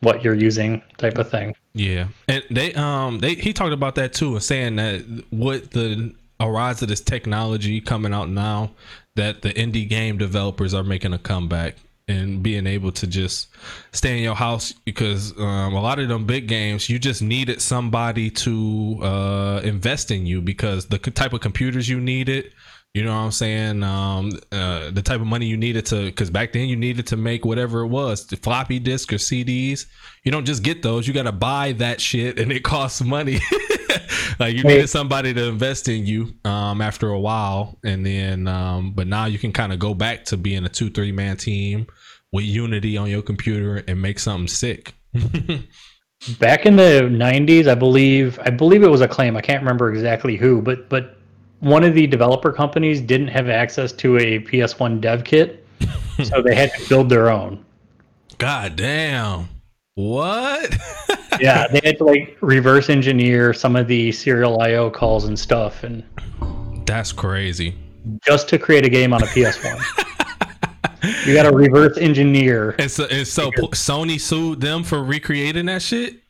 what 0.00 0.22
you're 0.22 0.34
using, 0.34 0.82
type 0.98 1.18
of 1.18 1.30
thing. 1.30 1.54
Yeah, 1.72 2.08
and 2.28 2.44
they 2.50 2.72
um 2.74 3.18
they 3.18 3.34
he 3.34 3.52
talked 3.52 3.72
about 3.72 3.94
that 3.96 4.12
too, 4.12 4.34
and 4.34 4.42
saying 4.42 4.76
that 4.76 5.24
with 5.32 5.70
the 5.70 6.14
arise 6.40 6.82
of 6.82 6.88
this 6.88 7.00
technology 7.00 7.80
coming 7.80 8.12
out 8.12 8.28
now, 8.28 8.72
that 9.16 9.42
the 9.42 9.50
indie 9.50 9.88
game 9.88 10.18
developers 10.18 10.74
are 10.74 10.84
making 10.84 11.12
a 11.12 11.18
comeback. 11.18 11.76
And 12.06 12.42
being 12.42 12.66
able 12.66 12.92
to 12.92 13.06
just 13.06 13.48
stay 13.92 14.18
in 14.18 14.22
your 14.22 14.34
house 14.34 14.72
because 14.84 15.36
um, 15.38 15.72
a 15.72 15.80
lot 15.80 15.98
of 15.98 16.08
them 16.08 16.26
big 16.26 16.46
games 16.46 16.90
you 16.90 16.98
just 16.98 17.22
needed 17.22 17.62
somebody 17.62 18.28
to 18.28 18.98
uh, 19.00 19.60
invest 19.64 20.10
in 20.10 20.26
you 20.26 20.42
because 20.42 20.86
the 20.86 20.98
type 20.98 21.32
of 21.32 21.40
computers 21.40 21.88
you 21.88 21.98
needed 21.98 22.52
you 22.94 23.04
know 23.04 23.12
what 23.12 23.20
i'm 23.20 23.32
saying? 23.32 23.82
Um, 23.82 24.30
uh, 24.50 24.90
the 24.90 25.02
type 25.02 25.20
of 25.20 25.26
money 25.26 25.46
you 25.46 25.56
needed 25.56 25.86
to 25.86 26.06
because 26.06 26.30
back 26.30 26.52
then 26.52 26.68
you 26.68 26.76
needed 26.76 27.06
to 27.08 27.16
make 27.16 27.44
whatever 27.44 27.80
it 27.80 27.88
was 27.88 28.26
the 28.26 28.36
floppy 28.36 28.78
disk 28.78 29.12
or 29.12 29.16
cds 29.16 29.86
you 30.24 30.32
don't 30.32 30.46
just 30.46 30.62
get 30.62 30.82
those 30.82 31.06
you 31.06 31.12
got 31.12 31.24
to 31.24 31.32
buy 31.32 31.72
that 31.72 32.00
shit 32.00 32.38
and 32.38 32.50
it 32.50 32.64
costs 32.64 33.02
money. 33.02 33.38
Like 34.38 34.56
you 34.56 34.62
needed 34.64 34.88
somebody 34.88 35.32
to 35.34 35.48
invest 35.48 35.88
in 35.88 36.06
you 36.06 36.34
um, 36.44 36.80
after 36.80 37.10
a 37.10 37.20
while. 37.20 37.78
And 37.84 38.04
then 38.04 38.48
um, 38.48 38.92
but 38.92 39.06
now 39.06 39.26
you 39.26 39.38
can 39.38 39.52
kind 39.52 39.72
of 39.72 39.78
go 39.78 39.94
back 39.94 40.24
to 40.26 40.36
being 40.36 40.64
a 40.64 40.68
two 40.68 40.90
three 40.90 41.12
man 41.12 41.36
team 41.36 41.86
with 42.32 42.44
unity 42.44 42.96
on 42.96 43.08
your 43.08 43.22
computer 43.22 43.84
and 43.86 44.00
make 44.00 44.18
something 44.18 44.48
sick. 44.48 44.94
Back 46.38 46.64
in 46.64 46.76
the 46.76 47.08
'90s, 47.10 47.68
I 47.68 47.74
believe 47.74 48.38
I 48.42 48.50
believe 48.50 48.82
it 48.82 48.88
was 48.88 49.02
Acclaim. 49.02 49.36
I 49.36 49.40
can't 49.40 49.60
remember 49.60 49.92
exactly 49.92 50.36
who, 50.36 50.62
but 50.62 50.88
but 50.88 51.18
one 51.64 51.82
of 51.82 51.94
the 51.94 52.06
developer 52.06 52.52
companies 52.52 53.00
didn't 53.00 53.28
have 53.28 53.48
access 53.48 53.92
to 53.92 54.18
a 54.18 54.40
PS1 54.40 55.00
dev 55.00 55.24
kit, 55.24 55.66
so 56.22 56.42
they 56.42 56.54
had 56.54 56.72
to 56.74 56.88
build 56.88 57.08
their 57.08 57.30
own. 57.30 57.64
god 58.38 58.76
damn 58.76 59.48
what 59.94 60.76
Yeah, 61.40 61.66
they 61.68 61.80
had 61.84 61.98
to 61.98 62.04
like 62.04 62.36
reverse 62.40 62.88
engineer 62.90 63.52
some 63.52 63.76
of 63.76 63.88
the 63.88 64.12
serial 64.12 64.60
I/O 64.60 64.90
calls 64.90 65.24
and 65.24 65.38
stuff, 65.38 65.82
and 65.82 66.04
that's 66.86 67.12
crazy 67.12 67.74
just 68.24 68.48
to 68.50 68.58
create 68.58 68.84
a 68.84 68.88
game 68.88 69.12
on 69.12 69.22
a 69.22 69.26
PS1. 69.26 69.80
you 71.26 71.34
got 71.34 71.44
to 71.44 71.56
reverse 71.56 71.96
engineer. 71.98 72.74
and 72.78 72.90
so, 72.90 73.06
and 73.06 73.26
so 73.26 73.50
sony 73.50 74.20
sued 74.20 74.60
them 74.60 74.84
for 74.84 75.02
recreating 75.02 75.66
that 75.66 75.82
shit 75.82 76.20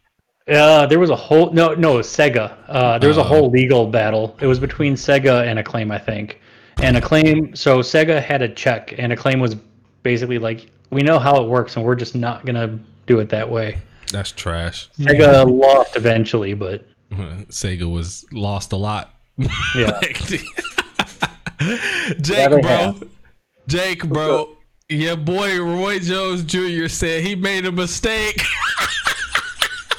Uh, 0.46 0.86
there 0.86 0.98
was 0.98 1.08
a 1.10 1.16
whole 1.16 1.50
no 1.52 1.72
no 1.74 1.94
Sega. 1.98 2.54
Uh, 2.68 2.98
there 2.98 3.08
was 3.08 3.16
a 3.16 3.20
Oh. 3.20 3.24
whole 3.24 3.50
legal 3.50 3.86
battle. 3.86 4.36
It 4.40 4.46
was 4.46 4.58
between 4.58 4.94
Sega 4.94 5.46
and 5.46 5.58
Acclaim, 5.58 5.90
I 5.90 5.98
think. 5.98 6.40
And 6.82 6.96
Acclaim, 6.96 7.54
so 7.56 7.78
Sega 7.78 8.22
had 8.22 8.42
a 8.42 8.48
check, 8.48 8.94
and 8.98 9.12
Acclaim 9.12 9.40
was 9.40 9.56
basically 10.02 10.38
like, 10.38 10.66
"We 10.90 11.00
know 11.02 11.18
how 11.18 11.42
it 11.42 11.48
works, 11.48 11.76
and 11.76 11.84
we're 11.84 11.94
just 11.94 12.14
not 12.14 12.44
gonna 12.44 12.78
do 13.06 13.20
it 13.20 13.28
that 13.30 13.48
way." 13.48 13.78
that's 14.12 14.30
trash 14.32 14.88
Sega 15.00 15.44
lost 15.60 15.96
eventually, 15.96 16.52
but 16.54 16.84
sega 17.48 17.90
was 17.90 18.24
lost 18.32 18.72
a 18.72 18.76
lot 18.76 19.14
yeah, 19.74 19.98
Jake, 22.20 22.62
bro. 22.62 23.00
Jake, 23.66 24.04
bro. 24.08 24.56
Your 24.88 25.16
boy 25.16 25.58
Roy 25.60 25.98
Jones 25.98 26.44
Jr. 26.44 26.86
said 26.88 27.24
he 27.24 27.34
made 27.34 27.64
a 27.66 27.72
mistake. 27.72 28.40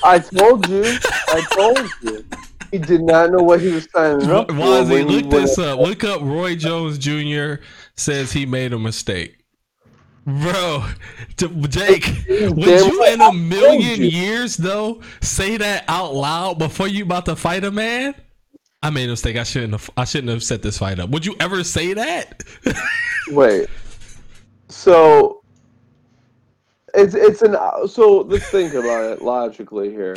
I 0.06 0.20
told 0.20 0.68
you. 0.70 0.84
I 0.84 1.46
told 1.52 1.90
you. 2.04 2.26
He 2.72 2.78
did 2.78 3.02
not 3.02 3.32
know 3.32 3.44
what 3.44 3.62
he 3.62 3.70
was 3.70 3.88
signing 3.92 4.30
up 4.30 4.50
for. 4.50 4.58
Wazzy, 4.58 5.10
look 5.10 5.30
this 5.32 5.58
up. 5.58 5.80
Look 5.80 6.04
up 6.04 6.22
Roy 6.22 6.56
Jones 6.56 6.98
Jr. 6.98 7.64
says 7.96 8.32
he 8.32 8.46
made 8.46 8.74
a 8.74 8.80
mistake. 8.80 9.38
Bro, 10.26 10.86
Jake, 11.38 12.06
would 12.28 12.58
you 12.58 13.06
in 13.06 13.22
a 13.22 13.32
million 13.32 14.02
years 14.02 14.58
though 14.58 15.02
say 15.22 15.58
that 15.58 15.86
out 15.88 16.16
loud 16.16 16.58
before 16.58 16.88
you 16.88 17.04
about 17.04 17.26
to 17.28 17.36
fight 17.36 17.64
a 17.64 17.72
man? 17.72 18.16
I 18.82 18.90
made 18.90 19.06
a 19.06 19.12
mistake. 19.12 19.38
I 19.38 19.44
shouldn't 19.44 19.74
have. 19.74 19.90
I 19.96 20.04
shouldn't 20.04 20.32
have 20.32 20.44
set 20.44 20.62
this 20.62 20.80
fight 20.80 21.00
up. 21.00 21.10
Would 21.12 21.26
you 21.26 21.36
ever 21.40 21.64
say 21.64 21.94
that? 21.94 22.44
Wait. 23.30 23.70
So 24.68 25.44
it's 26.96 27.14
it's 27.16 27.42
an 27.42 27.56
so 27.88 28.22
let's 28.22 28.50
think 28.50 28.74
about 28.74 29.04
it 29.12 29.22
logically 29.22 29.90
here. 29.90 30.16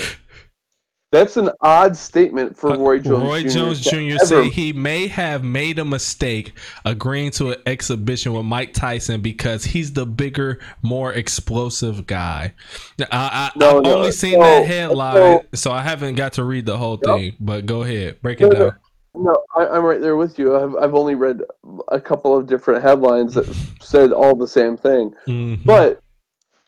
That's 1.11 1.39
an 1.39 1.49
odd 1.63 1.97
statement 1.97 2.55
for 2.55 2.77
Roy 2.77 2.99
Jones. 2.99 3.23
Uh, 3.23 3.27
Roy 3.27 3.43
Jr. 3.45 3.49
Jones 3.49 3.81
Jr. 3.81 3.97
ever- 4.17 4.27
said 4.27 4.45
he 4.53 4.75
may 4.75 5.07
have 5.07 5.43
made 5.43 5.79
a 5.79 5.85
mistake 5.87 6.53
agreeing 6.85 7.31
to 7.33 7.53
an 7.53 7.63
exhibition 7.65 8.35
with 8.35 8.45
Mike 8.45 8.75
Tyson 8.75 9.23
because 9.23 9.65
he's 9.65 9.95
the 9.95 10.05
bigger, 10.05 10.59
more 10.83 11.15
explosive 11.15 12.07
guy. 12.07 12.53
I, 13.01 13.07
I, 13.11 13.51
No, 13.57 13.79
I've 13.79 13.85
no, 13.85 13.95
only 13.97 14.13
seen 14.13 14.35
so- 14.35 14.41
that 14.41 14.67
headline, 14.67 15.41
so, 15.55 15.71
I 15.73 15.81
haven't 15.81 16.17
got 16.17 16.35
to 16.35 16.45
read 16.45 16.67
the 16.67 16.77
whole 16.77 17.01
Yep. 17.03 17.17
thing. 17.17 17.37
But 17.41 17.65
go 17.65 17.85
ahead, 17.85 18.21
break 18.21 18.43
it 18.43 18.49
no. 18.53 18.59
down. 18.59 18.77
No, 19.15 19.35
I, 19.57 19.67
I'm 19.67 19.85
right 19.85 20.03
there 20.03 20.17
with 20.17 20.39
you. 20.39 20.55
I've 20.57 20.77
I've 20.77 20.95
only 20.95 21.15
read 21.15 21.41
a 21.89 21.99
couple 21.99 22.37
of 22.37 22.47
different 22.47 22.83
headlines 22.83 23.33
that 23.33 23.47
said 23.81 24.13
all 24.13 24.37
the 24.37 24.47
same 24.47 24.77
thing, 24.77 25.15
Mhm. 25.27 25.65
but 25.65 26.03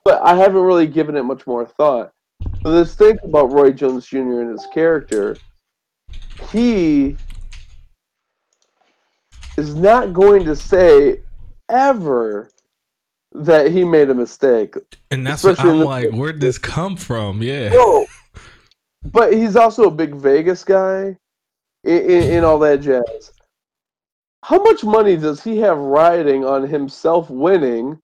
but 0.05 0.21
I 0.23 0.37
haven't 0.37 0.63
really 0.63 0.87
given 0.87 1.17
it 1.17 1.23
much 1.23 1.47
more 1.47 1.67
thought. 1.67 2.13
But 2.63 2.71
let's 2.71 2.95
think 2.95 3.21
about 3.23 3.53
Roy 3.53 3.73
Jones 3.73 4.07
Jr. 4.07 4.41
and 4.41 4.51
his 4.51 4.67
character. 4.73 5.37
He 6.51 7.17
is 9.57 9.75
not 9.75 10.13
going 10.13 10.45
to 10.45 10.57
say 10.57 11.21
ever 11.69 12.51
that 13.33 13.71
he 13.71 13.85
made 13.85 14.11
a 14.11 14.15
mistake. 14.15 14.75
and 15.11 15.27
that's 15.27 15.45
what 15.45 15.61
I'm 15.61 15.81
like. 15.81 16.11
Where'd 16.11 16.41
this 16.41 16.59
come 16.59 16.97
from? 16.97 17.43
Yeah. 17.43 17.69
No, 17.69 18.07
but 19.13 19.33
he's 19.33 19.57
also 19.57 19.85
a 19.85 19.91
big 19.91 20.15
Vegas 20.15 20.65
guy, 20.65 21.17
in 21.85 22.45
all 22.45 22.59
that 22.61 22.81
jazz. 22.81 23.33
How 24.43 24.63
much 24.63 24.83
money 24.83 25.17
does 25.17 25.43
he 25.43 25.59
have 25.59 25.79
riding 25.79 26.45
on 26.45 26.67
himself 26.67 27.29
winning? 27.31 28.01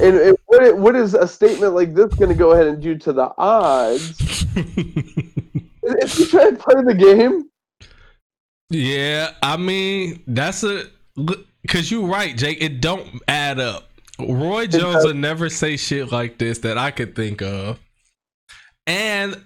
And, 0.00 0.16
and 0.16 0.38
what, 0.46 0.78
what 0.78 0.96
is 0.96 1.14
a 1.14 1.26
statement 1.26 1.74
like 1.74 1.94
this 1.94 2.14
going 2.14 2.28
to 2.28 2.34
go 2.34 2.52
ahead 2.52 2.66
and 2.66 2.80
do 2.82 2.96
to 2.98 3.12
the 3.12 3.32
odds? 3.36 4.46
if 5.82 6.18
you 6.18 6.26
try 6.26 6.50
to 6.50 6.56
play 6.56 6.82
the 6.82 6.94
game? 6.94 7.48
Yeah, 8.70 9.32
I 9.42 9.56
mean 9.56 10.22
that's 10.26 10.62
a 10.62 10.84
because 11.62 11.90
you're 11.90 12.06
right, 12.06 12.36
Jake. 12.36 12.62
It 12.62 12.80
don't 12.80 13.20
add 13.26 13.58
up. 13.58 13.88
Roy 14.18 14.66
Jones 14.66 15.04
would 15.04 15.16
never 15.16 15.48
say 15.48 15.76
shit 15.76 16.12
like 16.12 16.38
this 16.38 16.58
that 16.58 16.76
I 16.76 16.90
could 16.90 17.14
think 17.14 17.40
of. 17.40 17.78
And 18.86 19.42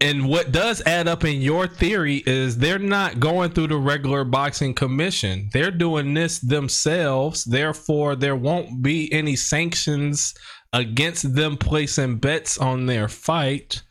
and 0.00 0.28
what 0.28 0.52
does 0.52 0.82
add 0.86 1.08
up 1.08 1.24
in 1.24 1.40
your 1.40 1.66
theory 1.66 2.22
is 2.26 2.56
they're 2.56 2.78
not 2.78 3.20
going 3.20 3.50
through 3.50 3.68
the 3.68 3.76
regular 3.76 4.24
boxing 4.24 4.74
commission. 4.74 5.48
They're 5.52 5.70
doing 5.70 6.14
this 6.14 6.38
themselves. 6.38 7.44
Therefore, 7.44 8.16
there 8.16 8.36
won't 8.36 8.82
be 8.82 9.12
any 9.12 9.36
sanctions 9.36 10.34
against 10.72 11.34
them 11.34 11.56
placing 11.56 12.18
bets 12.18 12.58
on 12.58 12.86
their 12.86 13.08
fight 13.08 13.82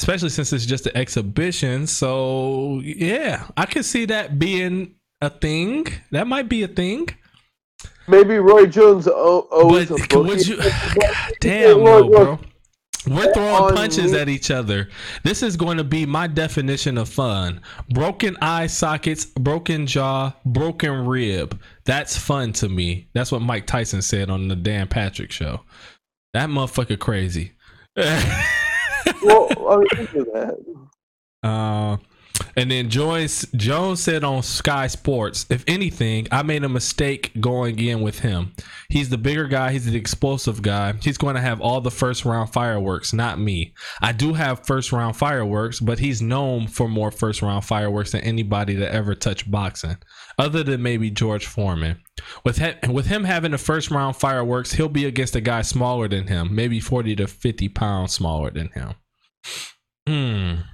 especially 0.00 0.30
since 0.30 0.50
it's 0.54 0.64
just 0.64 0.86
an 0.86 0.96
exhibition. 0.96 1.86
So 1.86 2.80
yeah, 2.82 3.48
I 3.56 3.66
can 3.66 3.82
see 3.82 4.06
that 4.06 4.38
being 4.38 4.94
a 5.20 5.28
thing. 5.28 5.86
That 6.10 6.26
might 6.26 6.48
be 6.48 6.62
a 6.62 6.68
thing. 6.68 7.08
Maybe 8.08 8.38
Roy 8.38 8.66
Jones 8.66 9.06
owes 9.06 9.88
But 9.88 9.90
a 9.90 10.08
bookie. 10.08 10.16
would 10.16 10.46
you? 10.46 10.56
God 10.56 11.32
damn, 11.40 11.84
no, 11.84 12.08
bro. 12.08 12.38
We're 13.06 13.32
throwing 13.32 13.74
punches 13.74 14.12
at 14.12 14.28
each 14.28 14.50
other. 14.50 14.88
This 15.24 15.42
is 15.42 15.56
going 15.56 15.78
to 15.78 15.84
be 15.84 16.04
my 16.04 16.26
definition 16.26 16.98
of 16.98 17.08
fun. 17.08 17.62
Broken 17.88 18.36
eye 18.42 18.66
sockets, 18.66 19.24
broken 19.24 19.86
jaw, 19.86 20.34
broken 20.44 21.06
rib. 21.06 21.58
That's 21.84 22.18
fun 22.18 22.52
to 22.54 22.68
me. 22.68 23.08
That's 23.14 23.32
what 23.32 23.40
Mike 23.40 23.66
Tyson 23.66 24.02
said 24.02 24.28
on 24.28 24.48
the 24.48 24.56
Dan 24.56 24.86
Patrick 24.86 25.32
show. 25.32 25.62
That 26.34 26.50
motherfucker 26.50 26.98
crazy. 26.98 27.52
well, 27.96 28.06
I 29.08 29.76
mean, 29.76 30.08
of 30.14 30.26
that. 30.32 30.56
Uh, 31.42 31.96
and 32.60 32.70
then 32.70 32.90
Roy 32.90 33.26
Jones 33.56 34.02
said 34.02 34.22
on 34.22 34.42
Sky 34.42 34.86
Sports, 34.86 35.46
if 35.48 35.64
anything, 35.66 36.28
I 36.30 36.42
made 36.42 36.62
a 36.62 36.68
mistake 36.68 37.32
going 37.40 37.78
in 37.78 38.02
with 38.02 38.18
him. 38.18 38.52
He's 38.90 39.08
the 39.08 39.16
bigger 39.16 39.46
guy, 39.46 39.72
he's 39.72 39.86
the 39.86 39.96
explosive 39.96 40.60
guy. 40.60 40.92
He's 41.00 41.16
going 41.16 41.36
to 41.36 41.40
have 41.40 41.62
all 41.62 41.80
the 41.80 41.90
first 41.90 42.26
round 42.26 42.52
fireworks, 42.52 43.14
not 43.14 43.40
me. 43.40 43.72
I 44.02 44.12
do 44.12 44.34
have 44.34 44.66
first 44.66 44.92
round 44.92 45.16
fireworks, 45.16 45.80
but 45.80 46.00
he's 46.00 46.20
known 46.20 46.66
for 46.66 46.86
more 46.86 47.10
first 47.10 47.40
round 47.40 47.64
fireworks 47.64 48.12
than 48.12 48.20
anybody 48.20 48.74
that 48.74 48.92
ever 48.92 49.14
touched 49.14 49.50
boxing, 49.50 49.96
other 50.38 50.62
than 50.62 50.82
maybe 50.82 51.10
George 51.10 51.46
Foreman. 51.46 52.02
With 52.44 52.58
he- 52.58 52.92
with 52.92 53.06
him 53.06 53.24
having 53.24 53.52
the 53.52 53.58
first 53.58 53.90
round 53.90 54.16
fireworks, 54.16 54.72
he'll 54.72 54.90
be 54.90 55.06
against 55.06 55.34
a 55.34 55.40
guy 55.40 55.62
smaller 55.62 56.08
than 56.08 56.26
him, 56.26 56.54
maybe 56.54 56.78
40 56.78 57.16
to 57.16 57.26
50 57.26 57.70
pounds 57.70 58.12
smaller 58.12 58.50
than 58.50 58.68
him. 58.74 58.94
Hmm. 60.06 60.69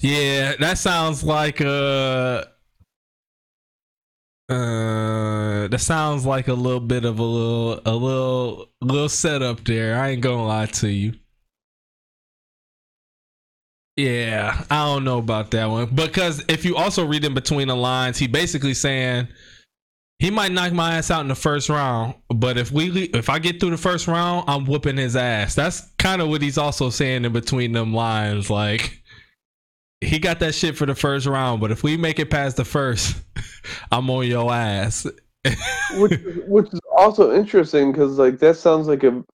Yeah, 0.00 0.54
that 0.60 0.78
sounds 0.78 1.24
like 1.24 1.60
uh 1.60 2.44
uh 4.48 5.68
that 5.68 5.80
sounds 5.80 6.24
like 6.24 6.48
a 6.48 6.54
little 6.54 6.80
bit 6.80 7.04
of 7.04 7.18
a 7.18 7.22
little 7.22 7.80
a 7.84 7.94
little 7.94 8.70
little 8.80 9.08
setup 9.08 9.64
there. 9.64 10.00
I 10.00 10.10
ain't 10.10 10.22
gonna 10.22 10.46
lie 10.46 10.66
to 10.66 10.88
you. 10.88 11.14
Yeah, 13.96 14.64
I 14.70 14.84
don't 14.84 15.02
know 15.04 15.18
about 15.18 15.50
that 15.50 15.66
one 15.66 15.86
because 15.94 16.44
if 16.48 16.64
you 16.64 16.76
also 16.76 17.04
read 17.04 17.24
in 17.24 17.34
between 17.34 17.66
the 17.68 17.74
lines, 17.74 18.16
he 18.16 18.28
basically 18.28 18.74
saying 18.74 19.26
He 20.18 20.30
might 20.32 20.50
knock 20.52 20.72
my 20.72 20.96
ass 20.96 21.10
out 21.12 21.20
in 21.22 21.28
the 21.28 21.36
first 21.36 21.68
round, 21.68 22.14
but 22.28 22.58
if 22.58 22.72
we 22.72 22.90
if 23.14 23.28
I 23.30 23.38
get 23.38 23.60
through 23.60 23.70
the 23.70 23.76
first 23.78 24.08
round, 24.08 24.46
I'm 24.48 24.66
whooping 24.66 24.96
his 24.96 25.14
ass. 25.16 25.54
That's 25.54 25.82
kind 25.98 26.20
of 26.20 26.28
what 26.28 26.42
he's 26.42 26.58
also 26.58 26.90
saying 26.90 27.24
in 27.24 27.32
between 27.32 27.72
them 27.72 27.94
lines. 27.94 28.50
Like 28.50 29.00
he 30.00 30.18
got 30.18 30.38
that 30.40 30.54
shit 30.54 30.76
for 30.76 30.86
the 30.86 30.94
first 30.94 31.26
round, 31.26 31.60
but 31.60 31.70
if 31.70 31.82
we 31.82 31.96
make 31.96 32.18
it 32.18 32.30
past 32.30 32.56
the 32.56 32.64
first, 32.64 33.20
I'm 33.92 34.08
on 34.10 34.26
your 34.26 34.52
ass. 34.52 35.06
which 35.96 36.12
is, 36.12 36.42
which 36.48 36.72
is 36.72 36.80
also 36.96 37.34
interesting 37.34 37.92
because 37.92 38.18
like 38.18 38.38
that 38.38 38.56
sounds 38.56 38.86
like 38.88 39.02
a 39.04 39.24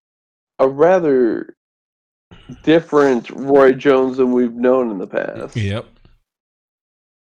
a 0.60 0.68
rather 0.68 1.56
different 2.62 3.30
Roy 3.30 3.72
Jones 3.72 4.18
than 4.18 4.32
we've 4.32 4.54
known 4.54 4.90
in 4.90 4.98
the 4.98 5.06
past. 5.06 5.56
Yep. 5.56 5.86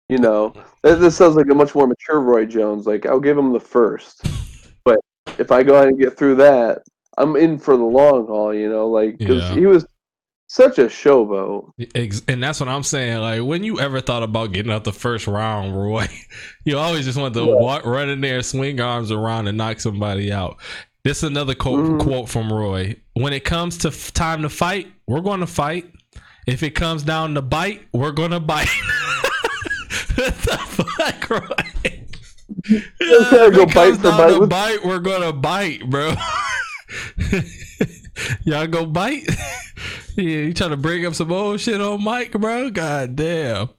You 0.10 0.18
know, 0.18 0.54
this 0.84 1.16
sounds 1.16 1.36
like 1.36 1.50
a 1.50 1.56
much 1.56 1.74
more 1.74 1.88
mature 1.88 2.20
Roy 2.20 2.46
Jones. 2.46 2.86
Like 2.86 3.06
I'll 3.06 3.20
give 3.22 3.38
him 3.38 3.54
the 3.54 3.60
first, 3.60 4.22
but 4.84 5.00
if 5.40 5.52
I 5.52 5.64
go 5.64 5.76
ahead 5.76 5.88
and 5.88 6.00
get 6.00 6.18
through 6.18 6.36
that, 6.36 6.84
I'm 7.18 7.36
in 7.38 7.58
for 7.58 7.78
the 7.78 7.84
long 7.84 8.28
haul. 8.28 8.54
You 8.54 8.70
know, 8.70 8.88
like 8.90 9.18
because 9.18 9.44
Yeah. 9.44 9.56
he 9.56 9.66
was 9.68 9.86
such 10.54 10.80
a 10.80 10.88
showboat. 10.88 11.72
And 12.28 12.44
that's 12.44 12.60
what 12.60 12.68
I'm 12.68 12.84
saying. 12.84 13.20
Like, 13.20 13.42
when 13.42 13.64
you 13.64 13.80
ever 13.80 14.02
thought 14.02 14.22
about 14.22 14.52
getting 14.52 14.70
out 14.70 14.84
the 14.84 14.92
first 14.92 15.26
round, 15.26 15.78
Roy, 15.78 16.08
you 16.66 16.78
always 16.78 17.06
just 17.06 17.18
want 17.18 17.34
to 17.36 17.40
Yeah. 17.46 17.54
walk, 17.56 17.86
run 17.86 18.10
in 18.10 18.20
there, 18.20 18.44
swing 18.44 18.82
arms 18.82 19.12
around, 19.12 19.48
and 19.48 19.58
knock 19.58 19.80
somebody 19.80 20.30
out. 20.30 20.58
This 21.06 21.20
is 21.20 21.24
another 21.24 21.56
quote, 21.56 21.80
Mhm. 21.86 22.00
quote 22.02 22.28
from 22.30 22.52
Roy. 22.52 22.98
When 23.14 23.32
it 23.32 23.46
comes 23.46 23.78
to 23.80 23.88
f- 23.88 24.12
time 24.14 24.42
to 24.42 24.50
fight, 24.50 24.92
we're 25.08 25.22
going 25.22 25.40
to 25.40 25.48
fight. 25.48 25.86
If 26.46 26.64
it 26.64 26.72
comes 26.72 27.04
down 27.04 27.34
to 27.36 27.42
bite, 27.42 27.84
we're 27.94 28.12
going 28.12 28.32
to 28.32 28.42
bite. 28.42 28.68
what 30.16 30.36
the 30.36 30.58
fuck, 30.58 31.30
Roy? 31.30 32.04
If 32.66 33.32
go 33.32 33.62
it 33.64 33.74
bite 33.74 33.74
comes 33.74 33.98
bite 34.00 34.34
to 34.40 34.48
bite, 34.48 34.84
we're 34.86 35.00
going 35.00 35.22
to 35.22 35.32
bite, 35.32 35.90
bro. 35.90 36.14
Y'all 38.44 38.68
go 38.68 38.86
bite? 38.86 39.24
yeah, 40.16 40.24
you 40.24 40.54
trying 40.54 40.72
to 40.72 40.78
bring 40.78 41.06
up 41.06 41.16
some 41.16 41.32
old 41.32 41.60
shit 41.60 41.80
on 41.82 42.04
Mike, 42.04 42.32
bro? 42.34 42.70
God 42.70 43.16
damn. 43.16 43.70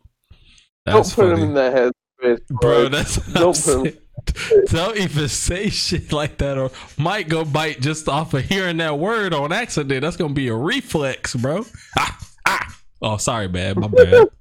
That's 0.84 1.14
Don't 1.14 1.28
put 1.28 1.30
funny. 1.36 1.42
him 1.42 1.48
in 1.50 1.54
that 1.54 1.74
headspace, 2.22 2.46
Bro, 2.48 2.82
Roy. 2.84 2.88
that's 2.88 3.16
Don't 3.32 3.62
put 3.64 3.86
him- 3.86 3.98
Don't 4.66 4.96
even 4.98 5.28
say 5.28 5.68
shit 5.68 6.12
like 6.12 6.38
that, 6.38 6.56
or 6.56 6.70
Mike 6.96 7.28
go 7.28 7.44
bite 7.44 7.80
just 7.80 8.08
off 8.08 8.34
of 8.34 8.44
hearing 8.44 8.76
that 8.78 8.98
word 8.98 9.34
on 9.34 9.52
accident. 9.52 10.02
That's 10.02 10.16
gonna 10.16 10.32
be 10.34 10.48
a 10.48 10.54
reflex, 10.54 11.34
bro. 11.34 11.64
Ah, 11.98 12.18
ah. 12.46 12.78
Oh, 13.00 13.16
sorry, 13.16 13.48
man. 13.48 13.80
My 13.80 13.88
bad. 13.88 14.28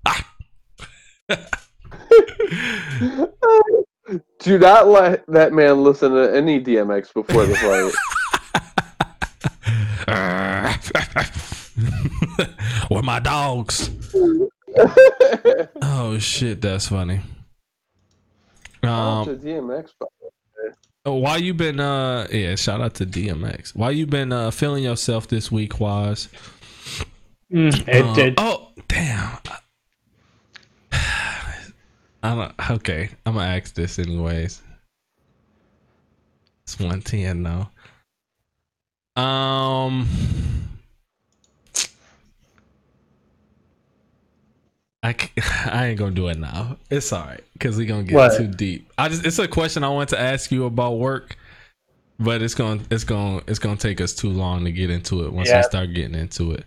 Ah. 1.30 1.48
Do 4.40 4.58
not 4.60 4.88
let 4.88 5.26
that 5.28 5.54
man 5.54 5.84
listen 5.84 6.12
to 6.12 6.36
any 6.36 6.62
DMX 6.62 7.14
before 7.14 7.46
the 7.46 7.56
fight. 7.56 7.94
Where 12.90 13.04
my 13.04 13.20
dogs? 13.20 13.90
Oh 15.82 16.18
shit, 16.18 16.62
that's 16.62 16.88
funny. 16.88 17.20
Um, 18.84 19.26
to 19.26 19.36
DMX, 19.36 19.90
Oh, 21.06 21.16
why 21.16 21.38
you 21.38 21.54
been 21.54 21.80
uh 21.80 22.28
yeah, 22.32 22.56
shout 22.56 22.80
out 22.80 22.94
to 22.96 23.06
DMX. 23.06 23.76
Why 23.76 23.90
you 23.90 24.06
been 24.06 24.32
uh 24.32 24.52
feeling 24.52 24.84
yourself 24.84 25.28
this 25.28 25.52
week, 25.52 25.80
Waz? 25.80 26.30
Mm, 27.52 27.88
it, 27.88 28.06
Uh, 28.06 28.22
it, 28.22 28.34
oh 28.38 28.72
damn. 28.88 29.38
I 30.94 31.54
don't 32.24 32.54
okay. 32.72 33.10
I'm 33.26 33.34
gonna 33.34 33.48
ask 33.48 33.74
this 33.74 34.00
anyways. 34.00 34.62
It's 36.64 36.80
one 36.80 37.02
ten 37.02 37.44
though. 37.44 37.68
Um 39.16 40.08
I, 45.04 45.16
I 45.66 45.88
ain't 45.88 46.00
gonna 46.00 46.12
do 46.12 46.28
it 46.28 46.38
now. 46.38 46.78
It's 46.90 47.12
all 47.12 47.26
right 47.26 47.44
because 47.54 47.78
we 47.78 47.86
gonna 47.86 48.04
get 48.04 48.16
What? 48.16 48.38
too 48.38 48.48
deep. 48.48 48.92
I 48.98 49.10
just 49.10 49.26
it's 49.26 49.40
a 49.40 49.48
question 49.48 49.84
I 49.84 49.90
want 49.90 50.10
to 50.10 50.20
ask 50.20 50.52
you 50.52 50.66
about 50.66 50.98
work, 51.00 51.36
but 52.20 52.42
it's 52.42 52.54
gonna 52.56 52.82
it's 52.92 53.04
gonna 53.04 53.42
it's 53.48 53.60
gonna 53.60 53.78
take 53.78 54.00
us 54.00 54.14
too 54.14 54.30
long 54.30 54.64
to 54.66 54.72
get 54.72 54.90
into 54.90 55.26
it 55.26 55.34
once 55.34 55.50
we 55.52 55.64
start 55.64 55.94
getting 55.94 56.16
into 56.16 56.52
it. 56.52 56.66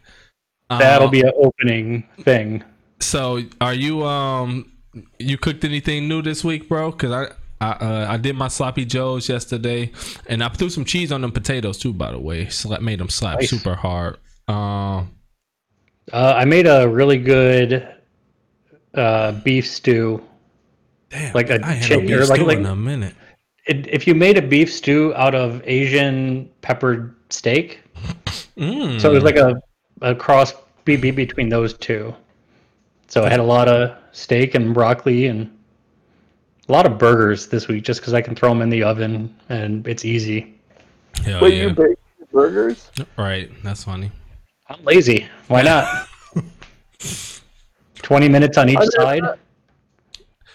that'll 0.68 1.08
Uh, 1.08 1.10
be 1.10 1.20
an 1.20 1.32
opening 1.36 2.04
thing. 2.20 2.62
so. 3.00 3.40
Are 3.60 3.74
you 3.74 4.04
um 4.04 4.70
you 5.18 5.38
cooked 5.38 5.64
anything 5.64 6.08
new 6.08 6.20
this 6.22 6.44
week, 6.44 6.68
bro? 6.68 6.90
Because 6.90 7.12
I. 7.12 7.32
I, 7.64 7.84
uh, 7.84 8.06
I 8.10 8.16
did 8.16 8.34
my 8.36 8.48
sloppy 8.48 8.84
joes 8.84 9.28
yesterday, 9.28 9.90
and 10.26 10.42
I 10.44 10.48
threw 10.48 10.68
some 10.70 10.84
cheese 10.84 11.10
on 11.12 11.20
them 11.22 11.32
potatoes 11.32 11.78
too. 11.78 11.92
By 11.92 12.10
the 12.12 12.18
way, 12.18 12.48
Slap, 12.48 12.80
made 12.82 13.00
them 13.00 13.08
slap 13.08 13.38
Nice. 13.40 13.50
super 13.50 13.74
hard. 13.74 14.18
Um, 14.48 15.10
Uh, 16.12 16.34
I 16.36 16.44
made 16.44 16.66
a 16.66 16.86
really 16.88 17.16
good 17.18 17.88
uh, 18.94 19.32
beef 19.44 19.66
stew. 19.66 20.22
damn, 21.10 21.32
Like 21.34 21.48
a 21.50 21.54
I 21.64 21.74
ain't 21.74 21.84
had 21.84 21.90
no 21.90 21.96
or 21.96 22.00
beef 22.20 22.28
like- 22.28 22.36
stew 22.38 22.46
like- 22.46 22.58
in 22.58 22.66
a 22.66 22.76
minute. 22.76 23.14
It, 23.66 23.86
if 23.88 24.06
you 24.06 24.14
made 24.14 24.36
a 24.36 24.42
beef 24.42 24.70
stew 24.70 25.14
out 25.14 25.34
of 25.34 25.62
Asian 25.64 26.50
peppered 26.60 27.14
steak, 27.30 27.80
Mm. 28.58 29.00
so 29.00 29.10
it 29.10 29.14
was 29.14 29.24
like 29.24 29.36
a, 29.36 29.54
a 30.02 30.14
cross 30.14 30.52
be, 30.84 30.96
be 30.96 31.10
between 31.10 31.48
those 31.48 31.72
two. 31.72 32.14
So 33.08 33.24
I 33.24 33.30
had 33.30 33.40
a 33.40 33.44
lot 33.56 33.68
of 33.68 33.96
steak 34.12 34.54
and 34.54 34.74
broccoli 34.74 35.26
and 35.26 35.50
a 36.68 36.72
lot 36.72 36.86
of 36.86 36.98
burgers 36.98 37.46
this 37.46 37.68
week, 37.68 37.84
just 37.84 38.00
because 38.00 38.14
I 38.14 38.20
can 38.22 38.34
throw 38.34 38.48
them 38.48 38.62
in 38.62 38.70
the 38.70 38.82
oven 38.82 39.34
and 39.48 39.86
it's 39.86 40.04
easy. 40.04 40.54
Hell 41.24 41.40
wait, 41.42 41.54
yeah. 41.54 41.62
you 41.68 41.70
bake 41.74 41.98
burgers? 42.32 42.90
Right, 43.16 43.50
that's 43.62 43.84
funny. 43.84 44.10
I'm 44.68 44.82
lazy. 44.84 45.26
Why 45.48 45.62
not? 45.62 46.08
Twenty 47.96 48.28
minutes 48.28 48.58
on 48.58 48.68
each 48.68 48.76
I 48.78 48.80
never- 48.80 48.90
side. 48.92 49.22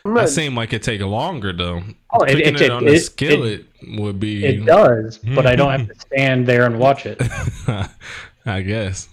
I'm 0.05 0.13
That 0.13 0.21
not, 0.21 0.29
seemed 0.29 0.55
like 0.55 0.71
it 0.73 0.81
take 0.81 1.01
longer 1.01 1.51
though. 1.53 1.81
Oh, 2.11 2.23
it- 2.23 2.29
Cooking 2.37 2.55
it- 2.55 2.61
it, 2.61 2.71
on 2.71 2.83
it- 2.83 2.89
the 2.89 2.95
it- 2.95 2.99
skillet 3.01 3.65
would 3.97 4.19
be. 4.19 4.45
It 4.45 4.65
does, 4.65 5.17
but 5.19 5.45
I 5.45 5.55
don't 5.55 5.71
have 5.71 5.87
to 5.89 5.95
stand 5.99 6.47
there 6.47 6.65
and 6.65 6.79
watch 6.79 7.05
it. 7.05 7.21
I 8.45 8.61
guess. 8.61 9.09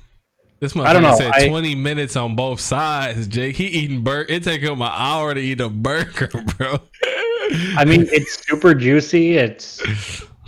This 0.58 0.74
I 0.76 0.92
don't 0.92 1.02
motherfucker 1.02 1.10
know, 1.10 1.16
said 1.16 1.32
I- 1.34 1.48
20 1.48 1.74
minutes 1.74 2.16
on 2.16 2.34
both 2.34 2.60
sides, 2.60 3.26
Jake. 3.28 3.56
He 3.56 3.66
eating 3.66 4.02
burger. 4.02 4.32
It 4.32 4.42
take 4.42 4.62
him 4.62 4.80
an 4.80 4.90
hour 4.92 5.34
to 5.34 5.40
eat 5.40 5.60
a 5.60 5.68
burger, 5.68 6.28
bro. 6.56 6.78
I 7.76 7.84
mean, 7.84 8.06
it's 8.10 8.44
super 8.46 8.74
juicy. 8.74 9.36
It's 9.36 9.82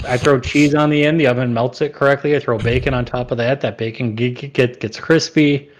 I 0.05 0.16
throw 0.16 0.40
cheese 0.40 0.74
on 0.74 0.90
the 0.90 1.05
end, 1.05 1.20
the 1.20 1.26
oven 1.26 1.52
melts 1.52 1.80
it 1.80 1.93
correctly. 1.93 2.35
I 2.36 2.40
throw 2.40 2.59
bacon 2.59 2.94
on 2.94 3.05
top 3.05 3.30
of 3.30 3.39
that. 3.39 3.60
That 3.60 3.76
bacon 3.78 4.14
get, 4.14 4.52
get 4.52 4.80
gets 4.80 4.98
crispy. 4.98 5.70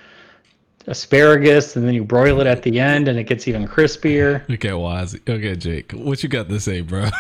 Asparagus, 0.87 1.77
and 1.77 1.87
then 1.87 1.95
you 1.95 2.03
broil 2.03 2.41
it 2.41 2.47
at 2.47 2.63
the 2.63 2.81
end, 2.81 3.09
and 3.09 3.19
it 3.19 3.25
gets 3.25 3.47
even 3.47 3.69
crispier. 3.69 4.43
Okay, 4.51 4.71
Wazzy. 4.71 5.21
Look 5.29 5.43
at 5.45 5.59
Jake. 5.59 5.93
What 5.93 6.23
you 6.23 6.29
got 6.31 6.49
to 6.49 6.59
say, 6.61 6.81
bro? 6.81 7.09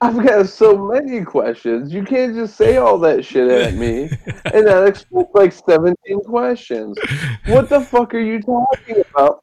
I've 0.00 0.22
got 0.22 0.46
so 0.48 0.76
many 0.76 1.24
questions. 1.24 1.92
You 1.92 2.04
can't 2.04 2.34
just 2.34 2.56
say 2.56 2.76
all 2.76 2.98
that 2.98 3.24
shit 3.24 3.50
at 3.50 3.74
me 3.74 4.10
and 4.52 4.66
not 4.66 4.86
expect 4.86 5.34
like 5.34 5.52
17 5.52 6.20
questions. 6.24 6.98
What 7.46 7.68
the 7.70 7.80
fuck 7.80 8.14
are 8.14 8.18
you 8.20 8.40
talking 8.42 9.02
about? 9.14 9.42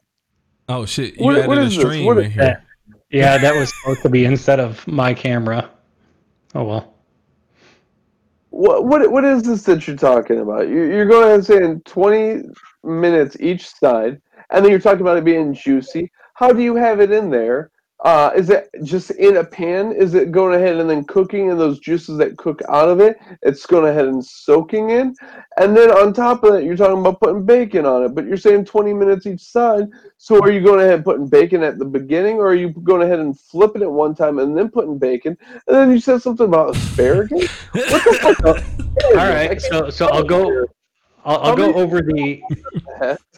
Oh 0.70 0.86
shit! 0.86 1.18
You 1.18 1.26
What- 1.26 1.38
added 1.38 1.48
what 1.48 1.58
a 1.58 1.62
this? 1.66 1.76
stream 1.76 2.06
What 2.06 2.18
in 2.20 2.26
is 2.26 2.34
here. 2.34 2.64
Yeah, 3.10 3.38
that 3.38 3.56
was 3.56 3.74
supposed 3.80 4.02
to 4.04 4.10
be 4.10 4.26
instead 4.26 4.60
of 4.60 4.86
my 4.88 5.14
camera. 5.14 5.70
Oh 6.56 6.64
well. 6.64 6.94
What 8.52 8.86
what 8.86 9.12
what 9.12 9.26
is 9.26 9.44
this 9.44 9.64
that 9.64 9.88
you're 9.88 9.96
talking 9.98 10.40
about? 10.40 10.68
You're, 10.70 10.92
you're 10.92 11.06
going 11.06 11.24
ahead 11.24 11.36
and 11.36 11.46
saying 11.46 11.82
20 11.86 12.44
minutes 12.84 13.36
each 13.40 13.68
side, 13.68 14.22
and 14.52 14.64
then 14.64 14.70
you're 14.70 14.80
talking 14.80 15.02
about 15.02 15.18
it 15.18 15.26
being 15.26 15.54
juicy. 15.54 16.12
How 16.36 16.52
do 16.54 16.62
you 16.62 16.76
have 16.76 17.00
it 17.02 17.12
in 17.12 17.30
there? 17.32 17.72
Uh, 18.04 18.32
is 18.36 18.50
it 18.50 18.70
just 18.84 19.12
in 19.12 19.38
a 19.38 19.44
pan? 19.44 19.94
Is 19.94 20.14
it 20.14 20.34
going 20.34 20.60
ahead 20.60 20.76
and 20.76 20.90
then 20.90 21.06
cooking 21.06 21.50
and 21.50 21.60
those 21.60 21.80
juices 21.80 22.18
that 22.18 22.38
cook 22.38 22.62
out 22.68 22.90
of 22.90 23.00
it? 23.00 23.18
It's 23.42 23.66
going 23.66 23.90
ahead 23.90 24.08
and 24.08 24.24
soaking 24.24 24.90
in, 24.90 25.16
and 25.58 25.76
then 25.76 25.90
on 25.90 26.12
top 26.12 26.44
of 26.44 26.52
that, 26.52 26.66
you're 26.66 26.76
talking 26.76 27.00
about 27.00 27.22
putting 27.22 27.46
bacon 27.46 27.86
on 27.86 28.04
it. 28.04 28.10
But 28.10 28.26
you're 28.26 28.36
saying 28.36 28.66
20 28.66 28.94
minutes 28.94 29.26
each 29.26 29.40
side. 29.40 29.88
So 30.18 30.42
are 30.42 30.52
you 30.52 30.60
going 30.60 30.82
ahead 30.82 30.96
and 30.96 31.06
putting 31.06 31.30
bacon 31.30 31.64
at 31.64 31.80
the 31.80 31.86
beginning, 31.86 32.38
or 32.38 32.48
are 32.48 32.56
you 32.56 32.72
going 32.72 33.04
ahead 33.04 33.20
and 33.20 33.40
flipping 33.40 33.82
it 33.82 33.90
one 33.90 34.14
time 34.14 34.40
and 34.40 34.58
then 34.58 34.70
putting 34.70 34.98
bacon? 34.98 35.38
And 35.68 35.76
then 35.76 35.92
you 35.92 36.02
said 36.02 36.22
something 36.22 36.48
about 36.48 36.76
asparagus. 36.76 37.50
What 37.72 38.04
the 38.04 38.36
fuck? 38.44 38.64
All 39.12 39.30
right, 39.30 39.62
so 39.62 39.90
so 39.90 40.08
I'll 40.08 40.24
go. 40.24 40.66
I'll, 41.24 41.38
I'll 41.38 41.56
go 41.56 41.74
over 41.74 42.02
the. 42.02 42.44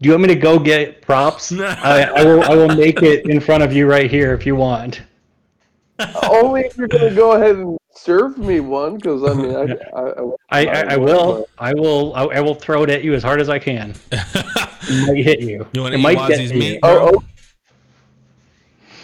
Do 0.00 0.08
you 0.08 0.12
want 0.12 0.22
me 0.22 0.28
to 0.28 0.34
go 0.34 0.58
get 0.58 1.02
props? 1.02 1.52
I, 1.60 2.04
I 2.04 2.24
will. 2.24 2.42
I 2.44 2.54
will 2.54 2.74
make 2.74 3.02
it 3.02 3.28
in 3.28 3.38
front 3.38 3.62
of 3.62 3.72
you 3.72 3.86
right 3.86 4.10
here 4.10 4.32
if 4.32 4.46
you 4.46 4.56
want. 4.56 5.02
Only 6.30 6.62
if 6.62 6.78
you're 6.78 6.88
gonna 6.88 7.14
go 7.14 7.32
ahead 7.32 7.56
and 7.56 7.76
serve 7.92 8.38
me 8.38 8.60
one, 8.60 8.96
because 8.96 9.22
I 9.22 9.34
mean, 9.34 9.54
I, 9.54 9.62
I, 9.94 10.00
I, 10.00 10.22
I, 10.50 10.66
I, 10.66 10.94
I 10.94 10.96
will. 10.96 11.46
I 11.58 11.74
will. 11.74 12.14
I, 12.14 12.24
I 12.24 12.40
will 12.40 12.54
throw 12.54 12.82
it 12.82 12.88
at 12.88 13.04
you 13.04 13.12
as 13.12 13.22
hard 13.22 13.42
as 13.42 13.50
I 13.50 13.58
can. 13.58 13.94
It 14.10 15.06
might 15.06 15.22
hit 15.22 15.40
you. 15.40 15.66
You 15.74 15.82
want 15.82 15.94
it 15.94 15.98
to 15.98 16.00
eat 16.00 16.02
might 16.02 16.28
get 16.28 16.40
Wazzy's 16.40 16.52
meat, 16.54 16.72
you. 16.74 16.80
Oh, 16.82 17.12
oh, 17.14 17.24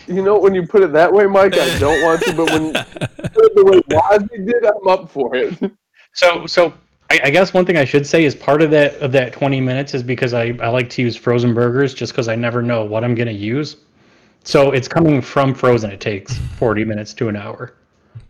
you 0.06 0.22
know, 0.22 0.38
when 0.38 0.54
you 0.54 0.66
put 0.66 0.82
it 0.82 0.92
that 0.92 1.12
way, 1.12 1.26
Mike, 1.26 1.58
I 1.58 1.78
don't 1.78 2.02
want 2.02 2.22
to. 2.22 2.32
But 2.34 2.50
when 2.50 2.66
you 2.66 2.72
put 2.72 3.44
it 3.44 3.54
the 3.54 3.64
way 3.64 3.80
Wazzy 3.90 4.46
did, 4.46 4.64
I'm 4.64 4.88
up 4.88 5.10
for 5.10 5.34
it. 5.34 5.58
So, 6.14 6.46
so 6.46 6.72
I, 7.10 7.20
I 7.24 7.30
guess 7.30 7.54
one 7.54 7.64
thing 7.64 7.76
I 7.76 7.84
should 7.84 8.06
say 8.06 8.24
is 8.24 8.34
part 8.34 8.62
of 8.62 8.70
that 8.72 8.94
of 8.96 9.12
that 9.12 9.32
20 9.32 9.60
minutes 9.60 9.94
is 9.94 10.02
because 10.02 10.34
I, 10.34 10.56
I 10.60 10.68
like 10.68 10.90
to 10.90 11.02
use 11.02 11.16
frozen 11.16 11.54
burgers 11.54 11.94
just 11.94 12.12
because 12.12 12.28
I 12.28 12.34
never 12.34 12.62
know 12.62 12.84
what 12.84 13.04
I'm 13.04 13.14
gonna 13.14 13.30
use. 13.30 13.76
So 14.44 14.72
it's 14.72 14.88
coming 14.88 15.20
from 15.20 15.54
frozen. 15.54 15.90
It 15.90 16.00
takes 16.00 16.36
40 16.58 16.84
minutes 16.84 17.14
to 17.14 17.28
an 17.28 17.36
hour, 17.36 17.74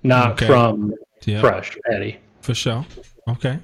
not 0.03 0.32
Okay. 0.32 0.47
from 0.47 0.94
Yeah, 1.24 1.40
fresh 1.40 1.77
patty. 1.90 2.19
for 2.40 2.55
sure. 2.55 2.85
Okay. 3.28 3.59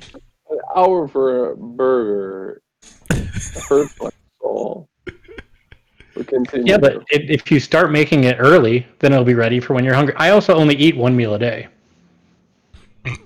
An 0.50 0.58
hour 0.76 1.08
for 1.08 1.52
a 1.52 1.56
burger 1.56 2.60
hurts 3.68 3.94
my 4.00 4.10
soul. 4.40 4.88
We 6.14 6.24
continue. 6.24 6.66
Yeah, 6.72 6.78
but 6.78 7.04
if, 7.10 7.30
if 7.30 7.50
you 7.50 7.58
start 7.58 7.90
making 7.90 8.24
it 8.24 8.36
early, 8.38 8.86
then 8.98 9.12
it'll 9.12 9.24
be 9.24 9.34
ready 9.34 9.60
for 9.60 9.72
when 9.72 9.82
you're 9.84 9.94
hungry. 9.94 10.14
I 10.16 10.30
also 10.30 10.54
only 10.54 10.74
eat 10.74 10.94
one 10.96 11.16
meal 11.16 11.34
a 11.34 11.38
day. 11.38 11.68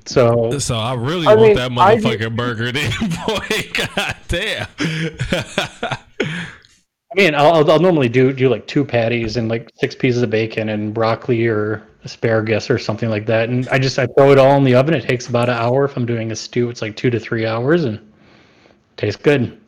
So 0.06 0.58
So 0.58 0.76
I 0.76 0.94
really 0.94 1.26
I 1.26 1.34
want 1.34 1.48
mean, 1.48 1.56
that 1.56 1.70
I 1.72 1.96
motherfucking 1.96 2.36
burger 2.36 2.72
then, 2.72 2.90
boy. 3.26 3.46
God 3.94 4.16
damn. 4.28 4.66
I 6.18 7.14
mean, 7.14 7.34
I'll, 7.34 7.52
I'll- 7.54 7.70
I'll 7.70 7.80
normally 7.80 8.08
do 8.08 8.32
do 8.32 8.48
like 8.48 8.66
two 8.66 8.84
patties 8.84 9.36
and 9.36 9.48
like 9.48 9.70
six 9.76 9.94
pieces 9.94 10.22
of 10.22 10.30
bacon 10.30 10.68
and 10.70 10.92
broccoli 10.94 11.46
or 11.46 11.82
asparagus 12.04 12.70
or 12.70 12.78
something 12.78 13.08
like 13.10 13.26
that, 13.26 13.48
and 13.48 13.68
I 13.68 13.78
just 13.78 13.98
I 13.98 14.06
throw 14.06 14.32
it 14.32 14.38
all 14.38 14.56
in 14.56 14.64
the 14.64 14.74
oven. 14.74 14.94
It 14.94 15.02
takes 15.08 15.26
about 15.28 15.48
an 15.48 15.56
hour. 15.56 15.84
If 15.84 15.96
I'm 15.96 16.06
doing 16.06 16.30
a 16.32 16.36
stew, 16.36 16.68
it's 16.70 16.82
like 16.82 16.96
two 16.96 17.10
to 17.10 17.18
three 17.20 17.46
hours, 17.46 17.84
and 17.84 17.98
tastes 18.96 19.20
good. 19.20 19.58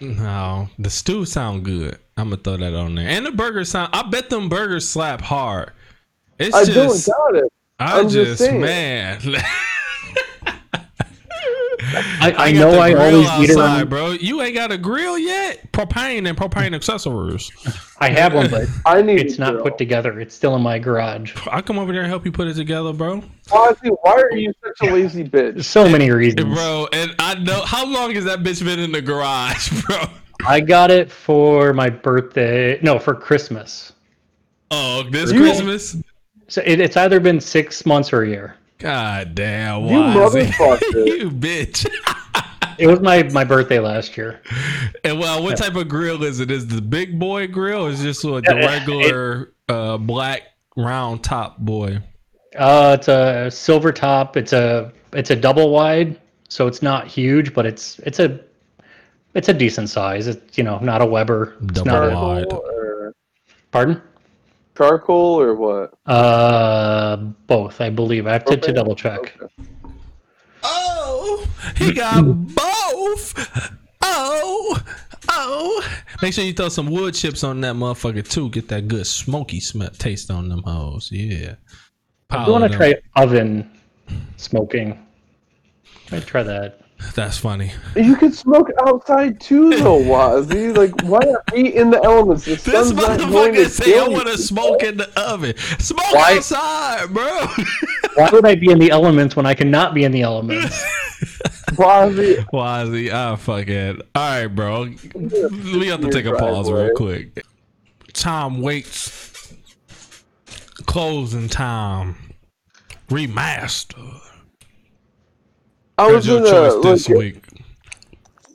no, 0.00 0.68
the 0.78 0.90
stew 0.90 1.24
sound 1.24 1.64
good. 1.64 1.98
I'm 2.16 2.30
gonna 2.30 2.42
throw 2.42 2.56
that 2.56 2.74
on 2.74 2.94
there. 2.94 3.08
And 3.08 3.24
the 3.26 3.32
burger 3.32 3.64
sound 3.64 3.90
I 3.92 4.02
bet 4.02 4.30
them 4.30 4.48
burgers 4.48 4.88
slap 4.88 5.20
hard. 5.20 5.72
It's 6.38 6.54
I 6.54 6.64
just 6.64 7.06
don't 7.06 7.34
doubt 7.34 7.44
it. 7.44 7.52
I 7.82 7.98
I'm 8.00 8.08
just 8.08 8.14
just 8.14 8.38
saying. 8.44 8.60
man. 8.60 9.20
I, 11.94 12.32
I, 12.38 12.52
got 12.52 12.54
know 12.54 12.80
I 12.80 12.92
grill 12.92 13.02
always 13.26 13.26
eat 13.26 13.50
outside, 13.56 13.78
around. 13.80 13.90
bro. 13.90 14.10
You 14.12 14.40
ain't 14.40 14.54
got 14.54 14.70
a 14.70 14.78
grill 14.78 15.18
yet? 15.18 15.72
Propane 15.72 16.28
and 16.28 16.38
propane 16.38 16.74
accessories. 16.74 17.50
I 17.98 18.08
have 18.08 18.34
one, 18.34 18.50
but 18.50 18.68
I 18.86 19.02
need. 19.02 19.20
it's 19.20 19.38
not 19.38 19.60
put 19.62 19.78
together. 19.78 20.18
It's 20.20 20.34
still 20.34 20.54
in 20.54 20.62
my 20.62 20.78
garage. 20.78 21.34
I 21.50 21.60
come 21.60 21.78
over 21.78 21.92
there 21.92 22.02
and 22.02 22.08
help 22.10 22.24
you 22.24 22.30
put 22.32 22.46
it 22.46 22.54
together, 22.54 22.92
bro. 22.92 23.22
Wazzy, 23.48 23.94
why 24.02 24.12
are 24.12 24.36
you 24.36 24.52
such 24.64 24.88
a 24.88 24.92
lazy 24.94 25.24
bitch? 25.24 25.64
So 25.64 25.88
many 25.88 26.10
reasons. 26.10 26.54
Bro, 26.54 26.88
and 26.92 27.14
I 27.18 27.34
know 27.34 27.62
how 27.62 27.84
long 27.84 28.14
has 28.14 28.24
that 28.24 28.40
bitch 28.40 28.64
been 28.64 28.78
in 28.78 28.92
the 28.92 29.02
garage, 29.02 29.82
bro? 29.86 30.04
I 30.46 30.60
got 30.60 30.90
it 30.90 31.10
for 31.10 31.72
my 31.72 31.90
birthday. 31.90 32.78
No, 32.82 32.98
for 32.98 33.14
Christmas. 33.14 33.92
Oh, 34.70 35.02
this 35.10 35.32
You- 35.32 35.40
Christmas? 35.40 35.96
So 36.52 36.62
it, 36.66 36.80
it's 36.80 36.98
either 36.98 37.18
been 37.18 37.40
six 37.40 37.86
months 37.86 38.12
or 38.12 38.24
a 38.24 38.28
year. 38.28 38.56
God 38.76 39.34
damn, 39.34 39.84
You 39.86 39.96
Wazzy. 39.96 40.44
motherfucker. 40.48 41.06
you 41.18 41.30
bitch. 41.30 41.86
It 42.78 42.86
was 42.86 43.00
my 43.00 43.22
my 43.24 43.44
birthday 43.44 43.78
last 43.78 44.16
year. 44.16 44.40
And 45.04 45.18
well, 45.20 45.42
what 45.42 45.56
type 45.58 45.76
of 45.76 45.88
grill 45.88 46.24
is 46.24 46.40
it? 46.40 46.50
Is 46.50 46.64
it 46.64 46.70
the 46.70 46.80
big 46.80 47.18
boy 47.18 47.46
grill 47.46 47.84
or 47.86 47.90
is 47.90 48.00
it 48.00 48.04
just 48.04 48.24
like 48.24 48.44
Yeah, 48.44 48.54
the 48.54 48.60
it- 48.60 48.66
regular 48.66 49.52
uh, 49.68 49.98
black 49.98 50.42
round 50.76 51.22
top 51.22 51.58
boy? 51.58 52.00
Uh, 52.56 52.96
it's 52.98 53.08
a 53.08 53.50
silver 53.50 53.92
top. 53.92 54.36
It's 54.38 54.52
a 54.54 54.90
it's 55.12 55.30
a 55.30 55.36
double 55.36 55.70
wide, 55.70 56.18
so 56.48 56.66
it's 56.66 56.82
not 56.82 57.06
huge, 57.06 57.52
but 57.54 57.66
it's 57.66 57.98
it's 58.00 58.18
a 58.18 58.40
it's 59.34 59.48
a 59.48 59.54
decent 59.54 59.90
size. 59.90 60.26
It's 60.26 60.56
you 60.58 60.64
know 60.64 60.78
not 60.78 61.02
a 61.02 61.06
Weber. 61.06 61.54
It's 61.62 61.74
Double 61.74 61.90
not 61.90 62.04
a, 62.10 62.14
wide. 62.14 62.50
Charcoal 62.50 62.70
or, 62.70 63.14
pardon. 63.70 64.02
Charcoal 64.76 65.40
or 65.40 65.54
what? 65.54 65.94
Uh, 66.06 67.16
both 67.46 67.80
I 67.80 67.90
believe. 67.90 68.26
I 68.26 68.32
have 68.32 68.44
to, 68.46 68.56
to 68.56 68.72
double 68.72 68.94
check. 68.94 69.34
Okay. 69.40 69.46
Oh, 70.62 71.46
he 71.76 71.92
got 71.92 72.22
both. 72.22 73.34
Oh, 74.02 74.80
oh. 75.28 75.88
Make 76.20 76.34
sure 76.34 76.44
you 76.44 76.52
throw 76.52 76.68
some 76.68 76.90
wood 76.90 77.14
chips 77.14 77.42
on 77.44 77.60
that 77.62 77.74
motherfucker 77.74 78.28
too. 78.28 78.50
Get 78.50 78.68
that 78.68 78.88
good 78.88 79.06
smoky 79.06 79.60
smell 79.60 79.90
taste 79.90 80.30
on 80.30 80.48
them 80.48 80.62
hoes. 80.62 81.10
Yeah. 81.10 81.54
I 82.30 82.48
want 82.48 82.70
to 82.70 82.76
try 82.76 82.94
oven 83.16 83.70
smoking. 84.36 85.04
I 86.10 86.20
try 86.20 86.42
that. 86.42 86.81
That's 87.14 87.36
funny. 87.36 87.72
You 87.94 88.16
could 88.16 88.34
smoke 88.34 88.70
outside 88.86 89.38
too, 89.40 89.70
though, 89.70 90.00
Wazzy. 90.00 90.74
Like, 90.82 91.02
why 91.04 91.18
not 91.22 91.44
be 91.52 91.76
in 91.76 91.90
the 91.90 92.02
elements? 92.02 92.44
The 92.46 92.52
This 92.54 92.62
sun's 92.64 92.92
not 92.94 93.18
going 93.18 93.52
to 93.54 93.60
motherfucker 93.60 93.68
say 93.68 93.98
I 93.98 94.08
want 94.08 94.28
to 94.28 94.38
smoke 94.38 94.82
in 94.82 94.96
the 94.96 95.10
oven. 95.20 95.56
Smoke 95.78 96.12
Why- 96.14 96.36
outside, 96.36 97.12
bro. 97.12 97.24
Why 98.14 98.30
would 98.32 98.46
I 98.46 98.54
be 98.54 98.70
in 98.70 98.78
the 98.78 98.90
elements 98.90 99.36
when 99.36 99.44
I 99.46 99.54
cannot 99.54 99.92
be 99.94 100.04
in 100.04 100.12
the 100.12 100.22
elements? 100.22 100.82
Wazzy, 101.72 102.44
Wazzy, 102.52 103.12
ah, 103.12 103.36
fuck 103.36 103.68
it. 103.68 104.00
All 104.14 104.22
right, 104.22 104.46
bro. 104.46 104.84
We 105.14 105.86
have 105.88 106.00
to 106.00 106.10
take 106.10 106.24
a 106.26 106.32
pause 106.32 106.68
driveway. 106.68 106.84
real 106.86 106.94
quick. 106.96 107.44
Tom 108.14 108.60
Waits. 108.62 109.54
Closing 110.86 111.48
time. 111.48 112.16
Remaster. 113.08 114.20
I 115.98 116.10
was 116.10 116.26
Your 116.26 116.38
in 116.38 116.46
a 116.46 116.82
choice 116.82 117.08
like, 117.08 117.18
week. 117.18 117.44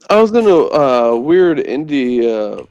I 0.10 0.22
was 0.22 0.32
in 0.32 0.48
a 0.48 0.56
uh, 0.56 1.16
weird 1.16 1.60
indie 1.60 2.24
uh, 2.24 2.64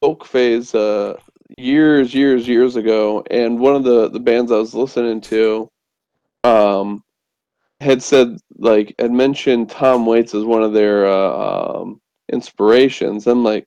folk 0.00 0.24
phase 0.24 0.74
uh, 0.74 1.16
years, 1.58 2.14
years, 2.14 2.48
years 2.48 2.76
ago, 2.76 3.24
and 3.30 3.58
one 3.58 3.74
of 3.74 3.84
the 3.84 4.08
the 4.08 4.20
bands 4.20 4.50
I 4.50 4.56
was 4.56 4.74
listening 4.74 5.20
to, 5.22 5.70
um, 6.44 7.02
had 7.80 8.02
said 8.02 8.38
like 8.56 8.94
had 8.98 9.12
mentioned 9.12 9.70
Tom 9.70 10.06
Waits 10.06 10.34
as 10.34 10.44
one 10.44 10.62
of 10.62 10.72
their 10.72 11.06
uh, 11.06 11.80
um, 11.80 12.00
inspirations. 12.32 13.26
I'm 13.26 13.44
like, 13.44 13.66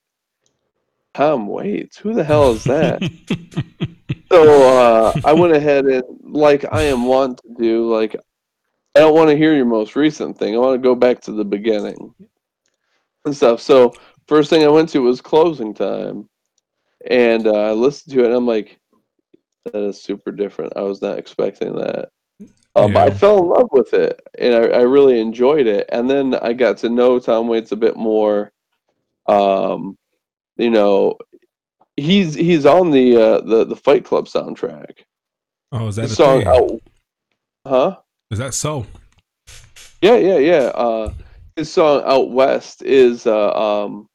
Tom 1.13 1.47
Waits, 1.47 1.97
who 1.97 2.13
the 2.13 2.23
hell 2.23 2.51
is 2.51 2.63
that? 2.63 3.01
so 4.31 4.77
uh, 4.79 5.13
I 5.23 5.33
went 5.33 5.53
ahead 5.53 5.85
and 5.85 6.03
like 6.23 6.65
I 6.71 6.83
am 6.83 7.05
wont 7.05 7.41
to 7.43 7.53
do, 7.61 7.93
like 7.93 8.15
I 8.97 8.99
don't 9.01 9.13
want 9.13 9.29
to 9.29 9.37
hear 9.37 9.53
your 9.55 9.65
most 9.65 9.95
recent 9.95 10.39
thing. 10.39 10.55
I 10.55 10.57
want 10.57 10.73
to 10.73 10.83
go 10.83 10.95
back 10.95 11.21
to 11.21 11.31
the 11.31 11.45
beginning 11.45 12.15
and 13.25 13.35
stuff. 13.35 13.61
So 13.61 13.93
first 14.27 14.49
thing 14.49 14.63
I 14.63 14.69
went 14.69 14.89
to 14.89 15.03
was 15.03 15.21
closing 15.21 15.71
time, 15.71 16.27
and 17.07 17.45
uh, 17.45 17.51
I 17.69 17.71
listened 17.73 18.15
to 18.15 18.21
it, 18.23 18.25
and 18.25 18.33
I'm 18.33 18.47
like, 18.47 18.79
that 19.65 19.75
is 19.75 20.01
super 20.01 20.31
different. 20.31 20.73
I 20.75 20.81
was 20.81 20.99
not 21.03 21.19
expecting 21.19 21.75
that. 21.75 22.09
Um, 22.75 22.91
but 22.93 23.07
I 23.07 23.11
fell 23.11 23.37
in 23.37 23.45
love 23.49 23.69
with 23.71 23.93
it, 23.93 24.19
and 24.39 24.55
I, 24.55 24.79
I 24.79 24.81
really 24.81 25.19
enjoyed 25.19 25.67
it. 25.67 25.87
And 25.89 26.09
then 26.09 26.33
I 26.33 26.53
got 26.53 26.77
to 26.77 26.89
know 26.89 27.19
Tom 27.19 27.47
Waits 27.47 27.71
a 27.73 27.75
bit 27.75 27.97
more. 27.97 28.51
Um, 29.27 29.95
you 30.55 30.71
know, 30.71 31.17
he's 31.97 32.33
he's 32.33 32.65
on 32.65 32.89
the 32.89 33.15
uh, 33.15 33.41
the 33.41 33.63
the 33.63 33.75
Fight 33.75 34.05
Club 34.05 34.25
soundtrack. 34.25 35.03
Oh, 35.71 35.87
is 35.87 35.97
The 35.97 36.01
that 36.03 36.11
a 36.11 36.15
song 36.15 36.39
thing? 36.39 36.47
out, 36.47 36.81
huh? 37.67 37.97
Is 38.31 38.39
that 38.39 38.53
so? 38.53 38.85
Yeah, 40.01 40.17
yeah, 40.17 40.37
yeah. 40.37 40.71
Uh, 40.75 41.13
his 41.55 41.71
song 41.71 42.03
"Out 42.05 42.31
West" 42.31 42.83
is 42.83 43.25
uh, 43.25 43.51
um, 43.53 44.07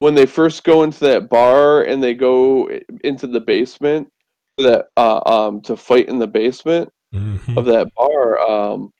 when 0.00 0.14
they 0.14 0.26
first 0.26 0.64
go 0.64 0.82
into 0.82 1.00
that 1.00 1.28
bar 1.28 1.82
and 1.82 2.02
they 2.02 2.14
go 2.14 2.68
into 3.04 3.26
the 3.26 3.40
basement 3.40 4.08
that 4.58 4.88
uh, 4.96 5.20
um, 5.26 5.60
to 5.62 5.76
fight 5.76 6.08
in 6.08 6.18
the 6.18 6.26
basement 6.26 6.90
Mhm. 7.14 7.56
of 7.56 7.64
that 7.64 7.88
bar. 7.96 8.38
Um, 8.38 8.92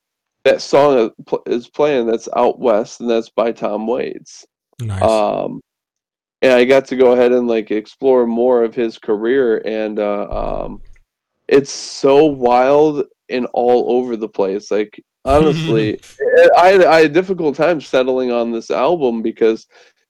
that 0.44 0.62
song 0.62 1.10
is 1.26 1.38
is 1.46 1.68
playing. 1.68 2.06
That's 2.06 2.28
"Out 2.34 2.58
West" 2.58 3.00
and 3.00 3.10
that's 3.10 3.28
by 3.28 3.52
Tom 3.52 3.86
Waits. 3.86 4.46
Nice. 4.80 5.02
Um, 5.02 5.60
and 6.40 6.52
I 6.52 6.64
got 6.64 6.86
to 6.86 6.96
go 6.96 7.12
ahead 7.12 7.32
and 7.32 7.46
like 7.48 7.70
explore 7.70 8.26
more 8.26 8.64
of 8.64 8.74
his 8.74 8.96
career, 8.96 9.58
and 9.66 9.98
uh, 9.98 10.62
um, 10.64 10.80
it's 11.48 11.70
so 11.70 12.24
wild 12.24 13.04
and 13.28 13.46
all 13.52 13.92
over 13.96 14.16
the 14.16 14.28
place. 14.28 14.70
Like 14.70 15.02
honestly, 15.24 16.00
I 16.56 16.68
had, 16.68 16.84
I 16.84 16.96
had 17.00 17.10
a 17.10 17.14
difficult 17.14 17.56
time 17.56 17.80
settling 17.80 18.30
on 18.30 18.50
this 18.52 18.70
album 18.70 19.22
because 19.22 19.66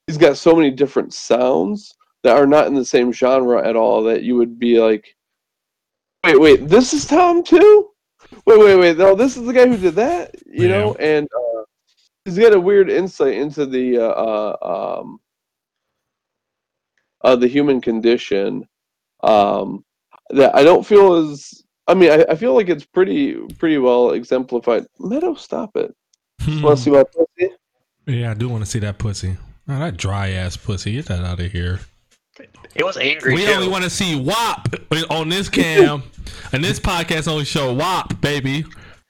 he's 0.07 0.17
got 0.17 0.37
so 0.37 0.55
many 0.55 0.71
different 0.71 1.13
sounds 1.13 1.95
that 2.23 2.35
are 2.35 2.47
not 2.47 2.67
in 2.67 2.75
the 2.75 2.85
same 2.85 3.11
genre 3.11 3.65
at 3.67 3.75
all. 3.75 4.03
That 4.03 4.23
you 4.23 4.35
would 4.35 4.59
be 4.59 4.79
like, 4.79 5.15
wait, 6.23 6.39
wait, 6.39 6.67
this 6.67 6.93
is 6.93 7.05
Tom 7.05 7.43
too. 7.43 7.89
Wait, 8.45 8.59
wait, 8.59 8.75
wait. 8.75 8.97
No, 8.97 9.15
this 9.15 9.37
is 9.37 9.45
the 9.45 9.53
guy 9.53 9.67
who 9.67 9.77
did 9.77 9.95
that. 9.95 10.35
You 10.45 10.67
Yeah. 10.67 10.79
know, 10.79 10.95
and 10.95 11.27
uh, 11.33 11.63
he's 12.25 12.37
got 12.37 12.53
a 12.53 12.59
weird 12.59 12.89
insight 12.89 13.35
into 13.35 13.65
the 13.65 13.97
uh, 13.97 14.09
uh, 14.61 14.99
um, 15.01 15.19
uh, 17.21 17.35
the 17.35 17.47
human 17.47 17.81
condition 17.81 18.67
um, 19.23 19.83
that 20.29 20.55
I 20.55 20.63
don't 20.63 20.85
feel 20.85 21.13
as 21.13 21.63
I 21.87 21.95
mean, 21.95 22.11
I, 22.11 22.25
I 22.29 22.35
feel 22.35 22.53
like 22.53 22.69
it's 22.69 22.85
pretty 22.85 23.33
pretty 23.57 23.77
well 23.77 24.11
exemplified. 24.11 24.85
Meadow, 24.99 25.33
stop 25.35 25.75
it. 25.75 25.93
Want 26.47 26.77
to 26.77 26.83
see 26.83 26.91
my 26.91 27.03
pussy? 27.03 27.53
yeah, 28.05 28.31
I 28.31 28.33
do 28.33 28.47
want 28.47 28.63
to 28.63 28.69
see 28.69 28.79
that 28.79 28.97
pussy. 28.97 29.37
Oh, 29.67 29.79
that 29.79 29.97
dry 29.97 30.29
ass 30.31 30.55
pussy. 30.57 30.93
Get 30.93 31.05
that 31.07 31.23
out 31.23 31.39
of 31.39 31.51
here. 31.51 31.79
It 32.75 32.83
was 32.83 32.97
angry. 32.97 33.33
We 33.33 33.45
too. 33.45 33.51
only 33.51 33.67
want 33.67 33.83
to 33.83 33.89
see 33.89 34.15
WAP 34.15 34.69
on 35.09 35.29
this 35.29 35.49
cam, 35.49 36.03
and 36.53 36.63
this 36.63 36.79
podcast 36.79 37.27
only 37.27 37.43
show 37.45 37.73
WAP, 37.73 38.21
baby. 38.21 38.63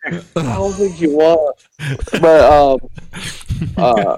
I 0.05 0.21
don't 0.33 0.73
think 0.73 0.99
you 0.99 1.15
want. 1.17 1.57
But 2.19 2.51
um, 2.51 2.79
uh, 3.77 4.17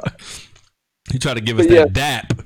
You 1.11 1.19
try 1.19 1.33
to 1.33 1.41
give 1.41 1.59
us 1.59 1.67
But 1.67 1.75
that 1.75 1.93
dap. 1.93 2.41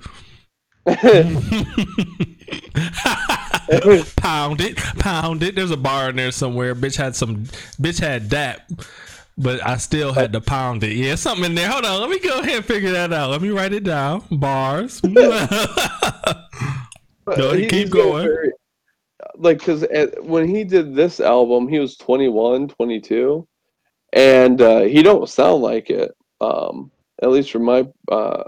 pound 4.17 4.61
it, 4.61 4.77
pound 4.99 5.43
it. 5.43 5.55
There's 5.55 5.71
a 5.71 5.77
bar 5.77 6.09
in 6.09 6.15
there 6.15 6.31
somewhere. 6.31 6.75
Bitch 6.75 6.95
had 6.97 7.15
some. 7.15 7.43
Bitch 7.81 7.99
had 7.99 8.29
dap, 8.29 8.61
but 9.37 9.65
I 9.65 9.77
still 9.77 10.13
had 10.13 10.33
to 10.33 10.41
pound 10.41 10.83
it. 10.83 10.93
Yeah, 10.95 11.15
something 11.15 11.45
in 11.45 11.55
there. 11.55 11.69
Hold 11.69 11.85
on. 11.85 12.01
Let 12.01 12.09
me 12.09 12.19
go 12.19 12.39
ahead 12.39 12.57
and 12.57 12.65
figure 12.65 12.91
that 12.91 13.11
out. 13.13 13.31
Let 13.31 13.41
me 13.41 13.49
write 13.49 13.73
it 13.73 13.83
down. 13.83 14.23
Bars. 14.31 15.01
No, 17.37 17.53
he- 17.53 17.61
keep 17.63 17.71
he's 17.71 17.89
got 17.89 17.99
a 17.99 18.03
going. 18.03 18.27
very- 18.27 18.51
like, 19.37 19.57
because 19.57 19.83
when 20.21 20.47
he 20.47 20.63
did 20.63 20.93
this 20.95 21.19
album, 21.19 21.67
he 21.67 21.79
was 21.79 21.97
21, 21.97 22.67
22, 22.67 23.47
and 24.13 24.61
uh, 24.61 24.81
he 24.81 25.01
don't 25.01 25.27
sound 25.27 25.63
like 25.63 25.89
it. 25.89 26.11
Um, 26.39 26.91
at 27.23 27.31
least 27.31 27.49
from 27.51 27.63
my 27.63 27.87
uh, 28.11 28.43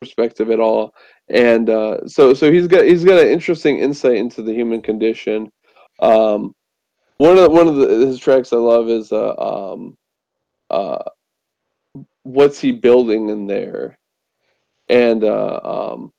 perspective, 0.00 0.50
at 0.50 0.60
all. 0.60 0.94
And 1.28 1.68
uh, 1.68 2.06
so, 2.06 2.34
so 2.34 2.52
he's 2.52 2.68
got 2.68 2.84
he's 2.84 3.04
got 3.04 3.20
an 3.20 3.28
interesting 3.28 3.78
insight 3.78 4.16
into 4.16 4.42
the 4.42 4.54
human 4.54 4.80
condition. 4.80 5.50
Um, 6.00 6.54
one 7.18 7.36
of 7.36 7.44
the, 7.44 7.50
one 7.50 7.68
of 7.68 7.76
the, 7.76 7.88
his 8.06 8.18
tracks 8.18 8.52
I 8.52 8.56
love 8.56 8.88
is 8.88 9.10
uh, 9.10 9.34
um, 9.36 9.96
uh, 10.70 11.02
what's 12.22 12.60
he 12.60 12.72
building 12.72 13.30
in 13.30 13.46
there, 13.46 13.98
and 14.88 15.24
uh, 15.24 15.60
um, 15.64 16.12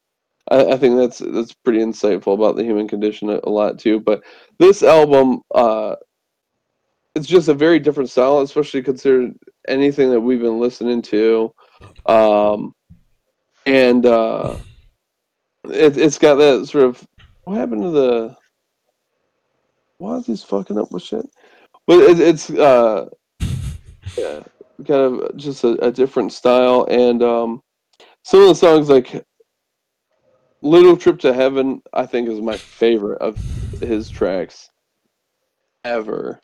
I, 0.50 0.74
I 0.74 0.78
think 0.78 0.98
that's 0.98 1.20
that's 1.20 1.54
pretty 1.54 1.80
insightful 1.80 2.34
about 2.34 2.56
the 2.56 2.64
human 2.64 2.88
condition 2.88 3.30
a, 3.30 3.40
a 3.44 3.50
lot 3.50 3.78
too. 3.80 4.00
But 4.00 4.24
this 4.58 4.84
album, 4.84 5.42
uh, 5.54 5.96
it's 7.16 7.28
just 7.28 7.48
a 7.48 7.54
very 7.54 7.80
different 7.80 8.10
style, 8.10 8.40
especially 8.40 8.82
considered 8.82 9.34
anything 9.68 10.10
that 10.10 10.22
we've 10.22 10.42
been 10.42 10.60
listening 10.60 11.02
to, 11.04 11.54
um, 12.08 12.74
and 13.66 14.06
uh, 14.06 14.56
it, 15.72 15.98
it's 15.98 16.18
got 16.18 16.36
that 16.36 16.68
sort 16.68 16.86
of 16.86 17.08
what 17.44 17.58
happened 17.58 17.84
to 17.84 17.92
the 17.92 18.36
why 19.98 20.18
is 20.18 20.26
he's 20.26 20.44
fucking 20.44 20.78
up 20.78 20.92
with 20.92 21.04
shit? 21.04 21.26
But 21.86 22.00
it, 22.00 22.20
it's 22.20 22.50
uh, 22.50 23.08
yeah, 24.18 24.42
kind 24.86 25.22
of 25.22 25.38
just 25.38 25.64
a, 25.64 25.70
a 25.86 25.92
different 25.92 26.34
style, 26.34 26.86
and 26.90 27.24
um, 27.24 27.64
some 28.24 28.42
of 28.42 28.50
the 28.50 28.56
songs 28.56 28.90
like 28.90 29.26
Little 30.62 30.98
Trip 30.98 31.20
to 31.20 31.34
Heaven, 31.34 31.82
I 31.94 32.06
think, 32.06 32.30
is 32.30 32.42
my 32.42 32.58
favorite 32.58 33.22
of 33.22 33.38
his 33.82 34.10
tracks 34.10 34.70
ever. 35.84 36.42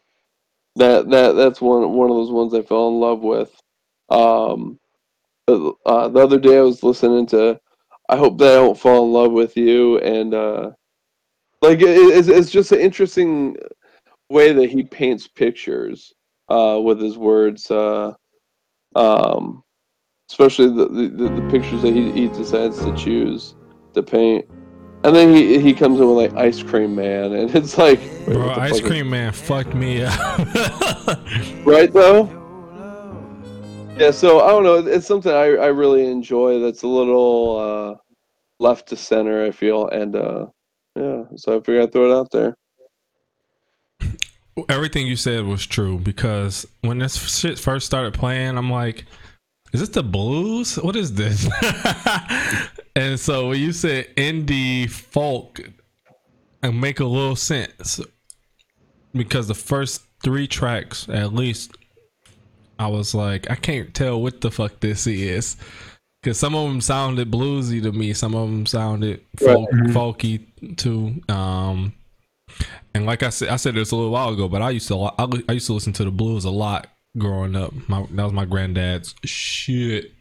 That 0.76 1.10
that 1.10 1.34
that's 1.34 1.62
one 1.62 1.91
one 1.91 2.10
of 2.10 2.16
those 2.16 2.32
ones 2.32 2.54
I 2.54 2.62
fell 2.62 2.88
in 2.88 3.00
love 3.00 3.22
with. 3.22 3.52
Um, 4.10 4.80
uh, 5.48 6.08
the 6.08 6.20
other 6.20 6.40
day 6.40 6.58
I 6.58 6.62
was 6.62 6.84
listening 6.84 7.26
to 7.28 7.60
"I 8.14 8.18
Hope 8.18 8.38
That 8.38 8.52
I 8.52 8.56
Don't 8.56 8.77
Fall 8.77 9.06
in 9.06 9.11
Love 9.11 9.31
with 9.31 9.57
You," 9.57 9.98
and 9.99 10.34
uh, 10.34 10.72
like 11.61 11.81
it, 11.81 11.90
it's 11.90 12.27
it's 12.27 12.52
just 12.52 12.72
an 12.72 12.80
interesting 12.80 13.57
way 14.30 14.53
that 14.53 14.69
he 14.69 14.84
paints 14.84 15.27
pictures 15.27 16.14
uh, 16.49 16.80
with 16.84 16.99
his 17.02 17.18
words. 17.18 17.72
Uh, 17.72 18.14
um, 18.95 19.64
especially 20.30 20.68
the, 20.68 20.88
the, 20.88 21.30
the 21.30 21.48
pictures 21.49 21.81
that 21.81 21.94
he, 21.94 22.11
he 22.11 22.27
decides 22.27 22.80
to 22.84 22.95
choose 22.95 23.56
to 23.94 24.03
paint. 24.03 24.45
And 25.03 25.15
then 25.15 25.34
he 25.34 25.60
he 25.60 25.73
comes 25.73 25.99
in 25.99 26.07
with 26.07 26.31
like 26.31 26.34
Ice 26.41 26.64
Cream 26.64 26.95
Man, 26.95 27.34
and 27.34 27.53
it's 27.56 27.77
like, 27.77 27.99
wait, 27.99 28.35
Bro, 28.35 28.49
ice 28.52 28.72
fuck 28.72 28.81
is- 28.81 28.88
cream 28.88 29.10
man 29.10 29.34
fucked 29.34 29.73
me 29.73 30.03
up. 30.03 30.19
right 31.65 31.91
though. 31.91 32.40
Yeah, 33.98 34.10
so 34.10 34.41
I 34.41 34.48
don't 34.48 34.64
know. 34.64 34.76
It's 34.77 35.06
something 35.06 35.31
I, 35.31 35.44
I 35.44 35.68
really 35.68 36.07
enjoy. 36.07 36.60
That's 36.60 36.81
a 36.81 36.88
little 36.88 37.57
uh, 37.60 38.02
left 38.64 38.88
to 38.90 38.95
center. 38.95 39.44
I 39.44 39.52
feel, 39.52 39.88
and 39.90 40.15
uh, 40.15 40.48
yeah, 40.95 41.23
so 41.35 41.57
I 41.57 41.60
figured 41.60 41.84
I'd 41.84 41.91
throw 41.91 42.11
it 42.11 42.15
out 42.15 42.31
there. 42.31 42.57
Everything 44.69 45.07
you 45.07 45.15
said 45.15 45.45
was 45.45 45.65
true 45.65 45.99
because 45.99 46.65
when 46.81 46.99
this 46.99 47.15
shit 47.40 47.60
first 47.60 47.85
started 47.85 48.14
playing, 48.14 48.57
I'm 48.57 48.72
like, 48.72 49.06
is 49.73 49.80
this 49.80 49.90
the 49.90 50.03
blues? 50.03 50.76
What 50.76 50.95
is 50.95 51.14
this? 51.14 51.49
and 52.95 53.19
so 53.19 53.49
when 53.49 53.60
you 53.60 53.73
said 53.73 54.15
indie 54.15 54.90
folk, 54.90 55.60
it 56.61 56.72
make 56.72 56.99
a 56.99 57.06
little 57.06 57.35
sense 57.35 57.99
because 59.14 59.48
the 59.48 59.56
first 59.56 60.03
three 60.23 60.48
tracks, 60.48 61.10
at 61.10 61.34
least, 61.34 61.76
I 62.77 62.88
was 62.88 63.15
like, 63.15 63.49
I 63.49 63.56
can't 63.56 63.94
tell 63.94 64.22
what 64.22 64.41
the 64.41 64.52
fuck 64.52 64.80
this 64.80 65.07
is. 65.07 65.57
Cause 66.24 66.40
some 66.40 66.56
of 66.56 66.70
them 66.70 66.80
sounded 66.80 67.30
bluesy 67.30 67.84
to 67.84 67.91
me, 67.91 68.14
some 68.14 68.34
of 68.34 68.50
them 68.50 68.66
sounded 68.66 69.22
folk, 69.38 69.70
folky 69.90 70.45
too. 70.78 71.22
Um, 71.28 71.94
and 72.94 73.06
like 73.06 73.24
I 73.24 73.30
said, 73.30 73.50
I 73.50 73.58
said 73.58 73.76
this 73.76 73.91
a 73.91 73.95
little 73.95 74.12
while 74.12 74.30
ago, 74.30 74.48
but 74.48 74.62
I 74.62 74.70
used 74.70 74.88
to 74.88 74.98
I, 74.98 75.28
I 75.50 75.54
used 75.54 75.68
to 75.68 75.74
listen 75.74 75.91
to 75.94 76.06
the 76.06 76.12
blues 76.12 76.45
a 76.45 76.50
lot 76.50 76.88
growing 77.18 77.56
up. 77.56 77.74
My 77.90 78.06
that 78.12 78.24
was 78.24 78.32
my 78.32 78.45
granddad's 78.45 79.16
shit. 79.26 80.14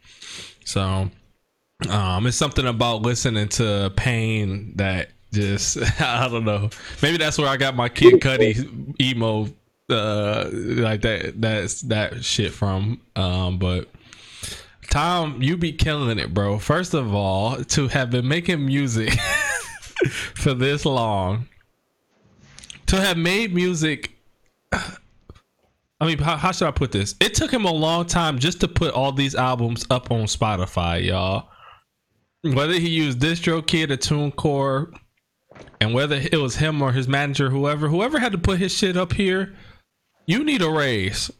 So, 0.65 1.09
um, 1.89 2.27
it's 2.27 2.37
something 2.37 2.67
about 2.67 3.01
listening 3.01 3.47
to 3.49 3.91
pain 3.95 4.73
that 4.75 5.09
just 5.31 5.77
I 6.01 6.27
don't 6.27 6.45
know. 6.45 6.69
Maybe 7.01 7.17
that's 7.17 7.37
where 7.37 7.47
I 7.47 7.57
got 7.57 7.75
my 7.75 7.89
Kid 7.89 8.15
Cudi 8.15 8.99
emo 9.01 9.47
uh 9.89 10.49
like 10.51 11.01
that 11.01 11.33
that's 11.39 11.81
that 11.83 12.23
shit 12.23 12.51
from. 12.51 13.01
Um, 13.15 13.57
but 13.57 13.89
Tom, 14.89 15.41
you 15.41 15.57
be 15.57 15.71
killing 15.71 16.19
it, 16.19 16.33
bro. 16.33 16.59
First 16.59 16.93
of 16.93 17.13
all, 17.13 17.57
to 17.63 17.87
have 17.87 18.09
been 18.11 18.27
making 18.27 18.65
music 18.65 19.11
for 20.35 20.53
this 20.53 20.85
long, 20.85 21.47
to 22.87 22.99
have 23.01 23.17
made 23.17 23.53
music. 23.53 24.11
I 24.71 26.05
mean, 26.05 26.17
how, 26.17 26.35
how 26.35 26.51
should 26.51 26.67
I 26.67 26.71
put 26.71 26.91
this? 26.91 27.15
It 27.21 27.33
took 27.33 27.51
him 27.51 27.65
a 27.65 27.71
long 27.71 28.05
time 28.05 28.39
just 28.39 28.59
to 28.61 28.67
put 28.67 28.93
all 28.93 29.11
these 29.11 29.35
albums 29.35 29.85
up 29.89 30.11
on 30.11 30.23
Spotify, 30.23 31.03
y'all. 31.05 31.49
Whether 32.41 32.73
he 32.73 32.89
used 32.89 33.19
DistroKid 33.19 33.89
or 33.89 33.97
TuneCore, 33.97 34.93
and 35.79 35.93
whether 35.93 36.15
it 36.15 36.37
was 36.37 36.55
him 36.55 36.81
or 36.81 36.91
his 36.91 37.07
manager, 37.07 37.49
whoever, 37.49 37.87
whoever 37.87 38.19
had 38.19 38.31
to 38.33 38.37
put 38.37 38.59
his 38.59 38.75
shit 38.75 38.97
up 38.97 39.13
here, 39.13 39.55
you 40.25 40.43
need 40.43 40.61
a 40.61 40.69
raise. 40.69 41.31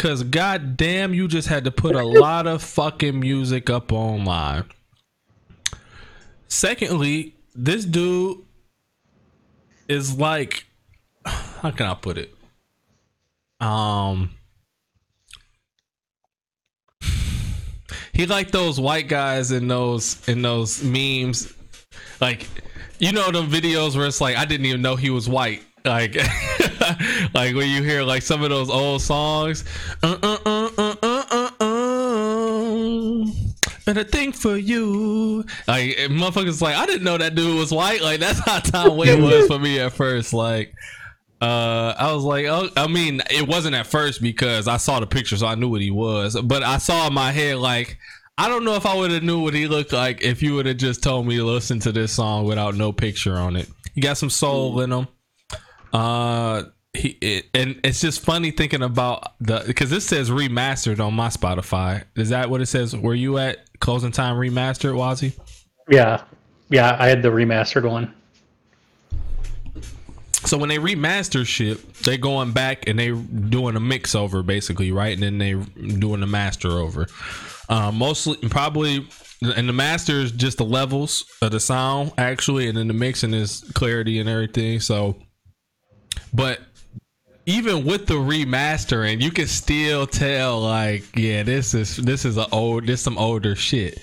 Cause 0.00 0.22
goddamn, 0.22 1.12
you 1.12 1.28
just 1.28 1.46
had 1.46 1.64
to 1.64 1.70
put 1.70 1.94
a 1.94 2.02
lot 2.20 2.46
of 2.46 2.62
fucking 2.62 3.20
music 3.20 3.68
up 3.68 3.92
online. 3.92 4.64
Secondly, 6.48 7.34
this 7.54 7.84
dude 7.84 8.38
is 9.88 10.16
like, 10.16 10.64
how 11.26 11.70
can 11.72 11.84
I 11.84 11.92
put 11.92 12.16
it? 12.16 12.34
Um, 13.60 14.30
he 18.14 18.24
like 18.24 18.52
those 18.52 18.80
white 18.80 19.06
guys 19.06 19.52
in 19.52 19.68
those 19.68 20.26
in 20.26 20.40
those 20.40 20.82
memes, 20.82 21.52
like 22.22 22.48
you 22.98 23.12
know 23.12 23.30
them 23.30 23.50
videos 23.50 23.98
where 23.98 24.06
it's 24.06 24.22
like 24.22 24.38
I 24.38 24.46
didn't 24.46 24.64
even 24.64 24.80
know 24.80 24.96
he 24.96 25.10
was 25.10 25.28
white. 25.28 25.62
Like, 25.84 26.14
like 27.34 27.54
when 27.54 27.68
you 27.68 27.82
hear 27.82 28.02
like 28.02 28.22
some 28.22 28.42
of 28.42 28.50
those 28.50 28.70
old 28.70 29.02
songs, 29.02 29.64
uh 30.02 30.18
uh 30.22 30.38
uh 30.44 30.70
uh 30.76 30.96
uh 31.02 31.24
uh. 31.30 31.50
uh 31.60 31.80
and 33.90 33.98
a 33.98 34.04
thing 34.04 34.32
for 34.32 34.56
you. 34.56 35.44
Like 35.66 35.96
motherfuckers 36.08 36.62
like 36.62 36.76
I 36.76 36.86
didn't 36.86 37.04
know 37.04 37.18
that 37.18 37.34
dude 37.34 37.58
was 37.58 37.72
white. 37.72 38.00
Like 38.00 38.20
that's 38.20 38.38
how 38.38 38.58
Tom 38.60 38.96
Wayne 38.96 39.22
was 39.22 39.46
for 39.46 39.58
me 39.58 39.78
at 39.80 39.92
first. 39.92 40.32
Like 40.32 40.74
uh 41.40 41.94
I 41.98 42.12
was 42.12 42.24
like, 42.24 42.46
oh 42.46 42.68
I 42.76 42.86
mean, 42.86 43.22
it 43.30 43.46
wasn't 43.46 43.74
at 43.74 43.86
first 43.86 44.22
because 44.22 44.68
I 44.68 44.76
saw 44.76 45.00
the 45.00 45.06
picture 45.06 45.36
so 45.36 45.46
I 45.46 45.54
knew 45.54 45.68
what 45.68 45.80
he 45.80 45.90
was. 45.90 46.40
But 46.40 46.62
I 46.62 46.78
saw 46.78 47.08
in 47.08 47.14
my 47.14 47.32
head 47.32 47.56
like 47.56 47.98
I 48.38 48.48
don't 48.48 48.64
know 48.64 48.74
if 48.74 48.86
I 48.86 48.96
would 48.96 49.10
have 49.10 49.22
knew 49.22 49.42
what 49.42 49.54
he 49.54 49.66
looked 49.66 49.92
like 49.92 50.22
if 50.22 50.42
you 50.42 50.54
would 50.54 50.66
have 50.66 50.78
just 50.78 51.02
told 51.02 51.26
me 51.26 51.36
to 51.36 51.44
listen 51.44 51.78
to 51.80 51.92
this 51.92 52.12
song 52.12 52.46
without 52.46 52.74
no 52.74 52.92
picture 52.92 53.36
on 53.36 53.56
it. 53.56 53.68
He 53.94 54.00
got 54.00 54.16
some 54.16 54.30
soul 54.30 54.80
in 54.80 54.92
him. 54.92 55.08
Uh 55.92 56.64
he 56.92 57.16
it, 57.20 57.46
and 57.54 57.80
it's 57.84 58.00
just 58.00 58.20
funny 58.20 58.50
thinking 58.50 58.82
about 58.82 59.34
the 59.40 59.62
because 59.66 59.90
this 59.90 60.06
says 60.06 60.30
remastered 60.30 61.04
on 61.04 61.14
my 61.14 61.28
Spotify. 61.28 62.04
Is 62.16 62.30
that 62.30 62.50
what 62.50 62.60
it 62.60 62.66
says? 62.66 62.96
Were 62.96 63.14
you 63.14 63.38
at 63.38 63.58
closing 63.80 64.12
time 64.12 64.36
remastered, 64.36 64.94
Wazzy? 64.94 65.38
Yeah, 65.88 66.22
yeah. 66.68 66.96
I 66.98 67.08
had 67.08 67.22
the 67.22 67.28
remastered 67.28 67.88
one. 67.88 68.12
So 70.46 70.56
when 70.56 70.68
they 70.68 70.78
remaster 70.78 71.46
shit, 71.46 71.94
they 72.02 72.16
going 72.16 72.52
back 72.52 72.88
and 72.88 72.98
they 72.98 73.12
doing 73.12 73.76
a 73.76 73.80
mix 73.80 74.14
over 74.14 74.42
basically, 74.42 74.90
right? 74.90 75.12
And 75.12 75.22
then 75.22 75.38
they 75.38 75.52
doing 75.52 76.20
the 76.20 76.26
master 76.26 76.70
over. 76.70 77.06
Uh, 77.68 77.92
mostly, 77.92 78.36
probably 78.48 79.06
and 79.42 79.68
the 79.68 79.72
master 79.72 80.14
is 80.14 80.32
just 80.32 80.58
the 80.58 80.64
levels 80.64 81.24
of 81.40 81.52
the 81.52 81.60
sound 81.60 82.12
actually, 82.18 82.68
and 82.68 82.76
then 82.76 82.88
the 82.88 82.94
mixing 82.94 83.32
is 83.32 83.60
clarity 83.74 84.18
and 84.18 84.28
everything. 84.28 84.80
So, 84.80 85.16
but 86.32 86.60
even 87.46 87.84
with 87.84 88.06
the 88.06 88.14
remastering, 88.14 89.20
you 89.20 89.30
can 89.30 89.46
still 89.46 90.06
tell 90.06 90.60
like, 90.60 91.04
yeah, 91.16 91.42
this 91.42 91.74
is 91.74 91.96
this 91.96 92.24
is 92.24 92.36
a 92.36 92.48
old 92.50 92.86
this 92.86 93.02
some 93.02 93.18
older 93.18 93.56
shit. 93.56 94.00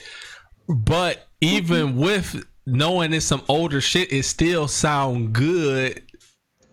But 0.67 1.27
even 1.41 1.95
with 1.97 2.43
knowing 2.65 3.13
it's 3.13 3.25
some 3.25 3.43
older 3.47 3.81
shit, 3.81 4.11
it 4.11 4.23
still 4.23 4.67
sound 4.67 5.33
good. 5.33 6.03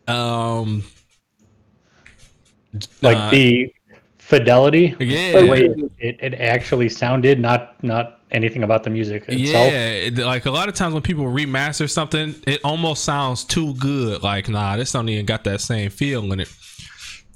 Um, 0.09 0.85
Like 3.03 3.17
uh, 3.17 3.31
the 3.31 3.75
fidelity, 4.19 4.97
yeah, 4.99 5.41
the 5.41 5.47
way 5.47 5.75
it, 5.99 6.19
it 6.21 6.35
actually 6.35 6.89
sounded, 6.89 7.39
not 7.39 7.83
not 7.85 8.21
anything 8.35 8.63
about 8.63 8.83
the 8.83 8.91
music 8.91 9.25
itself. 9.29 9.73
Yeah, 9.73 10.27
like 10.27 10.45
a 10.45 10.51
lot 10.51 10.69
of 10.69 10.75
times 10.75 10.93
when 10.93 11.03
people 11.03 11.25
remaster 11.25 11.89
something, 11.89 12.35
it 12.47 12.61
almost 12.65 13.05
sounds 13.05 13.45
too 13.45 13.75
good. 13.75 14.23
Like, 14.23 14.49
nah, 14.49 14.77
this 14.77 14.93
don't 14.93 15.09
even 15.09 15.25
got 15.25 15.45
that 15.45 15.61
same 15.61 15.91
feel 15.91 16.33
in 16.33 16.41
it. 16.41 16.53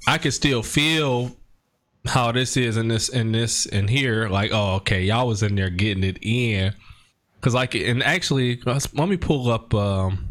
I 0.07 0.17
can 0.17 0.31
still 0.31 0.61
feel 0.61 1.35
how 2.05 2.31
this 2.31 2.57
is 2.57 2.77
in 2.77 2.87
this 2.87 3.09
in 3.09 3.31
this 3.31 3.65
and 3.65 3.89
here. 3.89 4.29
Like, 4.29 4.51
oh, 4.53 4.75
okay, 4.75 5.03
y'all 5.03 5.27
was 5.27 5.41
in 5.41 5.55
there 5.55 5.69
getting 5.69 6.03
it 6.03 6.19
in. 6.21 6.73
Cause 7.41 7.53
like, 7.53 7.73
and 7.73 8.03
actually, 8.03 8.61
let 8.65 8.93
me 8.93 9.17
pull 9.17 9.49
up. 9.49 9.73
um 9.73 10.25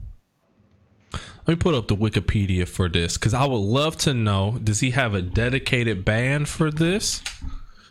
let 1.49 1.57
me 1.57 1.61
put 1.63 1.75
up 1.75 1.89
the 1.89 1.97
Wikipedia 1.97 2.69
for 2.69 2.91
this 2.91 3.17
because 3.17 3.33
I 3.33 3.47
would 3.47 3.57
love 3.57 3.97
to 3.99 4.13
know. 4.13 4.59
Does 4.63 4.81
he 4.81 4.91
have 4.91 5.15
a 5.15 5.23
dedicated 5.23 6.05
band 6.05 6.47
for 6.47 6.71
this? 6.71 7.23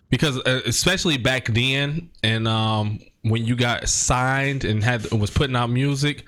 Because 0.09 0.37
uh, 0.39 0.61
especially 0.65 1.17
back 1.17 1.45
then 1.47 2.09
and 2.23 2.47
um 2.47 2.99
when 3.23 3.45
you 3.45 3.55
got 3.55 3.87
signed 3.89 4.63
and 4.63 4.83
had 4.83 5.09
was 5.11 5.29
putting 5.29 5.55
out 5.55 5.69
music 5.69 6.25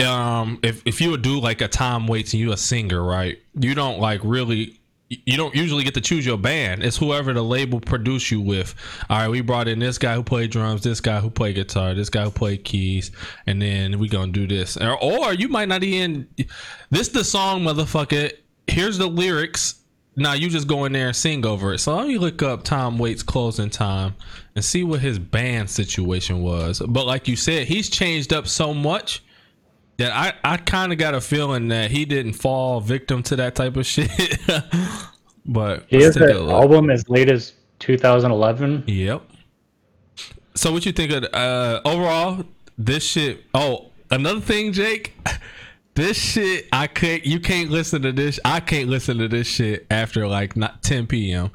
um 0.00 0.58
if 0.62 0.82
if 0.86 1.00
you 1.00 1.10
would 1.10 1.22
do 1.22 1.38
like 1.38 1.60
a 1.60 1.68
Tom 1.68 2.06
Waits 2.06 2.32
and 2.32 2.40
you 2.40 2.52
a 2.52 2.56
singer 2.56 3.02
right 3.02 3.38
you 3.54 3.74
don't 3.74 3.98
like 3.98 4.20
really 4.24 4.78
you 5.26 5.36
don't 5.36 5.54
usually 5.54 5.84
get 5.84 5.92
to 5.94 6.00
choose 6.00 6.24
your 6.24 6.38
band. 6.38 6.82
It's 6.82 6.96
whoever 6.96 7.32
the 7.32 7.42
label 7.42 7.80
produce 7.80 8.30
you 8.30 8.40
with. 8.40 8.74
All 9.10 9.18
right 9.18 9.28
we 9.28 9.40
brought 9.40 9.68
in 9.68 9.78
this 9.78 9.98
guy 9.98 10.14
who 10.14 10.22
played 10.22 10.50
drums 10.50 10.82
this 10.82 11.00
guy 11.00 11.20
who 11.20 11.30
played 11.30 11.56
guitar 11.56 11.94
this 11.94 12.08
guy 12.08 12.24
who 12.24 12.30
played 12.30 12.64
keys 12.64 13.10
and 13.46 13.60
then 13.60 13.98
we 13.98 14.08
gonna 14.08 14.32
do 14.32 14.46
this. 14.46 14.76
Or, 14.76 14.98
or 15.02 15.34
you 15.34 15.48
might 15.48 15.68
not 15.68 15.82
even 15.82 16.28
this 16.90 17.08
the 17.08 17.24
song 17.24 17.62
motherfucker. 17.62 18.32
Here's 18.66 18.96
the 18.96 19.08
lyrics 19.08 19.81
now 20.16 20.34
you 20.34 20.50
just 20.50 20.68
go 20.68 20.84
in 20.84 20.92
there 20.92 21.08
and 21.08 21.16
sing 21.16 21.44
over 21.46 21.72
it. 21.72 21.78
So 21.78 21.96
let 21.96 22.06
me 22.06 22.18
look 22.18 22.42
up 22.42 22.64
Tom 22.64 22.98
Waits' 22.98 23.22
closing 23.22 23.70
time 23.70 24.14
and 24.54 24.64
see 24.64 24.84
what 24.84 25.00
his 25.00 25.18
band 25.18 25.70
situation 25.70 26.42
was. 26.42 26.82
But 26.86 27.06
like 27.06 27.28
you 27.28 27.36
said, 27.36 27.66
he's 27.66 27.88
changed 27.88 28.32
up 28.32 28.46
so 28.46 28.74
much 28.74 29.22
that 29.96 30.12
I, 30.12 30.34
I 30.52 30.56
kind 30.58 30.92
of 30.92 30.98
got 30.98 31.14
a 31.14 31.20
feeling 31.20 31.68
that 31.68 31.90
he 31.90 32.04
didn't 32.04 32.34
fall 32.34 32.80
victim 32.80 33.22
to 33.24 33.36
that 33.36 33.54
type 33.54 33.76
of 33.76 33.86
shit. 33.86 34.10
but 35.46 35.84
He 35.88 36.02
has 36.02 36.16
an 36.16 36.30
album 36.30 36.90
as 36.90 37.08
late 37.08 37.30
as 37.30 37.54
2011. 37.78 38.84
Yep. 38.86 39.22
So 40.54 40.72
what 40.72 40.84
you 40.84 40.92
think 40.92 41.10
of 41.12 41.24
uh 41.32 41.80
overall 41.84 42.44
this 42.76 43.02
shit? 43.02 43.44
Oh, 43.54 43.90
another 44.10 44.40
thing, 44.40 44.72
Jake. 44.72 45.14
This 45.94 46.16
shit 46.16 46.68
I 46.72 46.86
can't 46.86 47.26
you 47.26 47.38
can't 47.38 47.70
listen 47.70 48.02
to 48.02 48.12
this 48.12 48.40
I 48.44 48.60
can't 48.60 48.88
listen 48.88 49.18
to 49.18 49.28
this 49.28 49.46
shit 49.46 49.86
after 49.90 50.26
like 50.26 50.56
not 50.56 50.82
10 50.82 51.06
p.m. 51.06 51.50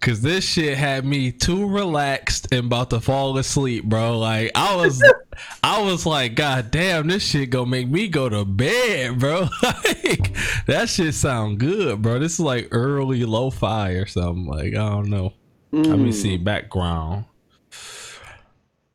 Cause 0.00 0.22
this 0.22 0.44
shit 0.44 0.78
had 0.78 1.04
me 1.04 1.30
too 1.30 1.68
relaxed 1.68 2.48
and 2.52 2.66
about 2.66 2.88
to 2.90 3.00
fall 3.00 3.36
asleep, 3.36 3.84
bro. 3.84 4.18
Like 4.18 4.52
I 4.54 4.76
was 4.76 5.02
I 5.62 5.82
was 5.82 6.06
like, 6.06 6.36
God 6.36 6.70
damn, 6.70 7.08
this 7.08 7.22
shit 7.22 7.50
gonna 7.50 7.66
make 7.66 7.88
me 7.88 8.08
go 8.08 8.28
to 8.28 8.44
bed, 8.44 9.18
bro. 9.18 9.48
like 9.62 10.34
that 10.66 10.88
shit 10.88 11.14
sound 11.14 11.58
good, 11.58 12.00
bro. 12.00 12.18
This 12.18 12.34
is 12.34 12.40
like 12.40 12.68
early 12.70 13.24
lo-fi 13.24 13.90
or 13.90 14.06
something. 14.06 14.46
Like, 14.46 14.68
I 14.68 14.88
don't 14.88 15.10
know. 15.10 15.34
Let 15.72 15.98
me 15.98 16.12
see 16.12 16.38
mm. 16.38 16.44
background. 16.44 17.26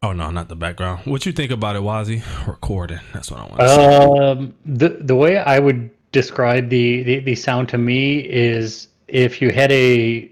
Oh 0.05 0.11
no, 0.13 0.29
not 0.29 0.49
the 0.49 0.55
background. 0.55 1.01
What 1.05 1.25
you 1.25 1.31
think 1.31 1.49
about 1.51 1.75
it, 1.75 1.81
Wazzy? 1.81 2.21
Recording. 2.47 2.99
That's 3.11 3.31
what 3.31 3.39
I 3.39 3.43
want 3.45 3.59
to 3.59 3.69
say. 3.69 3.85
Um, 4.29 4.53
the 4.63 4.89
the 5.01 5.15
way 5.15 5.37
I 5.39 5.57
would 5.57 5.89
describe 6.11 6.69
the, 6.69 7.01
the 7.01 7.19
the 7.21 7.33
sound 7.33 7.69
to 7.69 7.79
me 7.79 8.19
is 8.19 8.89
if 9.07 9.41
you 9.41 9.49
had 9.49 9.71
a 9.71 10.29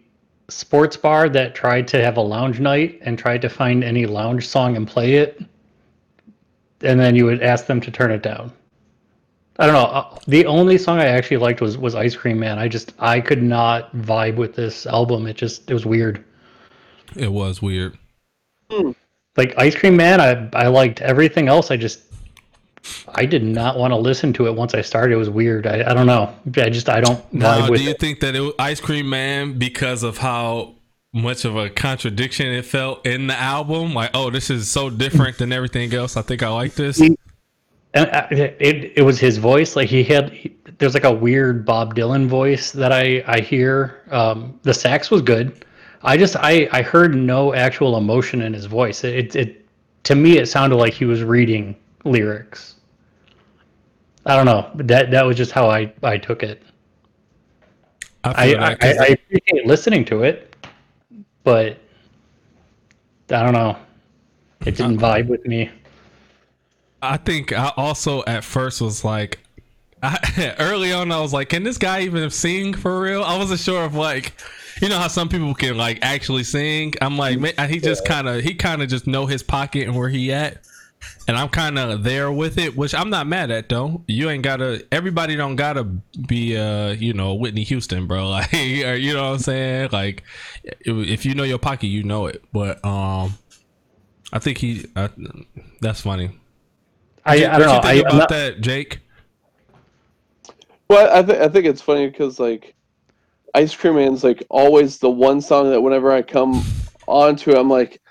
sports 0.48 0.96
bar 0.96 1.28
that 1.30 1.56
tried 1.56 1.88
to 1.88 2.04
have 2.04 2.18
a 2.18 2.22
lounge 2.22 2.60
night 2.60 3.00
and 3.02 3.18
tried 3.18 3.42
to 3.42 3.50
find 3.50 3.84
any 3.84 4.06
lounge 4.06 4.48
song 4.48 4.76
and 4.78 4.88
play 4.88 5.16
it, 5.16 5.42
and 6.82 7.00
then 7.00 7.16
you 7.16 7.26
would 7.26 7.42
ask 7.42 7.66
them 7.66 7.82
to 7.82 7.90
turn 7.90 8.12
it 8.12 8.22
down. 8.22 8.54
I 9.58 9.66
don't 9.66 9.74
know. 9.74 9.86
uh, 9.86 10.20
The 10.28 10.46
only 10.46 10.78
song 10.78 11.00
I 11.00 11.06
actually 11.08 11.38
liked 11.38 11.62
was 11.62 11.80
was 11.80 11.96
Ice 11.96 12.16
Cream 12.16 12.40
Man. 12.40 12.60
I 12.60 12.68
just 12.68 12.94
I 13.00 13.20
could 13.20 13.42
not 13.42 13.92
vibe 13.96 14.36
with 14.36 14.54
this 14.54 14.86
album. 14.86 15.26
It 15.26 15.36
just 15.36 15.68
it 15.72 15.74
was 15.74 15.86
weird. 15.88 16.24
It 17.16 17.32
was 17.32 17.60
weird. 17.60 17.98
Like 19.36 19.54
Ice 19.58 19.76
Cream 19.76 19.96
Man, 19.98 20.22
I 20.22 20.50
I 20.54 20.68
liked 20.68 21.02
everything 21.02 21.48
else. 21.48 21.72
I 21.72 21.78
just 21.78 22.02
I 23.16 23.26
did 23.26 23.44
not 23.44 23.78
want 23.78 23.92
to 23.92 23.98
listen 23.98 24.34
to 24.34 24.48
it 24.48 24.56
once 24.56 24.74
I 24.74 24.82
started. 24.82 25.14
It 25.14 25.18
was 25.18 25.30
weird. 25.30 25.66
I, 25.66 25.90
I 25.90 25.94
don't 25.94 26.06
know. 26.08 26.36
I 26.58 26.70
just 26.70 26.90
I 26.90 27.02
don't 27.02 27.34
Now, 27.34 27.68
do 27.68 27.82
you 27.82 27.92
it. 27.92 28.00
think 28.00 28.20
that 28.20 28.36
it 28.36 28.42
was 28.42 28.54
Ice 28.60 28.80
Cream 28.82 29.10
Man 29.10 29.58
because 29.58 30.04
of 30.04 30.18
how 30.18 30.76
much 31.14 31.46
of 31.46 31.56
a 31.56 31.70
contradiction 31.70 32.48
it 32.48 32.66
felt 32.66 33.06
in 33.06 33.28
the 33.28 33.40
album? 33.40 33.94
Like, 33.94 34.12
oh, 34.14 34.30
this 34.30 34.50
is 34.50 34.70
so 34.70 34.90
different 34.90 35.38
than 35.38 35.52
everything 35.54 35.94
else. 35.94 36.18
I 36.18 36.22
think 36.24 36.44
I 36.44 36.50
like 36.50 36.74
this. 36.74 37.00
And 37.00 37.18
uh, 37.96 38.28
it 38.32 38.94
it 38.96 39.04
was 39.04 39.20
his 39.20 39.38
voice. 39.38 39.76
Like 39.76 39.88
he 39.88 40.04
had 40.04 40.32
he, 40.32 40.56
there's 40.80 40.94
like 40.94 41.04
a 41.06 41.14
weird 41.14 41.66
Bob 41.66 41.96
Dylan 41.96 42.28
voice 42.28 42.72
that 42.72 42.92
I 42.92 43.24
I 43.28 43.40
hear. 43.40 44.02
Um, 44.12 44.60
the 44.64 44.74
sax 44.74 45.10
was 45.10 45.22
good. 45.22 45.66
I 46.04 46.18
just 46.18 46.36
I 46.36 46.68
I 46.72 46.82
heard 46.82 47.16
no 47.16 47.54
actual 47.54 47.98
emotion 47.98 48.42
in 48.42 48.54
his 48.54 48.66
voice. 48.66 49.04
It 49.04 49.36
it 49.36 49.66
to 50.04 50.16
me 50.16 50.38
it 50.38 50.48
sounded 50.48 50.76
like 50.76 50.94
he 50.94 51.06
was 51.06 51.24
reading 51.24 51.76
lyrics. 52.04 52.76
I 54.26 54.36
don't 54.36 54.46
know. 54.46 54.70
That 54.76 55.12
that 55.12 55.26
was 55.26 55.38
just 55.38 55.52
how 55.52 55.70
I 55.70 55.92
I 56.04 56.18
took 56.18 56.44
it. 56.44 56.62
I, 58.26 58.56
I, 58.56 58.76
'cause 58.76 58.98
I 58.98 59.06
appreciate 59.08 59.66
listening 59.66 60.06
to 60.06 60.24
it, 60.24 60.56
but 61.44 61.78
I 63.30 63.44
don't 63.44 63.54
know. 63.54 63.78
It 64.66 64.78
didn't 64.78 65.04
uh, 65.04 65.08
vibe 65.08 65.28
with 65.28 65.46
me. 65.46 65.70
I 67.02 67.18
think 67.18 67.52
I 67.52 67.72
also 67.76 68.24
at 68.26 68.46
first 68.46 68.80
was 68.80 69.04
like, 69.04 69.40
I, 70.02 70.56
early 70.60 70.94
on 70.94 71.12
I 71.12 71.20
was 71.20 71.34
like, 71.34 71.50
can 71.50 71.64
this 71.64 71.78
guy 71.78 72.02
even 72.02 72.30
sing 72.30 72.74
for 72.74 73.02
real? 73.02 73.24
I 73.24 73.38
wasn't 73.38 73.60
sure 73.60 73.84
of 73.84 73.94
like, 73.94 74.34
you 74.82 74.90
know 74.90 74.98
how 74.98 75.08
some 75.08 75.30
people 75.30 75.54
can 75.54 75.78
like 75.78 76.00
actually 76.02 76.44
sing. 76.44 76.94
I'm 77.02 77.18
like, 77.18 77.40
man, 77.40 77.54
he 77.70 77.80
just 77.80 78.06
kind 78.06 78.28
of 78.28 78.42
he 78.42 78.54
kind 78.56 78.82
of 78.82 78.90
just 78.90 79.08
know 79.08 79.26
his 79.26 79.44
pocket 79.44 79.88
and 79.88 79.96
where 79.96 80.10
he 80.10 80.32
at, 80.32 80.58
and 81.28 81.38
I'm 81.38 81.50
kind 81.50 81.78
of 81.80 82.04
there 82.04 82.32
with 82.32 82.58
it, 82.58 82.76
which 82.76 82.94
I'm 82.94 83.10
not 83.10 83.28
mad 83.28 83.52
at 83.52 83.70
though. 83.70 84.04
You 84.08 84.30
ain't 84.30 84.44
gotta. 84.44 84.86
Everybody 84.92 85.36
don't 85.36 85.56
gotta 85.56 85.84
be 85.84 86.58
uh 86.58 86.92
you 86.92 87.14
know 87.14 87.36
Whitney 87.36 87.64
Houston, 87.64 88.08
bro. 88.08 88.30
Like 88.30 88.54
or, 88.54 88.96
you 88.96 89.14
know 89.14 89.30
what 89.30 89.34
I'm 89.36 89.40
saying? 89.40 89.90
Like 89.92 90.24
if, 90.64 91.08
if 91.08 91.26
you 91.26 91.36
know 91.36 91.44
your 91.44 91.60
pocket, 91.60 91.88
you 91.88 92.04
know 92.04 92.28
it. 92.28 92.44
But 92.52 92.84
um, 92.84 93.34
I 94.32 94.40
think 94.40 94.58
he. 94.58 94.86
Uh, 94.96 95.10
that's 95.80 96.02
funny. 96.02 96.32
I, 97.26 97.36
I 97.36 97.58
don't 97.58 97.68
know. 97.68 97.80
I, 97.80 97.94
think 97.94 98.06
I'm 98.06 98.12
about 98.12 98.18
not, 98.18 98.30
that, 98.30 98.62
Jake? 98.62 99.00
Well, 100.90 101.10
I 101.16 101.24
think 101.24 101.40
I 101.40 101.48
think 101.48 101.66
it's 101.66 101.82
funny 101.82 102.08
because 102.08 102.40
like 102.40 102.76
Ice 103.56 103.76
Cream 103.76 103.96
Man's 103.96 104.24
like 104.24 104.44
always 104.50 104.98
the 104.98 105.10
one 105.10 105.42
song 105.42 105.70
that 105.70 105.82
whenever 105.82 106.12
I 106.12 106.22
come 106.22 106.64
onto, 107.08 107.56
I'm 107.56 107.70
like, 107.70 108.02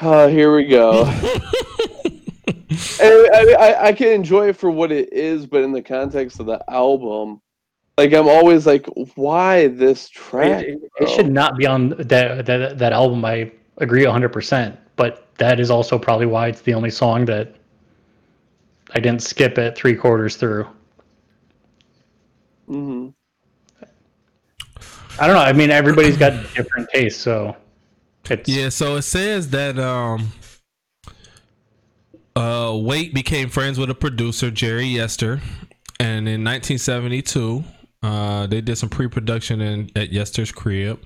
ah, 0.00 0.26
here 0.26 0.54
we 0.54 0.66
go. 0.66 1.04
and 1.06 1.20
I, 3.00 3.56
I 3.58 3.84
I 3.86 3.92
can 3.92 4.08
enjoy 4.08 4.48
it 4.48 4.56
for 4.56 4.70
what 4.70 4.90
it 4.90 5.12
is, 5.12 5.46
but 5.46 5.62
in 5.62 5.72
the 5.72 5.82
context 5.82 6.40
of 6.40 6.46
the 6.46 6.62
album, 6.68 7.40
like 7.96 8.12
I'm 8.12 8.28
always 8.28 8.66
like, 8.66 8.86
why 9.14 9.68
this 9.68 10.08
track? 10.08 10.64
it, 10.66 10.80
it 11.00 11.08
should 11.08 11.30
not 11.30 11.56
be 11.56 11.66
on 11.66 11.90
that 11.90 12.46
that 12.46 12.78
that 12.78 12.92
album. 12.92 13.24
I 13.24 13.52
agree 13.78 14.04
100. 14.04 14.28
percent 14.30 14.78
But 14.96 15.28
that 15.36 15.60
is 15.60 15.70
also 15.70 15.98
probably 15.98 16.26
why 16.26 16.48
it's 16.48 16.62
the 16.62 16.74
only 16.74 16.90
song 16.90 17.24
that 17.26 17.54
I 18.94 19.00
didn't 19.00 19.22
skip 19.22 19.56
it 19.58 19.76
three 19.76 19.94
quarters 19.94 20.36
through. 20.36 20.66
hmm 22.66 23.08
I 25.18 25.26
don't 25.26 25.36
know. 25.36 25.42
I 25.42 25.52
mean, 25.52 25.70
everybody's 25.70 26.16
got 26.16 26.32
different 26.54 26.88
tastes, 26.92 27.22
so 27.22 27.56
it's 28.28 28.48
Yeah, 28.48 28.68
so 28.68 28.96
it 28.96 29.02
says 29.02 29.50
that 29.50 29.78
um 29.78 30.32
uh 32.34 32.76
Waits 32.82 33.12
became 33.12 33.48
friends 33.48 33.78
with 33.78 33.90
a 33.90 33.94
producer, 33.94 34.50
Jerry 34.50 34.86
Yester, 34.86 35.40
and 36.00 36.28
in 36.28 36.44
1972, 36.44 37.64
uh 38.02 38.46
they 38.46 38.60
did 38.60 38.76
some 38.76 38.88
pre-production 38.88 39.60
in 39.60 39.90
at 39.96 40.12
Yester's 40.12 40.52
crib. 40.52 41.00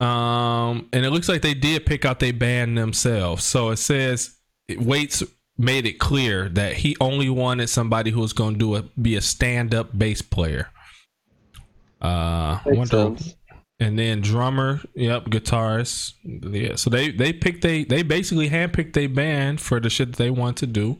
Um, 0.00 0.88
and 0.92 1.06
it 1.06 1.10
looks 1.10 1.28
like 1.28 1.42
they 1.42 1.54
did 1.54 1.86
pick 1.86 2.04
out 2.04 2.18
their 2.18 2.32
band 2.32 2.76
themselves. 2.76 3.44
So 3.44 3.70
it 3.70 3.76
says 3.76 4.36
Waits 4.76 5.22
made 5.56 5.86
it 5.86 6.00
clear 6.00 6.48
that 6.48 6.74
he 6.74 6.96
only 7.00 7.28
wanted 7.28 7.68
somebody 7.68 8.10
who 8.10 8.20
was 8.20 8.32
going 8.32 8.54
to 8.54 8.58
do 8.58 8.74
a 8.74 8.82
be 9.00 9.14
a 9.14 9.20
stand 9.20 9.74
up 9.74 9.96
bass 9.96 10.20
player. 10.20 10.70
Uh, 12.02 12.58
wonder- 12.66 13.16
and 13.80 13.98
then 13.98 14.20
drummer, 14.20 14.80
yep, 14.94 15.24
guitarist, 15.26 16.12
yeah. 16.24 16.74
So 16.76 16.90
they 16.90 17.10
they 17.10 17.32
picked 17.32 17.62
they 17.62 17.84
they 17.84 18.02
basically 18.02 18.50
handpicked 18.50 18.96
a 18.96 19.06
band 19.08 19.60
for 19.60 19.80
the 19.80 19.88
shit 19.90 20.10
that 20.12 20.18
they 20.18 20.30
want 20.30 20.56
to 20.58 20.66
do. 20.66 20.98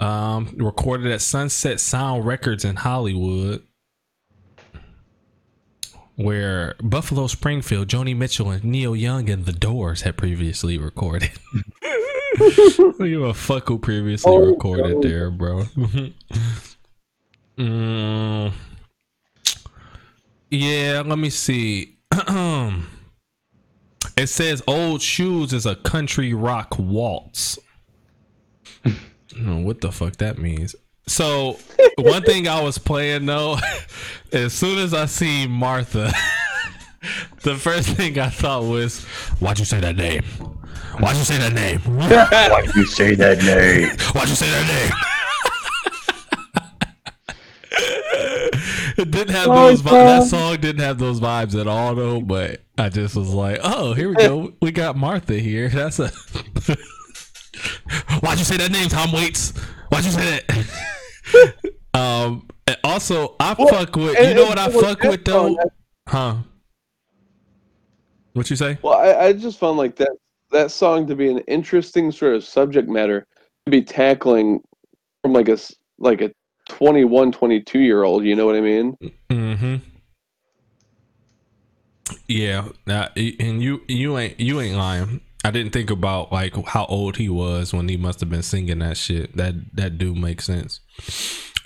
Um, 0.00 0.54
recorded 0.56 1.10
at 1.12 1.20
Sunset 1.20 1.78
Sound 1.80 2.24
Records 2.24 2.64
in 2.64 2.76
Hollywood, 2.76 3.62
where 6.16 6.74
Buffalo 6.82 7.26
Springfield, 7.28 7.88
Joni 7.88 8.16
Mitchell, 8.16 8.50
and 8.50 8.64
Neil 8.64 8.96
Young 8.96 9.28
and 9.30 9.44
The 9.44 9.52
Doors 9.52 10.02
had 10.02 10.16
previously 10.16 10.78
recorded. 10.78 11.30
you 13.00 13.24
a 13.26 13.34
fuck 13.34 13.68
who 13.68 13.78
previously 13.78 14.32
Oh, 14.32 14.38
recorded 14.46 14.96
no. 14.96 15.00
there, 15.02 15.30
bro. 15.30 15.64
mm. 17.58 18.52
Yeah, 20.50 21.02
let 21.04 21.18
me 21.18 21.28
see. 21.30 21.98
it 24.16 24.26
says 24.26 24.62
Old 24.66 25.02
Shoes 25.02 25.52
is 25.52 25.66
a 25.66 25.76
country 25.76 26.32
rock 26.32 26.78
waltz. 26.78 27.58
I 28.84 28.94
don't 29.28 29.46
know 29.46 29.66
what 29.66 29.82
the 29.82 29.92
fuck 29.92 30.16
that 30.16 30.38
means. 30.38 30.74
So, 31.06 31.58
one 31.98 32.22
thing 32.22 32.48
I 32.48 32.62
was 32.62 32.78
playing 32.78 33.26
though, 33.26 33.58
as 34.32 34.54
soon 34.54 34.78
as 34.78 34.94
I 34.94 35.04
see 35.06 35.46
Martha, 35.46 36.12
the 37.42 37.56
first 37.56 37.90
thing 37.90 38.18
I 38.18 38.30
thought 38.30 38.64
was, 38.64 39.04
Why'd 39.40 39.58
you 39.58 39.66
say 39.66 39.80
that 39.80 39.96
name? 39.96 40.22
Why'd 40.98 41.16
you 41.16 41.24
say 41.24 41.38
that 41.38 41.52
name? 41.52 41.80
Why 41.80 42.62
do 42.62 42.80
you 42.80 42.86
say 42.86 43.14
that 43.14 43.38
name? 43.42 43.90
Why'd 44.12 44.28
you 44.28 44.34
say 44.34 44.48
that 44.50 44.66
name? 44.66 44.92
it 48.98 49.06
didn't 49.18 49.34
have 49.34 49.46
those. 49.46 49.80
vi- 49.80 49.90
That 49.90 50.24
song 50.24 50.56
didn't 50.60 50.80
have 50.82 50.98
those 50.98 51.20
vibes 51.20 51.58
at 51.60 51.66
all, 51.66 51.94
though. 51.94 52.20
But 52.20 52.62
I 52.76 52.88
just 52.88 53.16
was 53.16 53.32
like, 53.34 53.60
"Oh, 53.62 53.92
here 53.94 54.08
we 54.08 54.14
go. 54.16 54.52
We 54.62 54.70
got 54.72 54.96
Martha 54.96 55.34
here. 55.38 55.68
That's 55.72 55.98
a." 55.98 56.08
Why'd 58.20 58.38
you 58.38 58.44
say 58.44 58.56
that 58.58 58.70
name, 58.70 58.88
Tom 58.88 59.12
Waits? 59.12 59.50
Why'd 59.90 60.04
you 60.04 60.10
say 60.10 60.40
that? 60.46 61.64
um. 61.94 62.46
and 62.66 62.76
also, 62.84 63.34
I 63.40 63.54
fuck 63.54 63.94
with. 63.96 64.12
You 64.18 64.24
And- 64.24 64.36
know 64.36 64.44
what 64.44 64.58
I 64.58 64.68
fuck 64.70 65.02
with 65.02 65.24
though, 65.24 65.48
song, 65.54 65.58
huh? 66.08 66.36
What 68.34 68.50
you 68.50 68.56
say? 68.56 68.78
Well, 68.82 68.94
I, 68.98 69.26
I 69.26 69.32
just 69.32 69.58
found 69.58 69.78
like 69.78 69.96
that 69.96 70.12
that 70.50 70.70
song 70.70 71.06
to 71.08 71.16
be 71.16 71.30
an 71.30 71.38
interesting 71.40 72.10
sort 72.12 72.34
of 72.34 72.44
subject 72.44 72.88
matter 72.88 73.26
to 73.66 73.70
be 73.70 73.82
tackling 73.82 74.60
from 75.22 75.32
like 75.32 75.48
a 75.48 75.52
s- 75.52 75.74
like 75.98 76.20
a 76.20 76.30
21, 76.68 77.32
22 77.32 77.78
year 77.80 78.02
old. 78.04 78.24
You 78.24 78.36
know 78.36 78.46
what 78.46 78.56
I 78.56 78.60
mean? 78.60 78.96
Mm-hmm. 79.30 79.76
Yeah, 82.26 82.68
now, 82.86 83.08
and 83.16 83.62
you 83.62 83.82
you 83.86 84.16
ain't 84.16 84.40
you 84.40 84.60
ain't 84.60 84.76
lying. 84.76 85.20
I 85.44 85.50
didn't 85.50 85.72
think 85.72 85.90
about 85.90 86.32
like 86.32 86.54
how 86.66 86.86
old 86.86 87.16
he 87.16 87.28
was 87.28 87.72
when 87.72 87.88
he 87.88 87.96
must 87.96 88.20
have 88.20 88.30
been 88.30 88.42
singing 88.42 88.78
that 88.78 88.96
shit. 88.96 89.36
That 89.36 89.54
that 89.74 89.98
do 89.98 90.14
make 90.14 90.40
sense. 90.40 90.80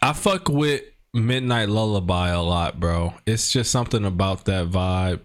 I 0.03 0.13
fuck 0.13 0.49
with 0.49 0.83
Midnight 1.15 1.69
Lullaby 1.69 2.31
a 2.31 2.43
lot, 2.43 2.81
bro. 2.81 3.15
It's 3.25 3.53
just 3.53 3.71
something 3.71 4.05
about 4.05 4.47
that 4.47 4.67
vibe 4.69 5.21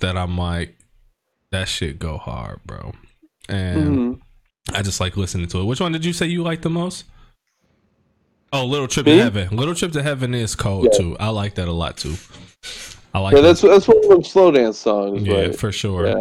that 0.00 0.16
I'm 0.16 0.38
like, 0.38 0.76
that 1.50 1.68
shit 1.68 1.98
go 1.98 2.16
hard, 2.16 2.60
bro. 2.64 2.92
And 3.48 3.96
Mhm. 3.96 4.20
I 4.74 4.82
just 4.82 5.00
like 5.00 5.16
listening 5.16 5.48
to 5.48 5.60
it. 5.60 5.64
Which 5.64 5.80
one 5.80 5.92
did 5.92 6.04
you 6.04 6.12
say 6.12 6.26
you 6.26 6.42
like 6.44 6.62
the 6.62 6.70
most? 6.70 7.04
Oh, 8.56 8.64
Little 8.66 8.88
Trip 8.88 9.04
to 9.06 9.16
Heaven. 9.16 9.54
Little 9.56 9.74
Trip 9.74 9.92
to 9.92 10.02
Heaven 10.02 10.34
is 10.34 10.54
cold 10.54 10.88
Yeah. 10.92 10.98
too. 10.98 11.16
I 11.20 11.28
like 11.28 11.54
that 11.56 11.68
a 11.68 11.72
lot 11.72 11.96
too. 11.98 12.14
I 13.12 13.18
like 13.20 13.34
Yeah, 13.34 13.42
that. 13.42 13.48
that's 13.48 13.60
that's 13.60 13.88
one 13.88 13.98
of 13.98 14.08
them 14.08 14.24
slow 14.24 14.50
dance 14.50 14.78
songs. 14.78 15.22
yeah, 15.22 15.34
right? 15.34 15.56
for 15.56 15.70
sure. 15.72 16.06
Yeah. 16.08 16.20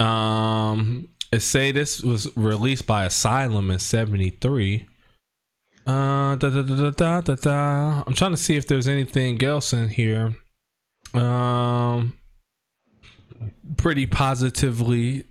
Yep. 0.00 0.06
Um, 0.06 1.08
say 1.38 1.72
this 1.72 2.02
was 2.02 2.34
released 2.36 2.86
by 2.86 3.04
Asylum 3.04 3.70
in 3.70 3.78
'73. 3.78 4.86
Uh, 5.86 6.36
da, 6.36 6.50
da, 6.50 6.62
da, 6.62 6.90
da, 6.90 7.20
da, 7.20 7.34
da. 7.34 8.02
I'm 8.06 8.14
trying 8.14 8.30
to 8.32 8.36
see 8.36 8.56
if 8.56 8.66
there's 8.66 8.88
anything 8.88 9.42
else 9.42 9.72
in 9.72 9.88
here. 9.88 10.34
Um, 11.14 12.14
pretty 13.76 14.06
positively 14.06 15.24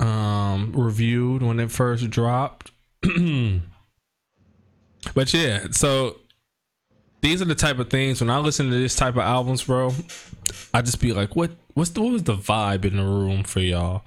um 0.00 0.72
reviewed 0.74 1.42
when 1.42 1.60
it 1.60 1.70
first 1.70 2.10
dropped. 2.10 2.72
but 5.14 5.32
yeah, 5.32 5.66
so 5.70 6.16
these 7.20 7.40
are 7.42 7.46
the 7.46 7.54
type 7.54 7.78
of 7.78 7.90
things 7.90 8.20
when 8.20 8.30
I 8.30 8.38
listen 8.38 8.70
to 8.70 8.76
this 8.78 8.94
type 8.94 9.14
of 9.14 9.22
albums, 9.22 9.64
bro. 9.64 9.92
I 10.72 10.82
just 10.82 11.00
be 11.00 11.12
like, 11.12 11.36
what 11.36 11.50
what's 11.74 11.90
the 11.90 12.00
what 12.02 12.12
was 12.12 12.22
the 12.24 12.34
vibe 12.36 12.84
in 12.84 12.96
the 12.96 13.04
room 13.04 13.44
for 13.44 13.60
y'all? 13.60 14.02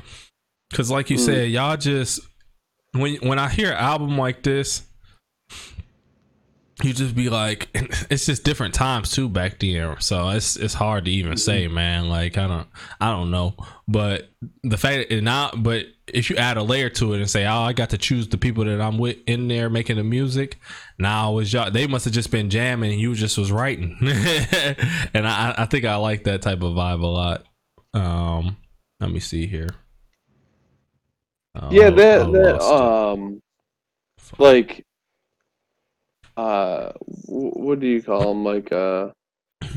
Cause 0.73 0.89
like 0.89 1.09
you 1.09 1.17
Mm. 1.17 1.25
said, 1.25 1.49
y'all 1.51 1.77
just 1.77 2.19
when 2.93 3.15
when 3.17 3.39
I 3.39 3.49
hear 3.49 3.71
an 3.71 3.77
album 3.77 4.17
like 4.17 4.43
this, 4.43 4.83
you 6.83 6.93
just 6.93 7.15
be 7.15 7.29
like, 7.29 7.67
it's 8.09 8.25
just 8.25 8.43
different 8.43 8.73
times 8.73 9.11
too 9.11 9.29
back 9.29 9.59
then. 9.59 9.95
So 9.99 10.29
it's 10.29 10.55
it's 10.55 10.73
hard 10.73 11.05
to 11.05 11.11
even 11.11 11.37
say, 11.37 11.67
man. 11.67 12.09
Like 12.09 12.37
I 12.37 12.47
don't 12.47 12.67
I 12.99 13.11
don't 13.11 13.31
know, 13.31 13.55
but 13.87 14.29
the 14.63 14.77
fact 14.77 15.09
that 15.09 15.21
now, 15.21 15.51
but 15.55 15.85
if 16.13 16.29
you 16.29 16.35
add 16.35 16.57
a 16.57 16.63
layer 16.63 16.89
to 16.89 17.13
it 17.13 17.19
and 17.19 17.29
say, 17.29 17.45
oh, 17.45 17.61
I 17.61 17.73
got 17.73 17.89
to 17.91 17.97
choose 17.97 18.27
the 18.27 18.37
people 18.37 18.65
that 18.65 18.81
I'm 18.81 18.97
with 18.97 19.17
in 19.27 19.47
there 19.47 19.69
making 19.69 19.97
the 19.97 20.03
music. 20.03 20.59
Now 20.97 21.33
was 21.33 21.51
y'all? 21.51 21.71
They 21.71 21.87
must 21.87 22.05
have 22.05 22.13
just 22.13 22.31
been 22.31 22.49
jamming, 22.49 22.91
and 22.91 22.99
you 22.99 23.13
just 23.15 23.37
was 23.37 23.51
writing. 23.51 23.97
and 24.01 25.27
I 25.27 25.55
I 25.57 25.65
think 25.65 25.85
I 25.85 25.95
like 25.95 26.23
that 26.25 26.41
type 26.41 26.61
of 26.61 26.73
vibe 26.73 27.03
a 27.03 27.07
lot. 27.07 27.45
Um, 27.93 28.57
let 28.99 29.11
me 29.11 29.19
see 29.19 29.47
here. 29.47 29.69
Oh, 31.55 31.69
yeah, 31.71 31.89
that 31.89 32.31
that 32.31 32.61
lost 32.61 32.71
it. 32.71 33.19
um, 33.21 33.41
like, 34.37 34.85
uh, 36.37 36.91
what 37.25 37.79
do 37.79 37.87
you 37.87 38.01
call 38.01 38.33
them? 38.33 38.45
Like, 38.45 38.71
uh, 38.71 39.09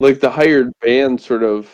like 0.00 0.20
the 0.20 0.30
hired 0.30 0.72
band 0.80 1.20
sort 1.20 1.44
of 1.44 1.70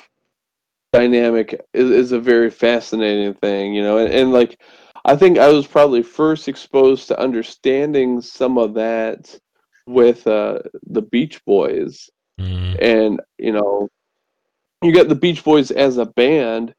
dynamic 0.93 1.61
is, 1.73 1.91
is 1.91 2.13
a 2.13 2.21
very 2.21 2.51
fascinating 2.51 3.35
thing, 3.35 3.75
you 3.75 3.83
know, 3.83 3.99
and, 3.99 4.13
and 4.13 4.33
like, 4.33 4.61
I 5.05 5.17
think 5.17 5.39
I 5.39 5.49
was 5.49 5.67
probably 5.67 6.03
first 6.03 6.49
exposed 6.49 7.09
to 7.09 7.21
understanding 7.21 8.21
some 8.21 8.59
of 8.59 8.75
that 8.75 9.39
with 9.87 10.27
uh, 10.27 10.61
the 10.89 11.03
Beach 11.03 11.45
Boys. 11.45 12.11
Mm, 12.41 12.83
and 12.83 13.21
you 13.39 13.53
know 13.53 13.89
you 14.83 14.95
got 14.95 15.09
the 15.09 15.15
beach 15.15 15.45
boys 15.45 15.71
as 15.71 15.99
a 15.99 16.07
band 16.07 16.75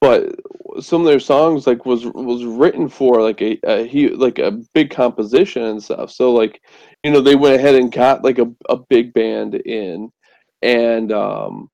but 0.00 0.34
some 0.80 1.00
of 1.00 1.06
their 1.06 1.20
songs 1.20 1.66
like 1.66 1.86
was 1.86 2.04
was 2.04 2.44
written 2.44 2.88
for 2.88 3.22
like 3.22 3.40
a, 3.40 3.58
a 3.64 3.86
he 3.86 4.08
like 4.08 4.38
a 4.38 4.60
big 4.74 4.90
composition 4.90 5.62
and 5.62 5.82
stuff. 5.82 6.10
So 6.10 6.32
like 6.32 6.60
you 7.02 7.10
know 7.10 7.20
they 7.20 7.34
went 7.34 7.56
ahead 7.56 7.76
and 7.76 7.90
got 7.90 8.22
like 8.22 8.38
a, 8.38 8.52
a 8.68 8.76
big 8.76 9.14
band 9.14 9.54
in. 9.54 10.10
And 10.62 11.12
um 11.12 11.70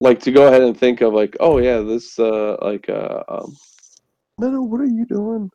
like 0.00 0.20
to 0.20 0.32
go 0.32 0.48
ahead 0.48 0.62
and 0.62 0.76
think 0.78 1.00
of 1.00 1.12
like 1.12 1.36
oh 1.40 1.58
yeah 1.58 1.78
this 1.80 2.18
uh 2.18 2.56
like 2.62 2.88
uh 2.88 3.22
um 3.28 3.56
Meadow, 4.38 4.62
what 4.62 4.80
are 4.80 4.86
you 4.86 5.04
doing 5.04 5.50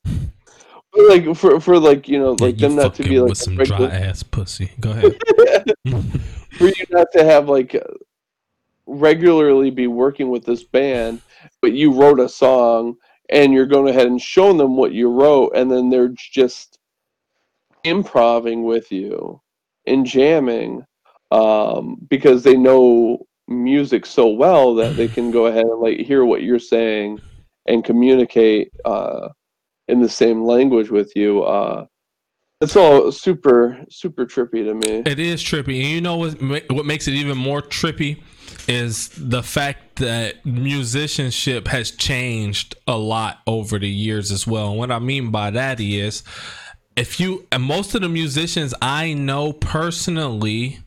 But, 0.93 1.09
like 1.09 1.35
for 1.35 1.59
for 1.59 1.79
like 1.79 2.07
you 2.07 2.19
know 2.19 2.35
yeah, 2.39 2.45
like 2.45 2.55
you 2.55 2.67
them 2.67 2.75
not 2.75 2.95
to 2.95 3.03
fucking 3.03 3.11
be 3.11 3.19
like 3.19 3.29
with 3.29 3.37
some 3.39 3.57
regular- 3.57 3.89
dry 3.89 3.97
ass 3.97 4.23
pussy. 4.23 4.71
Go 4.79 4.91
ahead. 4.91 5.15
for 6.51 6.67
you 6.67 6.85
not 6.91 7.07
to 7.13 7.23
have 7.23 7.49
like 7.49 7.75
regularly 8.85 9.71
be 9.71 9.87
working 9.87 10.29
with 10.29 10.45
this 10.45 10.63
band, 10.63 11.21
but 11.61 11.73
you 11.73 11.91
wrote 11.91 12.19
a 12.19 12.29
song 12.29 12.95
and 13.29 13.51
you're 13.51 13.65
going 13.65 13.89
ahead 13.89 14.05
and 14.05 14.21
showing 14.21 14.57
them 14.57 14.77
what 14.77 14.93
you 14.93 15.09
wrote, 15.09 15.51
and 15.55 15.71
then 15.71 15.89
they're 15.89 16.13
just 16.15 16.77
improving 17.83 18.63
with 18.63 18.91
you 18.91 19.41
and 19.87 20.05
jamming 20.05 20.85
um, 21.31 21.97
because 22.09 22.43
they 22.43 22.55
know 22.55 23.25
music 23.47 24.05
so 24.05 24.27
well 24.27 24.75
that 24.75 24.95
they 24.95 25.07
can 25.07 25.31
go 25.31 25.45
ahead 25.45 25.65
and 25.65 25.79
like 25.79 25.99
hear 25.99 26.25
what 26.25 26.43
you're 26.43 26.59
saying 26.59 27.19
and 27.67 27.83
communicate 27.83 28.71
uh, 28.85 29.29
in 29.87 30.01
the 30.01 30.09
same 30.09 30.43
language 30.43 30.89
with 30.89 31.15
you. 31.15 31.43
Uh, 31.43 31.85
it's 32.61 32.75
all 32.75 33.11
super 33.11 33.77
super 33.89 34.25
trippy 34.25 34.63
to 34.63 34.73
me. 34.73 35.03
It 35.05 35.19
is 35.19 35.43
trippy, 35.43 35.81
and 35.81 35.91
you 35.91 36.01
know 36.01 36.17
what? 36.17 36.41
What 36.71 36.85
makes 36.85 37.07
it 37.07 37.13
even 37.13 37.37
more 37.37 37.61
trippy 37.61 38.23
is 38.67 39.09
the 39.09 39.43
fact 39.43 39.97
that 39.97 40.45
musicianship 40.45 41.67
has 41.67 41.91
changed 41.91 42.75
a 42.87 42.97
lot 42.97 43.39
over 43.45 43.77
the 43.77 43.89
years 43.89 44.31
as 44.31 44.47
well. 44.47 44.69
And 44.69 44.77
what 44.77 44.91
I 44.91 44.99
mean 44.99 45.31
by 45.31 45.51
that 45.51 45.79
is, 45.79 46.23
if 46.95 47.19
you 47.19 47.45
and 47.51 47.61
most 47.61 47.93
of 47.93 48.01
the 48.01 48.09
musicians 48.09 48.73
I 48.81 49.13
know 49.13 49.53
personally 49.53 50.79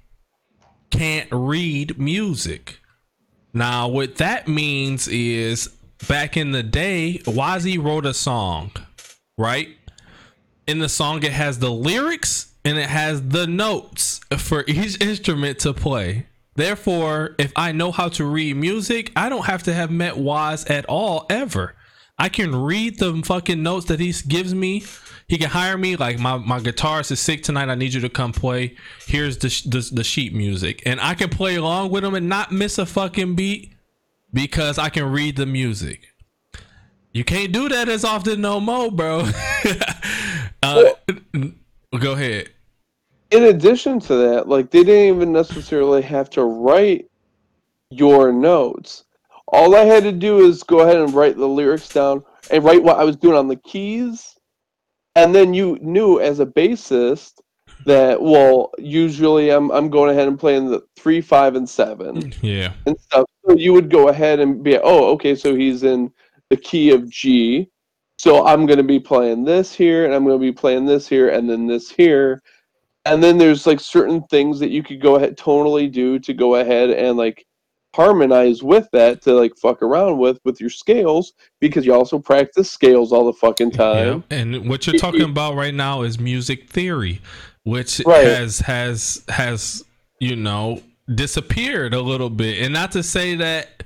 can't 0.90 1.28
read 1.30 1.98
music. 1.98 2.80
Now, 3.52 3.88
what 3.88 4.16
that 4.16 4.48
means 4.48 5.08
is 5.08 5.68
back 6.06 6.36
in 6.36 6.52
the 6.52 6.62
day, 6.62 7.20
Wazzy 7.24 7.82
wrote 7.82 8.06
a 8.06 8.14
song, 8.14 8.72
right? 9.36 9.68
In 10.66 10.78
the 10.78 10.88
song, 10.88 11.22
it 11.22 11.32
has 11.32 11.58
the 11.58 11.70
lyrics 11.70 12.54
and 12.64 12.78
it 12.78 12.88
has 12.88 13.28
the 13.28 13.46
notes 13.46 14.20
for 14.36 14.64
each 14.66 15.00
instrument 15.00 15.58
to 15.60 15.72
play. 15.72 16.26
Therefore, 16.56 17.34
if 17.38 17.52
I 17.56 17.72
know 17.72 17.92
how 17.92 18.08
to 18.10 18.24
read 18.24 18.56
music, 18.56 19.12
I 19.16 19.28
don't 19.28 19.46
have 19.46 19.62
to 19.64 19.72
have 19.72 19.90
met 19.90 20.16
Waz 20.18 20.64
at 20.66 20.84
all 20.86 21.24
ever. 21.30 21.74
I 22.18 22.28
can 22.28 22.54
read 22.54 22.98
the 22.98 23.22
fucking 23.24 23.62
notes 23.62 23.86
that 23.86 24.00
he 24.00 24.12
gives 24.26 24.54
me. 24.54 24.84
He 25.28 25.38
can 25.38 25.50
hire 25.50 25.78
me 25.78 25.94
like 25.96 26.18
my 26.18 26.38
my 26.38 26.58
guitarist 26.58 27.12
is 27.12 27.20
sick 27.20 27.42
tonight. 27.42 27.68
I 27.68 27.74
need 27.74 27.92
you 27.92 28.00
to 28.00 28.08
come 28.08 28.32
play. 28.32 28.76
Here's 29.06 29.38
the 29.38 29.48
the, 29.68 29.88
the 29.92 30.04
sheet 30.04 30.34
music, 30.34 30.82
and 30.86 31.00
I 31.00 31.14
can 31.14 31.28
play 31.28 31.56
along 31.56 31.90
with 31.90 32.04
him 32.04 32.14
and 32.14 32.28
not 32.28 32.50
miss 32.50 32.78
a 32.78 32.86
fucking 32.86 33.34
beat 33.34 33.74
because 34.32 34.78
I 34.78 34.88
can 34.88 35.10
read 35.10 35.36
the 35.36 35.46
music. 35.46 36.08
You 37.12 37.24
can't 37.24 37.52
do 37.52 37.68
that 37.68 37.88
as 37.88 38.04
often 38.04 38.40
no 38.40 38.60
more, 38.60 38.90
bro. 38.90 39.28
uh, 40.62 40.84
go 41.98 42.12
ahead. 42.12 42.50
In 43.30 43.44
addition 43.44 44.00
to 44.00 44.14
that, 44.14 44.48
like 44.48 44.70
they 44.70 44.82
didn't 44.82 45.16
even 45.16 45.32
necessarily 45.32 46.02
have 46.02 46.30
to 46.30 46.44
write 46.44 47.10
your 47.90 48.32
notes. 48.32 49.04
All 49.50 49.74
I 49.74 49.84
had 49.84 50.02
to 50.04 50.12
do 50.12 50.40
is 50.40 50.62
go 50.62 50.80
ahead 50.80 50.96
and 50.96 51.14
write 51.14 51.36
the 51.36 51.46
lyrics 51.46 51.88
down 51.88 52.22
and 52.50 52.64
write 52.64 52.82
what 52.82 52.98
I 52.98 53.04
was 53.04 53.16
doing 53.16 53.36
on 53.36 53.48
the 53.48 53.56
keys. 53.56 54.36
And 55.16 55.34
then 55.34 55.54
you 55.54 55.78
knew 55.80 56.20
as 56.20 56.40
a 56.40 56.46
bassist 56.46 57.40
that 57.86 58.20
well, 58.20 58.70
usually 58.78 59.50
I'm 59.50 59.70
I'm 59.70 59.88
going 59.88 60.10
ahead 60.10 60.28
and 60.28 60.38
playing 60.38 60.70
the 60.70 60.82
three, 60.96 61.20
five, 61.20 61.54
and 61.56 61.68
seven 61.68 62.32
Yeah. 62.42 62.72
and 62.86 62.98
stuff. 63.00 63.26
So 63.46 63.54
you 63.54 63.72
would 63.72 63.90
go 63.90 64.08
ahead 64.08 64.40
and 64.40 64.62
be, 64.62 64.78
oh, 64.78 65.06
okay, 65.12 65.34
so 65.34 65.54
he's 65.54 65.82
in 65.82 66.12
the 66.50 66.56
key 66.56 66.90
of 66.90 67.08
G. 67.08 67.70
So 68.18 68.46
I'm 68.46 68.66
going 68.66 68.78
to 68.78 68.84
be 68.84 69.00
playing 69.00 69.44
this 69.44 69.72
here, 69.72 70.04
and 70.04 70.14
I'm 70.14 70.24
going 70.24 70.38
to 70.38 70.44
be 70.44 70.52
playing 70.52 70.86
this 70.86 71.08
here, 71.08 71.30
and 71.30 71.48
then 71.48 71.66
this 71.66 71.90
here. 71.90 72.42
And 73.04 73.22
then 73.22 73.38
there's 73.38 73.66
like 73.66 73.80
certain 73.80 74.22
things 74.24 74.58
that 74.58 74.70
you 74.70 74.82
could 74.82 75.00
go 75.00 75.16
ahead 75.16 75.38
tonally 75.38 75.90
do 75.90 76.18
to 76.18 76.34
go 76.34 76.56
ahead 76.56 76.90
and 76.90 77.16
like 77.16 77.46
harmonize 77.94 78.62
with 78.62 78.88
that 78.92 79.22
to 79.22 79.32
like 79.32 79.56
fuck 79.56 79.82
around 79.82 80.18
with 80.18 80.38
with 80.44 80.60
your 80.60 80.70
scales 80.70 81.32
because 81.60 81.86
you 81.86 81.94
also 81.94 82.18
practice 82.18 82.70
scales 82.70 83.12
all 83.12 83.24
the 83.24 83.32
fucking 83.32 83.70
time. 83.70 84.24
Yeah. 84.30 84.38
And 84.38 84.68
what 84.68 84.86
you're 84.86 84.98
talking 84.98 85.22
about 85.22 85.54
right 85.54 85.74
now 85.74 86.02
is 86.02 86.18
music 86.18 86.68
theory, 86.70 87.20
which 87.64 88.00
Right. 88.04 88.26
has 88.26 88.60
has 88.60 89.24
has 89.28 89.84
you 90.20 90.36
know 90.36 90.82
disappeared 91.14 91.94
a 91.94 92.00
little 92.00 92.30
bit. 92.30 92.62
And 92.62 92.72
not 92.72 92.92
to 92.92 93.02
say 93.02 93.34
that 93.36 93.82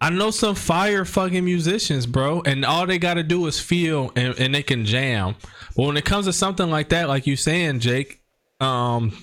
I 0.00 0.10
know 0.10 0.30
some 0.30 0.54
fire 0.54 1.04
fucking 1.04 1.44
musicians, 1.44 2.06
bro, 2.06 2.42
and 2.44 2.64
all 2.64 2.86
they 2.86 2.98
got 2.98 3.14
to 3.14 3.22
do 3.22 3.46
is 3.46 3.58
feel 3.58 4.12
and, 4.14 4.38
and 4.38 4.54
they 4.54 4.62
can 4.62 4.84
jam. 4.84 5.34
But 5.76 5.86
when 5.86 5.96
it 5.96 6.04
comes 6.04 6.26
to 6.26 6.32
something 6.32 6.70
like 6.70 6.90
that, 6.90 7.08
like 7.08 7.26
you 7.26 7.34
saying, 7.34 7.80
Jake, 7.80 8.20
um, 8.60 9.16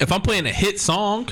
if 0.00 0.10
I'm 0.12 0.22
playing 0.22 0.46
a 0.46 0.52
hit 0.52 0.80
song, 0.80 1.28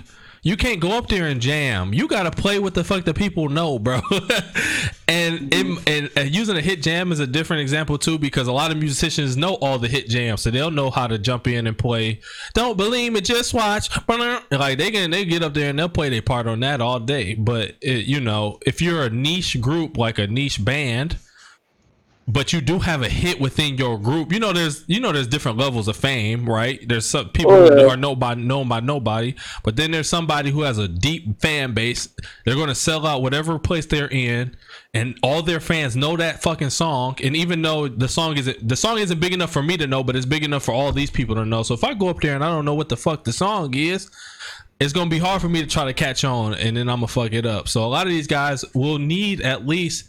you 0.46 0.56
can't 0.56 0.78
go 0.78 0.96
up 0.96 1.08
there 1.08 1.26
and 1.26 1.40
jam. 1.40 1.92
You 1.92 2.06
gotta 2.06 2.30
play 2.30 2.60
what 2.60 2.72
the 2.72 2.84
fuck 2.84 3.04
the 3.04 3.12
people 3.12 3.48
know, 3.48 3.80
bro. 3.80 4.00
and, 5.08 5.52
and 5.52 5.78
and 5.88 6.10
uh, 6.16 6.20
using 6.20 6.56
a 6.56 6.60
hit 6.60 6.82
jam 6.82 7.10
is 7.10 7.18
a 7.18 7.26
different 7.26 7.62
example 7.62 7.98
too, 7.98 8.16
because 8.16 8.46
a 8.46 8.52
lot 8.52 8.70
of 8.70 8.76
musicians 8.76 9.36
know 9.36 9.54
all 9.54 9.80
the 9.80 9.88
hit 9.88 10.08
jams, 10.08 10.42
so 10.42 10.52
they'll 10.52 10.70
know 10.70 10.88
how 10.90 11.08
to 11.08 11.18
jump 11.18 11.48
in 11.48 11.66
and 11.66 11.76
play. 11.76 12.20
Don't 12.54 12.76
believe 12.76 13.12
me, 13.12 13.22
just 13.22 13.54
watch. 13.54 13.90
Like 14.06 14.78
they 14.78 14.92
can 14.92 15.10
they 15.10 15.24
get 15.24 15.42
up 15.42 15.52
there 15.52 15.68
and 15.68 15.76
they'll 15.76 15.88
play 15.88 16.10
their 16.10 16.22
part 16.22 16.46
on 16.46 16.60
that 16.60 16.80
all 16.80 17.00
day. 17.00 17.34
But 17.34 17.74
it, 17.80 18.06
you 18.06 18.20
know, 18.20 18.60
if 18.64 18.80
you're 18.80 19.02
a 19.02 19.10
niche 19.10 19.60
group 19.60 19.96
like 19.96 20.20
a 20.20 20.28
niche 20.28 20.64
band, 20.64 21.16
but 22.28 22.52
you 22.52 22.60
do 22.60 22.80
have 22.80 23.02
a 23.02 23.08
hit 23.08 23.40
within 23.40 23.76
your 23.76 23.98
group. 23.98 24.32
You 24.32 24.40
know, 24.40 24.52
there's 24.52 24.84
you 24.88 24.98
know 24.98 25.12
there's 25.12 25.28
different 25.28 25.58
levels 25.58 25.86
of 25.86 25.96
fame, 25.96 26.48
right? 26.48 26.80
There's 26.88 27.06
some 27.06 27.28
people 27.28 27.52
Oh, 27.52 27.70
who 27.70 27.88
are 27.88 27.96
nobody 27.96 28.42
known 28.42 28.68
by 28.68 28.80
nobody, 28.80 29.34
but 29.62 29.76
then 29.76 29.92
there's 29.92 30.08
somebody 30.08 30.50
who 30.50 30.62
has 30.62 30.78
a 30.78 30.88
deep 30.88 31.40
fan 31.40 31.72
base. 31.72 32.08
They're 32.44 32.56
going 32.56 32.68
to 32.68 32.74
sell 32.74 33.06
out 33.06 33.22
whatever 33.22 33.58
place 33.60 33.86
they're 33.86 34.10
in, 34.10 34.56
and 34.92 35.16
all 35.22 35.42
their 35.42 35.60
fans 35.60 35.94
know 35.94 36.16
that 36.16 36.42
fucking 36.42 36.70
song. 36.70 37.16
And 37.22 37.36
even 37.36 37.62
though 37.62 37.86
the 37.86 38.08
song 38.08 38.36
isn't 38.36 38.68
the 38.68 38.76
song 38.76 38.98
isn't 38.98 39.20
big 39.20 39.32
enough 39.32 39.52
for 39.52 39.62
me 39.62 39.76
to 39.76 39.86
know, 39.86 40.02
but 40.02 40.16
it's 40.16 40.26
big 40.26 40.42
enough 40.42 40.64
for 40.64 40.72
all 40.72 40.90
these 40.92 41.10
people 41.10 41.36
to 41.36 41.44
know. 41.44 41.62
So 41.62 41.74
if 41.74 41.84
I 41.84 41.94
go 41.94 42.08
up 42.08 42.20
there 42.20 42.34
and 42.34 42.42
I 42.42 42.48
don't 42.48 42.64
know 42.64 42.74
what 42.74 42.88
the 42.88 42.96
fuck 42.96 43.22
the 43.22 43.32
song 43.32 43.72
is, 43.74 44.10
it's 44.80 44.92
gonna 44.92 45.08
be 45.10 45.18
hard 45.18 45.40
for 45.40 45.48
me 45.48 45.60
to 45.60 45.66
try 45.68 45.84
to 45.84 45.94
catch 45.94 46.24
on, 46.24 46.54
and 46.54 46.76
then 46.76 46.88
I'm 46.88 46.96
gonna 46.96 47.08
fuck 47.08 47.32
it 47.32 47.46
up. 47.46 47.68
So 47.68 47.84
a 47.84 47.86
lot 47.86 48.06
of 48.06 48.12
these 48.12 48.26
guys 48.26 48.64
will 48.74 48.98
need 48.98 49.40
at 49.42 49.64
least 49.64 50.06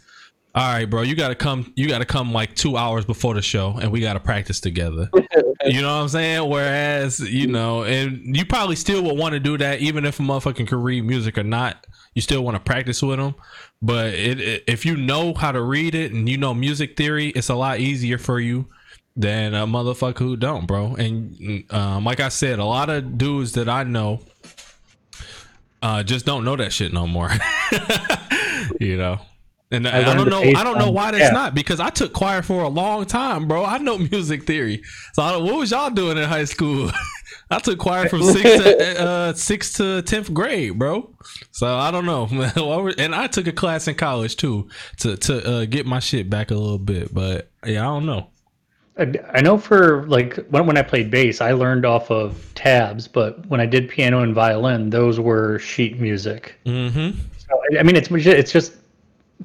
all 0.54 0.72
right, 0.72 0.86
bro, 0.86 1.02
you 1.02 1.14
gotta 1.14 1.34
come. 1.34 1.72
You 1.76 1.88
gotta 1.88 2.06
come 2.06 2.32
like 2.32 2.54
two 2.54 2.76
hours 2.76 3.04
before 3.04 3.34
the 3.34 3.42
show, 3.42 3.78
and 3.80 3.92
we 3.92 4.00
gotta 4.00 4.20
practice 4.20 4.60
together. 4.60 5.10
you 5.66 5.82
know 5.82 5.94
what 5.94 6.02
I'm 6.02 6.08
saying? 6.08 6.48
Whereas, 6.48 7.20
you 7.20 7.46
know, 7.46 7.84
and 7.84 8.36
you 8.36 8.44
probably 8.46 8.76
still 8.76 9.02
would 9.04 9.18
want 9.18 9.34
to 9.34 9.40
do 9.40 9.58
that, 9.58 9.80
even 9.80 10.04
if 10.04 10.18
a 10.18 10.22
motherfucking 10.22 10.66
can 10.66 10.82
read 10.82 11.04
music 11.04 11.36
or 11.38 11.44
not. 11.44 11.86
You 12.14 12.22
still 12.22 12.42
want 12.42 12.56
to 12.56 12.60
practice 12.60 13.02
with 13.02 13.18
them, 13.18 13.34
but 13.82 14.14
it, 14.14 14.40
it, 14.40 14.64
if 14.66 14.84
you 14.84 14.96
know 14.96 15.34
how 15.34 15.52
to 15.52 15.62
read 15.62 15.94
it 15.94 16.12
and 16.12 16.28
you 16.28 16.38
know 16.38 16.54
music 16.54 16.96
theory, 16.96 17.28
it's 17.28 17.50
a 17.50 17.54
lot 17.54 17.78
easier 17.78 18.18
for 18.18 18.40
you 18.40 18.66
than 19.14 19.54
a 19.54 19.66
motherfucker 19.66 20.18
who 20.18 20.36
don't, 20.36 20.66
bro. 20.66 20.94
And 20.94 21.64
um, 21.70 22.04
like 22.04 22.20
I 22.20 22.30
said, 22.30 22.58
a 22.58 22.64
lot 22.64 22.88
of 22.88 23.18
dudes 23.18 23.52
that 23.52 23.68
I 23.68 23.84
know 23.84 24.20
uh, 25.82 26.02
just 26.02 26.24
don't 26.24 26.44
know 26.44 26.56
that 26.56 26.72
shit 26.72 26.92
no 26.92 27.06
more. 27.06 27.30
you 28.80 28.96
know. 28.96 29.20
And 29.70 29.86
I, 29.86 30.00
I 30.10 30.14
don't 30.14 30.30
know. 30.30 30.40
I 30.42 30.64
don't 30.64 30.78
know 30.78 30.90
why 30.90 31.10
that's 31.10 31.24
Yeah. 31.24 31.30
not 31.30 31.54
because 31.54 31.78
I 31.78 31.90
took 31.90 32.12
choir 32.14 32.40
for 32.42 32.62
a 32.62 32.68
long 32.68 33.04
time, 33.04 33.46
bro. 33.46 33.64
I 33.64 33.78
know 33.78 33.98
music 34.12 34.44
theory. 34.44 34.82
So 35.12 35.22
I 35.22 35.32
don't, 35.32 35.44
what 35.44 35.56
was 35.56 35.70
y'all 35.70 35.90
doing 35.90 36.16
in 36.16 36.24
high 36.24 36.44
school? 36.44 36.90
I 37.50 37.58
took 37.58 37.78
choir 37.78 38.08
from 38.08 38.22
six 38.22 38.42
to 38.62 39.00
uh, 39.00 39.32
six 39.34 39.72
to 39.74 40.02
tenth 40.02 40.32
grade, 40.32 40.78
bro. 40.78 41.14
So 41.50 41.66
I 41.66 41.90
don't 41.90 42.04
know. 42.06 42.28
And 42.98 43.14
I 43.14 43.26
took 43.26 43.46
a 43.46 43.52
class 43.52 43.88
in 43.88 43.94
college 43.94 44.36
too 44.36 44.68
to 44.98 45.16
to 45.16 45.46
uh, 45.50 45.64
get 45.64 45.86
my 45.86 45.98
shit 45.98 46.28
back 46.30 46.50
a 46.50 46.54
little 46.54 46.78
bit. 46.78 47.12
But 47.14 47.50
yeah, 47.64 47.80
I 47.80 47.84
don't 47.84 48.06
know. 48.06 48.28
I, 48.98 49.12
I 49.32 49.40
know 49.42 49.56
for 49.58 50.06
like 50.08 50.36
when, 50.50 50.66
when 50.66 50.76
I 50.76 50.82
played 50.82 51.10
bass, 51.10 51.40
I 51.40 51.52
learned 51.52 51.86
off 51.86 52.10
of 52.10 52.50
tabs, 52.54 53.06
but 53.08 53.46
when 53.46 53.60
I 53.60 53.66
did 53.66 53.88
piano 53.88 54.22
and 54.22 54.34
violin, 54.34 54.90
those 54.90 55.20
were 55.20 55.58
sheet 55.58 55.98
music. 56.00 56.54
Mm-hmm. 56.66 57.18
So, 57.38 57.62
I- 57.72 57.78
I 57.78 57.82
mean, 57.82 57.96
it's 57.96 58.10
it's 58.10 58.52
just 58.52 58.74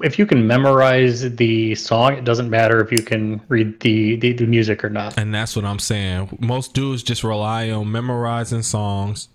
if 0.02 0.18
you 0.18 0.26
can 0.26 0.46
memorize 0.46 1.36
the 1.36 1.74
song, 1.74 2.14
it 2.14 2.24
doesn't 2.24 2.50
matter 2.50 2.80
if 2.80 2.90
you 2.90 3.02
can 3.02 3.40
read 3.48 3.78
the 3.80 4.16
the, 4.16 4.32
the 4.32 4.46
music 4.46 4.84
or 4.84 4.90
not. 4.90 5.16
And 5.18 5.34
that's 5.34 5.54
what 5.54 5.64
I'm 5.64 5.78
saying. 5.78 6.36
Most 6.40 6.74
dudes 6.74 7.02
just 7.02 7.22
rely 7.22 7.70
on 7.70 7.90
memorizing 7.92 8.62
songs 8.62 9.28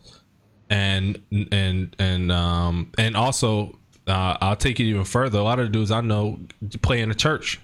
and 0.69 1.22
and 1.52 1.95
and 1.98 2.31
um 2.31 2.91
and 2.98 3.15
also 3.15 3.77
uh, 4.07 4.38
I'll 4.41 4.56
take 4.56 4.80
it 4.80 4.84
even 4.84 5.03
further. 5.03 5.40
A 5.40 5.44
lot 5.44 5.60
of 5.60 5.72
dudes 5.72 5.91
I 5.91 6.02
know 6.02 6.40
play 6.81 7.02
in 7.02 7.10
the 7.10 7.15
church 7.15 7.60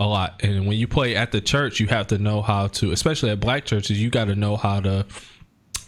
a 0.00 0.06
lot. 0.06 0.42
And 0.42 0.66
when 0.66 0.76
you 0.76 0.88
play 0.88 1.14
at 1.14 1.30
the 1.30 1.40
church, 1.40 1.78
you 1.78 1.86
have 1.86 2.08
to 2.08 2.18
know 2.18 2.42
how 2.42 2.66
to 2.68 2.90
especially 2.90 3.30
at 3.30 3.40
black 3.40 3.64
churches, 3.64 4.02
you 4.02 4.10
got 4.10 4.26
to 4.26 4.34
know 4.34 4.56
how 4.56 4.80
to 4.80 5.06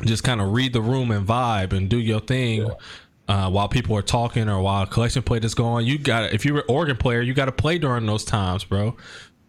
just 0.04 0.24
kind 0.24 0.40
of 0.40 0.52
read 0.52 0.72
the 0.72 0.80
room 0.80 1.10
and 1.10 1.26
vibe 1.26 1.72
and 1.72 1.88
do 1.88 1.98
your 1.98 2.20
thing 2.20 2.70
uh, 3.28 3.50
while 3.50 3.68
people 3.68 3.96
are 3.96 4.02
talking 4.02 4.48
or 4.48 4.60
while 4.60 4.84
a 4.84 4.86
collection 4.86 5.22
plate 5.22 5.44
is 5.44 5.54
going. 5.54 5.86
You 5.86 5.98
got 5.98 6.32
if 6.32 6.44
you're 6.44 6.58
an 6.58 6.64
organ 6.68 6.96
player, 6.96 7.20
you 7.20 7.34
got 7.34 7.46
to 7.46 7.52
play 7.52 7.78
during 7.78 8.06
those 8.06 8.24
times, 8.24 8.64
bro. 8.64 8.96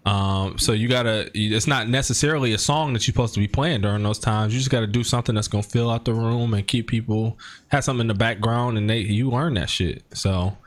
Um, 0.05 0.57
so 0.57 0.71
you 0.71 0.87
gotta. 0.87 1.29
It's 1.33 1.67
not 1.67 1.89
necessarily 1.89 2.53
a 2.53 2.57
song 2.57 2.93
that 2.93 3.05
you're 3.05 3.13
supposed 3.13 3.33
to 3.33 3.39
be 3.41 3.47
playing 3.47 3.81
during 3.81 4.03
those 4.03 4.19
times. 4.19 4.53
You 4.53 4.59
just 4.59 4.71
got 4.71 4.79
to 4.79 4.87
do 4.87 5.03
something 5.03 5.35
that's 5.35 5.49
gonna 5.49 5.63
fill 5.63 5.91
out 5.91 6.05
the 6.05 6.13
room 6.13 6.53
and 6.53 6.65
keep 6.65 6.87
people 6.87 7.37
have 7.67 7.83
something 7.83 8.01
in 8.01 8.07
the 8.07 8.13
background, 8.13 8.77
and 8.77 8.89
they 8.89 8.99
you 8.99 9.29
learn 9.29 9.55
that 9.55 9.69
shit. 9.69 10.03
So, 10.13 10.57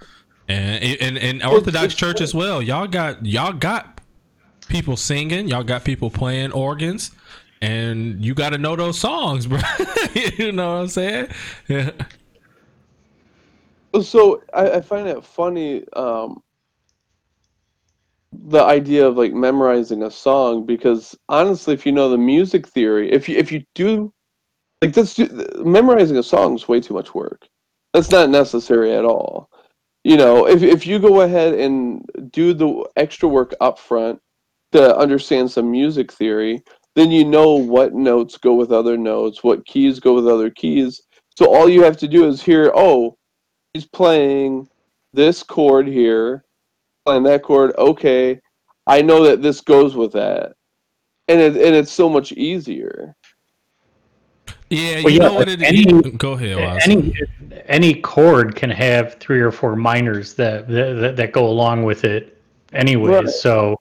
and 0.46 0.84
and 1.00 1.16
and 1.16 1.42
Orthodox 1.42 1.94
Church 1.94 2.20
as 2.20 2.34
well. 2.34 2.60
Y'all 2.60 2.86
got 2.86 3.24
y'all 3.24 3.54
got 3.54 4.00
people 4.68 4.96
singing. 4.96 5.48
Y'all 5.48 5.64
got 5.64 5.84
people 5.84 6.10
playing 6.10 6.52
organs. 6.52 7.10
And 7.62 8.24
you 8.24 8.32
got 8.32 8.50
to 8.50 8.58
know 8.58 8.74
those 8.74 8.98
songs, 8.98 9.46
bro. 9.46 9.60
you 10.14 10.50
know 10.50 10.76
what 10.76 10.80
I'm 10.80 10.88
saying? 10.88 11.28
Yeah. 11.68 11.90
So 14.02 14.42
I, 14.54 14.72
I 14.72 14.80
find 14.80 15.08
it 15.08 15.24
funny 15.24 15.84
um, 15.94 16.42
the 18.32 18.62
idea 18.62 19.06
of 19.06 19.16
like 19.16 19.32
memorizing 19.32 20.04
a 20.04 20.10
song 20.10 20.64
because 20.64 21.16
honestly, 21.28 21.74
if 21.74 21.84
you 21.84 21.92
know 21.92 22.08
the 22.08 22.18
music 22.18 22.68
theory, 22.68 23.10
if 23.10 23.28
you 23.28 23.36
if 23.36 23.50
you 23.50 23.64
do 23.74 24.12
like 24.82 24.94
this, 24.94 25.18
memorizing 25.58 26.16
a 26.16 26.22
song 26.22 26.54
is 26.54 26.68
way 26.68 26.80
too 26.80 26.94
much 26.94 27.14
work. 27.14 27.46
That's 27.92 28.10
not 28.10 28.30
necessary 28.30 28.94
at 28.94 29.04
all. 29.04 29.50
You 30.04 30.16
know, 30.16 30.46
if 30.46 30.62
if 30.62 30.86
you 30.86 30.98
go 30.98 31.22
ahead 31.22 31.54
and 31.54 32.04
do 32.30 32.54
the 32.54 32.88
extra 32.96 33.28
work 33.28 33.54
up 33.60 33.78
front 33.78 34.20
to 34.72 34.96
understand 34.96 35.50
some 35.50 35.70
music 35.70 36.12
theory, 36.12 36.62
then 36.94 37.10
you 37.10 37.24
know 37.24 37.54
what 37.54 37.94
notes 37.94 38.36
go 38.38 38.54
with 38.54 38.72
other 38.72 38.96
notes, 38.96 39.42
what 39.42 39.66
keys 39.66 40.00
go 40.00 40.14
with 40.14 40.28
other 40.28 40.50
keys, 40.50 41.02
So 41.36 41.52
all 41.52 41.68
you 41.68 41.82
have 41.82 41.96
to 41.98 42.08
do 42.08 42.28
is 42.28 42.42
hear, 42.42 42.72
oh, 42.74 43.16
he's 43.74 43.86
playing 43.86 44.68
this 45.12 45.42
chord 45.42 45.86
here, 45.86 46.44
playing 47.04 47.22
that 47.24 47.42
chord. 47.42 47.72
Okay, 47.78 48.40
I 48.86 49.02
know 49.02 49.24
that 49.24 49.42
this 49.42 49.60
goes 49.60 49.96
with 49.96 50.12
that, 50.12 50.52
and 51.28 51.40
it, 51.40 51.56
and 51.56 51.74
it's 51.74 51.92
so 51.92 52.08
much 52.08 52.32
easier. 52.32 53.14
Yeah, 54.68 54.98
you 54.98 55.04
Well, 55.04 55.12
yeah, 55.12 55.18
know 55.24 55.34
what 55.34 55.48
it 55.48 55.60
is. 55.62 55.68
any- 55.68 56.10
Go 56.12 56.32
ahead, 56.32 56.56
Waz. 56.56 56.82
any 56.86 57.12
any 57.66 57.94
chord 57.94 58.54
can 58.54 58.70
have 58.70 59.14
three 59.14 59.40
or 59.40 59.50
four 59.50 59.74
minors 59.76 60.34
that 60.34 60.68
that, 60.68 61.14
that 61.16 61.32
go 61.32 61.46
along 61.48 61.82
with 61.82 62.04
it 62.04 62.40
anyways 62.72 63.10
Right. 63.24 63.28
so 63.28 63.80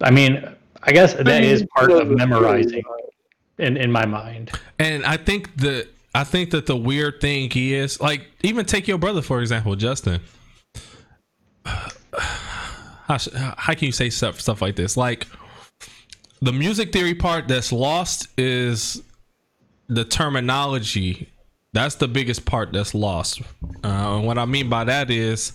i 0.00 0.10
mean 0.10 0.44
i 0.82 0.90
guess 0.92 1.14
that 1.14 1.44
is 1.44 1.64
part 1.74 1.90
of 1.92 2.08
memorizing 2.08 2.82
in 3.58 3.76
in 3.76 3.90
my 3.92 4.04
mind 4.04 4.50
And 4.80 5.04
I 5.06 5.16
think 5.16 5.56
the 5.56 5.86
I 6.14 6.24
think 6.24 6.50
that 6.50 6.66
the 6.66 6.76
weird 6.76 7.20
thing 7.20 7.50
is 7.54 8.00
like 8.00 8.26
even 8.42 8.66
take 8.66 8.86
your 8.86 8.98
brother 8.98 9.22
for 9.22 9.40
example, 9.40 9.76
Justin. 9.76 10.20
How, 13.08 13.18
how 13.58 13.74
can 13.74 13.86
you 13.86 13.92
say 13.92 14.08
stuff 14.08 14.40
stuff 14.40 14.62
like 14.62 14.76
this? 14.76 14.96
Like 14.96 15.26
the 16.40 16.52
music 16.52 16.92
theory 16.92 17.14
part 17.14 17.46
that's 17.46 17.70
lost 17.70 18.28
is 18.38 19.02
the 19.88 20.04
terminology. 20.04 21.28
That's 21.72 21.96
the 21.96 22.08
biggest 22.08 22.46
part 22.46 22.72
that's 22.72 22.94
lost. 22.94 23.42
Uh, 23.84 24.16
and 24.16 24.26
what 24.26 24.38
I 24.38 24.46
mean 24.46 24.70
by 24.70 24.84
that 24.84 25.10
is 25.10 25.52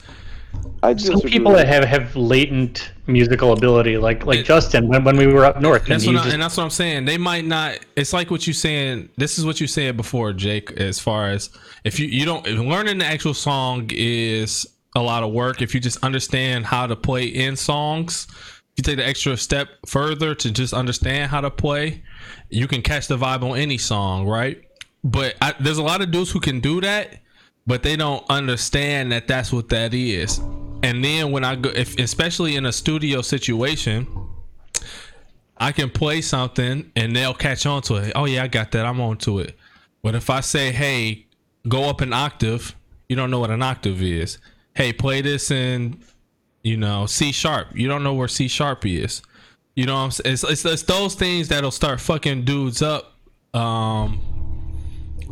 I 0.83 0.95
some 0.95 1.15
disagree. 1.15 1.31
people 1.31 1.51
that 1.53 1.67
have 1.67 1.83
have 1.85 2.15
latent 2.15 2.91
musical 3.07 3.53
ability 3.53 3.97
like 3.97 4.25
like 4.25 4.43
justin 4.45 4.87
when, 4.87 5.03
when 5.03 5.17
we 5.17 5.25
were 5.27 5.43
up 5.45 5.59
north 5.61 5.83
and 5.83 5.91
That's 5.93 6.03
he 6.03 6.09
what 6.09 6.17
I, 6.19 6.23
just- 6.23 6.33
and 6.33 6.43
that's 6.43 6.57
what 6.57 6.63
I'm 6.63 6.69
saying. 6.69 7.05
They 7.05 7.17
might 7.17 7.45
not. 7.45 7.79
It's 7.95 8.13
like 8.13 8.29
what 8.31 8.45
you 8.47 8.53
saying. 8.53 9.09
This 9.17 9.37
is 9.39 9.45
what 9.45 9.59
you 9.61 9.67
said 9.67 9.97
before, 9.97 10.33
Jake. 10.33 10.71
As 10.71 10.99
far 10.99 11.29
as 11.29 11.49
if 11.83 11.99
you 11.99 12.07
you 12.07 12.25
don't 12.25 12.45
if 12.47 12.59
learning 12.59 12.97
the 12.99 13.05
actual 13.05 13.33
song 13.33 13.89
is 13.93 14.65
a 14.95 15.01
lot 15.01 15.23
of 15.23 15.31
work. 15.31 15.61
If 15.61 15.73
you 15.73 15.79
just 15.79 16.03
understand 16.03 16.65
how 16.65 16.87
to 16.87 16.95
play 16.95 17.25
in 17.25 17.55
songs, 17.55 18.27
if 18.29 18.73
you 18.77 18.83
take 18.83 18.97
the 18.97 19.07
extra 19.07 19.37
step 19.37 19.69
further 19.85 20.33
to 20.35 20.51
just 20.51 20.73
understand 20.73 21.29
how 21.31 21.41
to 21.41 21.49
play, 21.51 22.03
you 22.49 22.67
can 22.67 22.81
catch 22.81 23.07
the 23.07 23.17
vibe 23.17 23.43
on 23.43 23.57
any 23.57 23.77
song, 23.77 24.27
right? 24.27 24.61
But 25.03 25.35
I, 25.41 25.53
there's 25.59 25.77
a 25.77 25.83
lot 25.83 26.01
of 26.01 26.11
dudes 26.11 26.31
who 26.31 26.39
can 26.39 26.59
do 26.59 26.81
that, 26.81 27.19
but 27.67 27.83
they 27.83 27.97
don't 27.97 28.23
understand 28.29 29.11
that 29.11 29.27
that's 29.27 29.51
what 29.51 29.69
that 29.69 29.93
is. 29.93 30.39
And 30.83 31.03
then 31.03 31.31
when 31.31 31.43
I 31.43 31.55
go, 31.55 31.69
if 31.69 31.99
especially 31.99 32.55
in 32.55 32.65
a 32.65 32.71
studio 32.71 33.21
situation, 33.21 34.07
I 35.57 35.73
can 35.73 35.89
play 35.89 36.21
something 36.21 36.91
and 36.95 37.15
they'll 37.15 37.33
catch 37.33 37.65
on 37.65 37.81
to 37.83 37.95
it. 37.95 38.13
Oh 38.15 38.25
yeah, 38.25 38.43
I 38.43 38.47
got 38.47 38.71
that. 38.71 38.85
I'm 38.85 39.01
on 39.01 39.17
to 39.19 39.39
it. 39.39 39.57
But 40.01 40.15
if 40.15 40.29
I 40.29 40.39
say, 40.39 40.71
"Hey, 40.71 41.25
go 41.67 41.89
up 41.89 42.01
an 42.01 42.13
octave," 42.13 42.75
you 43.09 43.15
don't 43.15 43.29
know 43.29 43.39
what 43.39 43.51
an 43.51 43.61
octave 43.61 44.01
is. 44.01 44.37
Hey, 44.75 44.93
play 44.93 45.21
this 45.21 45.51
in, 45.51 45.99
you 46.63 46.77
know, 46.77 47.05
C 47.07 47.31
sharp. 47.31 47.67
You 47.73 47.87
don't 47.87 48.03
know 48.03 48.13
where 48.13 48.27
C 48.27 48.47
sharp 48.47 48.85
is. 48.85 49.21
You 49.75 49.87
know 49.87 49.95
I'm? 49.95 50.09
It's, 50.09 50.43
it's, 50.43 50.63
it's 50.63 50.83
those 50.83 51.15
things 51.15 51.49
that'll 51.49 51.71
start 51.71 51.99
fucking 51.99 52.45
dudes 52.45 52.81
up 52.81 53.13
um 53.53 54.36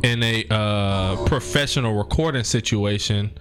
in 0.06 0.22
a 0.22 0.46
uh 0.52 1.26
professional 1.26 1.96
recording 1.96 2.44
situation 2.44 3.32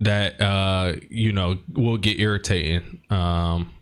that 0.00 0.40
uh 0.40 0.94
you 1.10 1.32
know 1.32 1.58
will 1.72 1.96
get 1.98 2.20
irritating. 2.20 3.02
Um 3.10 3.72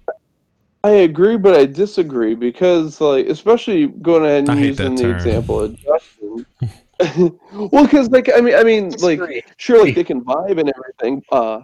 I 0.82 0.90
agree, 0.90 1.36
but 1.36 1.56
I 1.56 1.66
disagree 1.66 2.36
because, 2.36 3.00
like, 3.00 3.26
especially 3.26 3.88
going 3.88 4.24
ahead 4.24 4.48
and 4.48 4.56
hate 4.56 4.68
using 4.68 4.94
the 4.94 5.02
term. 5.02 5.16
example 5.16 5.60
of 5.60 5.76
Justin. 5.82 6.46
well, 7.72 7.84
because 7.84 8.08
like 8.10 8.30
I 8.34 8.40
mean, 8.40 8.54
I 8.54 8.62
mean, 8.62 8.90
like, 9.00 9.20
sure, 9.56 9.84
like 9.84 9.96
they 9.96 10.04
can 10.04 10.22
vibe 10.22 10.60
and 10.60 10.72
everything. 10.72 11.22
Uh, 11.32 11.62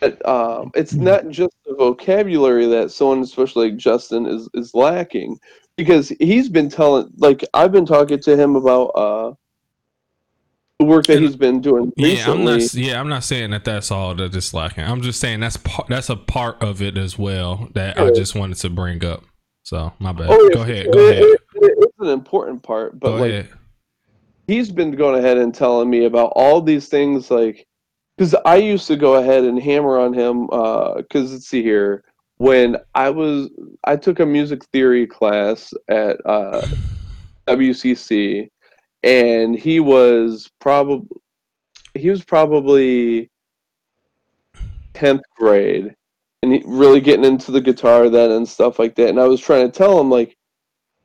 but 0.00 0.26
um, 0.28 0.70
it's 0.74 0.94
not 0.94 1.28
just 1.28 1.52
the 1.66 1.74
vocabulary 1.74 2.66
that 2.66 2.92
someone, 2.92 3.20
especially 3.20 3.70
like 3.70 3.76
Justin, 3.76 4.24
is 4.24 4.48
is 4.54 4.72
lacking 4.72 5.36
because 5.76 6.10
he's 6.20 6.48
been 6.48 6.68
telling, 6.70 7.10
like, 7.16 7.44
I've 7.54 7.72
been 7.72 7.86
talking 7.86 8.20
to 8.20 8.36
him 8.36 8.54
about 8.54 8.86
uh 8.90 9.34
the 10.80 10.86
work 10.86 11.06
that 11.06 11.16
And- 11.18 11.26
he's 11.26 11.36
been 11.36 11.60
doing 11.60 11.92
Yeah, 11.96 12.30
I'm 12.30 12.44
not. 12.44 12.74
Yeah, 12.74 13.00
I'm 13.00 13.08
not 13.08 13.24
saying 13.24 13.50
that 13.52 13.64
that's 13.64 13.90
all 13.90 14.14
that 14.16 14.34
is 14.34 14.52
lacking. 14.52 14.84
I'm 14.84 15.02
just 15.02 15.20
saying 15.20 15.40
that's 15.40 15.56
part. 15.58 15.88
That's 15.88 16.10
a 16.10 16.16
part 16.16 16.62
of 16.62 16.82
it 16.82 16.96
as 16.98 17.18
well 17.18 17.68
that 17.74 17.98
I 17.98 18.10
just 18.10 18.34
wanted 18.34 18.56
to 18.58 18.70
bring 18.70 19.04
up. 19.04 19.22
So 19.62 19.92
my 19.98 20.12
bad. 20.12 20.26
Oh, 20.30 20.50
go 20.52 20.62
ahead. 20.62 20.86
it- 20.86 20.92
Go 20.92 20.98
ahead. 21.08 21.22
it- 21.22 21.40
it's 21.54 21.98
an 22.00 22.08
important 22.08 22.62
part, 22.62 22.98
but 22.98 23.08
Go 23.10 23.16
like. 23.16 23.30
ahead. 23.30 23.48
he's 24.46 24.70
been 24.70 24.90
going 24.90 25.18
ahead 25.18 25.38
and 25.38 25.54
telling 25.54 25.88
me 25.88 26.04
about 26.04 26.32
all 26.36 26.60
these 26.60 26.88
things 26.88 27.30
like 27.30 27.66
because 28.18 28.34
i 28.44 28.56
used 28.56 28.86
to 28.86 28.94
go 28.94 29.14
ahead 29.14 29.42
and 29.42 29.58
hammer 29.58 29.98
on 29.98 30.12
him 30.12 30.46
because 30.98 31.32
let's 31.32 31.46
see 31.48 31.62
here 31.62 32.04
when 32.36 32.76
i 32.94 33.08
was 33.08 33.48
i 33.84 33.96
took 33.96 34.20
a 34.20 34.26
music 34.26 34.62
theory 34.66 35.06
class 35.06 35.72
at 35.88 36.18
uh, 36.26 36.60
wcc 37.48 38.48
and 39.04 39.54
he 39.54 39.78
was 39.80 40.50
probably 40.60 41.06
he 41.94 42.10
was 42.10 42.24
probably 42.24 43.30
10th 44.94 45.22
grade. 45.36 45.94
And 46.42 46.52
he 46.52 46.62
really 46.66 47.00
getting 47.00 47.24
into 47.24 47.52
the 47.52 47.60
guitar 47.60 48.10
then 48.10 48.30
and 48.32 48.48
stuff 48.48 48.78
like 48.78 48.96
that. 48.96 49.08
And 49.08 49.20
i 49.20 49.26
was 49.26 49.40
trying 49.40 49.70
to 49.70 49.76
tell 49.76 50.00
him 50.00 50.10
like 50.10 50.36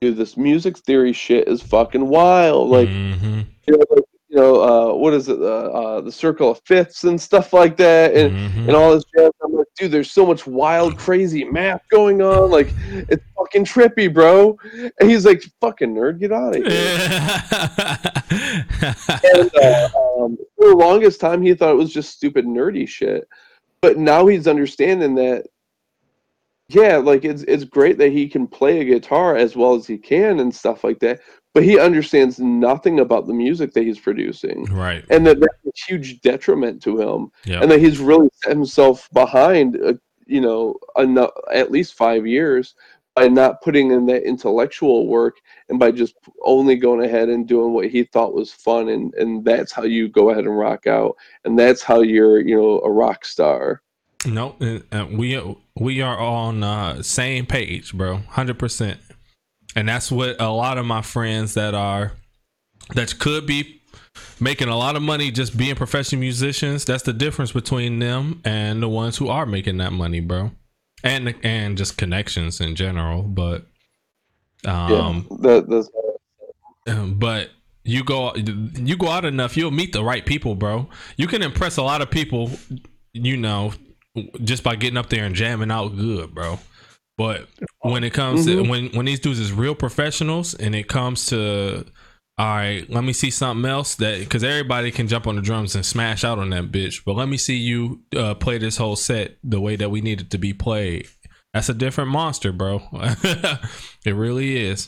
dude 0.02 0.18
this 0.18 0.38
music 0.38 0.78
theory 0.80 1.14
shit 1.14 1.48
is 1.48 1.62
fucking 1.62 2.08
wild. 2.08 2.70
Like 2.70 2.88
Mhm, 2.88 3.46
you 3.68 3.78
know, 3.78 3.86
like, 3.90 4.04
you 4.30 4.38
know 4.38 4.62
uh, 4.62 4.94
what 4.94 5.14
is 5.14 5.28
it, 5.28 5.40
uh, 5.40 5.44
uh, 5.44 6.02
the 6.02 6.12
circle 6.12 6.52
of 6.52 6.62
fifths 6.64 7.04
and 7.04 7.20
stuff 7.20 7.52
like 7.52 7.76
that, 7.78 8.16
and 8.16 8.32
mhm. 8.32 8.68
and 8.68 8.76
all 8.76 8.94
this 8.94 9.04
jazz. 9.16 9.32
I'm 9.44 9.54
like, 9.54 9.66
dude, 9.76 9.92
there's 9.92 10.12
so 10.12 10.24
much 10.26 10.46
wild, 10.46 10.98
crazy 11.00 11.44
math 11.44 11.82
going 11.90 12.22
on. 12.22 12.52
Like, 12.52 12.72
it's 12.88 13.24
fucking 13.36 13.66
trippy, 13.66 14.14
bro. 14.14 14.58
And 15.00 15.10
he's 15.10 15.26
like, 15.26 15.44
fucking 15.62 15.96
nerd, 15.96 16.20
get 16.20 16.32
out 16.32 16.56
of 16.56 16.64
here. 16.64 17.00
And 19.34 19.52
uh, 19.64 19.90
um, 19.98 20.38
for 20.56 20.70
the 20.70 20.76
longest 20.76 21.20
time, 21.20 21.42
he 21.42 21.56
thought 21.56 21.72
it 21.72 21.78
was 21.78 21.94
just 21.94 22.12
stupid 22.12 22.46
nerdy 22.46 22.88
shit. 22.88 23.28
But 23.82 23.98
now 23.98 24.28
he's 24.28 24.48
understanding 24.48 25.16
that. 25.16 25.48
Yeah, 26.72 26.98
like 26.98 27.26
it's 27.26 27.42
it's 27.48 27.64
great 27.64 27.98
that 27.98 28.12
he 28.12 28.30
can 28.30 28.46
play 28.46 28.80
a 28.80 28.86
guitar 28.86 29.36
as 29.36 29.56
well 29.56 29.74
as 29.74 29.88
he 29.88 29.98
can 29.98 30.40
and 30.40 30.54
stuff 30.54 30.84
like 30.84 31.00
that. 31.00 31.20
But 31.54 31.64
he 31.64 31.80
understands 31.80 32.40
nothing 32.40 33.00
about 33.00 33.26
the 33.26 33.34
music 33.34 33.74
that 33.74 33.84
he's 33.84 34.00
producing 34.00 34.66
right. 34.66 35.04
and 35.10 35.26
that 35.26 35.40
that's 35.40 35.66
a 35.66 35.72
huge 35.88 36.22
detriment 36.22 36.82
to 36.84 37.02
him, 37.02 37.32
Yeah. 37.46 37.62
and 37.62 37.72
that 37.72 37.80
he's 37.80 38.00
really 38.00 38.30
set 38.44 38.52
himself 38.54 39.10
behind, 39.14 39.82
uh, 39.84 39.94
you 40.28 40.42
know, 40.42 40.76
enough, 40.98 41.32
at 41.52 41.72
least 41.72 41.96
five 41.96 42.28
years 42.28 42.76
by 43.16 43.28
not 43.28 43.62
putting 43.62 43.92
in 43.92 44.06
that 44.06 44.24
intellectual 44.24 45.08
work 45.08 45.38
and 45.70 45.80
by 45.80 45.92
just 45.92 46.16
only 46.44 46.76
going 46.76 47.04
ahead 47.04 47.30
and 47.30 47.48
doing 47.48 47.74
what 47.74 47.88
he 47.90 48.04
thought 48.04 48.36
was 48.36 48.52
fun, 48.54 48.90
and 48.90 49.14
and 49.16 49.44
that's 49.44 49.72
how 49.72 49.84
you 49.84 50.08
go 50.08 50.30
ahead 50.30 50.46
and 50.46 50.58
rock 50.58 50.86
out, 50.86 51.18
and 51.46 51.58
that's 51.58 51.82
how 51.82 52.02
you're, 52.02 52.40
you 52.40 52.56
know, 52.56 52.80
a 52.82 52.92
rock 52.92 53.26
star. 53.26 53.82
No, 54.26 54.56
uh, 54.62 54.80
uh, 54.96 55.08
we 55.12 55.42
we 55.76 56.02
are 56.02 56.18
on 56.18 56.62
uh, 56.64 57.02
same 57.02 57.46
page, 57.46 57.94
bro. 57.94 58.18
Hundred 58.30 58.60
percent, 58.60 59.00
and 59.76 59.88
that's 59.88 60.12
what 60.12 60.40
a 60.40 60.50
lot 60.50 60.78
of 60.78 60.86
my 60.86 61.02
friends 61.02 61.54
that 61.54 61.74
are 61.74 62.14
that 62.96 63.20
could 63.20 63.46
be 63.46 63.82
making 64.40 64.68
a 64.68 64.78
lot 64.78 64.96
of 64.96 65.02
money 65.02 65.32
just 65.32 65.58
being 65.58 65.76
professional 65.76 66.20
musicians. 66.20 66.86
That's 66.86 67.04
the 67.04 67.14
difference 67.14 67.52
between 67.52 68.00
them 68.00 68.42
and 68.44 68.82
the 68.82 68.90
ones 68.90 69.18
who 69.18 69.28
are 69.28 69.46
making 69.46 69.78
that 69.78 69.94
money, 69.94 70.20
bro. 70.20 70.52
And 71.04 71.34
and 71.44 71.78
just 71.78 71.98
connections 71.98 72.60
in 72.60 72.76
general, 72.76 73.22
but 73.24 73.66
um, 74.66 75.28
yeah, 75.30 75.38
that, 75.40 75.70
that's 75.70 75.90
um, 76.88 77.18
but 77.18 77.52
you 77.84 78.04
go 78.04 78.36
you 78.36 78.98
go 78.98 79.08
out 79.08 79.24
enough, 79.24 79.56
you'll 79.56 79.72
meet 79.72 79.94
the 79.94 80.04
right 80.04 80.26
people, 80.26 80.56
bro. 80.56 80.90
You 81.16 81.28
can 81.28 81.42
impress 81.42 81.78
a 81.78 81.84
lot 81.84 82.02
of 82.02 82.12
people, 82.12 82.52
you 83.14 83.38
know, 83.38 83.74
just 84.44 84.64
by 84.64 84.76
getting 84.76 84.98
up 84.98 85.10
there 85.10 85.24
and 85.24 85.36
jamming 85.36 85.72
out 85.72 85.96
good, 85.96 86.36
bro. 86.36 86.60
But 87.20 87.50
when 87.82 88.06
it 88.06 88.14
comes 88.14 88.46
to 88.46 88.64
Mhm. 88.64 88.70
when 88.70 88.86
when 88.92 89.06
these 89.06 89.20
dudes 89.20 89.40
is 89.40 89.52
real 89.52 89.76
professionals 89.76 90.54
and 90.54 90.74
it 90.74 90.88
comes 90.88 91.26
to 91.28 91.84
all 92.38 92.46
right, 92.56 92.90
let 92.90 93.04
me 93.04 93.12
see 93.12 93.30
something 93.30 93.70
else 93.70 93.96
that 93.96 94.20
because 94.20 94.42
everybody 94.46 94.90
can 94.92 95.10
jump 95.10 95.28
on 95.28 95.36
the 95.36 95.42
drums 95.42 95.76
and 95.76 95.86
smash 95.86 96.24
out 96.24 96.40
on 96.40 96.50
that 96.52 96.72
bitch, 96.72 97.02
but 97.06 97.18
let 97.18 97.28
me 97.28 97.36
see 97.36 97.58
you 97.58 98.00
uh, 98.16 98.34
play 98.36 98.58
this 98.58 98.78
whole 98.78 98.96
set 98.96 99.38
the 99.44 99.60
way 99.60 99.76
that 99.76 99.92
we 99.92 100.00
need 100.00 100.22
it 100.22 100.30
to 100.32 100.38
be 100.38 100.54
played. 100.54 101.10
That's 101.54 101.68
a 101.68 101.74
different 101.74 102.10
monster, 102.12 102.54
bro. 102.54 102.82
it 104.06 104.16
really 104.16 104.56
is 104.66 104.88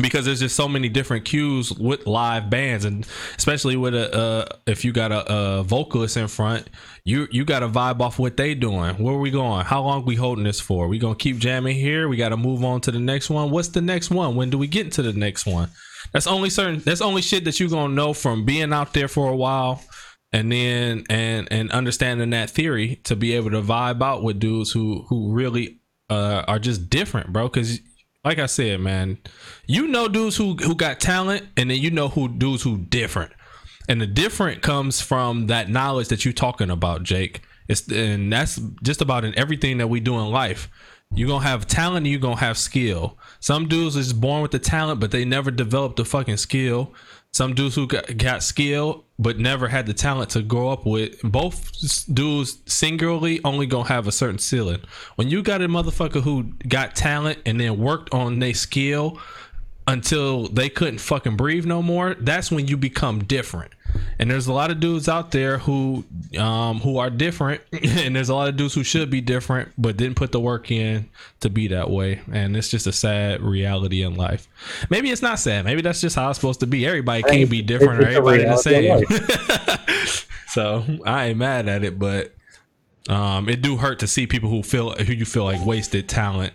because 0.00 0.24
there's 0.24 0.40
just 0.40 0.56
so 0.56 0.68
many 0.68 0.88
different 0.88 1.24
cues 1.24 1.72
with 1.72 2.06
live 2.06 2.48
bands 2.48 2.84
and 2.84 3.06
especially 3.36 3.76
with 3.76 3.94
a 3.94 4.16
uh, 4.16 4.46
if 4.66 4.84
you 4.84 4.92
got 4.92 5.12
a, 5.12 5.32
a 5.32 5.62
vocalist 5.62 6.16
in 6.16 6.28
front 6.28 6.68
you 7.04 7.26
you 7.30 7.44
got 7.44 7.60
to 7.60 7.68
vibe 7.68 8.00
off 8.00 8.18
what 8.18 8.36
they 8.36 8.54
doing. 8.54 8.94
Where 8.96 9.14
are 9.14 9.18
we 9.18 9.30
going? 9.30 9.64
How 9.64 9.82
long 9.82 10.04
we 10.04 10.14
holding 10.14 10.44
this 10.44 10.60
for? 10.60 10.86
We 10.86 10.98
gonna 10.98 11.16
keep 11.16 11.38
jamming 11.38 11.76
here? 11.76 12.08
We 12.08 12.16
got 12.16 12.28
to 12.28 12.36
move 12.36 12.64
on 12.64 12.80
to 12.82 12.90
the 12.90 13.00
next 13.00 13.28
one? 13.28 13.50
What's 13.50 13.68
the 13.68 13.80
next 13.80 14.10
one? 14.10 14.36
When 14.36 14.50
do 14.50 14.58
we 14.58 14.68
get 14.68 14.84
into 14.84 15.02
the 15.02 15.12
next 15.12 15.46
one? 15.46 15.70
That's 16.12 16.26
only 16.26 16.50
certain. 16.50 16.80
That's 16.80 17.00
only 17.00 17.22
shit 17.22 17.44
that 17.44 17.58
you 17.58 17.68
gonna 17.68 17.94
know 17.94 18.12
from 18.12 18.44
being 18.44 18.72
out 18.72 18.92
there 18.92 19.08
for 19.08 19.30
a 19.30 19.36
while, 19.36 19.82
and 20.32 20.50
then 20.52 21.04
and 21.10 21.48
and 21.50 21.70
understanding 21.72 22.30
that 22.30 22.50
theory 22.50 22.96
to 23.04 23.16
be 23.16 23.34
able 23.34 23.50
to 23.50 23.62
vibe 23.62 24.02
out 24.02 24.22
with 24.22 24.38
dudes 24.38 24.70
who 24.70 25.04
who 25.08 25.32
really 25.32 25.80
uh, 26.10 26.44
are 26.46 26.58
just 26.58 26.88
different, 26.88 27.32
bro. 27.32 27.48
Because 27.48 27.80
like 28.24 28.38
I 28.38 28.46
said, 28.46 28.80
man, 28.80 29.18
you 29.66 29.88
know 29.88 30.08
dudes 30.08 30.36
who 30.36 30.54
who 30.54 30.74
got 30.74 31.00
talent, 31.00 31.46
and 31.56 31.70
then 31.70 31.78
you 31.78 31.90
know 31.90 32.08
who 32.08 32.28
dudes 32.28 32.62
who 32.62 32.78
different, 32.78 33.32
and 33.88 34.00
the 34.00 34.06
different 34.06 34.62
comes 34.62 35.00
from 35.00 35.48
that 35.48 35.68
knowledge 35.68 36.08
that 36.08 36.24
you're 36.24 36.32
talking 36.32 36.70
about, 36.70 37.02
Jake. 37.02 37.42
It's 37.68 37.86
and 37.88 38.32
that's 38.32 38.60
just 38.82 39.00
about 39.00 39.24
in 39.24 39.36
everything 39.38 39.78
that 39.78 39.88
we 39.88 40.00
do 40.00 40.18
in 40.18 40.30
life. 40.30 40.68
You're 41.14 41.28
gonna 41.28 41.44
have 41.44 41.66
talent 41.66 42.06
you're 42.06 42.20
gonna 42.20 42.36
have 42.36 42.56
skill. 42.56 43.18
Some 43.40 43.68
dudes 43.68 43.96
is 43.96 44.12
born 44.12 44.40
with 44.40 44.50
the 44.52 44.58
talent, 44.58 45.00
but 45.00 45.10
they 45.10 45.24
never 45.24 45.50
develop 45.50 45.96
the 45.96 46.04
fucking 46.04 46.38
skill. 46.38 46.94
Some 47.34 47.54
dudes 47.54 47.74
who 47.74 47.86
got, 47.86 48.14
got 48.18 48.42
skill 48.42 49.04
but 49.18 49.38
never 49.38 49.68
had 49.68 49.86
the 49.86 49.94
talent 49.94 50.30
to 50.30 50.42
grow 50.42 50.68
up 50.68 50.84
with. 50.84 51.22
Both 51.22 52.04
dudes 52.12 52.58
singularly 52.66 53.40
only 53.44 53.66
gonna 53.66 53.88
have 53.88 54.06
a 54.06 54.12
certain 54.12 54.38
ceiling. 54.38 54.80
When 55.14 55.30
you 55.30 55.42
got 55.42 55.62
a 55.62 55.68
motherfucker 55.68 56.22
who 56.22 56.52
got 56.68 56.94
talent 56.94 57.38
and 57.46 57.58
then 57.58 57.78
worked 57.78 58.12
on 58.12 58.38
their 58.40 58.52
skill 58.52 59.18
until 59.86 60.48
they 60.48 60.68
couldn't 60.68 60.98
fucking 60.98 61.36
breathe 61.36 61.64
no 61.64 61.82
more, 61.82 62.14
that's 62.14 62.50
when 62.50 62.68
you 62.68 62.76
become 62.76 63.24
different. 63.24 63.72
And 64.18 64.30
there's 64.30 64.46
a 64.46 64.52
lot 64.52 64.70
of 64.70 64.80
dudes 64.80 65.08
out 65.08 65.32
there 65.32 65.58
who 65.58 66.04
um 66.38 66.80
who 66.80 66.96
are 66.96 67.10
different 67.10 67.60
and 67.72 68.16
there's 68.16 68.30
a 68.30 68.34
lot 68.34 68.48
of 68.48 68.56
dudes 68.56 68.72
who 68.72 68.84
should 68.84 69.10
be 69.10 69.20
different 69.20 69.70
but 69.76 69.98
didn't 69.98 70.16
put 70.16 70.32
the 70.32 70.40
work 70.40 70.70
in 70.70 71.10
to 71.40 71.50
be 71.50 71.68
that 71.68 71.90
way. 71.90 72.20
And 72.30 72.56
it's 72.56 72.70
just 72.70 72.86
a 72.86 72.92
sad 72.92 73.42
reality 73.42 74.02
in 74.02 74.14
life. 74.14 74.48
Maybe 74.88 75.10
it's 75.10 75.20
not 75.20 75.38
sad. 75.38 75.64
Maybe 75.64 75.82
that's 75.82 76.00
just 76.00 76.16
how 76.16 76.30
it's 76.30 76.38
supposed 76.38 76.60
to 76.60 76.66
be. 76.66 76.86
Everybody 76.86 77.22
can't 77.22 77.50
be 77.50 77.60
different 77.60 78.02
or 78.02 78.08
everybody 78.08 78.44
the 78.44 78.56
same. 78.56 79.04
so 80.48 80.84
I 81.04 81.26
ain't 81.26 81.38
mad 81.38 81.68
at 81.68 81.84
it, 81.84 81.98
but 81.98 82.34
um 83.08 83.48
it 83.48 83.60
do 83.60 83.76
hurt 83.76 83.98
to 83.98 84.06
see 84.06 84.26
people 84.26 84.48
who 84.48 84.62
feel 84.62 84.92
who 84.92 85.12
you 85.12 85.24
feel 85.24 85.44
like 85.44 85.64
wasted 85.66 86.08
talent 86.08 86.54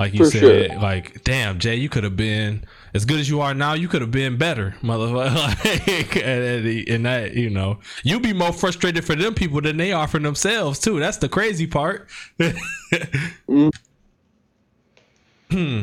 like 0.00 0.14
you 0.14 0.24
For 0.24 0.30
said, 0.30 0.40
sure. 0.70 0.78
like, 0.80 1.22
damn, 1.24 1.58
Jay, 1.58 1.76
you 1.76 1.88
could 1.88 2.02
have 2.04 2.16
been 2.16 2.64
as 2.94 3.04
good 3.04 3.20
as 3.20 3.28
you 3.28 3.40
are 3.42 3.52
now. 3.54 3.74
You 3.74 3.86
could 3.86 4.00
have 4.00 4.10
been 4.10 4.38
better, 4.38 4.74
motherfucker. 4.82 5.34
Like, 5.86 6.16
and, 6.16 6.66
and- 6.66 6.88
and 6.88 7.06
that, 7.06 7.34
you 7.34 7.50
know, 7.50 7.78
you 8.02 8.18
be 8.18 8.32
more 8.32 8.52
frustrated 8.52 9.04
for 9.04 9.14
them 9.14 9.34
people 9.34 9.60
than 9.60 9.76
they 9.76 9.92
are 9.92 10.08
for 10.08 10.18
themselves 10.18 10.78
too. 10.80 10.98
That's 10.98 11.18
the 11.18 11.28
crazy 11.28 11.66
part. 11.68 12.08
Hmm. 15.50 15.82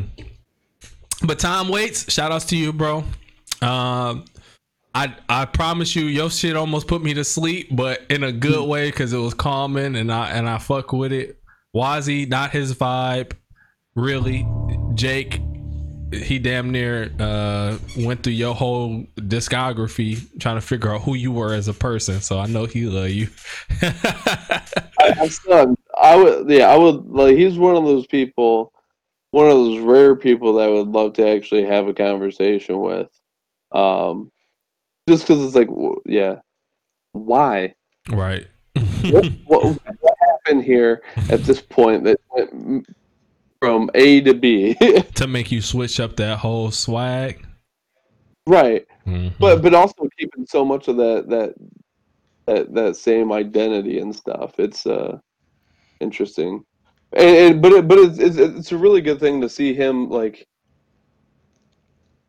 But 1.24 1.40
Tom 1.40 1.68
Waits. 1.70 2.12
Shout 2.12 2.32
outs 2.32 2.46
to 2.46 2.56
you, 2.58 2.72
bro. 2.72 3.00
Um, 3.62 4.24
I 4.96 5.14
I 5.28 5.46
promise 5.46 5.94
you, 5.96 6.06
your 6.06 6.30
shit 6.30 6.56
almost 6.56 6.88
put 6.88 7.04
me 7.04 7.14
to 7.16 7.24
sleep, 7.26 7.68
but 7.76 8.02
in 8.10 8.24
a 8.24 8.32
good 8.32 8.66
way 8.68 8.90
because 8.90 9.12
it 9.12 9.18
was 9.18 9.34
calming 9.34 9.96
and 9.98 10.10
I 10.12 10.30
and 10.30 10.48
I 10.48 10.58
fuck 10.58 10.94
with 10.94 11.12
it. 11.12 11.38
Wazzy, 11.76 12.30
not 12.30 12.52
his 12.52 12.74
vibe 12.76 13.34
really 13.98 14.48
jake 14.94 15.42
he 16.14 16.40
damn 16.40 16.72
near 16.72 17.12
uh 17.20 17.78
went 17.98 18.24
through 18.24 18.34
your 18.34 18.56
whole 18.56 19.04
discography 19.18 20.26
trying 20.40 20.56
to 20.56 20.62
figure 20.62 20.94
out 20.94 21.02
who 21.02 21.16
you 21.16 21.32
were 21.32 21.54
as 21.54 21.68
a 21.68 21.74
person 21.74 22.22
so 22.22 22.40
i 22.40 22.46
know 22.46 22.66
he 22.66 22.86
love 22.86 23.10
you 23.10 23.28
I, 25.00 25.14
I 25.22 25.28
still, 25.28 25.76
I 26.02 26.16
would, 26.16 26.50
yeah, 26.50 26.70
I 26.70 26.76
would 26.76 27.06
like. 27.06 27.38
He's 27.38 27.58
one 27.58 27.76
of 27.76 27.84
those 27.84 28.08
people, 28.08 28.74
one 29.30 29.46
of 29.46 29.54
those 29.54 29.80
rare 29.80 30.16
people 30.16 30.54
that 30.54 30.64
I 30.64 30.72
would 30.72 30.88
love 30.88 31.14
to 31.14 31.28
actually 31.28 31.66
have 31.66 31.88
a 31.88 31.94
conversation 31.94 32.80
with. 32.80 33.08
Um, 33.72 34.32
just 35.08 35.28
because 35.28 35.46
it's 35.46 35.56
like, 35.56 35.70
yeah, 36.06 36.40
why? 37.12 37.76
right 38.10 38.48
what, 39.10 39.26
what, 39.46 39.80
what 40.00 40.16
happened 40.20 40.64
here 40.64 41.02
at 41.30 41.44
this 41.44 41.62
point 41.62 42.04
that 42.04 42.20
m- 42.38 42.86
from 43.60 43.90
A 43.96 44.22
to 44.22 44.34
B? 44.34 44.74
to 45.16 45.28
make 45.28 45.52
you 45.52 45.62
switch 45.62 46.00
up 46.00 46.16
that 46.18 46.38
whole 46.40 46.72
swag 46.72 47.46
right, 48.46 48.86
Mhm. 49.06 49.34
but 49.40 49.62
but 49.62 49.74
also 49.74 50.08
keeping 50.18 50.46
so 50.46 50.64
much 50.64 50.88
of 50.88 50.98
that 50.98 51.28
that 51.30 51.54
that 52.46 52.74
that 52.74 52.96
same 52.96 53.32
identity 53.32 54.00
and 54.00 54.16
stuff. 54.16 54.58
It's 54.60 54.86
uh 54.86 55.18
interesting, 56.00 56.64
and, 57.14 57.36
and 57.38 57.62
but 57.62 57.72
it, 57.74 57.88
but 57.88 57.98
it's, 57.98 58.20
it's 58.20 58.38
it's 58.38 58.72
a 58.72 58.78
really 58.78 59.02
good 59.02 59.20
thing 59.20 59.42
to 59.42 59.50
see 59.50 59.74
him 59.74 60.10
like. 60.10 60.46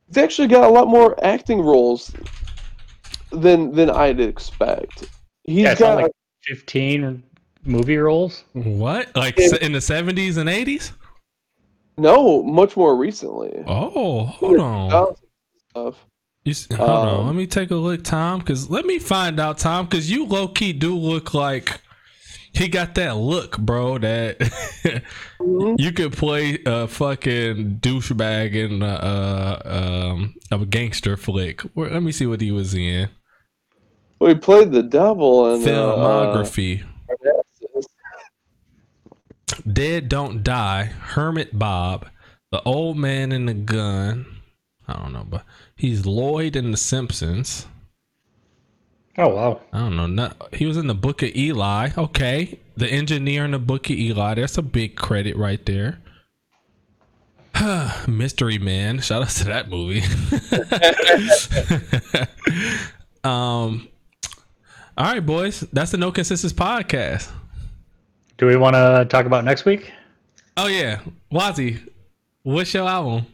He's 0.09 0.17
actually 0.17 0.49
got 0.49 0.65
a 0.65 0.73
lot 0.73 0.89
more 0.89 1.23
acting 1.25 1.61
roles 1.61 2.11
than 3.31 3.73
than 3.73 3.91
I'd 3.91 4.21
expect. 4.21 5.05
He's 5.45 5.59
Yeah, 5.59 5.73
it's 5.73 5.81
got 5.81 5.97
like 6.03 6.13
15 6.45 7.23
movie 7.65 7.99
roles. 7.99 8.45
what 8.55 9.15
like 9.15 9.37
Yeah. 9.39 9.57
in 9.61 9.73
the 9.73 9.79
70s 9.81 10.39
and 10.39 10.49
80s 10.49 10.93
no 11.99 12.43
much 12.43 12.77
more 12.77 12.97
recently. 12.97 13.63
oh 13.67 14.25
hold 14.27 14.59
on 14.59 15.17
Stuff. 15.71 16.05
you, 16.45 16.55
hold 16.77 16.91
on 16.91 17.09
Um, 17.21 17.27
let 17.27 17.35
me 17.35 17.47
take 17.47 17.71
a 17.71 17.75
look 17.77 18.03
tom 18.05 18.39
because 18.41 18.71
let 18.71 18.85
me 18.87 18.99
find 18.99 19.39
out 19.41 19.59
tom 19.59 19.87
because 19.87 20.11
you 20.11 20.27
low-key 20.27 20.73
do 20.73 20.97
look 20.97 21.35
like 21.35 21.81
he 22.53 22.67
got 22.69 22.95
that 22.95 23.17
look 23.17 23.59
bro 23.59 23.99
that 23.99 24.39
Mhm. 25.41 25.77
You 25.79 25.93
could 25.93 26.13
play 26.13 26.59
a 26.67 26.89
fucking 26.89 27.79
douchebag 27.81 28.55
in 28.55 28.83
uh, 28.83 29.61
uh, 29.65 30.13
um, 30.13 30.35
a 30.51 30.65
gangster 30.67 31.17
flick. 31.17 31.61
Where, 31.75 31.91
let 31.91 32.03
me 32.03 32.11
see 32.11 32.27
what 32.27 32.41
he 32.41 32.51
was 32.51 32.75
in. 32.75 33.09
Well, 34.19 34.31
he 34.31 34.35
played 34.35 34.73
the 34.73 34.83
devil 34.83 35.55
in 35.55 35.63
uh, 35.63 35.65
Filmography. 35.67 36.83
Uh, 36.83 36.87
Dead 39.71 40.09
Don't 40.09 40.43
Die. 40.43 40.85
Hermit 40.85 41.59
Bob. 41.59 42.09
The 42.51 42.63
Old 42.63 42.97
Man 42.97 43.33
and 43.33 43.49
the 43.49 43.55
Gun. 43.55 44.27
I 44.87 44.95
don't 44.95 45.13
know, 45.13 45.27
but 45.29 45.45
he's 45.77 46.07
Lloyd 46.07 46.57
in 46.57 46.71
The 46.71 46.77
Simpsons. 46.79 47.67
Oh 49.19 49.29
wow. 49.29 49.61
I 49.73 49.81
don't 49.81 49.97
know. 49.97 50.07
Not, 50.07 50.55
he 50.55 50.65
was 50.65 50.77
in 50.77 50.87
the 50.87 50.95
Book 50.95 51.23
of 51.23 51.35
Eli. 51.35 51.91
Okay. 51.99 52.59
The 52.77 52.87
engineer 52.89 53.45
in 53.45 53.51
the 53.51 53.59
Book 53.59 53.91
of 53.91 53.97
Eli. 53.97 54.35
That's 54.35 54.57
a 54.57 54.63
big 54.63 54.97
credit 54.97 55.37
right 55.37 55.65
there. 55.67 55.99
Mystery 58.07 58.59
Man. 58.59 59.01
Shout 59.01 59.23
out 59.23 59.29
to 59.31 59.45
that 59.45 59.69
movie. 59.69 60.03
um. 63.25 63.89
All 64.97 65.05
right, 65.05 65.25
boys. 65.25 65.61
That's 65.73 65.91
the 65.91 65.97
No 65.97 66.13
Consensus 66.13 66.53
podcast. 66.53 67.29
Do 68.39 68.47
we 68.47 68.57
want 68.57 68.75
to 68.75 69.07
talk 69.09 69.27
about 69.27 69.45
next 69.45 69.65
week? 69.65 69.93
Oh 70.57 70.67
yeah, 70.69 71.01
Wazzy. 71.33 71.89
What's 72.43 72.73
your 72.73 72.89
album? 72.89 73.27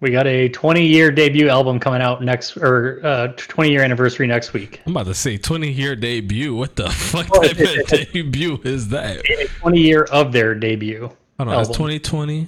We 0.00 0.10
got 0.10 0.26
a 0.28 0.48
20 0.50 0.86
year 0.86 1.10
debut 1.10 1.48
album 1.48 1.80
coming 1.80 2.00
out 2.00 2.22
next, 2.22 2.56
or 2.56 3.00
uh, 3.04 3.28
20 3.36 3.70
year 3.70 3.82
anniversary 3.82 4.26
next 4.26 4.52
week. 4.52 4.80
I'm 4.86 4.92
about 4.92 5.06
to 5.06 5.14
say 5.14 5.36
20 5.38 5.70
year 5.72 5.96
debut. 5.96 6.54
What 6.54 6.76
the 6.76 6.88
fuck 6.90 7.26
Oh, 7.34 7.42
type 7.42 7.58
of 7.58 7.86
debut 8.12 8.60
is 8.64 8.88
that? 8.90 9.24
20 9.60 9.80
year 9.80 10.04
of 10.04 10.32
their 10.32 10.54
debut. 10.54 11.00
Hold 11.00 11.16
on, 11.38 11.46
that's 11.48 11.68
album. 11.70 11.74
2020, 11.88 12.46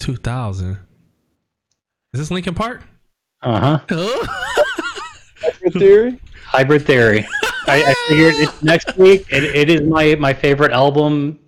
2000. 0.00 0.70
Is 2.14 2.20
this 2.20 2.30
Linkin 2.30 2.54
Park? 2.54 2.82
Uh 3.42 3.78
huh. 3.78 3.86
Hybrid 5.40 5.72
Theory. 5.74 6.20
Hybrid 6.44 6.82
Theory. 6.86 7.26
I, 7.68 7.90
I 7.90 7.94
figured 8.08 8.34
it's 8.36 8.62
next 8.62 8.96
week. 8.96 9.26
It, 9.30 9.44
it 9.44 9.70
is 9.70 9.82
my 9.82 10.14
my 10.16 10.32
favorite 10.32 10.72
album 10.72 11.38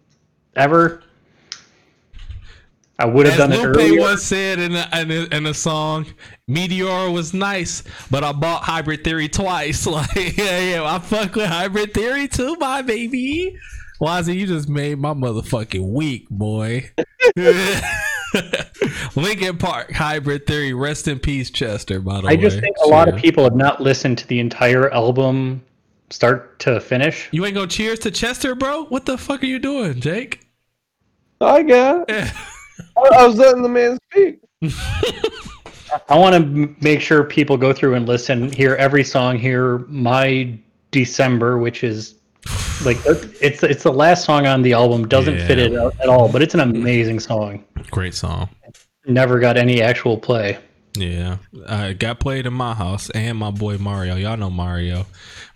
ever. 0.57 1.03
I 2.99 3.07
would 3.07 3.25
have 3.25 3.33
As 3.33 3.39
done 3.39 3.53
it 3.53 3.63
Lupe 3.63 3.77
earlier. 3.77 4.01
once 4.01 4.23
said 4.23 4.59
in 4.59 4.77
a, 4.77 4.87
in, 4.93 5.11
a, 5.11 5.35
in 5.35 5.47
a 5.47 5.55
song, 5.55 6.05
Meteora 6.47 7.11
was 7.11 7.33
nice, 7.33 7.83
but 8.11 8.23
I 8.23 8.33
bought 8.33 8.63
Hybrid 8.63 9.05
Theory 9.05 9.27
twice. 9.29 9.87
Like, 9.91 10.37
yeah, 10.37 10.59
yeah, 10.61 10.85
I 10.85 10.99
fuck 10.99 11.35
with 11.35 11.47
Hybrid 11.47 11.95
Theory 11.95 12.29
too, 12.29 12.57
my 12.61 12.83
baby. 12.83 13.57
Wazzy, 14.03 14.35
you 14.37 14.47
just 14.47 14.69
made 14.69 14.99
my 14.99 15.15
motherfucking 15.15 15.93
week, 15.93 16.29
boy. 16.29 16.91
Linkin 19.17 19.57
Park, 19.57 19.93
Hybrid 19.93 20.47
Theory, 20.47 20.75
rest 20.75 21.09
in 21.09 21.19
peace, 21.19 21.51
Chester. 21.51 22.01
By 22.01 22.21
the 22.21 22.27
way, 22.27 22.33
I 22.35 22.37
just 22.37 22.61
think 22.61 22.77
a 22.85 22.89
lot 22.89 23.09
of 23.09 23.17
people 23.17 23.45
have 23.45 23.57
not 23.57 23.81
listened 23.81 24.19
to 24.19 24.27
the 24.27 24.41
entire 24.41 24.91
album, 24.93 25.63
start 26.11 26.59
to 26.61 26.81
finish. 26.81 27.29
You 27.33 27.45
ain't 27.45 27.55
gonna 27.55 27.67
cheers 27.67 27.99
to 28.01 28.11
Chester, 28.11 28.55
bro? 28.55 28.85
What 28.85 29.07
the 29.07 29.17
fuck 29.17 29.43
are 29.43 29.47
you 29.47 29.59
doing, 29.59 30.01
Jake? 30.01 30.47
I 31.41 31.63
got. 31.63 32.11
It. 32.11 32.33
Yeah. 32.81 32.93
I, 32.97 33.23
I 33.23 33.27
was 33.27 33.37
letting 33.37 33.61
the 33.61 33.69
man 33.69 33.99
speak. 34.11 34.41
I 36.09 36.19
want 36.19 36.35
to 36.35 36.75
make 36.81 37.01
sure 37.01 37.25
people 37.25 37.59
go 37.59 37.75
through 37.75 37.95
and 37.95 38.09
listen, 38.09 38.51
hear 38.51 38.75
every 38.77 39.05
song, 39.05 39.39
hear 39.39 39.79
my 39.89 40.59
December, 40.91 41.59
which 41.59 41.85
is 41.85 42.15
like 42.85 42.97
it's 43.05 43.63
it's 43.63 43.83
the 43.83 43.93
last 43.93 44.25
song 44.25 44.47
on 44.47 44.63
the 44.63 44.73
album. 44.73 45.07
Doesn't 45.07 45.39
fit 45.47 45.59
it 45.59 45.73
at 45.73 46.09
all, 46.09 46.31
but 46.31 46.43
it's 46.43 46.55
an 46.55 46.61
amazing 46.61 47.21
song. 47.21 47.65
Great 47.91 48.15
song. 48.15 48.49
Never 49.07 49.39
got 49.39 49.57
any 49.57 49.83
actual 49.83 50.17
play. 50.17 50.59
Yeah, 50.95 51.37
uh, 51.67 51.93
got 51.93 52.19
played 52.19 52.47
in 52.47 52.53
my 52.53 52.75
house 52.75 53.11
and 53.11 53.39
my 53.39 53.51
boy 53.51 53.79
Mario. 53.79 54.17
Y'all 54.17 54.37
know 54.37 54.51
Mario. 54.51 55.07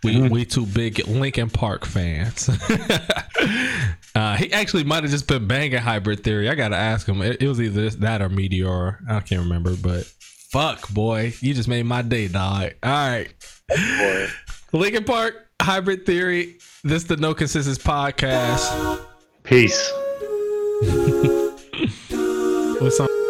We 0.05 0.29
we 0.29 0.45
two 0.45 0.67
big 0.67 1.07
Linkin 1.09 1.51
Park 1.51 1.85
fans. 1.85 2.49
uh, 4.15 4.37
he 4.37 4.53
actually 4.53 4.85
might 4.85 5.03
have 5.03 5.11
just 5.11 5.27
been 5.27 5.47
banging 5.47 5.79
Hybrid 5.79 6.23
Theory. 6.23 6.49
I 6.49 6.55
gotta 6.55 6.77
ask 6.77 7.09
him. 7.09 7.23
It, 7.23 7.43
it 7.43 7.49
was 7.49 7.61
either 7.61 7.83
this, 7.83 7.95
that 7.97 8.23
or 8.23 8.29
Meteora. 8.29 8.99
I 9.09 9.21
can't 9.21 9.43
remember, 9.43 9.75
but 9.77 10.05
fuck, 10.05 10.89
boy, 10.91 11.33
you 11.41 11.55
just 11.55 11.69
made 11.69 11.85
my 11.85 12.03
day, 12.03 12.29
dog. 12.29 12.73
All 12.83 12.91
right, 12.91 13.29
Boy. 13.69 14.29
Linkin 14.73 15.05
Park 15.05 15.49
Hybrid 15.61 16.05
Theory. 16.07 16.59
This 16.83 17.05
the 17.05 17.17
No 17.17 17.35
Consensus 17.35 17.79
podcast. 17.79 19.01
Peace. 19.43 19.91
What's 22.81 23.01
on? 23.01 23.24